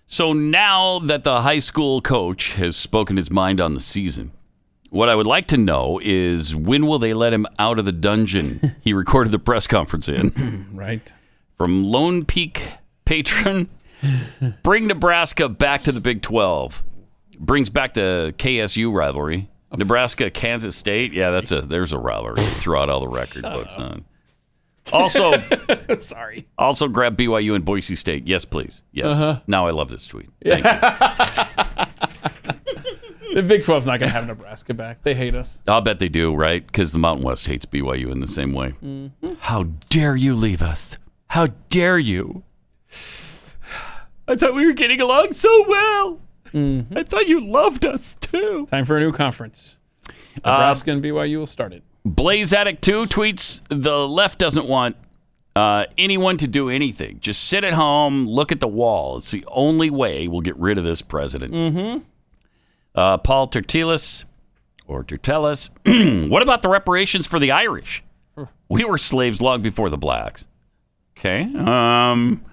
So 0.07 0.31
now 0.33 0.99
that 0.99 1.23
the 1.23 1.41
high 1.41 1.59
school 1.59 2.01
coach 2.01 2.53
has 2.53 2.75
spoken 2.77 3.17
his 3.17 3.29
mind 3.29 3.59
on 3.59 3.73
the 3.73 3.81
season, 3.81 4.31
what 4.89 5.09
I 5.09 5.15
would 5.15 5.25
like 5.25 5.47
to 5.47 5.57
know 5.57 5.99
is 6.01 6.55
when 6.55 6.87
will 6.87 6.97
they 6.97 7.13
let 7.13 7.33
him 7.33 7.45
out 7.59 7.77
of 7.77 7.83
the 7.85 7.91
dungeon 7.91 8.75
he 8.81 8.93
recorded 8.93 9.31
the 9.31 9.39
press 9.39 9.67
conference 9.67 10.07
in? 10.07 10.65
Right. 10.73 11.11
from 11.57 11.83
Lone 11.83 12.23
Peak 12.23 12.61
patron. 13.03 13.67
Bring 14.63 14.87
Nebraska 14.87 15.49
back 15.49 15.83
to 15.83 15.91
the 15.91 15.99
Big 15.99 16.21
12. 16.21 16.83
Brings 17.39 17.69
back 17.69 17.93
the 17.95 18.33
KSU 18.37 18.93
rivalry. 18.93 19.49
Nebraska, 19.75 20.29
Kansas 20.29 20.75
State. 20.75 21.11
Yeah, 21.13 21.31
that's 21.31 21.51
a 21.51 21.61
there's 21.61 21.91
a 21.93 21.99
rivalry 21.99 22.41
throughout 22.41 22.89
all 22.89 22.99
the 23.01 23.07
record 23.07 23.41
books. 23.41 23.75
Huh? 23.75 23.97
Also, 24.93 25.33
Sorry. 25.99 26.47
also 26.57 26.87
grab 26.87 27.17
BYU 27.17 27.55
and 27.55 27.65
Boise 27.65 27.95
State. 27.95 28.27
Yes, 28.27 28.45
please. 28.45 28.83
Yes. 28.91 29.13
Uh-huh. 29.13 29.39
Now 29.47 29.67
I 29.67 29.71
love 29.71 29.89
this 29.89 30.07
tweet. 30.07 30.29
Thank 30.43 30.63
you. 30.65 31.83
The 33.33 33.43
Big 33.43 33.61
12's 33.61 33.85
not 33.85 33.99
going 33.99 34.09
to 34.09 34.13
have 34.13 34.25
Nebraska 34.25 34.73
back. 34.73 35.03
They 35.03 35.13
hate 35.13 35.35
us. 35.35 35.59
I'll 35.67 35.81
bet 35.81 35.99
they 35.99 36.09
do, 36.09 36.33
right? 36.33 36.65
Because 36.65 36.91
the 36.91 36.97
Mountain 36.97 37.23
West 37.23 37.45
hates 37.45 37.67
BYU 37.67 38.09
in 38.11 38.19
the 38.19 38.25
same 38.27 38.51
way. 38.51 38.73
Mm-hmm. 38.83 39.33
How 39.41 39.63
dare 39.91 40.15
you 40.15 40.33
leave 40.33 40.63
us? 40.63 40.97
How 41.27 41.47
dare 41.69 41.99
you? 41.99 42.41
I 44.27 44.35
thought 44.35 44.55
we 44.55 44.65
were 44.65 44.73
getting 44.73 44.99
along 45.01 45.33
so 45.33 45.65
well. 45.67 46.19
I 46.95 47.03
thought 47.03 47.27
you 47.27 47.45
loved 47.45 47.85
us 47.85 48.15
too. 48.21 48.65
Time 48.71 48.85
for 48.85 48.97
a 48.97 48.99
new 49.01 49.11
conference. 49.11 49.77
Uh, 50.43 50.53
Nebraska 50.53 50.89
and 50.91 51.03
BYU 51.03 51.37
will 51.37 51.45
start 51.45 51.73
it. 51.73 51.83
Blaze 52.07 52.53
Addict 52.53 52.81
2 52.81 53.05
tweets 53.05 53.61
the 53.69 54.07
left 54.07 54.39
doesn't 54.39 54.65
want 54.67 54.95
uh, 55.55 55.85
anyone 55.97 56.37
to 56.37 56.47
do 56.47 56.69
anything. 56.69 57.19
Just 57.19 57.43
sit 57.43 57.63
at 57.63 57.73
home, 57.73 58.27
look 58.27 58.51
at 58.51 58.59
the 58.59 58.67
wall. 58.67 59.17
It's 59.17 59.31
the 59.31 59.43
only 59.47 59.89
way 59.89 60.27
we'll 60.27 60.41
get 60.41 60.55
rid 60.57 60.77
of 60.77 60.83
this 60.83 61.01
president. 61.01 61.53
Mm-hmm. 61.53 62.03
Uh, 62.95 63.17
Paul 63.17 63.47
Tertilis, 63.47 64.23
or 64.87 65.03
Tertelis, 65.03 65.69
what 66.29 66.41
about 66.41 66.61
the 66.61 66.69
reparations 66.69 67.27
for 67.27 67.39
the 67.39 67.51
Irish? 67.51 68.03
We 68.69 68.85
were 68.85 68.97
slaves 68.97 69.41
long 69.41 69.61
before 69.61 69.89
the 69.89 69.97
blacks. 69.97 70.45
Okay. 71.17 71.41
Um, 71.55 72.43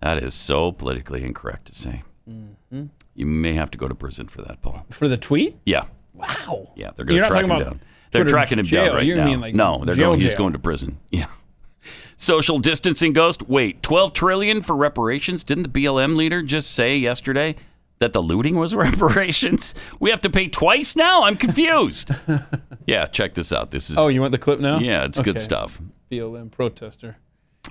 that 0.00 0.22
is 0.22 0.32
so 0.34 0.72
politically 0.72 1.22
incorrect 1.22 1.66
to 1.66 1.74
say. 1.74 2.02
Mhm. 2.28 2.88
You 3.14 3.26
may 3.26 3.52
have 3.52 3.70
to 3.72 3.78
go 3.78 3.86
to 3.86 3.94
prison 3.94 4.26
for 4.26 4.42
that, 4.42 4.62
Paul. 4.62 4.86
For 4.90 5.06
the 5.06 5.16
tweet? 5.16 5.56
Yeah. 5.66 5.84
Wow. 6.14 6.72
Yeah, 6.74 6.90
they're 6.96 7.04
going 7.04 7.22
to 7.22 7.28
track 7.28 7.44
him 7.44 7.50
about 7.50 7.64
down. 7.64 7.80
They're 8.18 8.24
tracking 8.24 8.58
him 8.58 8.64
jail. 8.66 8.86
down 8.86 8.94
right 8.96 9.04
You 9.06 9.16
now. 9.16 9.24
mean 9.26 9.40
like 9.40 9.54
no, 9.54 9.84
they're 9.84 9.94
jail 9.94 10.08
going. 10.10 10.20
He's 10.20 10.34
going 10.34 10.52
to 10.54 10.58
prison. 10.58 10.98
Yeah. 11.10 11.26
Social 12.16 12.58
distancing 12.58 13.12
ghost. 13.12 13.48
Wait, 13.48 13.82
twelve 13.82 14.12
trillion 14.12 14.62
for 14.62 14.74
reparations? 14.76 15.42
Didn't 15.44 15.64
the 15.64 15.68
BLM 15.84 16.16
leader 16.16 16.42
just 16.42 16.70
say 16.70 16.96
yesterday 16.96 17.56
that 17.98 18.12
the 18.12 18.22
looting 18.22 18.56
was 18.56 18.74
reparations? 18.74 19.74
We 19.98 20.10
have 20.10 20.20
to 20.20 20.30
pay 20.30 20.48
twice 20.48 20.94
now. 20.96 21.24
I'm 21.24 21.36
confused. 21.36 22.10
yeah, 22.86 23.06
check 23.06 23.34
this 23.34 23.52
out. 23.52 23.72
This 23.72 23.90
is. 23.90 23.98
Oh, 23.98 24.08
you 24.08 24.20
want 24.20 24.30
the 24.32 24.38
clip 24.38 24.60
now? 24.60 24.78
Yeah, 24.78 25.04
it's 25.04 25.18
good 25.18 25.40
stuff. 25.40 25.80
BLM 26.10 26.50
protester. 26.52 27.16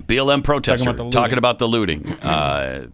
BLM 0.08 0.44
protester 0.44 0.86
Talking 0.86 1.00
about 1.00 1.06
the 1.06 1.12
talking 1.12 1.22
looting. 1.22 1.38
about 1.38 1.60
the 1.60 1.68
looting. 1.68 2.18
Uh, 2.24 2.88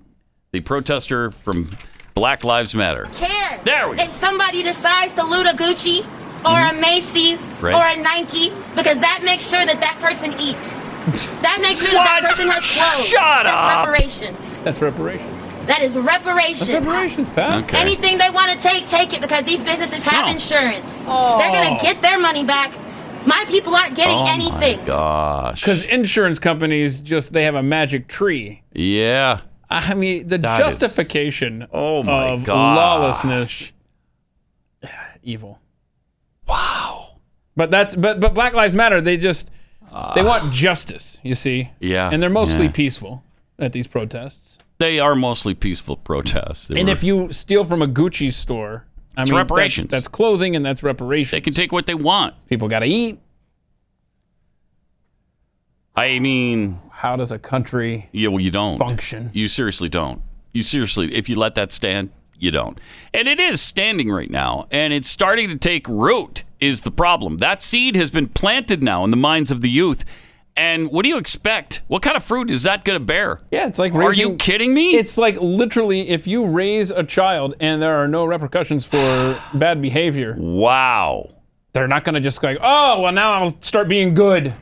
the 0.51 0.59
protester 0.61 1.29
from 1.31 1.75
Black 2.15 2.43
Lives 2.43 2.73
Matter. 2.75 3.07
care 3.13 3.59
There 3.63 3.89
we 3.89 3.97
go. 3.97 4.03
if 4.03 4.11
somebody 4.11 4.63
decides 4.63 5.13
to 5.15 5.23
loot 5.23 5.45
a 5.47 5.51
Gucci 5.51 6.03
or 6.45 6.51
a 6.57 6.71
mm-hmm. 6.71 6.81
Macy's 6.81 7.41
Right. 7.61 7.75
or 7.75 7.83
a 7.99 8.01
Nike 8.01 8.49
because 8.75 8.97
that 8.99 9.21
makes 9.23 9.47
sure 9.49 9.65
that 9.65 9.79
that 9.81 9.99
person 9.99 10.31
eats. 10.39 10.65
That 11.41 11.59
makes 11.61 11.81
sure 11.81 11.91
that 11.91 12.21
that 12.21 12.29
person 12.29 12.47
has 12.49 12.63
clothes. 12.63 13.07
Shut 13.07 13.43
That's 13.43 13.47
up. 13.47 13.87
reparations. 13.87 14.57
That's 14.63 14.81
reparations. 14.81 15.35
That 15.67 15.81
is 15.81 15.97
reparations. 15.97 16.67
That's 16.67 16.85
reparations, 16.85 17.29
Pat. 17.29 17.63
Okay. 17.65 17.77
Anything 17.79 18.17
they 18.17 18.29
want 18.29 18.51
to 18.51 18.57
take, 18.67 18.87
take 18.89 19.13
it 19.13 19.21
because 19.21 19.43
these 19.45 19.59
businesses 19.63 20.01
have 20.03 20.25
No. 20.25 20.31
insurance. 20.31 20.91
Oh. 21.07 21.37
They're 21.37 21.51
gonna 21.51 21.77
oh. 21.79 21.83
get 21.83 22.01
their 22.01 22.19
money 22.19 22.43
back. 22.43 22.73
My 23.25 23.43
people 23.47 23.75
aren't 23.75 23.95
getting 23.95 24.17
oh 24.17 24.25
anything. 24.27 24.79
my 24.79 24.85
gosh. 24.85 25.61
Because 25.61 25.83
insurance 25.83 26.39
companies 26.39 27.01
just 27.01 27.33
they 27.33 27.43
have 27.43 27.55
a 27.55 27.63
magic 27.63 28.07
tree. 28.07 28.63
Yeah. 28.73 29.41
I 29.69 29.93
mean, 29.93 30.27
the 30.27 30.37
That 30.39 30.59
is- 30.61 30.77
justification 30.77 31.67
Oh 31.71 32.01
my 32.01 32.29
of 32.29 32.43
gosh. 32.45 32.75
lawlessness, 32.77 33.71
evil. 35.23 35.59
Wow. 36.49 37.19
But 37.55 37.71
that's 37.71 37.95
but 37.95 38.19
but 38.19 38.33
Black 38.33 38.53
Lives 38.53 38.73
Matter. 38.73 38.99
They 39.01 39.17
just 39.17 39.49
they 40.15 40.23
want 40.23 40.51
justice. 40.53 41.17
You 41.23 41.35
see. 41.35 41.69
Ah. 41.71 41.75
Yeah, 41.79 42.09
And 42.11 42.21
they're 42.21 42.29
mostly 42.29 42.65
yeah. 42.65 42.71
peaceful 42.71 43.23
at 43.57 43.71
these 43.73 43.87
protests. 43.87 44.57
They 44.79 44.99
are 44.99 45.13
mostly 45.15 45.53
peaceful 45.53 45.97
protests. 45.97 46.67
They 46.69 46.79
and 46.79 46.87
were- 46.87 46.93
if 46.93 47.03
you 47.03 47.31
steal 47.31 47.65
from 47.65 47.81
a 47.81 47.87
Gucci 47.87 48.31
store, 48.31 48.85
I 49.17 49.23
It's 49.23 49.29
mean, 49.31 49.37
that's- 49.37 49.51
reparations. 49.51 49.87
That's, 49.89 50.07
clothing 50.07 50.55
and 50.55 50.65
that's 50.65 50.83
reparations. 50.83 51.31
they 51.31 51.41
can 51.41 51.53
take 51.53 51.71
what 51.73 51.85
they 51.85 51.95
want. 51.95 52.35
People 52.47 52.67
got 52.69 52.79
to 52.79 52.85
eat. 52.85 53.19
I 55.95 56.19
mean, 56.19 56.79
How 56.91 57.15
does 57.15 57.31
a 57.31 57.39
country 57.39 58.09
yeah, 58.13 58.29
well, 58.29 58.39
you 58.39 58.51
don't 58.51 58.77
function? 58.77 59.31
You 59.33 59.47
seriously 59.47 59.89
don't. 59.89 60.21
You 60.53 60.63
seriously, 60.63 61.13
if 61.13 61.27
you 61.29 61.35
let 61.37 61.55
that 61.55 61.71
stand, 61.71 62.11
you 62.39 62.51
don't. 62.51 62.79
And 63.13 63.27
it 63.27 63.39
is 63.39 63.61
standing 63.61 64.09
right 64.09 64.29
now, 64.29 64.67
and 64.71 64.93
it's 64.93 65.09
starting 65.09 65.49
to 65.49 65.57
take 65.57 65.87
root. 65.87 66.43
Is 66.59 66.81
the 66.81 66.91
problem? 66.91 67.37
That 67.37 67.61
seed 67.61 67.95
has 67.95 68.09
been 68.09 68.27
planted 68.27 68.83
now 68.83 69.03
in 69.03 69.11
the 69.11 69.17
minds 69.17 69.51
of 69.51 69.61
the 69.61 69.69
youth. 69.69 70.03
And 70.57 70.91
what 70.91 71.03
do 71.03 71.09
you 71.09 71.17
expect? 71.17 71.83
What 71.87 72.01
kind 72.01 72.17
of 72.17 72.23
fruit 72.23 72.51
is 72.51 72.63
that 72.63 72.83
going 72.83 72.99
to 72.99 73.05
bear? 73.05 73.39
Yeah, 73.49 73.67
it's 73.67 73.79
like 73.79 73.93
Are 73.95 74.13
you 74.13 74.35
kidding 74.35 74.73
me? 74.73 74.97
It's 74.97 75.17
like 75.17 75.37
literally 75.39 76.09
if 76.09 76.27
you 76.27 76.45
raise 76.45 76.91
a 76.91 77.03
child 77.03 77.55
and 77.61 77.81
there 77.81 77.95
are 77.95 78.09
no 78.09 78.25
repercussions 78.25 78.85
for 78.85 79.41
bad 79.53 79.81
behavior, 79.81 80.35
wow. 80.37 81.29
they're 81.71 81.87
not 81.87 82.03
going 82.03 82.15
to 82.15 82.19
just 82.19 82.41
go 82.41 82.49
like, 82.49 82.57
oh, 82.61 83.01
well, 83.01 83.13
now 83.13 83.31
I'll 83.31 83.61
start 83.61 83.87
being 83.87 84.13
good. 84.13 84.53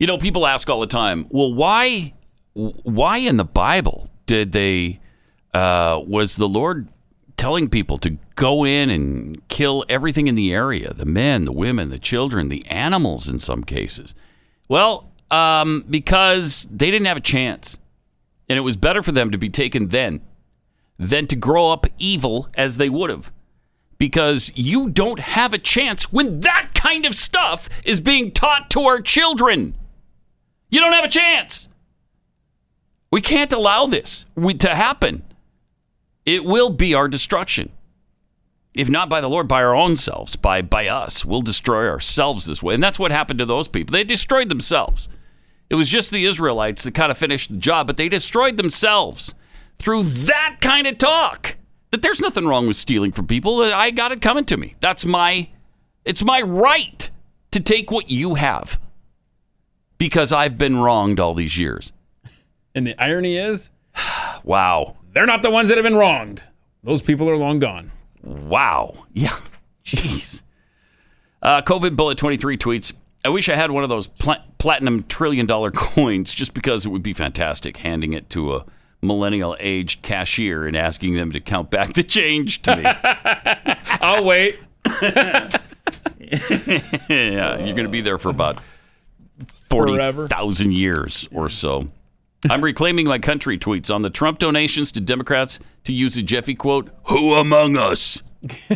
You 0.00 0.08
know, 0.08 0.18
people 0.18 0.44
ask 0.44 0.68
all 0.68 0.80
the 0.80 0.88
time, 0.88 1.26
well, 1.28 1.54
why, 1.54 2.14
why 2.54 3.18
in 3.18 3.36
the 3.36 3.44
Bible 3.44 4.10
did 4.26 4.50
they, 4.50 4.98
uh, 5.52 6.00
was 6.04 6.34
the 6.34 6.48
Lord 6.48 6.88
telling 7.36 7.68
people 7.68 7.98
to 7.98 8.18
go 8.36 8.64
in 8.64 8.90
and 8.90 9.46
kill 9.48 9.84
everything 9.88 10.26
in 10.26 10.34
the 10.34 10.52
area 10.52 10.92
the 10.92 11.04
men, 11.04 11.44
the 11.44 11.52
women, 11.52 11.90
the 11.90 11.98
children, 11.98 12.48
the 12.48 12.64
animals 12.66 13.28
in 13.28 13.38
some 13.38 13.64
cases? 13.64 14.14
Well, 14.68 15.10
um, 15.30 15.84
because 15.88 16.68
they 16.70 16.90
didn't 16.90 17.06
have 17.06 17.16
a 17.16 17.20
chance. 17.20 17.78
And 18.48 18.58
it 18.58 18.62
was 18.62 18.76
better 18.76 19.02
for 19.02 19.12
them 19.12 19.30
to 19.30 19.38
be 19.38 19.48
taken 19.48 19.88
then 19.88 20.20
than 20.98 21.26
to 21.26 21.36
grow 21.36 21.70
up 21.70 21.86
evil 21.98 22.48
as 22.54 22.76
they 22.76 22.88
would 22.88 23.10
have. 23.10 23.32
Because 23.98 24.52
you 24.54 24.90
don't 24.90 25.20
have 25.20 25.52
a 25.52 25.58
chance 25.58 26.12
when 26.12 26.40
that 26.40 26.70
kind 26.74 27.06
of 27.06 27.14
stuff 27.14 27.68
is 27.84 28.00
being 28.00 28.32
taught 28.32 28.70
to 28.70 28.82
our 28.82 29.00
children. 29.00 29.76
You 30.68 30.80
don't 30.80 30.92
have 30.92 31.04
a 31.04 31.08
chance. 31.08 31.68
We 33.10 33.20
can't 33.20 33.52
allow 33.52 33.86
this 33.86 34.26
to 34.36 34.74
happen. 34.74 35.22
It 36.26 36.44
will 36.44 36.70
be 36.70 36.94
our 36.94 37.08
destruction. 37.08 37.70
If 38.74 38.88
not 38.88 39.08
by 39.08 39.20
the 39.20 39.28
Lord, 39.28 39.46
by 39.46 39.62
our 39.62 39.74
own 39.74 39.96
selves, 39.96 40.34
by, 40.34 40.60
by 40.62 40.88
us. 40.88 41.24
We'll 41.24 41.42
destroy 41.42 41.88
ourselves 41.88 42.44
this 42.44 42.62
way. 42.62 42.74
And 42.74 42.82
that's 42.82 42.98
what 42.98 43.12
happened 43.12 43.38
to 43.38 43.46
those 43.46 43.68
people. 43.68 43.92
They 43.92 44.02
destroyed 44.02 44.48
themselves. 44.48 45.08
It 45.70 45.76
was 45.76 45.88
just 45.88 46.10
the 46.10 46.24
Israelites 46.24 46.82
that 46.82 46.94
kind 46.94 47.12
of 47.12 47.18
finished 47.18 47.50
the 47.50 47.56
job, 47.58 47.86
but 47.86 47.96
they 47.96 48.08
destroyed 48.08 48.56
themselves 48.56 49.34
through 49.78 50.04
that 50.04 50.56
kind 50.60 50.86
of 50.86 50.98
talk. 50.98 51.56
That 51.90 52.02
there's 52.02 52.20
nothing 52.20 52.46
wrong 52.46 52.66
with 52.66 52.76
stealing 52.76 53.12
from 53.12 53.28
people. 53.28 53.62
I 53.62 53.92
got 53.92 54.10
it 54.10 54.20
coming 54.20 54.44
to 54.46 54.56
me. 54.56 54.74
That's 54.80 55.06
my, 55.06 55.48
it's 56.04 56.24
my 56.24 56.42
right 56.42 57.08
to 57.52 57.60
take 57.60 57.92
what 57.92 58.10
you 58.10 58.34
have 58.34 58.80
because 59.98 60.32
I've 60.32 60.58
been 60.58 60.78
wronged 60.78 61.20
all 61.20 61.34
these 61.34 61.56
years. 61.56 61.92
And 62.74 62.86
the 62.86 63.00
irony 63.00 63.36
is, 63.36 63.70
Wow. 64.44 64.96
They're 65.14 65.26
not 65.26 65.42
the 65.42 65.50
ones 65.50 65.68
that 65.68 65.78
have 65.78 65.84
been 65.84 65.96
wronged. 65.96 66.42
Those 66.82 67.00
people 67.00 67.30
are 67.30 67.36
long 67.36 67.58
gone. 67.58 67.90
Wow. 68.22 69.06
Yeah. 69.12 69.36
Jeez. 69.84 70.42
Uh, 71.42 71.62
COVID 71.62 71.96
Bullet 71.96 72.18
23 72.18 72.56
tweets 72.58 72.92
I 73.24 73.30
wish 73.30 73.48
I 73.48 73.56
had 73.56 73.70
one 73.70 73.82
of 73.82 73.88
those 73.88 74.06
pla- 74.06 74.42
platinum 74.58 75.04
trillion 75.08 75.46
dollar 75.46 75.70
coins 75.74 76.34
just 76.34 76.52
because 76.54 76.84
it 76.84 76.90
would 76.90 77.02
be 77.02 77.14
fantastic 77.14 77.78
handing 77.78 78.12
it 78.12 78.28
to 78.30 78.54
a 78.54 78.66
millennial 79.00 79.56
aged 79.60 80.02
cashier 80.02 80.66
and 80.66 80.76
asking 80.76 81.14
them 81.14 81.32
to 81.32 81.40
count 81.40 81.70
back 81.70 81.94
the 81.94 82.02
change 82.02 82.62
to 82.62 82.76
me. 82.76 82.84
I'll 84.00 84.24
wait. 84.24 84.58
yeah, 85.00 85.48
you're 87.08 87.74
going 87.74 87.84
to 87.84 87.88
be 87.88 88.00
there 88.02 88.18
for 88.18 88.28
about 88.28 88.60
Forever. 89.68 90.28
40,000 90.28 90.72
years 90.72 91.28
or 91.32 91.48
so. 91.48 91.88
I'm 92.50 92.62
reclaiming 92.62 93.06
my 93.06 93.18
country 93.18 93.58
tweets 93.58 93.94
on 93.94 94.02
the 94.02 94.10
Trump 94.10 94.38
donations 94.38 94.92
to 94.92 95.00
Democrats 95.00 95.58
to 95.84 95.92
use 95.92 96.16
a 96.16 96.22
Jeffy 96.22 96.54
quote, 96.54 96.90
Who 97.04 97.34
among 97.34 97.76
us 97.76 98.22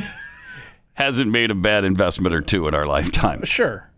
hasn't 0.95 1.31
made 1.31 1.51
a 1.51 1.55
bad 1.55 1.85
investment 1.85 2.35
or 2.35 2.41
two 2.41 2.67
in 2.69 2.75
our 2.75 2.87
lifetime? 2.87 3.45
Sure. 3.45 3.89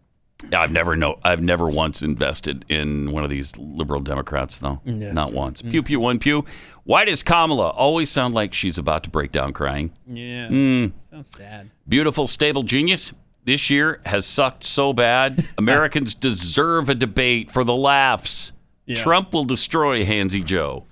I've 0.54 0.72
never 0.72 0.96
know 0.96 1.18
I've 1.22 1.42
never 1.42 1.68
once 1.68 2.02
invested 2.02 2.64
in 2.68 3.10
one 3.10 3.24
of 3.24 3.30
these 3.30 3.56
liberal 3.58 4.00
Democrats 4.00 4.58
though. 4.58 4.80
Yes. 4.84 5.14
Not 5.14 5.32
once. 5.32 5.60
Pew 5.62 5.82
pew 5.82 6.00
one 6.00 6.18
pew. 6.18 6.44
Why 6.84 7.04
does 7.04 7.22
Kamala 7.22 7.68
always 7.70 8.10
sound 8.10 8.34
like 8.34 8.54
she's 8.54 8.78
about 8.78 9.04
to 9.04 9.10
break 9.10 9.32
down 9.32 9.52
crying? 9.52 9.92
Yeah. 10.06 10.48
Mm. 10.48 10.92
Sounds 11.10 11.36
sad. 11.36 11.70
Beautiful, 11.86 12.26
stable 12.26 12.62
genius. 12.62 13.12
This 13.44 13.70
year 13.70 14.00
has 14.06 14.26
sucked 14.26 14.64
so 14.64 14.92
bad. 14.92 15.46
Americans 15.58 16.14
deserve 16.14 16.88
a 16.88 16.94
debate 16.94 17.50
for 17.50 17.64
the 17.64 17.74
laughs. 17.76 18.52
Yeah. 18.90 19.02
Trump 19.02 19.32
will 19.32 19.44
destroy 19.44 20.04
Handsy 20.04 20.44
Joe. 20.44 20.84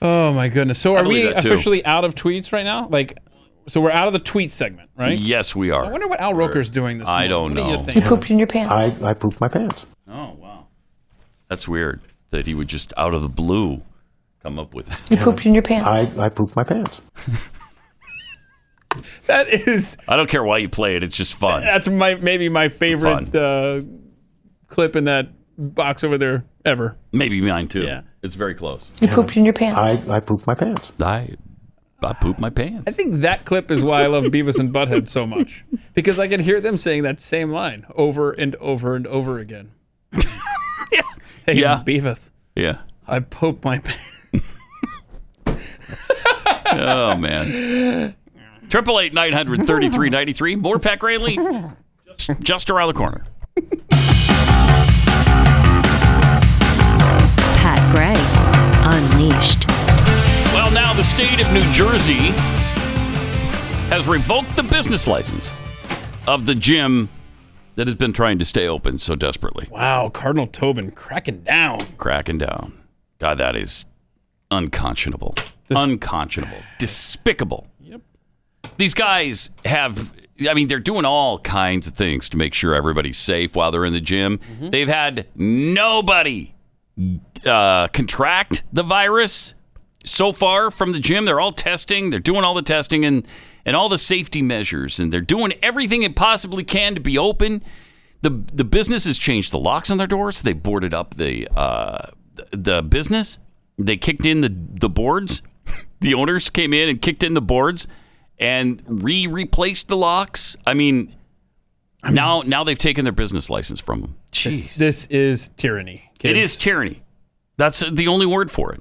Oh 0.00 0.32
my 0.32 0.48
goodness. 0.48 0.78
So 0.78 0.96
I 0.96 1.00
are 1.00 1.08
we 1.08 1.26
officially 1.26 1.84
out 1.84 2.04
of 2.04 2.14
tweets 2.14 2.52
right 2.52 2.62
now? 2.64 2.88
Like, 2.88 3.18
so 3.66 3.80
we're 3.80 3.90
out 3.90 4.06
of 4.06 4.12
the 4.12 4.18
tweet 4.18 4.50
segment, 4.52 4.88
right? 4.96 5.18
Yes, 5.18 5.54
we 5.56 5.70
are. 5.70 5.84
I 5.84 5.90
wonder 5.90 6.06
what 6.08 6.20
Al 6.20 6.32
Roker's 6.34 6.70
doing 6.70 6.98
this 6.98 7.08
I 7.08 7.28
morning. 7.28 7.30
don't 7.30 7.50
What 7.50 7.56
do 7.56 7.62
know. 7.64 7.78
you 7.80 7.84
think? 7.84 7.96
You 7.96 8.02
pooped 8.08 8.30
in 8.30 8.38
your 8.38 8.46
pants. 8.48 8.72
I, 9.02 9.10
I 9.10 9.14
pooped 9.14 9.40
my 9.40 9.48
pants. 9.48 9.84
Oh 10.08 10.34
wow, 10.38 10.66
that's 11.48 11.66
weird 11.68 12.00
that 12.30 12.46
he 12.46 12.54
would 12.54 12.68
just 12.68 12.92
out 12.96 13.12
of 13.12 13.22
the 13.22 13.28
blue 13.28 13.82
come 14.42 14.58
up 14.58 14.72
with 14.74 14.86
that. 14.86 15.00
You 15.10 15.16
pooped 15.18 15.44
in 15.44 15.52
your 15.54 15.62
pants. 15.64 15.86
I, 16.16 16.24
I 16.26 16.28
pooped 16.28 16.54
my 16.56 16.64
pants. 16.64 17.00
That 19.26 19.50
is 19.50 19.98
I 20.08 20.16
don't 20.16 20.30
care 20.30 20.42
why 20.42 20.58
you 20.58 20.68
play 20.68 20.96
it; 20.96 21.02
it's 21.02 21.16
just 21.16 21.34
fun. 21.34 21.62
that's 21.62 21.88
my 21.88 22.14
maybe 22.14 22.48
my 22.48 22.68
favorite 22.70 23.34
uh, 23.34 23.82
clip 24.66 24.96
in 24.96 25.04
that 25.04 25.28
box 25.58 26.04
over 26.04 26.16
there 26.16 26.44
ever. 26.64 26.96
Maybe 27.12 27.40
mine 27.40 27.68
too. 27.68 27.82
Yeah. 27.82 28.02
It's 28.22 28.34
very 28.34 28.54
close. 28.54 28.90
You 29.00 29.08
pooped 29.08 29.36
in 29.36 29.44
your 29.44 29.54
pants. 29.54 29.78
I, 30.08 30.16
I 30.16 30.20
pooped 30.20 30.46
my 30.46 30.54
pants. 30.54 30.90
I 31.00 31.34
I 32.02 32.12
pooped 32.12 32.38
my 32.38 32.50
pants. 32.50 32.84
I 32.86 32.92
think 32.92 33.16
that 33.22 33.44
clip 33.44 33.70
is 33.72 33.82
why 33.84 34.02
I 34.02 34.06
love 34.06 34.24
Beavis 34.24 34.58
and 34.60 34.72
Butthead 34.72 35.08
so 35.08 35.26
much 35.26 35.64
because 35.94 36.18
I 36.18 36.28
can 36.28 36.38
hear 36.40 36.60
them 36.60 36.76
saying 36.76 37.02
that 37.02 37.20
same 37.20 37.50
line 37.50 37.86
over 37.96 38.30
and 38.32 38.54
over 38.56 38.94
and 38.94 39.06
over 39.06 39.38
again. 39.38 39.72
Hey, 41.46 41.54
Yeah. 41.54 41.82
Beavis, 41.84 42.28
Yeah. 42.54 42.80
I 43.06 43.20
pooped 43.20 43.64
my 43.64 43.78
pants. 43.78 44.44
Oh 46.70 47.16
man. 47.16 48.14
Triple 48.68 49.00
eight 49.00 49.14
nine 49.14 49.32
hundred 49.32 49.66
thirty 49.66 49.88
three 49.88 50.10
ninety 50.10 50.34
three. 50.34 50.56
More 50.56 50.78
Pat 50.78 50.98
Gray 50.98 51.16
just, 52.06 52.30
just 52.40 52.70
around 52.70 52.88
the 52.88 52.94
corner. 52.94 53.24
Gray 57.90 58.14
Unleashed. 58.84 59.66
Well, 60.52 60.70
now 60.70 60.92
the 60.92 61.02
state 61.02 61.40
of 61.40 61.50
New 61.52 61.70
Jersey 61.72 62.32
has 63.88 64.06
revoked 64.06 64.56
the 64.56 64.62
business 64.62 65.06
license 65.06 65.54
of 66.26 66.44
the 66.44 66.54
gym 66.54 67.08
that 67.76 67.86
has 67.86 67.96
been 67.96 68.12
trying 68.12 68.38
to 68.38 68.44
stay 68.44 68.68
open 68.68 68.98
so 68.98 69.14
desperately. 69.14 69.68
Wow, 69.70 70.10
Cardinal 70.10 70.46
Tobin 70.46 70.90
cracking 70.90 71.42
down. 71.44 71.78
Cracking 71.96 72.36
down. 72.36 72.78
God, 73.18 73.38
that 73.38 73.56
is 73.56 73.86
unconscionable. 74.50 75.34
unconscionable. 75.70 76.58
Despicable. 76.78 77.68
Yep. 77.80 78.02
These 78.76 78.94
guys 78.94 79.50
have, 79.64 80.12
I 80.46 80.52
mean, 80.52 80.68
they're 80.68 80.78
doing 80.78 81.06
all 81.06 81.38
kinds 81.38 81.86
of 81.86 81.94
things 81.94 82.28
to 82.30 82.36
make 82.36 82.52
sure 82.52 82.74
everybody's 82.74 83.18
safe 83.18 83.56
while 83.56 83.70
they're 83.70 83.86
in 83.86 83.94
the 83.94 84.00
gym. 84.00 84.38
Mm-hmm. 84.38 84.70
They've 84.70 84.88
had 84.88 85.26
nobody 85.34 86.54
uh, 87.44 87.88
contract 87.88 88.62
the 88.72 88.82
virus 88.82 89.54
so 90.04 90.32
far 90.32 90.70
from 90.70 90.92
the 90.92 90.98
gym. 91.00 91.24
They're 91.24 91.40
all 91.40 91.52
testing. 91.52 92.10
They're 92.10 92.20
doing 92.20 92.44
all 92.44 92.54
the 92.54 92.62
testing 92.62 93.04
and 93.04 93.26
and 93.66 93.76
all 93.76 93.88
the 93.88 93.98
safety 93.98 94.40
measures, 94.40 94.98
and 94.98 95.12
they're 95.12 95.20
doing 95.20 95.52
everything 95.62 96.02
it 96.02 96.16
possibly 96.16 96.64
can 96.64 96.94
to 96.94 97.00
be 97.00 97.18
open. 97.18 97.62
the 98.22 98.30
The 98.30 98.64
business 98.64 99.04
has 99.04 99.18
changed 99.18 99.52
the 99.52 99.58
locks 99.58 99.90
on 99.90 99.98
their 99.98 100.06
doors. 100.06 100.42
They 100.42 100.52
boarded 100.54 100.94
up 100.94 101.14
the 101.16 101.48
uh, 101.54 102.10
the 102.50 102.82
business. 102.82 103.38
They 103.78 103.96
kicked 103.96 104.24
in 104.26 104.40
the 104.40 104.54
the 104.54 104.88
boards. 104.88 105.42
The 106.00 106.14
owners 106.14 106.48
came 106.48 106.72
in 106.72 106.88
and 106.88 107.02
kicked 107.02 107.24
in 107.24 107.34
the 107.34 107.40
boards 107.40 107.88
and 108.38 108.80
re 108.86 109.26
replaced 109.26 109.88
the 109.88 109.96
locks. 109.96 110.56
I 110.64 110.74
mean. 110.74 111.14
Now, 112.08 112.42
now 112.42 112.62
they've 112.62 112.78
taken 112.78 113.04
their 113.04 113.12
business 113.12 113.50
license 113.50 113.80
from 113.80 114.02
them. 114.02 114.16
This, 114.30 114.64
Jeez. 114.64 114.74
this 114.76 115.06
is 115.06 115.48
tyranny. 115.56 116.08
It 116.14 116.34
kids. 116.34 116.38
is 116.38 116.56
tyranny. 116.56 117.02
That's 117.58 117.80
the 117.80 118.08
only 118.08 118.24
word 118.24 118.50
for 118.50 118.72
it. 118.72 118.80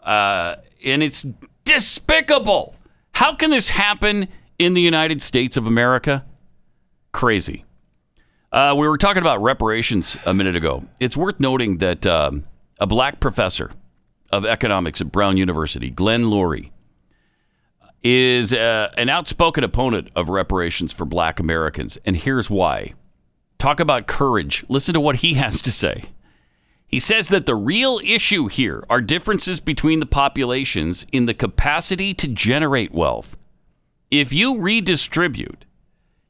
Uh, 0.00 0.56
and 0.84 1.02
it's 1.02 1.26
despicable. 1.64 2.76
How 3.12 3.34
can 3.34 3.50
this 3.50 3.68
happen 3.68 4.28
in 4.58 4.72
the 4.72 4.80
United 4.80 5.20
States 5.20 5.56
of 5.56 5.66
America? 5.66 6.24
Crazy. 7.12 7.64
Uh, 8.52 8.74
we 8.78 8.88
were 8.88 8.96
talking 8.96 9.20
about 9.20 9.42
reparations 9.42 10.16
a 10.24 10.32
minute 10.32 10.54
ago. 10.54 10.84
It's 11.00 11.16
worth 11.16 11.40
noting 11.40 11.78
that 11.78 12.06
um, 12.06 12.44
a 12.78 12.86
black 12.86 13.20
professor 13.20 13.72
of 14.30 14.46
economics 14.46 15.00
at 15.00 15.10
Brown 15.10 15.36
University, 15.36 15.90
Glenn 15.90 16.24
Loury, 16.24 16.70
is 18.02 18.52
uh, 18.52 18.92
an 18.96 19.08
outspoken 19.08 19.64
opponent 19.64 20.10
of 20.14 20.28
reparations 20.28 20.92
for 20.92 21.04
black 21.04 21.40
Americans. 21.40 21.98
And 22.04 22.16
here's 22.16 22.48
why. 22.48 22.94
Talk 23.58 23.80
about 23.80 24.06
courage. 24.06 24.64
Listen 24.68 24.94
to 24.94 25.00
what 25.00 25.16
he 25.16 25.34
has 25.34 25.60
to 25.62 25.72
say. 25.72 26.04
He 26.88 27.00
says 27.00 27.28
that 27.28 27.46
the 27.46 27.56
real 27.56 28.00
issue 28.04 28.46
here 28.46 28.84
are 28.88 29.00
differences 29.00 29.58
between 29.58 30.00
the 30.00 30.06
populations 30.06 31.04
in 31.10 31.26
the 31.26 31.34
capacity 31.34 32.14
to 32.14 32.28
generate 32.28 32.94
wealth. 32.94 33.36
If 34.10 34.32
you 34.32 34.60
redistribute, 34.60 35.64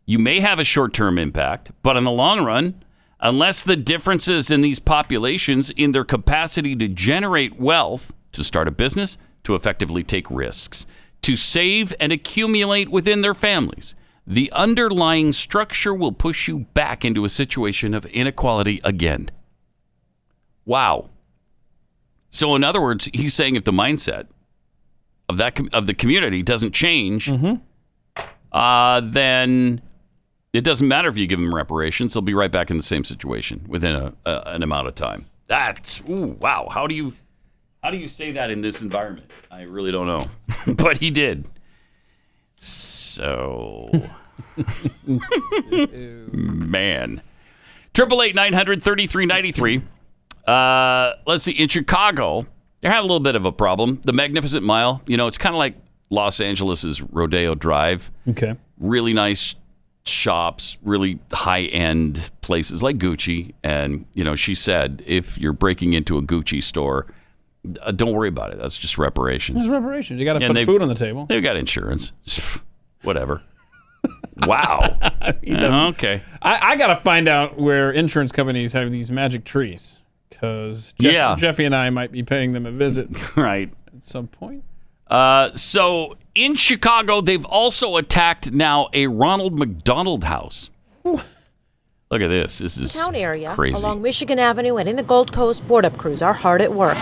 you 0.07 0.19
may 0.19 0.41
have 0.41 0.59
a 0.59 0.65
short 0.65 0.95
term 0.95 1.19
impact, 1.19 1.73
but 1.83 1.97
in 1.97 2.05
the 2.05 2.11
long 2.11 2.45
run, 2.45 2.83
unless 3.20 3.62
the 3.62 3.77
differences 3.77 4.51
in 4.51 4.62
these 4.62 4.78
populations 4.78 5.70
in 5.70 5.93
their 5.93 6.05
capacity 6.05 6.74
to 6.77 6.89
generate 6.89 7.61
wealth, 7.61 8.12
to 8.33 8.43
start 8.43 8.69
a 8.69 8.70
business, 8.70 9.19
to 9.45 9.55
effectively 9.55 10.03
take 10.03 10.31
risks, 10.31 10.87
to 11.23 11.37
save 11.37 11.95
and 12.01 12.12
accumulate 12.12 12.91
within 12.91 13.20
their 13.20 13.35
families, 13.35 13.95
the 14.27 14.51
underlying 14.53 15.33
structure 15.33 15.95
will 15.95 16.12
push 16.12 16.49
you 16.49 16.61
back 16.74 17.05
into 17.05 17.24
a 17.24 17.28
situation 17.28 17.95
of 17.95 18.07
inequality 18.07 18.81
again. 18.83 19.28
Wow. 20.66 21.09
So, 22.28 22.55
in 22.55 22.64
other 22.64 22.82
words, 22.82 23.09
he's 23.14 23.32
saying 23.32 23.56
if 23.56 23.64
the 23.64 23.72
mindset 23.72 24.26
of 25.28 25.38
that 25.38 25.55
com- 25.55 25.70
of 25.72 25.86
the 25.86 25.94
community 25.94 26.43
doesn't 26.43 26.72
change, 26.72 27.32
uh, 28.52 29.01
then 29.02 29.80
it 30.52 30.62
doesn't 30.62 30.86
matter 30.86 31.09
if 31.09 31.16
you 31.16 31.26
give 31.26 31.40
them 31.40 31.55
reparations; 31.55 32.12
they'll 32.12 32.22
be 32.22 32.34
right 32.34 32.51
back 32.51 32.70
in 32.70 32.76
the 32.76 32.82
same 32.82 33.05
situation 33.05 33.64
within 33.68 33.94
a, 33.94 34.12
a 34.26 34.43
an 34.47 34.62
amount 34.62 34.88
of 34.88 34.94
time. 34.94 35.26
That's 35.47 36.02
ooh, 36.10 36.36
wow. 36.40 36.68
How 36.70 36.86
do 36.86 36.94
you 36.94 37.14
how 37.82 37.90
do 37.90 37.97
you 37.97 38.09
say 38.09 38.32
that 38.32 38.51
in 38.51 38.60
this 38.60 38.82
environment? 38.82 39.30
I 39.51 39.62
really 39.62 39.93
don't 39.93 40.06
know, 40.06 40.26
but 40.74 40.98
he 40.98 41.10
did. 41.10 41.48
So, 42.56 43.90
man, 46.32 47.22
triple 47.94 48.22
eight 48.22 48.34
nine 48.34 48.52
hundred 48.55 48.82
thirty 48.82 49.06
three 49.06 49.26
ninety 49.26 49.52
three. 49.52 49.82
Uh, 50.47 51.14
let's 51.27 51.44
see. 51.44 51.52
In 51.52 51.68
Chicago, 51.68 52.47
they're 52.81 52.90
having 52.90 53.09
a 53.09 53.12
little 53.12 53.20
bit 53.20 53.35
of 53.35 53.44
a 53.44 53.52
problem. 53.52 54.01
The 54.05 54.12
Magnificent 54.12 54.64
Mile, 54.64 55.02
you 55.06 55.16
know, 55.16 55.27
it's 55.27 55.39
kind 55.39 55.55
of 55.55 55.59
like 55.59 55.74
Los 56.10 56.40
Angeles's 56.40 57.02
Rodeo 57.02 57.55
Drive. 57.55 58.10
Okay. 58.28 58.55
Really 58.78 59.12
nice 59.12 59.56
shops, 60.05 60.78
really 60.82 61.18
high 61.32 61.62
end 61.62 62.31
places 62.43 62.82
like 62.82 62.98
Gucci. 62.98 63.55
And, 63.64 64.06
you 64.14 64.23
know, 64.23 64.36
she 64.36 64.55
said 64.55 65.02
if 65.06 65.36
you're 65.39 65.52
breaking 65.52 65.94
into 65.94 66.16
a 66.16 66.23
Gucci 66.23 66.62
store, 66.62 67.06
uh, 67.81 67.90
don't 67.90 68.12
worry 68.12 68.28
about 68.28 68.52
it. 68.52 68.59
That's 68.59 68.78
just 68.78 68.98
reparations. 68.98 69.64
It's 69.64 69.70
reparations. 69.70 70.20
You 70.20 70.24
got 70.24 70.39
to 70.39 70.47
put 70.47 70.64
food 70.64 70.82
on 70.82 70.89
the 70.89 70.94
table. 70.94 71.27
They've 71.27 71.43
got 71.43 71.56
insurance. 71.56 72.12
Whatever. 73.02 73.43
wow. 74.47 74.97
okay. 75.89 76.23
I, 76.40 76.73
I 76.73 76.77
got 76.77 76.89
to 76.89 76.97
find 76.97 77.27
out 77.27 77.59
where 77.59 77.90
insurance 77.90 78.31
companies 78.31 78.73
have 78.74 78.93
these 78.93 79.10
magic 79.10 79.44
trees 79.44 79.98
because 80.41 80.95
Yeah. 80.99 81.35
Jeffy 81.39 81.65
and 81.65 81.75
I 81.75 81.91
might 81.91 82.13
be 82.13 82.23
paying 82.23 82.53
them 82.53 82.67
a 82.67 82.71
visit 82.71 83.09
Right. 83.37 83.73
at 83.95 84.05
some 84.05 84.27
point. 84.29 84.65
Uh, 85.09 85.55
so 85.55 86.17
in 86.35 86.55
Chicago, 86.57 87.21
they've 87.21 87.45
also 87.45 87.97
attacked 87.97 88.53
now 88.53 88.89
a 88.93 89.07
Ronald 89.07 89.59
McDonald 89.59 90.25
house. 90.25 90.71
Look 91.05 92.21
at 92.23 92.29
this. 92.29 92.59
This 92.59 92.77
is 92.77 92.93
town 92.95 93.15
area 93.15 93.53
crazy. 93.55 93.77
along 93.77 94.03
Michigan 94.03 94.39
Avenue 94.39 94.77
and 94.77 94.89
in 94.89 94.97
the 94.97 95.03
Gold 95.03 95.33
Coast, 95.33 95.67
board 95.67 95.85
up 95.85 95.97
crews 95.97 96.23
are 96.23 96.33
hard 96.33 96.61
at 96.61 96.73
work. 96.73 96.97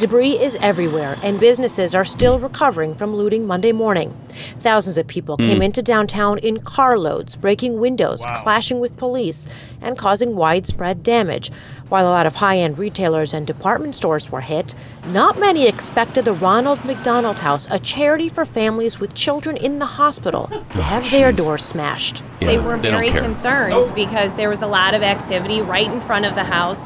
Debris 0.00 0.38
is 0.42 0.56
everywhere, 0.62 1.18
and 1.22 1.38
businesses 1.38 1.94
are 1.94 2.06
still 2.06 2.38
recovering 2.38 2.94
from 2.94 3.14
looting 3.14 3.46
Monday 3.46 3.70
morning. 3.70 4.16
Thousands 4.58 4.96
of 4.96 5.06
people 5.06 5.36
came 5.36 5.56
Hmm. 5.58 5.62
into 5.62 5.82
downtown 5.82 6.38
in 6.38 6.56
carloads, 6.60 7.36
breaking 7.36 7.78
windows, 7.78 8.24
clashing 8.42 8.80
with 8.80 8.96
police, 8.96 9.46
and 9.82 9.98
causing 9.98 10.36
widespread 10.36 11.02
damage. 11.02 11.52
While 11.90 12.06
a 12.08 12.16
lot 12.16 12.24
of 12.24 12.36
high 12.36 12.56
end 12.58 12.78
retailers 12.78 13.34
and 13.34 13.46
department 13.46 13.94
stores 13.94 14.32
were 14.32 14.40
hit, 14.40 14.74
not 15.06 15.38
many 15.38 15.66
expected 15.66 16.24
the 16.24 16.32
Ronald 16.32 16.82
McDonald 16.86 17.40
House, 17.40 17.68
a 17.70 17.78
charity 17.78 18.30
for 18.30 18.46
families 18.46 19.00
with 19.00 19.12
children 19.12 19.54
in 19.58 19.80
the 19.80 19.86
hospital, 20.00 20.48
to 20.74 20.82
have 20.82 21.10
their 21.10 21.30
doors 21.30 21.62
smashed. 21.62 22.22
they 22.40 22.58
were 22.58 22.78
very 22.78 23.10
concerned 23.10 23.92
because 23.94 24.34
there 24.36 24.48
was 24.48 24.62
a 24.62 24.66
lot 24.66 24.94
of 24.94 25.02
activity 25.02 25.60
right 25.60 25.92
in 25.92 26.00
front 26.00 26.24
of 26.24 26.34
the 26.36 26.44
house. 26.44 26.80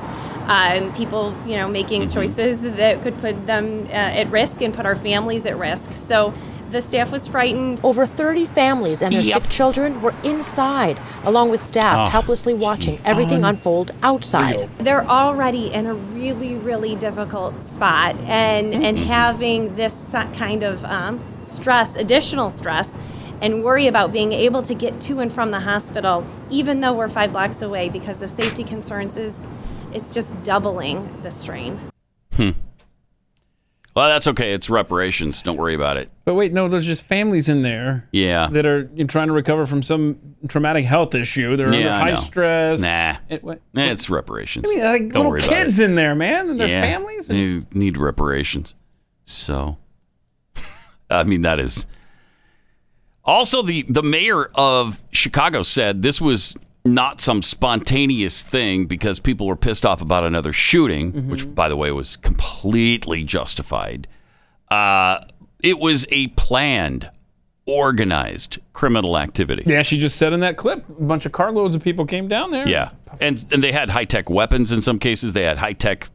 Um, 0.47 0.93
people, 0.95 1.35
you 1.47 1.57
know, 1.57 1.69
making 1.69 2.03
Mm-hmm. 2.03 2.13
choices 2.15 2.61
that 2.63 3.03
could 3.03 3.17
put 3.19 3.47
them 3.47 3.87
uh, 3.89 3.93
at 3.93 4.31
risk 4.31 4.61
and 4.63 4.75
put 4.75 4.85
our 4.85 4.97
families 4.97 5.47
at 5.47 5.57
risk. 5.59 5.93
So 5.93 6.35
the 6.71 6.83
staff 6.83 7.13
was 7.13 7.27
frightened. 7.29 7.81
Over 7.85 8.05
30 8.05 8.47
families 8.47 9.01
and 9.01 9.15
their 9.15 9.23
Yep. 9.23 9.43
sick 9.43 9.51
children 9.51 10.03
were 10.03 10.15
inside, 10.25 10.99
along 11.25 11.51
with 11.51 11.65
staff 11.65 11.99
Oh, 11.99 12.11
helplessly 12.11 12.53
watching 12.53 12.99
everything 13.05 13.45
unfold 13.45 13.93
outside. 14.03 14.69
They're 14.79 15.07
already 15.09 15.73
in 15.73 15.87
a 15.87 15.95
really, 15.95 16.57
really 16.57 16.95
difficult 16.97 17.65
spot, 17.65 18.17
and 18.27 18.75
and 18.75 18.99
Mhm. 18.99 19.07
having 19.07 19.77
this 19.77 20.15
kind 20.37 20.63
of 20.63 20.85
um, 20.85 21.21
stress, 21.43 21.95
additional 21.97 22.51
stress, 22.51 22.97
and 23.41 23.63
worry 23.63 23.87
about 23.87 24.13
being 24.13 24.33
able 24.33 24.63
to 24.63 24.75
get 24.75 25.01
to 25.03 25.21
and 25.21 25.33
from 25.33 25.53
the 25.53 25.61
hospital, 25.61 26.25
even 26.51 26.81
though 26.81 26.93
we're 26.93 27.09
five 27.09 27.31
blocks 27.33 27.63
away, 27.63 27.89
because 27.89 28.21
of 28.21 28.31
safety 28.31 28.65
concerns, 28.65 29.17
is 29.17 29.47
it's 29.95 30.13
just 30.13 30.41
doubling 30.43 31.23
the 31.23 31.31
strain. 31.31 31.79
Hmm. 32.35 32.51
Well, 33.95 34.09
that's 34.09 34.27
okay. 34.27 34.53
It's 34.53 34.69
reparations. 34.69 35.41
Don't 35.41 35.57
worry 35.57 35.75
about 35.75 35.97
it. 35.99 36.11
But 36.25 36.35
wait, 36.35 36.53
no, 36.53 36.67
there's 36.67 36.85
just 36.85 37.03
families 37.03 37.49
in 37.49 37.63
there 37.63 38.09
Yeah. 38.11 38.49
that 38.51 38.67
are 38.67 38.87
trying 39.07 39.29
to 39.29 39.33
recover 39.33 39.67
from 39.67 39.85
some 39.85 40.19
traumatic 40.49 40.85
health 40.85 41.15
issue. 41.15 41.57
They're 41.57 41.73
Yeah, 41.73 41.97
I 42.03 42.11
high 42.11 42.17
stress. 42.21 42.81
Nah. 42.81 43.17
It- 43.29 43.45
what- 43.45 43.61
Eh, 43.77 43.93
It's 43.93 44.11
reparations. 44.11 44.67
I 44.69 44.75
mean, 44.75 44.83
like 44.85 45.13
Don't 45.13 45.33
little 45.33 45.49
kids 45.49 45.79
in 45.79 45.95
there, 45.95 46.17
man, 46.17 46.51
and 46.51 46.59
their 46.59 46.67
yeah. 46.67 46.81
families. 46.81 47.29
You 47.29 47.67
need 47.73 47.97
reparations. 47.97 48.75
So, 49.27 49.77
I 51.11 51.23
mean, 51.23 51.43
that 51.43 51.61
is. 51.61 51.87
Also, 53.25 53.63
the, 53.63 53.83
the 53.89 54.03
mayor 54.03 54.47
of 54.57 55.05
Chicago 55.13 55.63
said 55.63 56.03
this 56.03 56.21
was 56.21 56.57
not 56.85 57.21
some 57.21 57.43
spontaneous 57.43 58.43
thing 58.43 58.85
because 58.87 59.19
people 59.21 59.47
were 59.47 59.57
pissed 59.57 59.87
off 59.87 60.01
about 60.03 60.25
another 60.25 60.53
shooting, 60.53 61.13
Mm-hmm. 61.13 61.31
which, 61.31 61.55
by 61.55 61.69
the 61.69 61.77
way, 61.77 61.91
was 61.93 62.17
completely 62.17 63.25
justified. 63.25 64.07
Uh, 64.71 65.19
it 65.63 65.79
was 65.79 66.07
a 66.11 66.27
planned, 66.29 67.11
organized 67.67 68.59
criminal 68.73 69.17
activity. 69.19 69.63
Yeah, 69.67 69.83
she 69.83 69.99
just 69.99 70.17
said 70.17 70.33
in 70.33 70.41
that 70.41 70.57
clip, 70.57 70.87
a 70.89 71.03
bunch 71.03 71.27
of 71.27 71.33
carloads 71.33 71.75
of 71.75 71.83
people 71.83 72.05
came 72.07 72.29
down 72.29 72.51
there. 72.51 72.69
Yeah, 72.69 72.91
and 73.21 73.45
and 73.53 73.63
they 73.65 73.73
had 73.73 73.91
high 73.91 74.05
tech 74.05 74.29
weapons 74.29 74.73
in 74.73 74.81
some 74.83 74.99
cases. 74.99 75.33
They 75.33 75.45
had 75.45 75.59
high 75.59 75.73
tech 75.73 76.11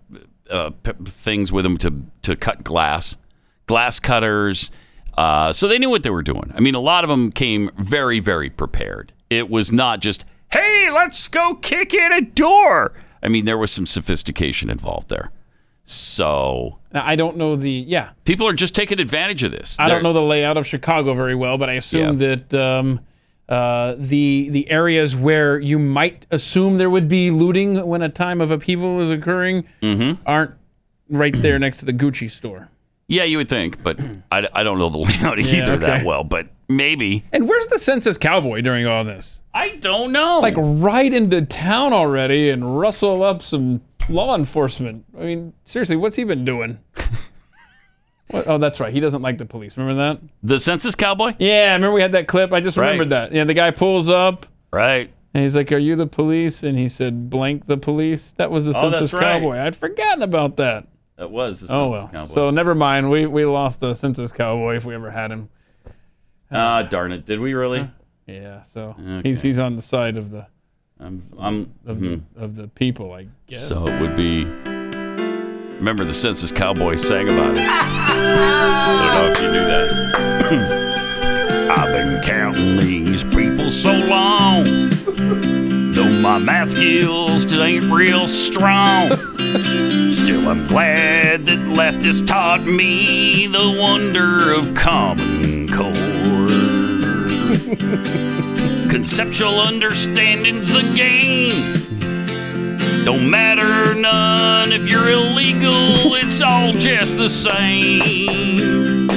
uh, 0.49 0.71
p- 0.83 0.91
things 1.05 1.51
with 1.51 1.63
them 1.63 1.77
to 1.77 1.93
to 2.23 2.35
cut 2.35 2.63
glass, 2.63 3.17
glass 3.65 3.99
cutters. 3.99 4.71
Uh, 5.17 5.51
so 5.51 5.67
they 5.67 5.79
knew 5.79 5.89
what 5.89 6.03
they 6.03 6.09
were 6.11 6.23
doing. 6.23 6.51
I 6.55 6.59
mean, 6.59 6.75
a 6.75 6.79
lot 6.79 7.03
of 7.03 7.09
them 7.09 7.31
came 7.31 7.71
very 7.77 8.19
very 8.19 8.49
prepared. 8.49 9.13
It 9.29 9.49
was 9.49 9.71
not 9.71 9.99
just 9.99 10.25
hey, 10.51 10.89
let's 10.91 11.27
go 11.27 11.55
kick 11.55 11.93
in 11.93 12.11
a 12.11 12.21
door. 12.21 12.93
I 13.21 13.27
mean, 13.27 13.45
there 13.45 13.57
was 13.57 13.71
some 13.71 13.85
sophistication 13.85 14.69
involved 14.69 15.09
there. 15.09 15.31
So 15.83 16.77
Now, 16.93 17.03
I 17.05 17.15
don't 17.15 17.35
know 17.37 17.55
the 17.55 17.71
yeah. 17.71 18.11
people 18.23 18.47
are 18.47 18.53
just 18.53 18.75
taking 18.75 18.99
advantage 18.99 19.41
of 19.43 19.51
this. 19.51 19.79
I 19.79 19.87
They're- 19.87 19.95
don't 19.95 20.03
know 20.03 20.13
the 20.13 20.21
layout 20.21 20.55
of 20.57 20.67
Chicago 20.67 21.13
very 21.13 21.35
well, 21.35 21.57
but 21.57 21.69
I 21.69 21.73
assume 21.73 22.19
that 22.19 22.53
um, 22.53 22.99
uh, 23.49 23.95
the 23.97 24.49
the 24.51 24.69
areas 24.69 25.15
where 25.15 25.59
you 25.59 25.79
might 25.79 26.27
assume 26.29 26.77
there 26.77 26.89
would 26.91 27.09
be 27.09 27.31
looting 27.31 27.83
when 27.87 28.03
a 28.03 28.09
time 28.09 28.39
of 28.41 28.51
upheaval 28.51 29.01
is 29.01 29.09
occurring 29.09 29.65
Mm-hmm. 29.81 30.21
aren't 30.27 30.53
right 31.09 31.33
there 31.35 31.57
next 31.57 31.77
to 31.77 31.85
the 31.85 31.93
Gucci 31.93 32.29
store. 32.29 32.69
Yeah, 33.07 33.23
you 33.23 33.37
would 33.37 33.49
think, 33.49 33.81
but 33.81 33.99
I, 34.31 34.47
I 34.53 34.61
don't 34.61 34.77
know 34.77 34.89
the 34.89 34.97
layout 35.09 35.43
Yeah, 35.43 35.63
either 35.63 35.77
that 35.77 36.05
well. 36.05 36.23
But 36.23 36.49
maybe 36.67 37.23
And 37.31 37.49
where's 37.49 37.65
the 37.67 37.79
census 37.79 38.19
cowboy 38.19 38.61
during 38.61 38.85
all 38.85 39.03
this? 39.03 39.38
I 39.59 39.75
don't 39.77 40.11
know. 40.11 40.39
Like 40.39 40.53
right 40.57 41.13
into 41.13 41.41
town 41.45 41.91
already 41.93 42.49
and 42.49 42.79
rustle 42.79 43.23
up 43.23 43.41
some 43.41 43.81
law 44.09 44.35
enforcement. 44.35 45.05
I 45.17 45.21
mean, 45.23 45.53
seriously, 45.65 45.95
what's 45.97 46.15
he 46.15 46.23
been 46.23 46.45
doing? 46.45 46.79
what? 48.29 48.47
Oh, 48.47 48.57
that's 48.57 48.79
right. 48.79 48.93
He 48.93 48.99
doesn't 48.99 49.21
like 49.21 49.37
the 49.37 49.45
police. 49.45 49.77
Remember 49.77 50.01
that? 50.01 50.21
the 50.43 50.59
census 50.59 50.95
cowboy. 50.95 51.33
Yeah, 51.39 51.71
I 51.71 51.73
remember 51.73 51.93
we 51.93 52.01
had 52.01 52.11
that 52.13 52.27
clip. 52.27 52.53
I 52.53 52.59
just 52.61 52.77
Right. 52.77 52.91
remembered 52.91 53.09
that. 53.09 53.31
Yeah, 53.33 53.43
the 53.43 53.53
guy 53.53 53.71
pulls 53.71 54.09
up. 54.09 54.45
Right. 54.71 55.11
And 55.33 55.43
he's 55.43 55.55
like, 55.55 55.71
"Are 55.71 55.77
you 55.77 55.95
the 55.95 56.07
police?" 56.07 56.63
And 56.63 56.77
he 56.77 56.89
said, 56.89 57.29
"Blank 57.29 57.67
the 57.67 57.77
police." 57.77 58.31
That 58.33 58.49
was 58.51 58.65
the 58.65 58.71
Oh, 58.75 58.81
census 58.91 59.13
right. 59.13 59.21
cowboy. 59.21 59.57
I'd 59.59 59.75
forgotten 59.75 60.23
about 60.23 60.57
that. 60.57 60.87
That 61.17 61.29
was 61.31 61.59
the 61.61 61.73
oh 61.73 61.89
well. 61.89 62.07
cowboy. 62.11 62.33
So 62.33 62.49
never 62.49 62.73
mind. 62.73 63.09
We 63.11 63.25
we 63.25 63.45
lost 63.45 63.79
the 63.79 63.93
census 63.93 64.31
cowboy 64.31 64.75
if 64.77 64.85
we 64.85 64.95
ever 64.95 65.11
had 65.11 65.31
him. 65.31 65.49
Ah, 66.51 66.81
darn 66.83 67.11
it! 67.11 67.25
Did 67.25 67.39
we 67.41 67.53
really? 67.53 67.89
Yeah. 68.33 68.61
So 68.63 68.95
Okay. 68.99 69.29
he's 69.29 69.41
he's 69.41 69.59
on 69.59 69.75
the 69.75 69.81
side 69.81 70.17
of 70.17 70.31
the 70.31 70.47
I'm. 70.99 71.23
I'm 71.39 71.73
of 71.85 71.97
hmm. 71.97 72.15
the 72.35 72.43
of 72.43 72.55
the 72.55 72.67
people, 72.67 73.13
I 73.13 73.27
guess. 73.47 73.67
So 73.67 73.87
it 73.87 74.01
would 74.01 74.15
be. 74.15 74.45
Remember 75.75 76.03
the 76.03 76.13
census 76.13 76.51
cowboy 76.51 76.97
sang 76.97 77.29
about 77.29 77.55
it. 77.55 77.61
I 77.65 79.13
don't 79.13 79.23
know 79.23 79.31
if 79.31 79.41
you 79.41 79.51
knew 79.51 79.65
that. 79.65 80.89
I've 81.79 81.93
been 81.93 82.21
counting 82.21 82.77
these 82.79 83.23
people 83.23 83.71
so 83.71 83.93
long. 83.93 84.65
Though 85.93 86.09
my 86.21 86.37
math 86.37 86.71
skills 86.71 87.43
still 87.43 87.63
ain't 87.63 87.89
real 87.91 88.27
strong. 88.27 89.09
Still, 90.11 90.49
I'm 90.49 90.67
glad 90.67 91.45
that 91.45 91.59
leftists 91.59 92.27
taught 92.27 92.65
me 92.65 93.47
the 93.47 93.77
wonder 93.79 94.51
of 94.51 94.75
Common 94.75 95.69
Core. 95.69 96.08
Conceptual 98.89 99.59
understanding's 99.59 100.73
a 100.73 100.81
game. 100.95 101.73
Don't 103.05 103.29
matter 103.29 103.93
none 103.95 104.71
if 104.71 104.87
you're 104.87 105.09
illegal, 105.09 106.15
it's 106.15 106.41
all 106.41 106.71
just 106.73 107.17
the 107.17 107.27
same. 107.27 109.07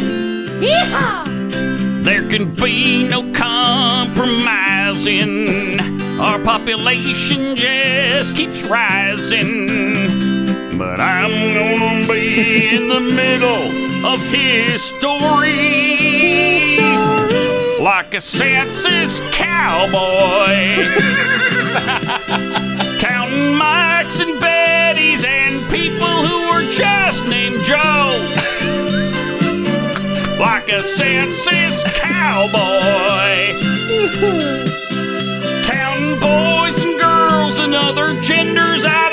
There 2.02 2.28
can 2.28 2.52
be 2.54 3.08
no 3.08 3.32
compromising. 3.32 5.80
Our 6.20 6.40
population 6.40 7.56
just 7.56 8.34
keeps 8.34 8.64
rising. 8.64 9.68
But 10.76 10.98
I'm 11.00 11.54
gonna 11.54 12.08
be 12.08 12.74
in 12.76 12.88
the 12.88 13.00
middle 13.00 14.04
of 14.04 14.20
history. 14.20 16.11
Like 17.82 18.14
a 18.14 18.20
census 18.20 19.18
cowboy. 19.32 19.90
Counting 23.00 23.56
Mikes 23.56 24.20
and 24.20 24.40
Bettys 24.40 25.24
and 25.24 25.68
people 25.68 26.24
who 26.24 26.50
were 26.52 26.70
just 26.70 27.24
named 27.24 27.60
Joe. 27.64 28.20
Like 30.38 30.68
a 30.68 30.84
census 30.84 31.82
cowboy. 31.94 32.52
Counting 35.64 36.20
boys 36.20 36.80
and 36.80 37.00
girls 37.00 37.58
and 37.58 37.74
other 37.74 38.20
genders 38.20 38.84
I 38.84 39.11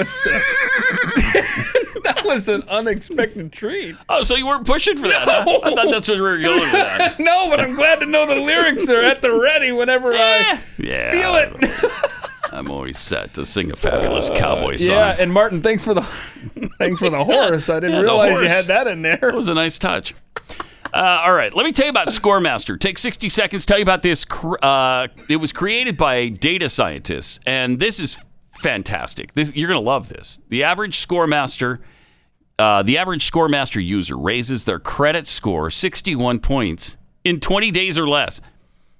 was 0.00 0.26
uh, 0.26 0.30
that 2.04 2.22
was 2.24 2.48
an 2.48 2.62
unexpected 2.68 3.52
treat. 3.52 3.96
Oh, 4.08 4.22
so 4.22 4.34
you 4.36 4.46
weren't 4.46 4.66
pushing 4.66 4.96
for 4.96 5.08
that? 5.08 5.22
huh? 5.28 5.60
I 5.62 5.74
thought 5.74 5.90
that's 5.90 6.08
what 6.08 6.16
we 6.16 6.22
were 6.22 6.38
going 6.38 6.60
with 6.60 6.72
that. 6.72 7.18
no, 7.20 7.48
but 7.48 7.60
I'm 7.60 7.74
glad 7.74 8.00
to 8.00 8.06
know 8.06 8.26
the 8.26 8.34
lyrics 8.36 8.88
are 8.88 9.00
at 9.02 9.22
the 9.22 9.34
ready 9.34 9.72
whenever 9.72 10.12
I 10.14 10.60
Yeah. 10.78 11.10
feel 11.12 11.34
it. 11.36 11.82
I'm 12.52 12.68
always 12.70 12.98
set 12.98 13.34
to 13.34 13.44
sing 13.44 13.70
a 13.70 13.76
fabulous 13.76 14.28
cowboy 14.30 14.74
song. 14.76 14.96
Yeah, 14.96 15.16
and 15.18 15.32
Martin, 15.32 15.62
thanks 15.62 15.84
for 15.84 15.94
the 15.94 16.02
thanks 16.78 16.98
for 17.00 17.08
the 17.08 17.22
horse. 17.24 17.68
I 17.68 17.78
didn't 17.78 17.96
Yeah, 17.96 18.00
realize 18.02 18.40
you 18.42 18.48
had 18.48 18.64
that 18.66 18.88
in 18.88 19.02
there. 19.02 19.18
That 19.20 19.34
was 19.36 19.48
a 19.48 19.54
nice 19.54 19.78
touch. 19.78 20.14
Uh, 20.92 21.22
all 21.24 21.32
right, 21.32 21.54
let 21.54 21.64
me 21.64 21.70
tell 21.70 21.86
you 21.86 21.90
about 21.90 22.08
Scoremaster. 22.08 22.76
Take 22.80 22.98
60 22.98 23.28
seconds, 23.28 23.64
tell 23.64 23.78
you 23.78 23.84
about 23.84 24.02
this. 24.02 24.26
Uh, 24.60 25.06
it 25.28 25.36
was 25.36 25.52
created 25.52 25.96
by 25.96 26.26
data 26.28 26.68
scientists, 26.68 27.38
and 27.46 27.78
this 27.78 28.00
is 28.00 28.20
fantastic. 28.60 29.34
This, 29.34 29.54
you're 29.54 29.68
going 29.68 29.82
to 29.82 29.86
love 29.86 30.08
this. 30.08 30.40
The 30.48 30.62
average 30.62 31.06
Scoremaster, 31.06 31.78
uh, 32.58 32.82
the 32.82 32.98
average 32.98 33.28
Scoremaster 33.30 33.84
user 33.84 34.16
raises 34.16 34.64
their 34.64 34.78
credit 34.78 35.26
score 35.26 35.70
61 35.70 36.40
points 36.40 36.96
in 37.24 37.40
20 37.40 37.70
days 37.70 37.98
or 37.98 38.08
less. 38.08 38.40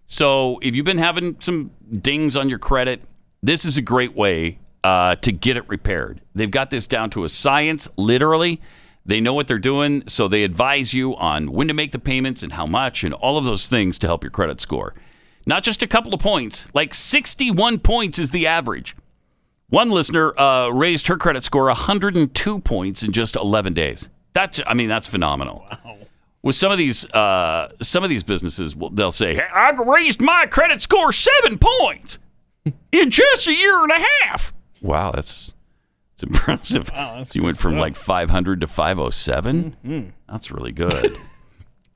So 0.06 0.58
if 0.62 0.74
you've 0.74 0.86
been 0.86 0.98
having 0.98 1.36
some 1.40 1.70
dings 1.92 2.36
on 2.36 2.48
your 2.48 2.58
credit, 2.58 3.02
this 3.42 3.64
is 3.64 3.76
a 3.76 3.82
great 3.82 4.16
way 4.16 4.58
uh, 4.82 5.16
to 5.16 5.30
get 5.30 5.56
it 5.56 5.68
repaired. 5.68 6.20
They've 6.34 6.50
got 6.50 6.70
this 6.70 6.86
down 6.86 7.10
to 7.10 7.24
a 7.24 7.28
science, 7.28 7.88
literally. 7.96 8.60
They 9.04 9.20
know 9.20 9.34
what 9.34 9.46
they're 9.46 9.58
doing, 9.58 10.04
so 10.06 10.26
they 10.26 10.42
advise 10.42 10.94
you 10.94 11.16
on 11.16 11.52
when 11.52 11.68
to 11.68 11.74
make 11.74 11.92
the 11.92 11.98
payments 11.98 12.42
and 12.42 12.52
how 12.52 12.66
much 12.66 13.04
and 13.04 13.14
all 13.14 13.38
of 13.38 13.44
those 13.44 13.68
things 13.68 13.98
to 13.98 14.06
help 14.06 14.24
your 14.24 14.30
credit 14.30 14.60
score. 14.60 14.94
Not 15.46 15.62
just 15.62 15.82
a 15.82 15.86
couple 15.86 16.14
of 16.14 16.20
points, 16.20 16.66
like 16.74 16.92
61 16.94 17.78
points 17.80 18.18
is 18.18 18.30
the 18.30 18.46
average. 18.46 18.94
One 19.70 19.90
listener 19.90 20.38
uh, 20.38 20.68
raised 20.68 21.06
her 21.06 21.16
credit 21.16 21.42
score 21.42 21.64
102 21.66 22.59
points 22.60 23.02
in 23.02 23.12
just 23.12 23.36
11 23.36 23.72
days. 23.74 24.09
That's, 24.32 24.60
I 24.66 24.74
mean, 24.74 24.88
that's 24.88 25.06
phenomenal. 25.06 25.64
Wow. 25.84 25.97
With 26.42 26.55
some 26.55 26.72
of 26.72 26.78
these, 26.78 27.05
uh, 27.12 27.72
some 27.82 28.02
of 28.02 28.10
these 28.10 28.22
businesses, 28.22 28.74
they'll 28.92 29.12
say, 29.12 29.34
"Hey, 29.34 29.44
I 29.55 29.70
raised 29.72 30.20
my 30.22 30.47
credit 30.47 30.80
score 30.80 31.12
seven 31.12 31.59
points 31.59 32.18
in 32.92 33.10
just 33.10 33.47
a 33.47 33.55
year 33.55 33.82
and 33.82 33.92
a 33.92 34.02
half." 34.24 34.52
Wow, 34.80 35.10
that's 35.10 35.52
it's 36.14 36.22
impressive. 36.22 36.90
Wow, 36.92 37.16
that's 37.18 37.32
so 37.32 37.38
you 37.38 37.42
went 37.44 37.59
from 37.59 37.72
stuff. 37.72 37.80
like 37.82 37.94
500 37.97 38.62
to 38.62 38.66
507. 38.66 39.76
Mhm. 39.84 40.12
That's 40.30 40.51
really 40.51 40.72
good. 40.72 41.18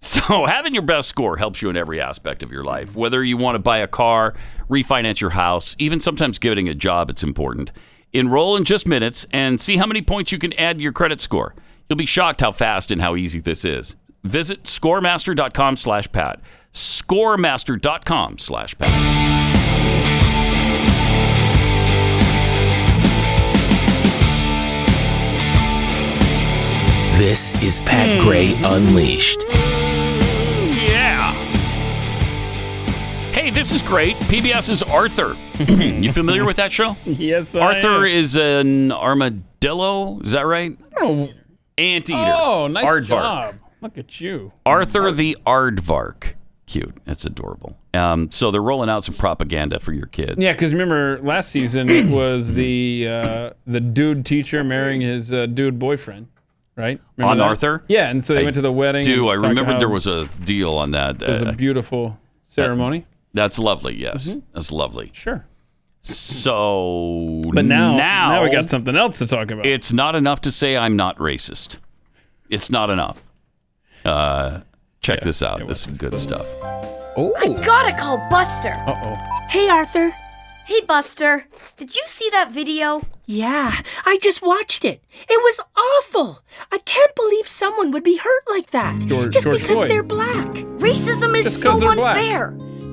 So 0.04 0.44
having 0.46 0.74
your 0.74 0.82
best 0.82 1.08
score 1.08 1.36
helps 1.36 1.62
you 1.62 1.70
in 1.70 1.76
every 1.76 2.00
aspect 2.00 2.42
of 2.42 2.52
your 2.52 2.64
life. 2.64 2.94
Whether 2.94 3.24
you 3.24 3.36
want 3.36 3.54
to 3.56 3.58
buy 3.58 3.78
a 3.78 3.88
car, 3.88 4.34
refinance 4.68 5.20
your 5.20 5.30
house, 5.30 5.74
even 5.78 6.00
sometimes 6.00 6.38
getting 6.38 6.68
a 6.68 6.74
job, 6.74 7.10
it's 7.10 7.22
important. 7.22 7.72
Enroll 8.12 8.56
in 8.56 8.64
just 8.64 8.86
minutes 8.86 9.26
and 9.32 9.60
see 9.60 9.76
how 9.76 9.86
many 9.86 10.02
points 10.02 10.30
you 10.30 10.38
can 10.38 10.52
add 10.54 10.78
to 10.78 10.82
your 10.82 10.92
credit 10.92 11.20
score. 11.20 11.54
You'll 11.88 11.96
be 11.96 12.06
shocked 12.06 12.40
how 12.40 12.52
fast 12.52 12.90
and 12.90 13.00
how 13.00 13.16
easy 13.16 13.40
this 13.40 13.64
is. 13.64 13.96
Visit 14.22 14.64
scoremaster.com 14.64 15.76
slash 15.76 16.10
Pat. 16.12 16.40
Scoremaster.com 16.72 18.38
slash 18.38 18.78
Pat. 18.78 19.34
This 27.18 27.52
is 27.62 27.78
Pat 27.80 28.20
Gray 28.20 28.54
Unleashed. 28.64 29.44
Hey, 33.44 33.50
this 33.50 33.72
is 33.72 33.82
great. 33.82 34.16
PBS's 34.16 34.82
Arthur. 34.84 35.36
you 35.74 36.10
familiar 36.12 36.46
with 36.46 36.56
that 36.56 36.72
show? 36.72 36.96
Yes, 37.04 37.54
I 37.54 37.60
Arthur 37.74 38.06
am. 38.06 38.12
is 38.16 38.36
an 38.38 38.90
armadillo. 38.90 40.18
Is 40.20 40.32
that 40.32 40.46
right? 40.46 40.74
Oh, 40.98 41.28
Anteater. 41.76 42.32
oh 42.34 42.68
nice 42.68 42.88
Aardvark. 42.88 43.08
job. 43.08 43.54
Look 43.82 43.98
at 43.98 44.18
you. 44.18 44.50
Arthur 44.64 45.12
the 45.12 45.36
Aardvark. 45.46 46.32
Cute. 46.64 46.96
That's 47.04 47.26
adorable. 47.26 47.76
Um, 47.92 48.30
so 48.32 48.50
they're 48.50 48.62
rolling 48.62 48.88
out 48.88 49.04
some 49.04 49.14
propaganda 49.14 49.78
for 49.78 49.92
your 49.92 50.06
kids. 50.06 50.36
Yeah, 50.42 50.52
because 50.52 50.72
remember 50.72 51.18
last 51.22 51.50
season 51.50 51.90
it 51.90 52.06
was 52.10 52.54
the 52.54 53.06
uh, 53.08 53.50
the 53.66 53.80
dude 53.80 54.24
teacher 54.24 54.64
marrying 54.64 55.02
his 55.02 55.34
uh, 55.34 55.44
dude 55.44 55.78
boyfriend, 55.78 56.28
right? 56.76 56.98
Remember 57.18 57.30
On 57.32 57.36
that? 57.36 57.44
Arthur? 57.44 57.84
Yeah, 57.88 58.08
and 58.08 58.24
so 58.24 58.32
they 58.32 58.40
I 58.40 58.44
went 58.44 58.54
to 58.54 58.62
the 58.62 58.72
wedding. 58.72 59.02
Do 59.02 59.28
and 59.28 59.28
I 59.28 59.34
talked 59.34 59.48
remember 59.48 59.72
how 59.72 59.78
there 59.78 59.90
was 59.90 60.06
a 60.06 60.28
deal 60.46 60.72
on 60.76 60.92
that? 60.92 61.20
it 61.20 61.28
was 61.28 61.42
Uh, 61.42 61.48
a 61.48 61.52
beautiful 61.52 62.18
ceremony. 62.46 63.04
That's 63.34 63.58
lovely. 63.58 63.94
Yes, 63.96 64.34
that's 64.54 64.72
lovely. 64.72 65.10
Sure. 65.12 65.44
So, 66.00 67.40
But 67.52 67.64
now, 67.64 67.96
now, 67.96 68.28
now 68.32 68.42
we 68.44 68.50
got 68.50 68.68
something 68.68 68.94
else 68.96 69.18
to 69.18 69.26
talk 69.26 69.50
about. 69.50 69.64
It's 69.66 69.92
not 69.92 70.14
enough 70.14 70.40
to 70.42 70.50
say 70.52 70.76
I'm 70.76 70.96
not 70.96 71.16
racist. 71.18 71.78
It's 72.50 72.70
not 72.70 72.90
enough. 72.90 73.22
Uh, 74.04 74.60
check 75.00 75.22
this 75.22 75.42
out. 75.42 75.66
this 75.66 75.86
is 75.88 75.96
good 75.98 76.18
stuff. 76.20 76.46
Oh, 77.16 77.32
I 77.38 77.48
gotta 77.64 77.96
call 77.96 78.18
Buster. 78.30 78.74
Uh 78.86 78.94
oh. 79.04 79.46
Hey, 79.48 79.68
Arthur. 79.70 80.10
Hey, 80.66 80.80
Buster. 80.86 81.46
Did 81.76 81.94
you 81.96 82.02
see 82.06 82.28
that 82.30 82.52
video? 82.52 83.02
Yeah, 83.26 83.72
I 84.04 84.18
just 84.22 84.42
watched 84.42 84.84
it. 84.84 85.02
It 85.28 85.38
was 85.42 85.60
awful. 85.76 86.40
I 86.70 86.78
can't 86.78 87.14
believe 87.14 87.46
someone 87.48 87.90
would 87.92 88.04
be 88.04 88.18
hurt 88.18 88.42
like 88.50 88.70
that 88.70 88.98
George- 89.06 89.32
just 89.32 89.44
George 89.44 89.60
because 89.60 89.78
Floyd. 89.78 89.90
they're 89.90 90.02
black. 90.02 90.48
Racism 90.78 91.34
is 91.36 91.44
Just 91.44 91.62
so 91.62 91.70
'cause 91.72 91.80
they're 91.80 91.94
black. 91.96 92.16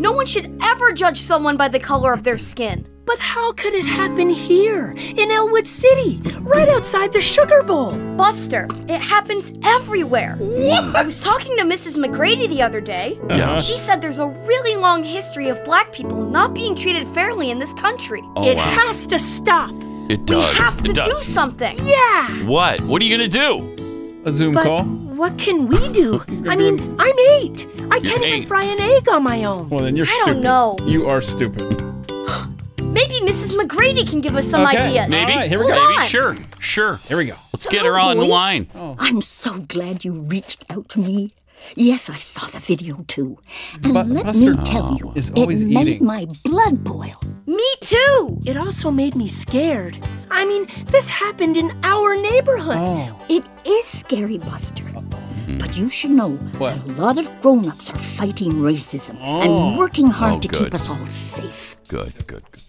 Unfair. 0.01 0.11
No 0.11 0.15
one 0.15 0.25
should 0.25 0.59
ever 0.63 0.91
judge 0.93 1.19
someone 1.19 1.57
by 1.57 1.67
the 1.67 1.79
color 1.79 2.13
of 2.13 2.23
their 2.23 2.37
skin. 2.37 2.85
But 3.05 3.19
how 3.19 3.51
could 3.53 3.73
it 3.73 3.85
happen 3.85 4.29
here 4.29 4.93
in 4.97 5.31
Elwood 5.31 5.67
City, 5.67 6.21
right 6.41 6.69
outside 6.69 7.11
the 7.11 7.19
Sugar 7.19 7.63
Bowl? 7.63 7.91
Buster, 8.15 8.67
it 8.87 9.01
happens 9.01 9.53
everywhere. 9.63 10.37
What? 10.39 10.95
I 10.95 11.03
was 11.03 11.19
talking 11.19 11.57
to 11.57 11.63
Mrs. 11.63 11.97
MacGrady 11.97 12.47
the 12.47 12.61
other 12.61 12.79
day. 12.79 13.19
Yeah. 13.27 13.51
Uh-huh. 13.51 13.61
She 13.61 13.75
said 13.75 14.01
there's 14.01 14.19
a 14.19 14.27
really 14.27 14.75
long 14.75 15.03
history 15.03 15.49
of 15.49 15.63
black 15.63 15.91
people 15.91 16.17
not 16.29 16.53
being 16.53 16.75
treated 16.75 17.07
fairly 17.07 17.49
in 17.49 17.59
this 17.59 17.73
country. 17.73 18.21
Oh, 18.35 18.47
it 18.47 18.55
wow. 18.55 18.63
has 18.63 19.07
to 19.07 19.19
stop. 19.19 19.73
It 20.09 20.25
does. 20.25 20.53
We 20.53 20.63
have 20.63 20.83
to 20.83 20.93
do 20.93 21.15
something. 21.21 21.75
Yeah. 21.83 22.45
What? 22.45 22.81
What 22.81 23.01
are 23.01 23.05
you 23.05 23.17
gonna 23.17 23.27
do? 23.27 23.75
A 24.23 24.31
Zoom 24.31 24.53
But 24.53 24.63
call. 24.63 24.83
what 24.83 25.37
can 25.37 25.67
we 25.67 25.91
do? 25.91 26.21
I 26.49 26.55
mean, 26.55 26.79
I'm 26.99 27.15
eight. 27.41 27.67
I 27.89 27.99
can't 27.99 28.23
even 28.23 28.43
fry 28.47 28.63
an 28.63 28.79
egg 28.79 29.09
on 29.09 29.23
my 29.23 29.43
own. 29.45 29.69
Well, 29.69 29.81
then 29.83 29.95
you're 29.95 30.05
I 30.07 30.23
don't 30.25 30.41
know. 30.41 30.77
You 30.85 31.07
are 31.07 31.21
stupid. 31.21 31.61
Maybe 32.81 33.19
Mrs. 33.21 33.55
MacGrady 33.57 34.07
can 34.07 34.21
give 34.21 34.35
us 34.35 34.45
some 34.47 34.61
Okay, 34.67 34.77
ideas. 34.79 35.09
Maybe. 35.09 35.31
All 35.31 35.37
right, 35.39 35.49
here 35.49 35.59
we 35.59 35.65
Hold 35.65 35.75
go. 35.75 35.81
on. 35.81 35.95
Maybe. 35.97 36.07
Sure. 36.09 36.35
Sure. 36.59 36.95
Here 37.07 37.17
we 37.17 37.25
go. 37.25 37.33
Let's 37.53 37.65
get 37.65 37.85
her 37.85 37.97
on 37.97 38.17
the 38.17 38.23
boys. 38.23 38.29
line. 38.29 38.67
Oh. 38.75 38.95
I'm 38.99 39.21
so 39.21 39.59
glad 39.59 40.03
you 40.05 40.13
reached 40.13 40.65
out 40.69 40.89
to 40.89 40.99
me. 40.99 41.31
Yes, 41.75 42.09
I 42.09 42.17
saw 42.17 42.47
the 42.47 42.59
video 42.59 43.03
too. 43.07 43.37
And 43.83 43.93
But 43.93 44.07
let 44.07 44.25
Buster 44.25 44.55
me 44.55 44.63
tell 44.63 44.97
you, 44.99 45.13
is 45.15 45.29
it 45.35 45.67
made 45.67 45.87
eating. 45.87 46.05
my 46.05 46.25
blood 46.43 46.83
boil. 46.83 47.19
Me 47.45 47.67
too. 47.81 48.39
It 48.45 48.57
also 48.57 48.91
made 48.91 49.15
me 49.15 49.27
scared. 49.27 49.97
I 50.29 50.45
mean, 50.45 50.67
this 50.85 51.09
happened 51.09 51.57
in 51.57 51.71
our 51.83 52.15
neighborhood. 52.15 52.77
Oh. 52.77 53.25
It 53.29 53.43
is 53.65 53.85
scary, 53.85 54.37
Buster. 54.37 54.83
Mm-hmm. 54.83 54.99
Mm-hmm. 55.11 55.57
But 55.59 55.75
you 55.77 55.89
should 55.89 56.11
know 56.11 56.31
What? 56.57 56.75
that 56.75 56.97
a 56.97 57.01
lot 57.01 57.17
of 57.17 57.27
grown-ups 57.41 57.89
are 57.89 57.97
fighting 57.99 58.53
racism 58.53 59.17
Oh. 59.21 59.41
and 59.41 59.77
working 59.77 60.07
hard 60.07 60.35
Oh, 60.35 60.39
to 60.39 60.47
keep 60.47 60.73
us 60.73 60.89
all 60.89 61.05
safe. 61.07 61.75
Good. 61.87 62.13
Good. 62.27 62.43
good. 62.51 62.63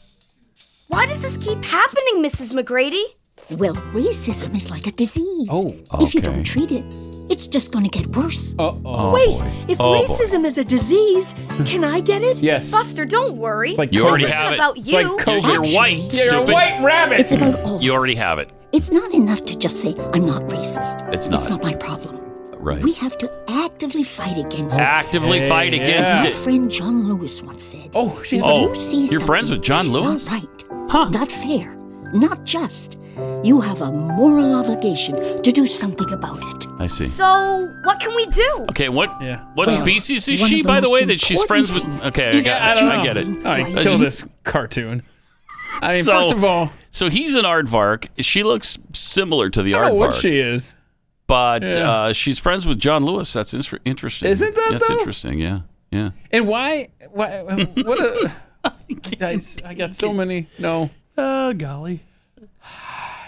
Why 0.88 1.06
does 1.06 1.22
this 1.22 1.36
keep 1.38 1.62
happening, 1.64 2.22
Mrs. 2.22 2.52
MacGrady? 2.52 3.02
Well, 3.50 3.74
racism 3.94 4.54
is 4.54 4.70
like 4.70 4.86
a 4.86 4.90
disease. 4.92 5.48
Oh, 5.50 5.68
okay. 5.94 6.04
If 6.04 6.14
you 6.14 6.20
don't 6.20 6.44
treat 6.44 6.70
it, 6.70 6.84
it's 7.32 7.46
just 7.48 7.72
going 7.72 7.84
to 7.84 7.90
get 7.98 8.06
worse. 8.16 8.54
Uh 8.58 8.72
oh. 8.84 9.12
Wait, 9.14 9.38
boy. 9.38 9.52
if 9.72 9.80
Oh, 9.80 9.92
boy. 9.94 10.04
racism 10.06 10.44
is 10.44 10.58
a 10.58 10.64
disease, 10.64 11.34
can 11.66 11.82
I 11.84 12.00
get 12.00 12.22
it? 12.22 12.36
Yes. 12.38 12.70
Buster, 12.70 13.04
don't 13.04 13.36
worry. 13.38 13.70
It's 13.70 13.78
like 13.78 13.92
You 13.92 14.02
COVID. 14.04 14.08
already 14.08 14.24
This 14.24 14.32
have 14.32 14.52
isn't 14.52 14.52
it. 14.52 14.58
about 14.58 14.76
It's 14.78 14.86
you. 14.86 14.94
like 14.94 15.06
You're, 15.06 15.18
COVID. 15.18 15.52
you're 15.52 15.76
white. 15.78 16.04
Actually, 16.04 16.24
You're 16.24 16.34
a 16.36 16.44
white 16.44 16.82
rabbit. 16.84 17.20
It's 17.20 17.32
about 17.32 17.60
all 17.64 17.80
You 17.82 17.92
already 17.92 18.14
have 18.16 18.38
it. 18.38 18.50
It's 18.72 18.90
not 18.90 19.12
enough 19.12 19.44
to 19.46 19.54
just 19.56 19.80
say, 19.82 19.94
I'm 20.14 20.24
not 20.26 20.42
racist. 20.42 20.96
It's 21.12 21.28
not. 21.28 21.38
It's 21.40 21.48
not. 21.50 21.50
not 21.50 21.62
my 21.62 21.74
problem. 21.74 22.18
Right. 22.58 22.82
We 22.82 22.92
have 22.94 23.18
to 23.18 23.28
actively 23.48 24.04
fight 24.04 24.38
against 24.38 24.78
it. 24.78 24.82
Actively 24.82 25.40
Hey, 25.40 25.48
fight 25.48 25.74
yeah. 25.74 25.82
against 25.82 26.08
My 26.10 26.26
it. 26.28 26.34
My 26.36 26.40
friend 26.44 26.70
John 26.70 27.08
Lewis 27.08 27.42
once 27.42 27.64
said, 27.64 27.90
Oh, 27.94 28.22
she's 28.22 28.40
Oh, 28.44 28.72
you 28.72 28.80
see 28.80 29.04
you're 29.06 29.20
friends 29.20 29.50
with 29.50 29.62
John 29.62 29.86
Lewis? 29.88 30.26
Not 30.30 30.32
right, 30.42 30.64
Huh. 30.90 31.08
not 31.08 31.28
fair, 31.30 31.74
not 32.14 32.44
just. 32.44 32.98
You 33.44 33.60
have 33.60 33.80
a 33.80 33.90
moral 33.90 34.54
obligation 34.54 35.14
to 35.42 35.50
do 35.52 35.66
something 35.66 36.10
about 36.12 36.38
it. 36.54 36.66
I 36.78 36.86
see. 36.86 37.04
So, 37.04 37.68
what 37.84 37.98
can 38.00 38.14
we 38.14 38.26
do? 38.26 38.66
Okay, 38.70 38.88
what 38.88 39.10
Yeah. 39.20 39.44
what 39.54 39.66
Well, 39.68 39.80
species 39.80 40.28
is 40.28 40.38
she, 40.40 40.62
the 40.62 40.68
by 40.68 40.80
the 40.80 40.88
way, 40.90 41.04
that 41.04 41.20
she's 41.20 41.42
friends 41.44 41.72
with? 41.72 41.84
Okay, 42.06 42.30
I 42.30 42.40
got 42.40 42.62
I 42.62 42.74
don't 42.74 42.90
I 42.90 43.04
get 43.04 43.16
it. 43.16 43.26
All 43.26 43.42
right, 43.42 43.66
I 43.66 43.82
kill 43.82 43.96
just- 43.98 44.02
this 44.22 44.24
cartoon. 44.44 45.02
I 45.82 45.94
mean, 45.94 46.04
So- 46.04 46.20
first 46.22 46.32
of 46.34 46.44
all, 46.44 46.72
So 46.90 47.08
he's 47.10 47.34
an 47.34 47.44
aardvark. 47.44 48.08
She 48.18 48.42
looks 48.42 48.78
similar 48.92 49.48
to 49.50 49.62
the 49.62 49.74
I 49.74 49.78
don't 49.78 49.88
know 49.94 49.94
what 49.94 50.14
she 50.14 50.38
is. 50.38 50.74
but 51.26 51.62
Yeah. 51.62 51.90
uh, 51.90 52.12
she's 52.12 52.38
friends 52.38 52.66
with 52.66 52.78
John 52.78 53.04
Lewis. 53.04 53.32
That's 53.32 53.54
inter- 53.54 53.78
interesting. 53.84 54.28
Isn't 54.30 54.54
that, 54.54 54.68
That's 54.72 54.86
though? 54.88 54.94
interesting. 54.94 55.38
Yeah, 55.40 55.60
yeah. 55.90 56.10
And 56.30 56.46
why? 56.46 56.88
why 57.10 57.42
what 57.42 57.98
a. 57.98 58.30
I 59.64 59.74
got 59.74 59.94
so 59.94 60.12
many. 60.12 60.46
No. 60.58 60.90
Oh 61.18 61.52
golly. 61.54 62.02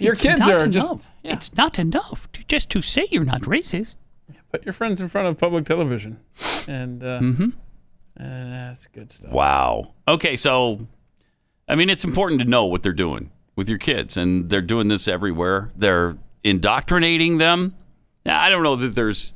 Your 0.01 0.15
kids 0.15 0.47
are 0.49 0.66
just. 0.69 1.07
It's 1.23 1.57
not 1.57 1.79
enough 1.79 2.31
to 2.33 2.45
just 2.49 2.71
to 2.71 2.83
say 2.83 3.07
you're 3.11 3.25
not 3.25 3.43
racist. 3.43 3.97
Put 4.51 4.65
your 4.65 4.73
friends 4.73 5.01
in 5.01 5.09
front 5.09 5.27
of 5.27 5.37
public 5.39 5.65
television. 5.66 6.21
And 6.69 7.03
uh, 7.03 7.19
Mm-hmm. 7.21 7.45
uh, 7.45 7.51
that's 8.19 8.87
good 8.87 9.11
stuff. 9.12 9.33
Wow. 9.33 9.95
Okay, 10.07 10.37
so 10.37 10.87
I 11.69 11.75
mean, 11.75 11.91
it's 11.91 12.05
important 12.05 12.41
to 12.43 12.47
know 12.47 12.65
what 12.65 12.83
they're 12.83 12.93
doing 12.93 13.31
with 13.57 13.69
your 13.69 13.79
kids, 13.79 14.16
and 14.16 14.51
they're 14.51 14.61
doing 14.62 14.89
this 14.89 15.09
everywhere. 15.09 15.73
They're 15.77 16.19
indoctrinating 16.45 17.39
them. 17.39 17.75
Now, 18.27 18.41
I 18.41 18.49
don't 18.49 18.62
know 18.62 18.77
that 18.77 18.95
there's 18.95 19.33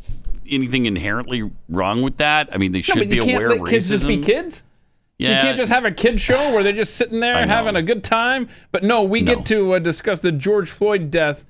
anything 0.49 0.87
inherently 0.87 1.51
wrong 1.69 2.03
with 2.03 2.17
that. 2.19 2.49
I 2.53 2.59
mean, 2.59 2.73
they 2.73 2.79
No, 2.79 2.83
should 2.83 2.95
but 2.99 3.09
be 3.11 3.17
you 3.17 3.23
can't 3.23 3.37
aware 3.37 3.49
let 3.51 3.59
of 3.59 3.65
racism. 3.65 3.71
kids 3.71 3.89
just 3.89 4.07
be 4.07 4.19
kids. 4.23 4.63
Yeah, 5.19 5.37
You 5.37 5.43
can't 5.43 5.57
just 5.57 5.73
have 5.73 5.85
a 5.85 5.91
kid 5.91 6.21
show 6.21 6.53
where 6.53 6.63
they're 6.63 6.73
just 6.73 6.95
sitting 6.97 7.19
there 7.21 7.45
having 7.47 7.75
a 7.77 7.83
good 7.83 8.05
time. 8.05 8.49
But 8.71 8.85
no, 8.85 9.03
we 9.03 9.21
No. 9.21 9.35
get 9.37 9.47
to 9.47 9.75
uh, 9.75 9.79
discuss 9.81 10.21
the 10.21 10.31
George 10.33 10.71
Floyd 10.71 11.11
death 11.11 11.45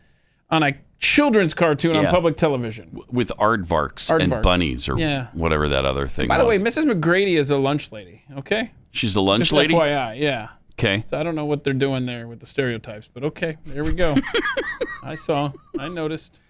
on 0.51 0.63
a 0.63 0.73
children's 0.99 1.53
cartoon 1.55 1.95
on 1.95 2.07
public 2.07 2.37
television. 2.37 2.99
with 3.11 3.31
aardvarks, 3.39 4.11
and 4.19 4.43
bunnies 4.43 4.89
or 4.89 4.99
Yeah. 4.99 5.27
whatever 5.35 5.69
that 5.69 5.85
other 5.85 6.09
thing. 6.09 6.29
By 6.29 6.39
the 6.39 6.45
way. 6.47 6.59
Mrs. 6.59 6.91
MacGrady 6.91 7.39
is 7.39 7.51
a 7.51 7.57
lunch 7.59 7.93
lady. 7.93 8.23
Okay, 8.39 8.71
she's 8.91 9.15
a 9.17 9.21
lunch 9.21 9.43
just 9.43 9.53
lady. 9.53 9.75
FYI, 9.75 10.15
yeah. 10.19 10.49
Okay. 10.79 11.05
So 11.09 11.19
I 11.21 11.23
don't 11.23 11.35
know 11.35 11.45
what 11.45 11.63
they're 11.65 11.73
doing 11.75 12.07
there 12.07 12.27
with 12.27 12.41
the 12.41 12.47
stereotypes, 12.47 13.09
but 13.13 13.23
okay, 13.25 13.57
there 13.67 13.85
we 13.85 13.93
go. 13.93 14.17
I 15.03 15.15
saw, 15.17 15.53
I 15.79 15.89
noticed. 15.89 16.41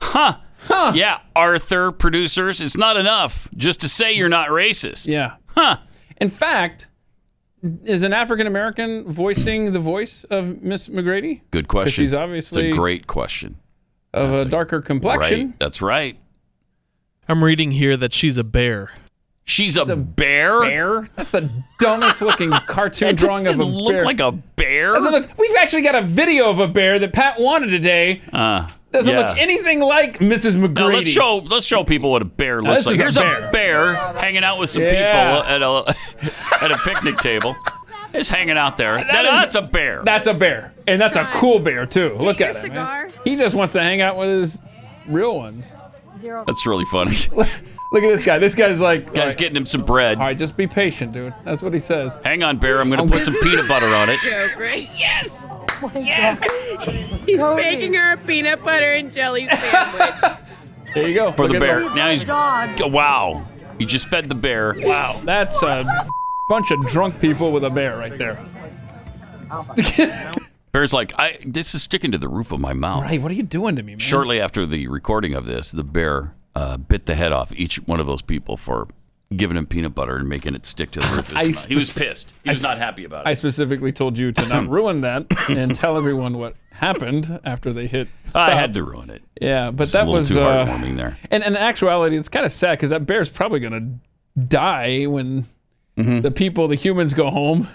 Huh. 0.00 0.36
Huh. 0.66 0.92
Yeah, 0.94 1.18
Arthur, 1.34 1.92
producers, 1.92 2.60
it's 2.60 2.76
not 2.76 2.96
enough 2.96 3.48
just 3.56 3.80
to 3.80 3.88
say 3.88 4.12
you're 4.12 4.28
not 4.28 4.48
racist. 4.50 5.06
Yeah. 5.06 5.34
Huh. 5.46 5.78
In 6.20 6.28
fact, 6.28 6.88
is 7.84 8.02
an 8.02 8.12
African 8.12 8.46
American 8.46 9.10
voicing 9.10 9.72
the 9.72 9.80
voice 9.80 10.24
of 10.24 10.62
Miss 10.62 10.88
MacGrady? 10.88 11.42
Good 11.50 11.68
question. 11.68 12.04
She's 12.04 12.14
obviously 12.14 12.68
it's 12.68 12.74
a 12.74 12.76
great 12.76 13.06
question. 13.06 13.56
of 14.14 14.32
a 14.32 14.44
darker 14.44 14.80
complexion. 14.80 15.46
Right. 15.48 15.58
That's 15.58 15.82
right. 15.82 16.18
I'm 17.28 17.44
reading 17.44 17.72
here 17.72 17.96
that 17.96 18.14
she's 18.14 18.38
a 18.38 18.44
bear. 18.44 18.92
She's 19.48 19.76
a, 19.78 19.96
bear. 19.96 20.60
Bear? 20.62 21.08
That's 21.16 21.30
the 21.30 21.48
dumbest 21.78 22.20
looking 22.20 22.50
cartoon 22.66 23.08
That 23.08 23.16
drawing 23.16 23.46
of 23.46 23.54
a 23.54 23.58
doesn't 23.58 23.74
look 23.74 23.96
bear. 23.96 24.04
like 24.04 24.20
a 24.20 24.32
bear. 24.32 24.92
Doesn't 24.92 25.10
look. 25.10 25.30
We've 25.38 25.56
actually 25.56 25.82
got 25.82 25.94
a 25.94 26.02
video 26.02 26.50
of 26.50 26.58
a 26.58 26.68
bear 26.68 26.98
that 26.98 27.14
Pat 27.14 27.40
wanted 27.40 27.68
today. 27.68 28.20
Uh, 28.30 28.68
Doesn't 28.92 29.10
yeah. 29.10 29.30
look 29.30 29.38
anything 29.38 29.80
like 29.80 30.18
Mrs. 30.18 30.54
MacGrady. 30.56 30.74
Now 30.74 30.86
let's 30.88 31.08
show 31.08 31.36
let's 31.38 31.64
show 31.66 31.82
people 31.82 32.10
what 32.10 32.20
a 32.20 32.26
bear 32.26 32.60
looks 32.60 32.84
like. 32.84 32.94
is 32.96 33.00
a 33.00 33.02
Here's 33.02 33.14
bear. 33.16 33.48
a 33.48 33.52
bear 33.52 33.94
hanging 34.20 34.44
out 34.44 34.58
with 34.58 34.68
some 34.68 34.82
Yeah. 34.82 35.40
people 35.40 35.44
at 35.44 35.62
a 35.62 35.96
at 36.64 36.70
a 36.70 36.76
picnic 36.84 37.16
table. 37.18 37.56
Just 38.12 38.30
hanging 38.30 38.56
out 38.58 38.76
there. 38.76 38.96
That- 38.98 39.24
is- 39.24 39.30
that's 39.30 39.54
a 39.54 39.62
bear. 39.62 40.02
That's 40.04 40.26
a 40.26 40.34
bear, 40.34 40.74
and 40.86 41.00
that's 41.00 41.16
a 41.16 41.24
cool 41.32 41.58
bear 41.58 41.86
too. 41.86 42.14
Look 42.18 42.40
at 42.42 42.54
him. 42.56 42.74
man. 42.74 43.12
He 43.24 43.34
just 43.36 43.54
wants 43.54 43.72
to 43.74 43.80
hang 43.82 44.00
out 44.02 44.16
with 44.18 44.28
his 44.28 44.60
real 45.06 45.36
ones. 45.36 45.74
Zero. 46.18 46.44
That's 46.46 46.66
really 46.66 46.84
funny. 46.86 47.16
Look 47.90 48.02
at 48.04 48.08
this 48.08 48.22
guy. 48.22 48.38
This 48.38 48.54
guy's 48.54 48.80
like, 48.80 49.14
Guy's 49.14 49.34
getting 49.34 49.56
him 49.56 49.64
some 49.66 49.82
bread. 49.82 50.18
all 50.18 50.24
right, 50.24 50.36
just 50.36 50.56
be 50.56 50.66
patient, 50.66 51.12
dude. 51.12 51.32
That's 51.44 51.62
what 51.62 51.72
he 51.72 51.78
says. 51.80 52.18
Hang 52.22 52.42
on, 52.42 52.58
Bear. 52.58 52.80
I'm 52.80 52.90
going 52.90 53.06
to 53.06 53.12
put 53.12 53.24
some 53.24 53.34
peanut 53.40 53.66
butter 53.66 53.86
on 53.86 54.10
it. 54.10 54.20
joke, 54.20 54.58
right? 54.58 54.86
Yes! 54.94 55.42
yes! 55.94 57.24
He's 57.24 57.38
making 57.38 57.94
her 57.94 58.12
a 58.12 58.16
peanut 58.18 58.62
butter 58.62 58.92
and 58.92 59.12
jelly 59.12 59.48
sandwich. 59.48 60.32
There 60.94 61.06
you 61.06 61.14
go. 61.14 61.32
For 61.32 61.42
Look 61.46 61.50
the 61.52 61.56
at 61.56 61.60
bear. 61.60 61.80
that. 61.80 61.94
Now 61.94 62.10
he's. 62.10 62.28
Oh, 62.82 62.88
wow. 62.88 63.46
He 63.78 63.84
just 63.84 64.08
fed 64.08 64.28
the 64.30 64.34
bear. 64.34 64.74
Wow, 64.80 65.20
that's 65.22 65.62
a 65.62 65.84
bunch 66.48 66.70
of 66.70 66.84
drunk 66.86 67.20
people 67.20 67.52
with 67.52 67.62
a 67.62 67.70
bear 67.70 67.96
right 67.98 68.16
there. 68.16 68.42
Bear's 70.72 70.92
like, 70.94 71.12
I. 71.18 71.38
This 71.44 71.74
is 71.74 71.82
sticking 71.82 72.10
to 72.12 72.18
the 72.18 72.28
roof 72.28 72.52
of 72.52 72.60
my 72.60 72.72
mouth. 72.72 73.02
Right, 73.04 73.20
what 73.20 73.30
are 73.30 73.34
you 73.34 73.42
doing 73.42 73.76
to 73.76 73.82
me, 73.82 73.92
man? 73.92 73.98
Shortly 73.98 74.40
after 74.40 74.66
the 74.66 74.88
recording 74.88 75.34
of 75.34 75.44
this, 75.46 75.70
the 75.72 75.84
bear 75.84 76.34
uh, 76.58 76.76
bit 76.76 77.06
the 77.06 77.14
head 77.14 77.32
off 77.32 77.52
each 77.54 77.76
one 77.86 78.00
of 78.00 78.06
those 78.06 78.22
people 78.22 78.56
for 78.56 78.88
giving 79.36 79.56
him 79.56 79.66
peanut 79.66 79.94
butter 79.94 80.16
and 80.16 80.28
making 80.28 80.54
it 80.54 80.64
stick 80.64 80.90
to 80.90 81.00
the 81.00 81.06
roof 81.08 81.36
I. 81.36 81.46
He 81.68 81.74
was 81.74 81.92
pissed. 81.92 82.32
He 82.44 82.50
was 82.50 82.62
not 82.62 82.78
happy 82.78 83.04
about 83.04 83.26
it. 83.26 83.28
I 83.28 83.34
specifically 83.34 83.92
told 83.92 84.16
you 84.18 84.32
to 84.32 84.46
not 84.46 84.68
ruin 84.76 85.02
that 85.02 85.26
and 85.48 85.74
tell 85.74 85.96
everyone 85.96 86.38
what 86.38 86.56
happened 86.72 87.38
after 87.44 87.72
they 87.72 87.86
hit. 87.86 88.08
I 88.34 88.54
had 88.54 88.72
to 88.74 88.82
ruin 88.82 89.10
it. 89.10 89.22
Yeah, 89.40 89.70
but 89.70 89.92
that 89.92 90.04
a 90.04 90.06
little 90.06 90.14
was 90.20 90.28
too 90.28 90.40
uh, 90.40 90.66
heartwarming 90.66 90.96
there. 90.96 91.18
And 91.30 91.42
in 91.44 91.56
actuality, 91.56 92.16
it's 92.16 92.28
kind 92.28 92.46
of 92.46 92.52
sad 92.52 92.78
because 92.78 92.90
that 92.90 93.04
bear's 93.06 93.28
probably 93.28 93.60
gonna 93.60 93.98
die 94.48 95.04
when 95.06 95.46
the 95.96 96.32
people, 96.34 96.68
the 96.68 96.76
humans, 96.76 97.12
go 97.12 97.28
home, 97.28 97.68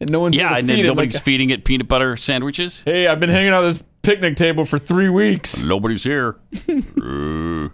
and 0.00 0.10
no 0.10 0.20
one's 0.20 0.34
Mm-hmm. 0.36 0.52
Yeah, 0.52 0.58
and 0.58 0.68
feed 0.68 0.78
then 0.78 0.86
nobody's 0.86 1.14
Like, 1.14 1.22
feeding 1.22 1.50
it 1.50 1.64
peanut 1.64 1.86
butter 1.88 2.16
sandwiches. 2.16 2.82
hey, 2.82 3.06
I've 3.06 3.20
been 3.20 3.30
hanging 3.30 3.52
out 3.52 3.60
this 3.62 3.82
picnic 4.02 4.34
table 4.36 4.64
for 4.64 4.78
three 4.78 5.08
weeks. 5.10 5.62
Nobody's 5.62 6.02
here. 6.02 6.36
Uh, 7.00 7.68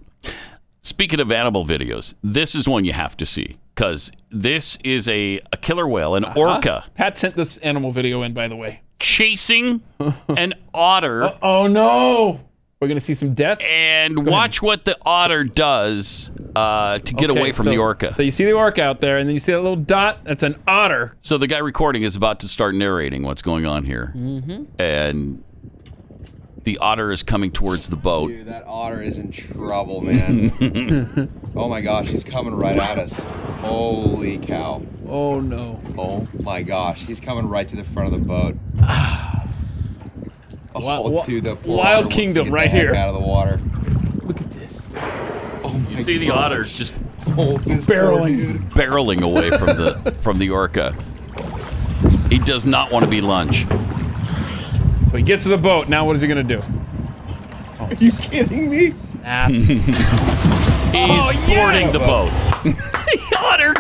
Speaking 0.87 1.19
of 1.19 1.33
animal 1.33 1.67
videos, 1.67 2.15
this 2.23 2.55
is 2.55 2.69
one 2.69 2.85
you 2.85 2.93
have 2.93 3.17
to 3.17 3.27
see 3.27 3.59
because 3.75 4.13
this 4.31 4.79
is 4.85 5.09
a, 5.09 5.41
a 5.53 5.57
killer 5.57 5.89
whale, 5.89 6.15
an 6.15 6.25
orca, 6.25 6.83
Huh? 6.87 6.91
Pat 6.95 7.19
sent 7.19 7.35
this 7.35 7.57
animal 7.59 7.91
video 7.91 8.23
in, 8.23 8.33
by 8.33 8.47
the 8.47 8.55
way. 8.55 8.83
chasing 9.01 9.83
an 10.29 10.55
otter. 10.73 11.35
Oh 11.43 11.67
no, 11.67 12.41
we're 12.81 12.87
gonna 12.87 13.01
see 13.01 13.15
some 13.15 13.35
death. 13.35 13.61
And 13.63 14.27
watch 14.27 14.63
what 14.63 14.85
the 14.85 14.97
otter 15.05 15.43
does 15.43 16.31
uh, 16.55 17.01
to 17.01 17.15
get 17.15 17.31
Okay, 17.31 17.41
away 17.41 17.51
from 17.51 17.65
so- 17.65 17.71
the 17.71 17.79
orca. 17.79 18.15
So 18.15 18.23
you 18.23 18.31
see 18.31 18.45
the 18.45 18.53
orca 18.53 18.83
out 18.83 19.01
there, 19.01 19.19
and 19.19 19.29
then 19.29 19.35
you 19.35 19.41
see 19.41 19.51
that 19.51 19.61
little 19.63 19.75
dot. 19.75 20.23
That's 20.23 20.45
an 20.45 20.55
otter. 20.69 21.17
So 21.21 21.37
the 21.37 21.49
guy 21.49 21.59
recording 21.59 22.05
is 22.05 22.15
about 22.15 22.39
to 22.41 22.49
start 22.49 22.77
narrating 22.77 23.25
what's 23.25 23.43
going 23.43 23.67
on 23.67 23.85
here, 23.87 24.13
Mm-hmm. 24.17 24.81
and 24.81 25.43
the 26.67 26.79
otter 26.79 27.13
is 27.13 27.23
coming 27.23 27.53
towards 27.53 27.89
the 27.89 27.97
boat. 27.97 28.27
Dude, 28.27 28.49
that 28.49 28.65
otter 28.67 29.01
is 29.01 29.19
in 29.19 29.31
trouble, 29.31 30.01
man. 30.01 31.31
oh 31.57 31.69
my 31.69 31.81
gosh, 31.81 32.09
he's 32.09 32.25
coming 32.25 32.57
right 32.57 32.77
at 32.77 32.99
us. 32.99 33.17
Holy 33.61 34.37
cow. 34.39 34.83
Oh 35.09 35.39
no. 35.39 35.81
Oh 35.97 36.27
my 36.41 36.63
gosh, 36.63 37.05
he's 37.05 37.21
coming 37.21 37.49
right 37.49 37.69
to 37.69 37.77
the 37.77 37.85
front 37.85 38.13
of 38.13 38.21
the 38.21 38.27
boat. 38.27 38.57
Oh, 40.79 41.05
Wi- 41.05 41.25
dude, 41.25 41.45
the 41.45 41.55
Wild 41.55 41.71
otter 41.81 42.03
wants 42.03 42.17
to 42.17 42.21
Kingdom 42.21 42.45
get 42.45 42.51
the 42.51 42.55
right 42.55 42.69
heck 42.69 42.83
here. 42.83 42.95
Out 42.95 43.09
of 43.09 43.15
the 43.15 43.27
water. 43.27 43.59
Look 44.25 44.39
at 44.39 44.51
this. 44.53 44.91
Oh 45.65 45.87
You 45.89 45.97
see 45.97 46.19
the 46.19 46.29
otter 46.29 46.65
just 46.65 46.93
oh, 47.29 47.57
barreling. 47.87 48.59
barreling 48.73 49.23
away 49.23 49.49
from 49.57 49.69
the 49.69 50.15
from 50.21 50.37
the 50.37 50.51
orca. 50.51 50.95
He 52.29 52.39
does 52.39 52.67
not 52.67 52.93
want 52.93 53.07
to 53.07 53.11
be 53.11 53.23
lunch. 53.23 53.65
So 55.11 55.17
he 55.17 55.23
gets 55.23 55.45
to 55.45 55.49
the 55.51 55.57
boat. 55.59 55.89
Now 55.89 56.05
what 56.07 56.17
is 56.17 56.23
he 56.23 56.29
gonna 56.29 56.43
do? 56.43 56.61
Are 57.81 57.93
you 57.95 58.11
kidding 58.13 58.71
me? 58.71 58.91
Snap. 58.91 59.51
He's 59.51 59.83
Oh, 60.99 61.33
boarding 61.47 61.83
yes! 61.83 61.93
the 61.93 61.99
boat. 61.99 62.31
the 62.65 63.37
otter 63.39 63.75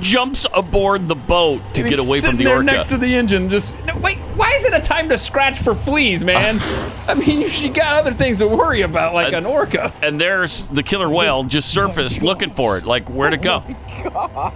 jumps 0.00 0.46
aboard 0.54 1.08
the 1.08 1.14
boat 1.14 1.60
to 1.74 1.80
And 1.82 1.90
get 1.90 1.98
away 1.98 2.20
from 2.20 2.30
sitting 2.32 2.38
the 2.38 2.44
there 2.44 2.56
orca. 2.56 2.64
next 2.66 2.86
to 2.90 2.96
the 2.98 3.14
engine. 3.14 3.48
Just 3.50 3.76
no, 3.86 3.96
wait. 3.98 4.16
Why 4.36 4.50
is 4.52 4.64
it 4.64 4.72
a 4.74 4.80
time 4.80 5.08
to 5.10 5.16
scratch 5.16 5.58
for 5.58 5.74
fleas, 5.74 6.24
man? 6.24 6.58
I 7.08 7.14
mean, 7.14 7.48
she 7.50 7.68
got 7.68 7.96
other 8.00 8.12
things 8.12 8.38
to 8.38 8.48
worry 8.48 8.80
about, 8.82 9.14
like 9.14 9.32
an 9.34 9.44
orca. 9.46 9.92
and 10.02 10.20
there's 10.20 10.64
the 10.66 10.82
killer 10.82 11.08
whale 11.10 11.44
just 11.44 11.70
surfaced 11.70 12.22
oh 12.22 12.26
looking 12.26 12.50
for 12.50 12.76
it. 12.78 12.84
Like, 12.86 13.08
where 13.10 13.30
to 13.30 13.36
it 13.36 13.46
oh 13.46 13.62
go? 13.62 14.50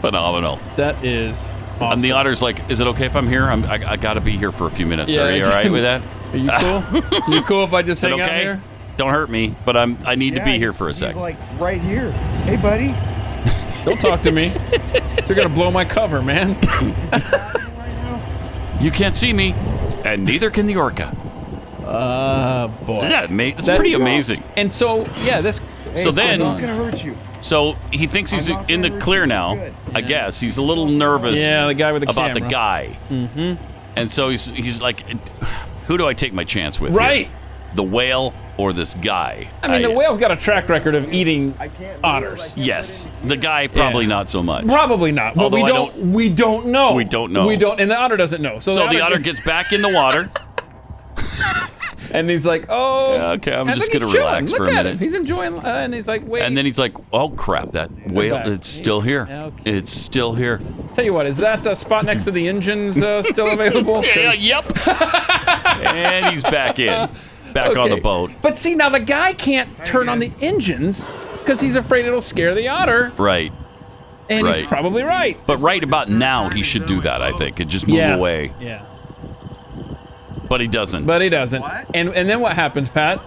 Phenomenal. 0.00 0.58
That 0.76 1.02
is. 1.04 1.36
Awesome. 1.74 1.92
And 1.92 2.00
the 2.00 2.12
otter's 2.12 2.40
like, 2.42 2.70
is 2.70 2.80
it 2.80 2.86
okay 2.88 3.06
if 3.06 3.16
I'm 3.16 3.26
here? 3.28 3.44
I'm, 3.44 3.64
I, 3.64 3.92
I 3.92 3.96
got 3.96 4.14
to 4.14 4.20
be 4.20 4.36
here 4.36 4.52
for 4.52 4.66
a 4.66 4.70
few 4.70 4.86
minutes. 4.86 5.12
Yeah, 5.14 5.24
Are 5.24 5.30
you 5.36 5.44
all 5.44 5.50
right 5.50 5.70
with 5.70 5.82
that? 5.82 6.02
Are 6.32 6.36
you 6.36 6.50
cool? 6.60 7.02
you 7.34 7.42
cool 7.42 7.64
if 7.64 7.72
I 7.72 7.82
just 7.82 8.00
Is 8.00 8.04
it 8.04 8.10
hang 8.10 8.20
out 8.20 8.30
here? 8.32 8.62
Don't 8.96 9.10
hurt 9.10 9.28
me, 9.28 9.54
but 9.64 9.76
I'm. 9.76 9.98
I 10.06 10.14
need 10.14 10.34
to 10.34 10.44
be 10.44 10.56
here 10.56 10.72
for 10.72 10.84
a 10.86 10.90
He's 10.90 10.98
sec. 10.98 11.16
like 11.16 11.36
right 11.58 11.80
here. 11.80 12.12
Hey, 12.44 12.56
buddy. 12.56 12.94
Don't 13.84 14.00
talk 14.00 14.22
to 14.22 14.30
me. 14.30 14.52
You're 15.26 15.34
gonna 15.34 15.48
blow 15.48 15.70
my 15.72 15.84
cover, 15.84 16.22
man. 16.22 16.54
Right 17.10 17.12
now. 17.82 18.78
You 18.80 18.90
can't 18.92 19.16
see 19.16 19.32
me, 19.32 19.52
and 20.04 20.24
neither 20.24 20.48
can 20.48 20.66
the 20.66 20.76
orca. 20.76 21.06
Uh, 21.84 22.68
boy. 22.68 23.00
So 23.00 23.06
yeah, 23.08 23.22
ama- 23.24 23.42
it's 23.42 23.66
That- 23.66 23.76
pretty 23.76 23.94
amazing. 23.94 24.42
And 24.56 24.72
so, 24.72 25.06
yeah, 25.22 25.40
this. 25.40 25.60
So 25.96 26.10
then- 26.12 26.38
not 26.38 26.60
gonna 26.60 26.76
hurt 26.76 27.04
you. 27.04 27.16
So 27.44 27.74
he 27.92 28.06
thinks 28.06 28.30
he's 28.30 28.48
in 28.68 28.80
the 28.80 28.98
clear 29.00 29.26
now. 29.26 29.54
Good. 29.54 29.74
I 29.94 30.00
guess 30.00 30.40
he's 30.40 30.56
a 30.56 30.62
little 30.62 30.88
nervous. 30.88 31.38
Yeah, 31.38 31.66
the 31.66 31.74
guy 31.74 31.92
with 31.92 32.02
the 32.02 32.10
about 32.10 32.32
the 32.32 32.40
guy, 32.40 32.96
Mm-hmm. 33.10 33.62
and 33.96 34.10
so 34.10 34.30
he's 34.30 34.46
he's 34.50 34.80
like, 34.80 35.00
who 35.86 35.98
do 35.98 36.06
I 36.08 36.14
take 36.14 36.32
my 36.32 36.44
chance 36.44 36.80
with? 36.80 36.92
here? 36.92 36.98
Right. 37.00 37.28
The 37.74 37.82
whale 37.82 38.32
or 38.56 38.72
this 38.72 38.94
guy? 38.94 39.50
I 39.62 39.68
mean, 39.68 39.82
the 39.82 39.90
whale's 39.90 40.16
got 40.16 40.30
a 40.30 40.36
track 40.36 40.70
record 40.70 40.94
of 40.94 41.12
eating 41.12 41.52
otters. 42.02 42.54
Yes, 42.56 43.06
the 43.24 43.36
guy 43.36 43.66
probably 43.66 44.04
Yeah. 44.04 44.08
not 44.10 44.30
so 44.30 44.42
much. 44.42 44.64
Probably 44.64 45.12
not. 45.12 45.34
But 45.34 45.42
Although 45.44 45.56
we 45.58 45.62
I 45.64 45.66
don't, 45.68 45.96
We 46.12 46.28
don't 46.30 46.66
know. 46.68 46.94
We 46.94 47.04
don't 47.04 47.30
know. 47.32 47.46
We 47.46 47.56
don't. 47.58 47.78
And 47.78 47.90
the 47.90 47.96
otter 47.96 48.16
doesn't 48.16 48.40
know. 48.40 48.58
So, 48.58 48.70
So, 48.70 48.88
the 48.88 49.02
otter 49.02 49.18
gets 49.18 49.40
back 49.40 49.72
in 49.72 49.82
the 49.82 49.90
water. 49.92 50.30
and 52.12 52.28
he's 52.30 52.44
like, 52.46 52.66
"Oh, 52.68 53.14
Yeah, 53.14 53.30
okay, 53.32 53.52
I'm 53.54 53.68
just 53.74 53.92
gonna 53.92 54.06
chilling. 54.10 54.14
relax 54.26 54.50
Look 54.52 54.58
for 54.58 54.64
a 54.68 54.72
minute. 54.72 54.92
him. 54.94 54.98
He's 54.98 55.14
enjoying. 55.14 55.54
Uh, 55.58 55.62
and 55.68 55.94
he's 55.94 56.06
like, 56.08 56.26
"Wait." 56.26 56.42
And 56.42 56.56
then 56.56 56.64
he's 56.64 56.78
like, 56.78 56.94
"Oh 57.12 57.30
crap! 57.30 57.72
That 57.72 57.90
whale, 58.10 58.36
back. 58.36 58.46
it's 58.46 58.68
still 58.68 59.00
here. 59.00 59.26
It's 59.64 59.90
still 59.92 60.34
here." 60.34 60.60
Tell 60.94 61.04
you 61.04 61.12
what, 61.14 61.26
is 61.26 61.36
that 61.38 61.66
uh, 61.66 61.74
spot 61.74 62.04
next 62.04 62.24
to 62.24 62.30
the 62.30 62.48
engines 62.48 62.96
uh, 62.98 63.22
still 63.22 63.50
available? 63.50 64.04
Yeah, 64.14 64.32
yep. 64.32 64.64
and 64.86 66.26
he's 66.26 66.42
back 66.42 66.78
in, 66.78 67.08
back 67.52 67.76
on 67.76 67.90
the 67.90 67.96
boat. 68.00 68.30
But 68.42 68.58
see, 68.58 68.74
now 68.74 68.88
the 68.88 69.00
guy 69.00 69.32
can't 69.32 69.68
turn 69.84 70.08
on 70.08 70.18
the 70.18 70.30
engines 70.40 71.00
because 71.40 71.60
he's 71.60 71.76
afraid 71.76 72.04
it'll 72.04 72.20
scare 72.20 72.54
the 72.54 72.68
otter, 72.68 73.12
Right. 73.18 73.52
and 74.30 74.46
Right. 74.46 74.60
he's 74.60 74.66
probably 74.66 75.02
right. 75.02 75.36
But 75.46 75.58
right 75.58 75.82
about 75.82 76.08
now, 76.08 76.48
he 76.48 76.62
should 76.62 76.86
do 76.86 77.00
that. 77.02 77.20
I 77.22 77.32
think 77.32 77.60
and 77.60 77.70
just 77.70 77.86
move 77.86 77.96
Yeah. 77.96 78.14
away. 78.14 78.52
Yeah. 78.60 78.82
But 80.48 80.60
he 80.60 80.66
doesn't. 80.66 81.06
But 81.06 81.22
he 81.22 81.28
doesn't. 81.28 81.60
What? 81.62 81.86
And 81.94 82.08
and 82.10 82.28
then 82.28 82.40
what 82.40 82.52
happens, 82.54 82.88
Pat? 82.88 83.20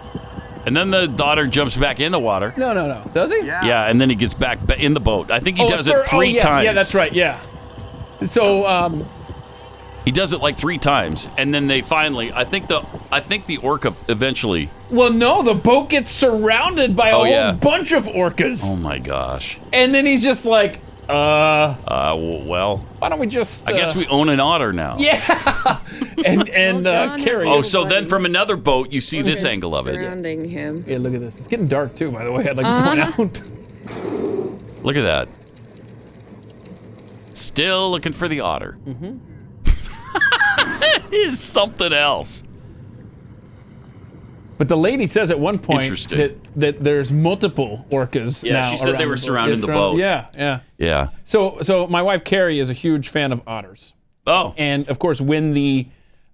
and 0.66 0.76
then 0.76 0.92
the 0.92 1.08
daughter 1.08 1.48
jumps 1.48 1.78
back 1.78 2.00
in 2.02 2.12
the 2.12 2.20
water. 2.20 2.54
No, 2.58 2.74
no, 2.74 2.88
no. 2.88 3.02
Does 3.14 3.32
he? 3.32 3.46
Yeah, 3.46 3.64
Yeah, 3.66 3.84
and 3.90 4.00
then 4.02 4.10
he 4.10 4.16
gets 4.18 4.34
back 4.34 4.60
ba- 4.60 4.78
in 4.78 4.94
the 4.94 5.00
boat. 5.00 5.32
I 5.32 5.40
think 5.40 5.58
he 5.58 5.64
Oh, 5.64 5.68
does 5.68 5.88
third- 5.88 6.02
it 6.06 6.10
three 6.10 6.32
oh, 6.32 6.36
yeah, 6.36 6.42
times. 6.44 6.66
Yeah, 6.66 6.74
that's 6.74 6.94
right. 6.94 7.14
Yeah. 7.14 7.40
So, 8.26 8.66
um, 8.68 9.06
He 10.06 10.12
does 10.12 10.32
it 10.34 10.40
like 10.42 10.58
three 10.58 10.78
times, 10.78 11.28
and 11.38 11.54
then 11.54 11.68
they 11.68 11.82
finally. 11.82 12.32
I 12.34 12.44
think 12.46 12.68
the. 12.68 12.82
I 13.12 13.20
think 13.22 13.46
the 13.46 13.58
orca 13.58 13.94
eventually. 14.10 14.70
well, 14.90 15.12
no, 15.12 15.42
the 15.44 15.54
boat 15.54 15.90
gets 15.90 16.12
surrounded 16.12 16.96
by 16.96 17.10
a 17.10 17.14
Oh, 17.14 17.18
whole 17.20 17.28
yeah. 17.28 17.52
bunch 17.54 17.92
of 17.94 18.06
orcas, 18.06 18.62
Oh 18.64 18.76
my 18.76 19.00
gosh. 19.00 19.58
and 19.74 19.94
then 19.94 20.06
he's 20.06 20.24
just 20.24 20.46
like, 20.46 20.80
uh, 21.10 21.76
Uh. 21.88 22.16
Well, 22.46 22.78
why 23.00 23.10
don't 23.10 23.20
we 23.20 23.28
just? 23.28 23.68
I 23.68 23.74
guess 23.74 23.96
uh, 23.96 24.00
we 24.00 24.08
own 24.08 24.30
an 24.30 24.40
otter 24.40 24.74
now. 24.74 24.98
Yeah. 25.00 25.80
and 26.26 26.50
and 26.50 26.88
uh, 26.88 27.18
carry. 27.18 27.48
Oh, 27.48 27.62
so 27.62 27.86
then 27.86 28.08
from 28.08 28.26
another 28.26 28.56
boat, 28.56 28.92
you 28.92 29.00
see 29.02 29.22
this 29.22 29.46
angle 29.46 29.76
of 29.76 29.88
it. 29.88 29.96
Surrounding 29.96 30.46
him. 30.46 30.84
Yeah, 30.88 30.98
look 30.98 31.14
at 31.14 31.20
this. 31.22 31.38
It's 31.38 31.48
getting 31.48 31.68
dark 31.68 31.96
too, 31.96 32.12
by 32.12 32.24
the 32.26 32.32
way. 32.32 32.48
I'd 32.50 32.58
like 32.58 32.66
Uh-huh. 32.66 32.96
to 33.06 33.12
point 33.12 33.42
out. 33.42 34.84
Look 34.84 34.96
at 34.96 35.04
that. 35.04 35.28
Still 37.34 37.92
looking 37.92 38.14
for 38.14 38.28
the 38.28 38.40
otter. 38.40 38.78
Mm-hmm. 38.86 39.18
it 40.96 41.14
is 41.14 41.40
something 41.40 41.94
else. 41.94 42.44
But 44.58 44.68
the 44.70 44.78
lady 44.78 45.06
says 45.08 45.30
at 45.32 45.40
one 45.40 45.60
point 45.60 45.84
Interesting. 45.84 46.18
that, 46.18 46.36
that 46.56 46.80
there's 46.80 47.12
multiple 47.12 47.86
orcas 47.92 48.44
Yeah, 48.44 48.62
now. 48.62 48.72
she 48.72 48.78
said 48.78 48.98
they 48.98 49.04
around 49.04 49.10
were 49.10 49.16
the 49.16 49.20
boat. 49.22 49.26
surrounding 49.26 49.62
the 49.62 49.68
boat. 49.68 49.98
Yeah, 50.00 50.26
yeah. 50.36 50.60
Yeah. 50.78 51.10
So 51.26 51.60
so 51.62 51.86
my 51.88 52.02
wife 52.02 52.24
Carrie 52.24 52.60
is 52.60 52.70
a 52.70 52.74
huge 52.74 53.10
fan 53.10 53.32
of 53.32 53.42
otters. 53.48 53.94
Oh. 54.26 54.54
And 54.58 54.88
of 54.90 55.00
course, 55.00 55.22
when 55.22 55.54
the 55.54 55.88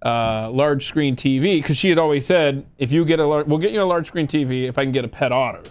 uh, 0.04 0.50
large 0.50 0.86
screen 0.86 1.16
TV, 1.16 1.56
because 1.62 1.76
she 1.76 1.88
had 1.88 1.98
always 1.98 2.26
said, 2.26 2.66
if 2.78 2.92
you 2.92 3.04
get 3.04 3.20
a 3.20 3.26
large, 3.26 3.46
we'll 3.46 3.58
get 3.58 3.72
you 3.72 3.80
a 3.82 3.84
large 3.84 4.06
screen 4.08 4.26
TV 4.26 4.68
if 4.68 4.76
I 4.78 4.84
can 4.84 4.92
get 4.92 5.04
a 5.04 5.08
pet 5.08 5.30
otter. 5.32 5.62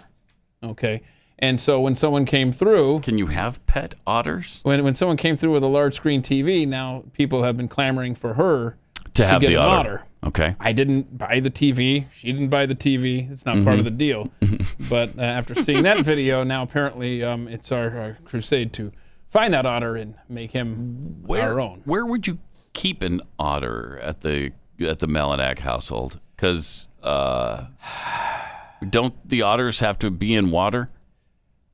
Okay. 0.62 1.02
And 1.38 1.60
so 1.60 1.80
when 1.80 1.94
someone 1.94 2.24
came 2.24 2.52
through, 2.52 3.00
Can 3.00 3.18
you 3.18 3.26
have 3.26 3.64
pet 3.66 3.94
otters? 4.06 4.60
when 4.62 4.82
when 4.84 4.94
someone 4.94 5.16
came 5.16 5.36
through 5.36 5.52
with 5.52 5.62
a 5.64 5.68
large 5.68 5.94
screen 5.94 6.22
TV, 6.22 6.66
now 6.66 7.04
people 7.12 7.42
have 7.42 7.56
been 7.56 7.68
clamoring 7.68 8.14
for 8.14 8.34
her 8.34 8.76
To 9.14 9.26
have 9.26 9.40
get 9.40 9.48
the 9.48 9.54
an 9.56 9.60
otter. 9.62 10.04
Okay. 10.24 10.56
I 10.58 10.72
didn't 10.72 11.18
buy 11.18 11.40
the 11.40 11.50
TV. 11.50 12.06
She 12.12 12.32
didn't 12.32 12.48
buy 12.48 12.64
the 12.66 12.74
TV. 12.74 13.30
It's 13.30 13.44
not 13.44 13.62
part 13.64 13.76
Mhm. 13.76 13.78
of 13.80 13.84
the 13.84 13.90
deal. 13.90 14.30
but 14.88 15.18
uh, 15.18 15.22
after 15.22 15.54
seeing 15.54 15.82
that 15.82 16.00
video, 16.00 16.42
now 16.44 16.62
apparently 16.62 17.22
um, 17.22 17.46
it's 17.48 17.70
our, 17.70 17.90
our 17.98 18.18
crusade 18.24 18.72
to 18.74 18.90
find 19.30 19.52
that 19.52 19.66
otter 19.66 19.96
and 19.96 20.14
make 20.28 20.52
him 20.52 21.22
Where, 21.26 21.42
our 21.42 21.60
own. 21.60 21.82
Where 21.84 22.06
would 22.06 22.26
you 22.26 22.38
keep 22.72 23.02
an 23.02 23.20
otter 23.38 23.98
at 24.02 24.22
the 24.22 24.52
at 24.80 25.00
the 25.00 25.06
Melinak 25.06 25.58
household? 25.60 26.20
Because 26.36 26.88
uh, 27.02 27.66
don't 28.88 29.14
the 29.28 29.42
otters 29.42 29.80
have 29.80 29.98
to 30.00 30.10
be 30.10 30.34
in 30.34 30.50
water 30.50 30.90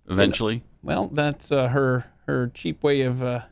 eventually? 0.08 0.64
Well, 0.82 1.08
that's 1.12 1.52
uh, 1.52 1.68
her 1.68 2.06
her 2.26 2.50
cheap 2.54 2.82
way 2.82 3.02
of 3.02 3.22
uh, 3.22 3.42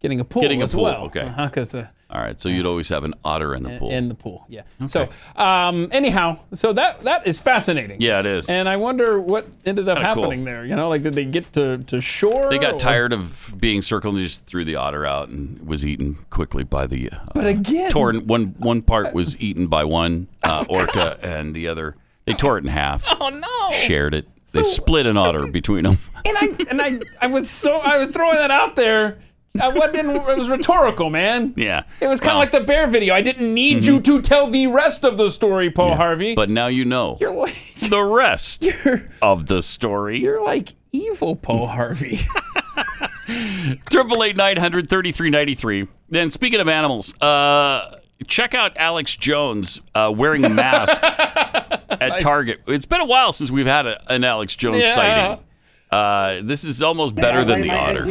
getting 0.00 0.20
a 0.20 0.24
pool 0.24 0.42
Getting 0.42 0.62
a 0.62 0.64
as 0.64 0.74
pool, 0.74 0.84
well. 0.84 1.02
okay. 1.04 1.20
Uh-huh, 1.22 1.48
'cause, 1.50 1.74
uh, 1.74 1.88
All 2.12 2.20
right, 2.20 2.40
so 2.40 2.48
you'd 2.48 2.66
always 2.66 2.88
have 2.88 3.04
an 3.04 3.14
otter 3.24 3.54
in 3.54 3.62
the 3.62 3.78
pool. 3.78 3.90
in 3.90 4.08
the 4.08 4.14
pool, 4.16 4.44
yeah. 4.48 4.62
So, 4.88 5.08
um, 5.36 5.88
anyhow, 5.92 6.40
so 6.52 6.72
that 6.72 7.04
that 7.04 7.26
is 7.26 7.38
fascinating. 7.38 8.00
yeah, 8.00 8.18
it 8.18 8.26
is. 8.26 8.50
And 8.50 8.68
I 8.68 8.76
wonder 8.78 9.20
what 9.20 9.46
ended 9.64 9.88
up 9.88 9.98
Kinda 9.98 10.14
cool. 10.14 10.24
happening 10.24 10.44
there. 10.44 10.64
You 10.66 10.74
know, 10.74 10.88
like 10.88 11.02
did 11.02 11.14
they 11.14 11.24
get 11.24 11.52
to, 11.52 11.78
to 11.78 12.00
shore? 12.00 12.48
They 12.50 12.58
got 12.58 12.74
or- 12.74 12.78
tired 12.78 13.12
of 13.12 13.54
being 13.58 13.80
circled 13.80 14.16
and 14.16 14.24
just 14.24 14.44
threw 14.46 14.64
the 14.64 14.74
otter 14.76 15.06
out 15.06 15.28
and 15.28 15.64
was 15.66 15.86
eaten 15.86 16.18
quickly 16.30 16.64
by 16.64 16.86
the. 16.88 17.10
Uh, 17.10 17.18
But 17.34 17.46
again- 17.46 17.90
torn 17.90 18.26
one 18.26 18.54
one 18.58 18.82
part 18.82 19.14
was 19.14 19.40
eaten 19.40 19.68
by 19.68 19.84
one 19.84 20.26
uh, 20.42 20.64
orca 20.68 21.18
and 21.22 21.54
the 21.54 21.68
other 21.68 21.94
they 22.26 22.32
tore 22.34 22.58
it 22.58 22.64
in 22.64 22.70
half, 22.70 23.04
Oh 23.20 23.28
no! 23.28 23.70
shared 23.76 24.14
it. 24.14 24.28
They 24.52 24.64
split 24.64 25.06
an 25.06 25.16
otter 25.16 25.46
between 25.46 25.84
them. 25.84 25.98
And 26.24 26.36
I 26.36 26.64
and 26.70 26.82
I 26.82 27.00
I 27.22 27.26
was 27.28 27.48
so 27.48 27.78
I 27.78 27.98
was 27.98 28.08
throwing 28.08 28.34
that 28.36 28.50
out 28.50 28.74
there. 28.74 29.18
I 29.60 29.68
wasn't. 29.68 30.10
It 30.10 30.38
was 30.38 30.48
rhetorical, 30.48 31.10
man. 31.10 31.54
Yeah, 31.56 31.82
It 32.00 32.06
was 32.06 32.20
kind 32.20 32.30
of 32.30 32.34
Well, 32.34 32.38
like 32.40 32.50
the 32.52 32.60
bear 32.60 32.86
video. 32.86 33.14
I 33.14 33.20
didn't 33.22 33.52
need 33.52 33.84
you 33.84 34.00
to 34.00 34.22
tell 34.22 34.48
the 34.48 34.68
rest 34.68 35.04
of 35.04 35.16
the 35.16 35.30
story, 35.30 35.70
Paul 35.70 35.96
Harvey. 35.96 36.34
But 36.36 36.50
now 36.50 36.68
you 36.68 36.84
know 36.84 37.16
You're 37.20 37.34
like 37.34 37.56
the 37.88 38.02
rest 38.02 38.66
of 39.22 39.46
the 39.46 39.60
story. 39.62 40.20
you're 40.20 40.42
like 40.44 40.74
evil, 40.92 41.34
Paul 41.34 41.66
Harvey. 41.66 42.20
Triple 43.90 44.22
eight 44.24 44.36
nine 44.36 44.56
hundred 44.56 44.88
thirty 44.88 45.12
three 45.12 45.30
ninety 45.30 45.54
three. 45.54 45.86
Then 46.08 46.30
speaking 46.30 46.60
of 46.60 46.68
animals, 46.68 47.14
uh, 47.20 47.96
check 48.26 48.54
out 48.54 48.76
Alex 48.76 49.14
Jones 49.16 49.80
uh, 49.94 50.12
wearing 50.14 50.44
a 50.44 50.48
mask 50.48 51.00
at 51.02 52.20
Target. 52.20 52.60
It's 52.66 52.86
been 52.86 53.00
a 53.00 53.04
while 53.04 53.32
since 53.32 53.50
we've 53.50 53.66
had 53.66 53.86
a, 53.86 54.12
an 54.12 54.24
Alex 54.24 54.56
Jones 54.56 54.84
Yeah. 54.84 54.94
sighting. 54.94 55.44
Uh, 55.90 56.40
this 56.44 56.62
is 56.64 56.82
almost 56.82 57.14
better 57.16 57.44
than 57.44 57.62
the 57.62 57.70
otter. 57.70 58.04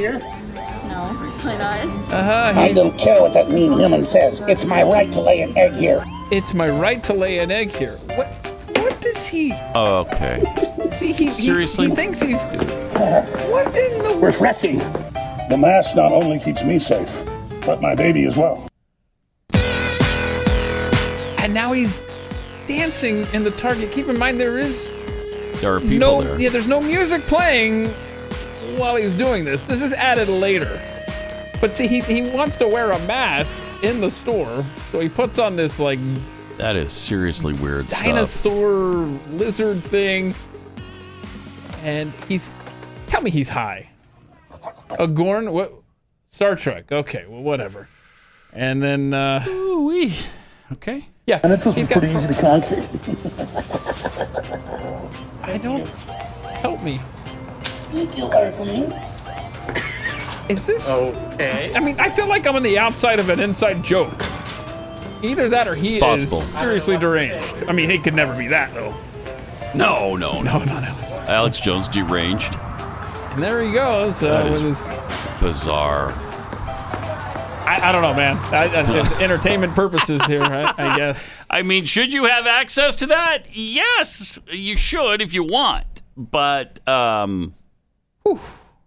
No, 1.44 1.58
probably 1.58 1.58
not. 1.58 2.14
Uh-huh, 2.14 2.60
I 2.60 2.72
don't 2.74 2.98
care 2.98 3.22
what 3.22 3.34
that 3.34 3.50
mean 3.50 3.72
human 3.74 4.06
says. 4.06 4.42
It's 4.48 4.66
my 4.66 4.84
right 4.84 5.12
to 5.14 5.22
lay 5.22 5.42
an 5.42 5.58
egg 5.58 5.74
here. 5.74 6.04
it's 6.32 6.54
my 6.54 6.68
right 6.68 7.04
to 7.06 7.14
lay 7.14 7.40
an 7.40 7.52
egg 7.52 7.72
here. 7.76 7.98
What? 8.16 8.28
What 8.78 9.00
does 9.02 9.26
he? 9.28 9.54
Oh, 9.76 10.00
Okay. 10.08 10.44
See, 10.92 11.12
he, 11.14 11.26
he- 11.26 11.32
Seriously? 11.32 11.90
he, 11.90 11.96
thinks 11.96 12.22
he's. 12.22 12.44
What 13.00 13.68
in 13.68 14.04
the? 14.04 14.10
World? 14.12 14.24
Refreshing. 14.24 14.80
The 15.50 15.58
mask 15.58 15.96
not 15.96 16.12
only 16.12 16.40
keeps 16.40 16.64
me 16.64 16.78
safe, 16.80 17.24
but 17.66 17.82
my 17.82 17.96
baby 17.96 18.26
as 18.26 18.36
well. 18.38 18.68
And 21.38 21.54
now 21.54 21.72
he's 21.72 22.00
dancing 22.68 23.26
in 23.34 23.44
the 23.44 23.52
Target. 23.52 23.92
Keep 23.92 24.10
in 24.10 24.18
mind 24.20 24.40
there 24.40 24.60
is 24.60 24.92
There 25.62 25.76
are 25.76 25.80
people 25.80 25.98
no. 25.98 26.24
there. 26.24 26.40
Yeah, 26.40 26.50
there's 26.50 26.68
no 26.68 26.82
music 26.82 27.22
playing 27.24 27.88
while 28.78 28.96
he's 28.98 29.16
doing 29.16 29.46
this. 29.46 29.62
This 29.62 29.82
is 29.82 29.94
added 29.94 30.28
later. 30.28 30.80
But 31.62 31.76
see, 31.76 31.88
he, 31.88 32.00
he 32.02 32.22
wants 32.30 32.56
to 32.58 32.68
wear 32.68 32.92
a 32.92 33.00
mask 33.06 33.62
in 33.84 34.00
the 34.00 34.10
store, 34.10 34.66
so 34.92 35.00
he 35.00 35.10
puts 35.10 35.40
on 35.40 35.56
this 35.58 35.78
like 35.80 36.00
That 36.58 36.76
is 36.78 36.92
seriously 36.92 37.54
weird 37.54 37.88
stuff. 37.90 38.04
dinosaur 38.04 39.06
lizard 39.32 39.84
thing, 39.84 40.34
and 41.84 42.14
he's 42.30 42.50
tell 43.08 43.22
me 43.22 43.30
he's 43.30 43.50
high. 43.50 43.90
A 44.92 45.08
Gorn, 45.08 45.52
what? 45.52 45.74
Star 46.30 46.56
Trek. 46.56 46.92
Okay, 46.92 47.26
well, 47.28 47.42
whatever. 47.42 47.88
And 48.54 48.82
then, 48.82 49.14
uh, 49.14 49.44
Ooh-wee. 49.48 50.16
Okay. 50.72 51.08
yeah, 51.28 51.40
And 51.44 51.52
it's 51.54 51.64
supposed 51.64 51.78
he's 51.78 51.88
to 51.90 52.00
be 52.00 52.08
got. 52.08 52.14
pretty 52.14 52.16
easy 52.16 52.28
to 52.34 52.42
conquer. 52.42 53.80
I 55.44 55.58
don't. 55.58 55.88
Help 55.88 56.84
me. 56.84 57.00
Thank 57.92 58.18
you, 58.18 58.26
Earthling. 58.32 58.92
Is 60.50 60.66
this? 60.66 60.90
Okay. 60.90 61.72
I 61.76 61.80
mean, 61.80 62.00
I 62.00 62.10
feel 62.10 62.28
like 62.28 62.48
I'm 62.48 62.56
on 62.56 62.64
the 62.64 62.78
outside 62.80 63.20
of 63.20 63.30
an 63.30 63.40
inside 63.40 63.84
joke. 63.84 64.24
Either 65.22 65.50
that 65.50 65.68
or 65.68 65.76
he 65.76 65.98
It's 65.98 66.04
possible. 66.06 66.40
is 66.42 66.48
seriously 66.58 66.98
deranged. 66.98 67.64
I 67.68 67.72
mean, 67.72 67.90
he 67.90 68.00
could 68.00 68.14
never 68.16 68.36
be 68.36 68.48
that 68.48 68.74
though. 68.74 68.96
No, 69.76 70.16
no, 70.16 70.42
No, 70.42 70.58
no, 70.60 70.80
no. 70.80 70.96
Alex 71.28 71.60
Jones 71.60 71.88
deranged. 71.88 72.56
And 72.56 73.44
there 73.44 73.62
he 73.64 73.72
goes 73.72 74.24
uh, 74.24 74.44
That 74.44 74.52
with 74.52 74.62
his. 74.62 75.40
Bizarre. 75.40 76.12
I, 77.68 77.80
I 77.84 77.92
don't 77.92 78.02
know, 78.02 78.16
man. 78.16 78.38
I, 78.52 78.64
I, 78.66 79.00
it's 79.00 79.12
entertainment 79.22 79.76
purposes 79.76 80.26
here, 80.26 80.42
I, 80.42 80.74
I 80.76 80.98
guess. 80.98 81.28
I 81.52 81.62
mean, 81.62 81.86
should 81.86 82.12
you 82.12 82.24
have 82.26 82.48
access 82.48 82.96
to 82.98 83.06
that? 83.08 83.46
Yes, 83.54 84.40
you 84.52 84.76
should 84.76 85.22
if 85.22 85.34
you 85.34 85.44
want. 85.44 85.86
But 86.18 86.86
um, 86.88 87.54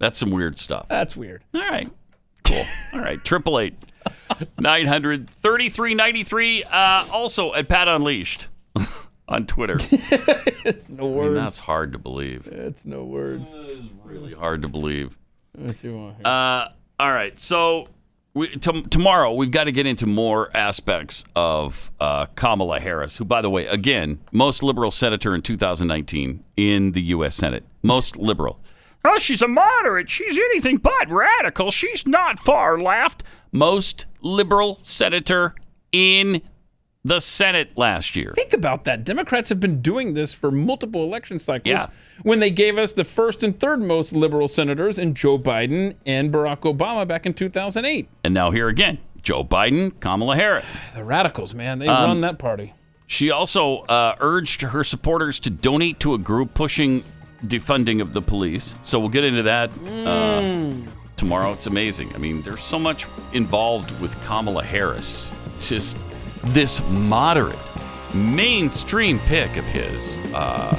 that's 0.02 0.18
some 0.18 0.30
weird 0.32 0.58
stuff. 0.58 0.86
That's 0.88 1.16
weird. 1.16 1.42
All 1.54 1.62
right. 1.62 1.88
Cool. 2.44 2.64
All 2.92 3.00
right. 3.00 3.22
Triple 3.24 3.58
eight 3.60 3.74
nine 4.58 4.86
hundred 4.86 5.30
thirty 5.30 5.68
three 5.68 5.94
ninety 5.94 6.24
three. 6.24 6.64
Uh, 6.64 7.06
also 7.10 7.54
at 7.54 7.68
Pat 7.68 7.86
Unleashed 7.88 8.48
on 9.28 9.46
Twitter. 9.46 9.78
It's 10.64 10.88
no 10.88 11.02
I 11.04 11.06
mean, 11.06 11.14
words. 11.16 11.34
that's 11.34 11.58
hard 11.58 11.92
to 11.92 11.98
believe. 11.98 12.46
It's 12.46 12.84
no 12.84 13.04
words. 13.04 13.48
Really 14.04 14.32
hard 14.32 14.62
to 14.62 14.68
believe. 14.68 15.18
What 15.56 15.82
you 15.82 15.96
want 15.96 16.16
here? 16.16 16.26
Uh, 16.26 16.68
all 17.00 17.12
right. 17.12 17.38
So 17.40 17.88
we, 18.34 18.46
t- 18.48 18.82
tomorrow 18.82 19.32
we've 19.34 19.50
got 19.50 19.64
to 19.64 19.72
get 19.72 19.86
into 19.86 20.06
more 20.06 20.56
aspects 20.56 21.24
of 21.34 21.90
uh, 21.98 22.26
Kamala 22.36 22.78
Harris, 22.78 23.16
who, 23.16 23.24
by 23.24 23.42
the 23.42 23.50
way, 23.50 23.66
again, 23.66 24.20
most 24.30 24.62
liberal 24.62 24.90
senator 24.92 25.34
in 25.34 25.42
2019 25.42 26.44
in 26.56 26.92
the 26.92 27.02
U.S. 27.02 27.34
Senate. 27.34 27.64
Most 27.82 28.16
liberal. 28.16 28.60
Oh, 29.04 29.18
she's 29.18 29.42
a 29.42 29.48
moderate. 29.48 30.08
She's 30.08 30.38
anything 30.38 30.76
but 30.76 31.08
radical. 31.10 31.70
She's 31.70 32.06
not 32.06 32.38
far 32.38 32.78
left. 32.78 33.22
Most 33.50 34.06
liberal 34.20 34.78
senator 34.82 35.54
in 35.90 36.40
the 37.04 37.18
Senate 37.18 37.76
last 37.76 38.14
year. 38.14 38.32
Think 38.36 38.52
about 38.52 38.84
that. 38.84 39.02
Democrats 39.02 39.48
have 39.48 39.58
been 39.58 39.82
doing 39.82 40.14
this 40.14 40.32
for 40.32 40.52
multiple 40.52 41.02
election 41.02 41.38
cycles. 41.40 41.72
Yeah. 41.72 41.86
When 42.22 42.38
they 42.38 42.50
gave 42.50 42.78
us 42.78 42.92
the 42.92 43.02
first 43.04 43.42
and 43.42 43.58
third 43.58 43.82
most 43.82 44.12
liberal 44.12 44.46
senators 44.46 45.00
in 45.00 45.14
Joe 45.14 45.36
Biden 45.36 45.96
and 46.06 46.32
Barack 46.32 46.60
Obama 46.60 47.06
back 47.06 47.26
in 47.26 47.34
2008. 47.34 48.08
And 48.22 48.32
now 48.32 48.52
here 48.52 48.68
again, 48.68 48.98
Joe 49.20 49.42
Biden, 49.42 49.98
Kamala 49.98 50.36
Harris. 50.36 50.78
The 50.94 51.02
radicals, 51.02 51.54
man, 51.54 51.80
they 51.80 51.88
Um, 51.88 52.04
run 52.08 52.20
that 52.20 52.38
party. 52.38 52.72
She 53.08 53.30
also 53.32 53.78
uh, 53.80 54.14
urged 54.20 54.62
her 54.62 54.84
supporters 54.84 55.40
to 55.40 55.50
donate 55.50 55.98
to 56.00 56.14
a 56.14 56.18
group 56.18 56.54
pushing 56.54 57.02
defunding 57.46 58.00
of 58.00 58.12
the 58.12 58.22
police. 58.22 58.74
So 58.82 58.98
we'll 59.00 59.08
get 59.08 59.24
into 59.24 59.42
that 59.44 59.70
uh, 60.06 60.72
tomorrow. 61.16 61.52
It's 61.52 61.66
amazing. 61.66 62.14
I 62.14 62.18
mean, 62.18 62.42
there's 62.42 62.62
so 62.62 62.78
much 62.78 63.06
involved 63.32 63.98
with 64.00 64.20
Kamala 64.24 64.62
Harris. 64.62 65.32
It's 65.54 65.68
just 65.68 65.96
this 66.44 66.80
moderate, 66.88 67.58
mainstream 68.14 69.18
pick 69.20 69.56
of 69.56 69.64
his. 69.64 70.16
Uh, 70.34 70.76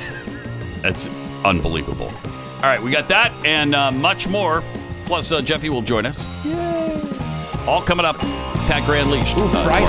it's 0.84 1.10
unbelievable. 1.46 2.12
All 2.58 2.70
right, 2.70 2.82
we 2.82 2.92
got 2.92 3.08
that 3.10 3.32
and 3.46 3.76
uh, 3.76 3.92
much 3.92 4.28
more. 4.28 4.64
Plus, 5.06 5.32
uh, 5.32 5.42
Jeffy 5.42 5.70
will 5.70 5.82
join 5.82 6.06
us. 6.06 6.28
All 7.68 7.82
coming 7.82 8.06
up. 8.06 8.18
Pat 8.68 8.86
Gray 8.86 9.02
Unleashed. 9.02 9.38
Ooh, 9.38 9.50
Friday. 9.50 9.86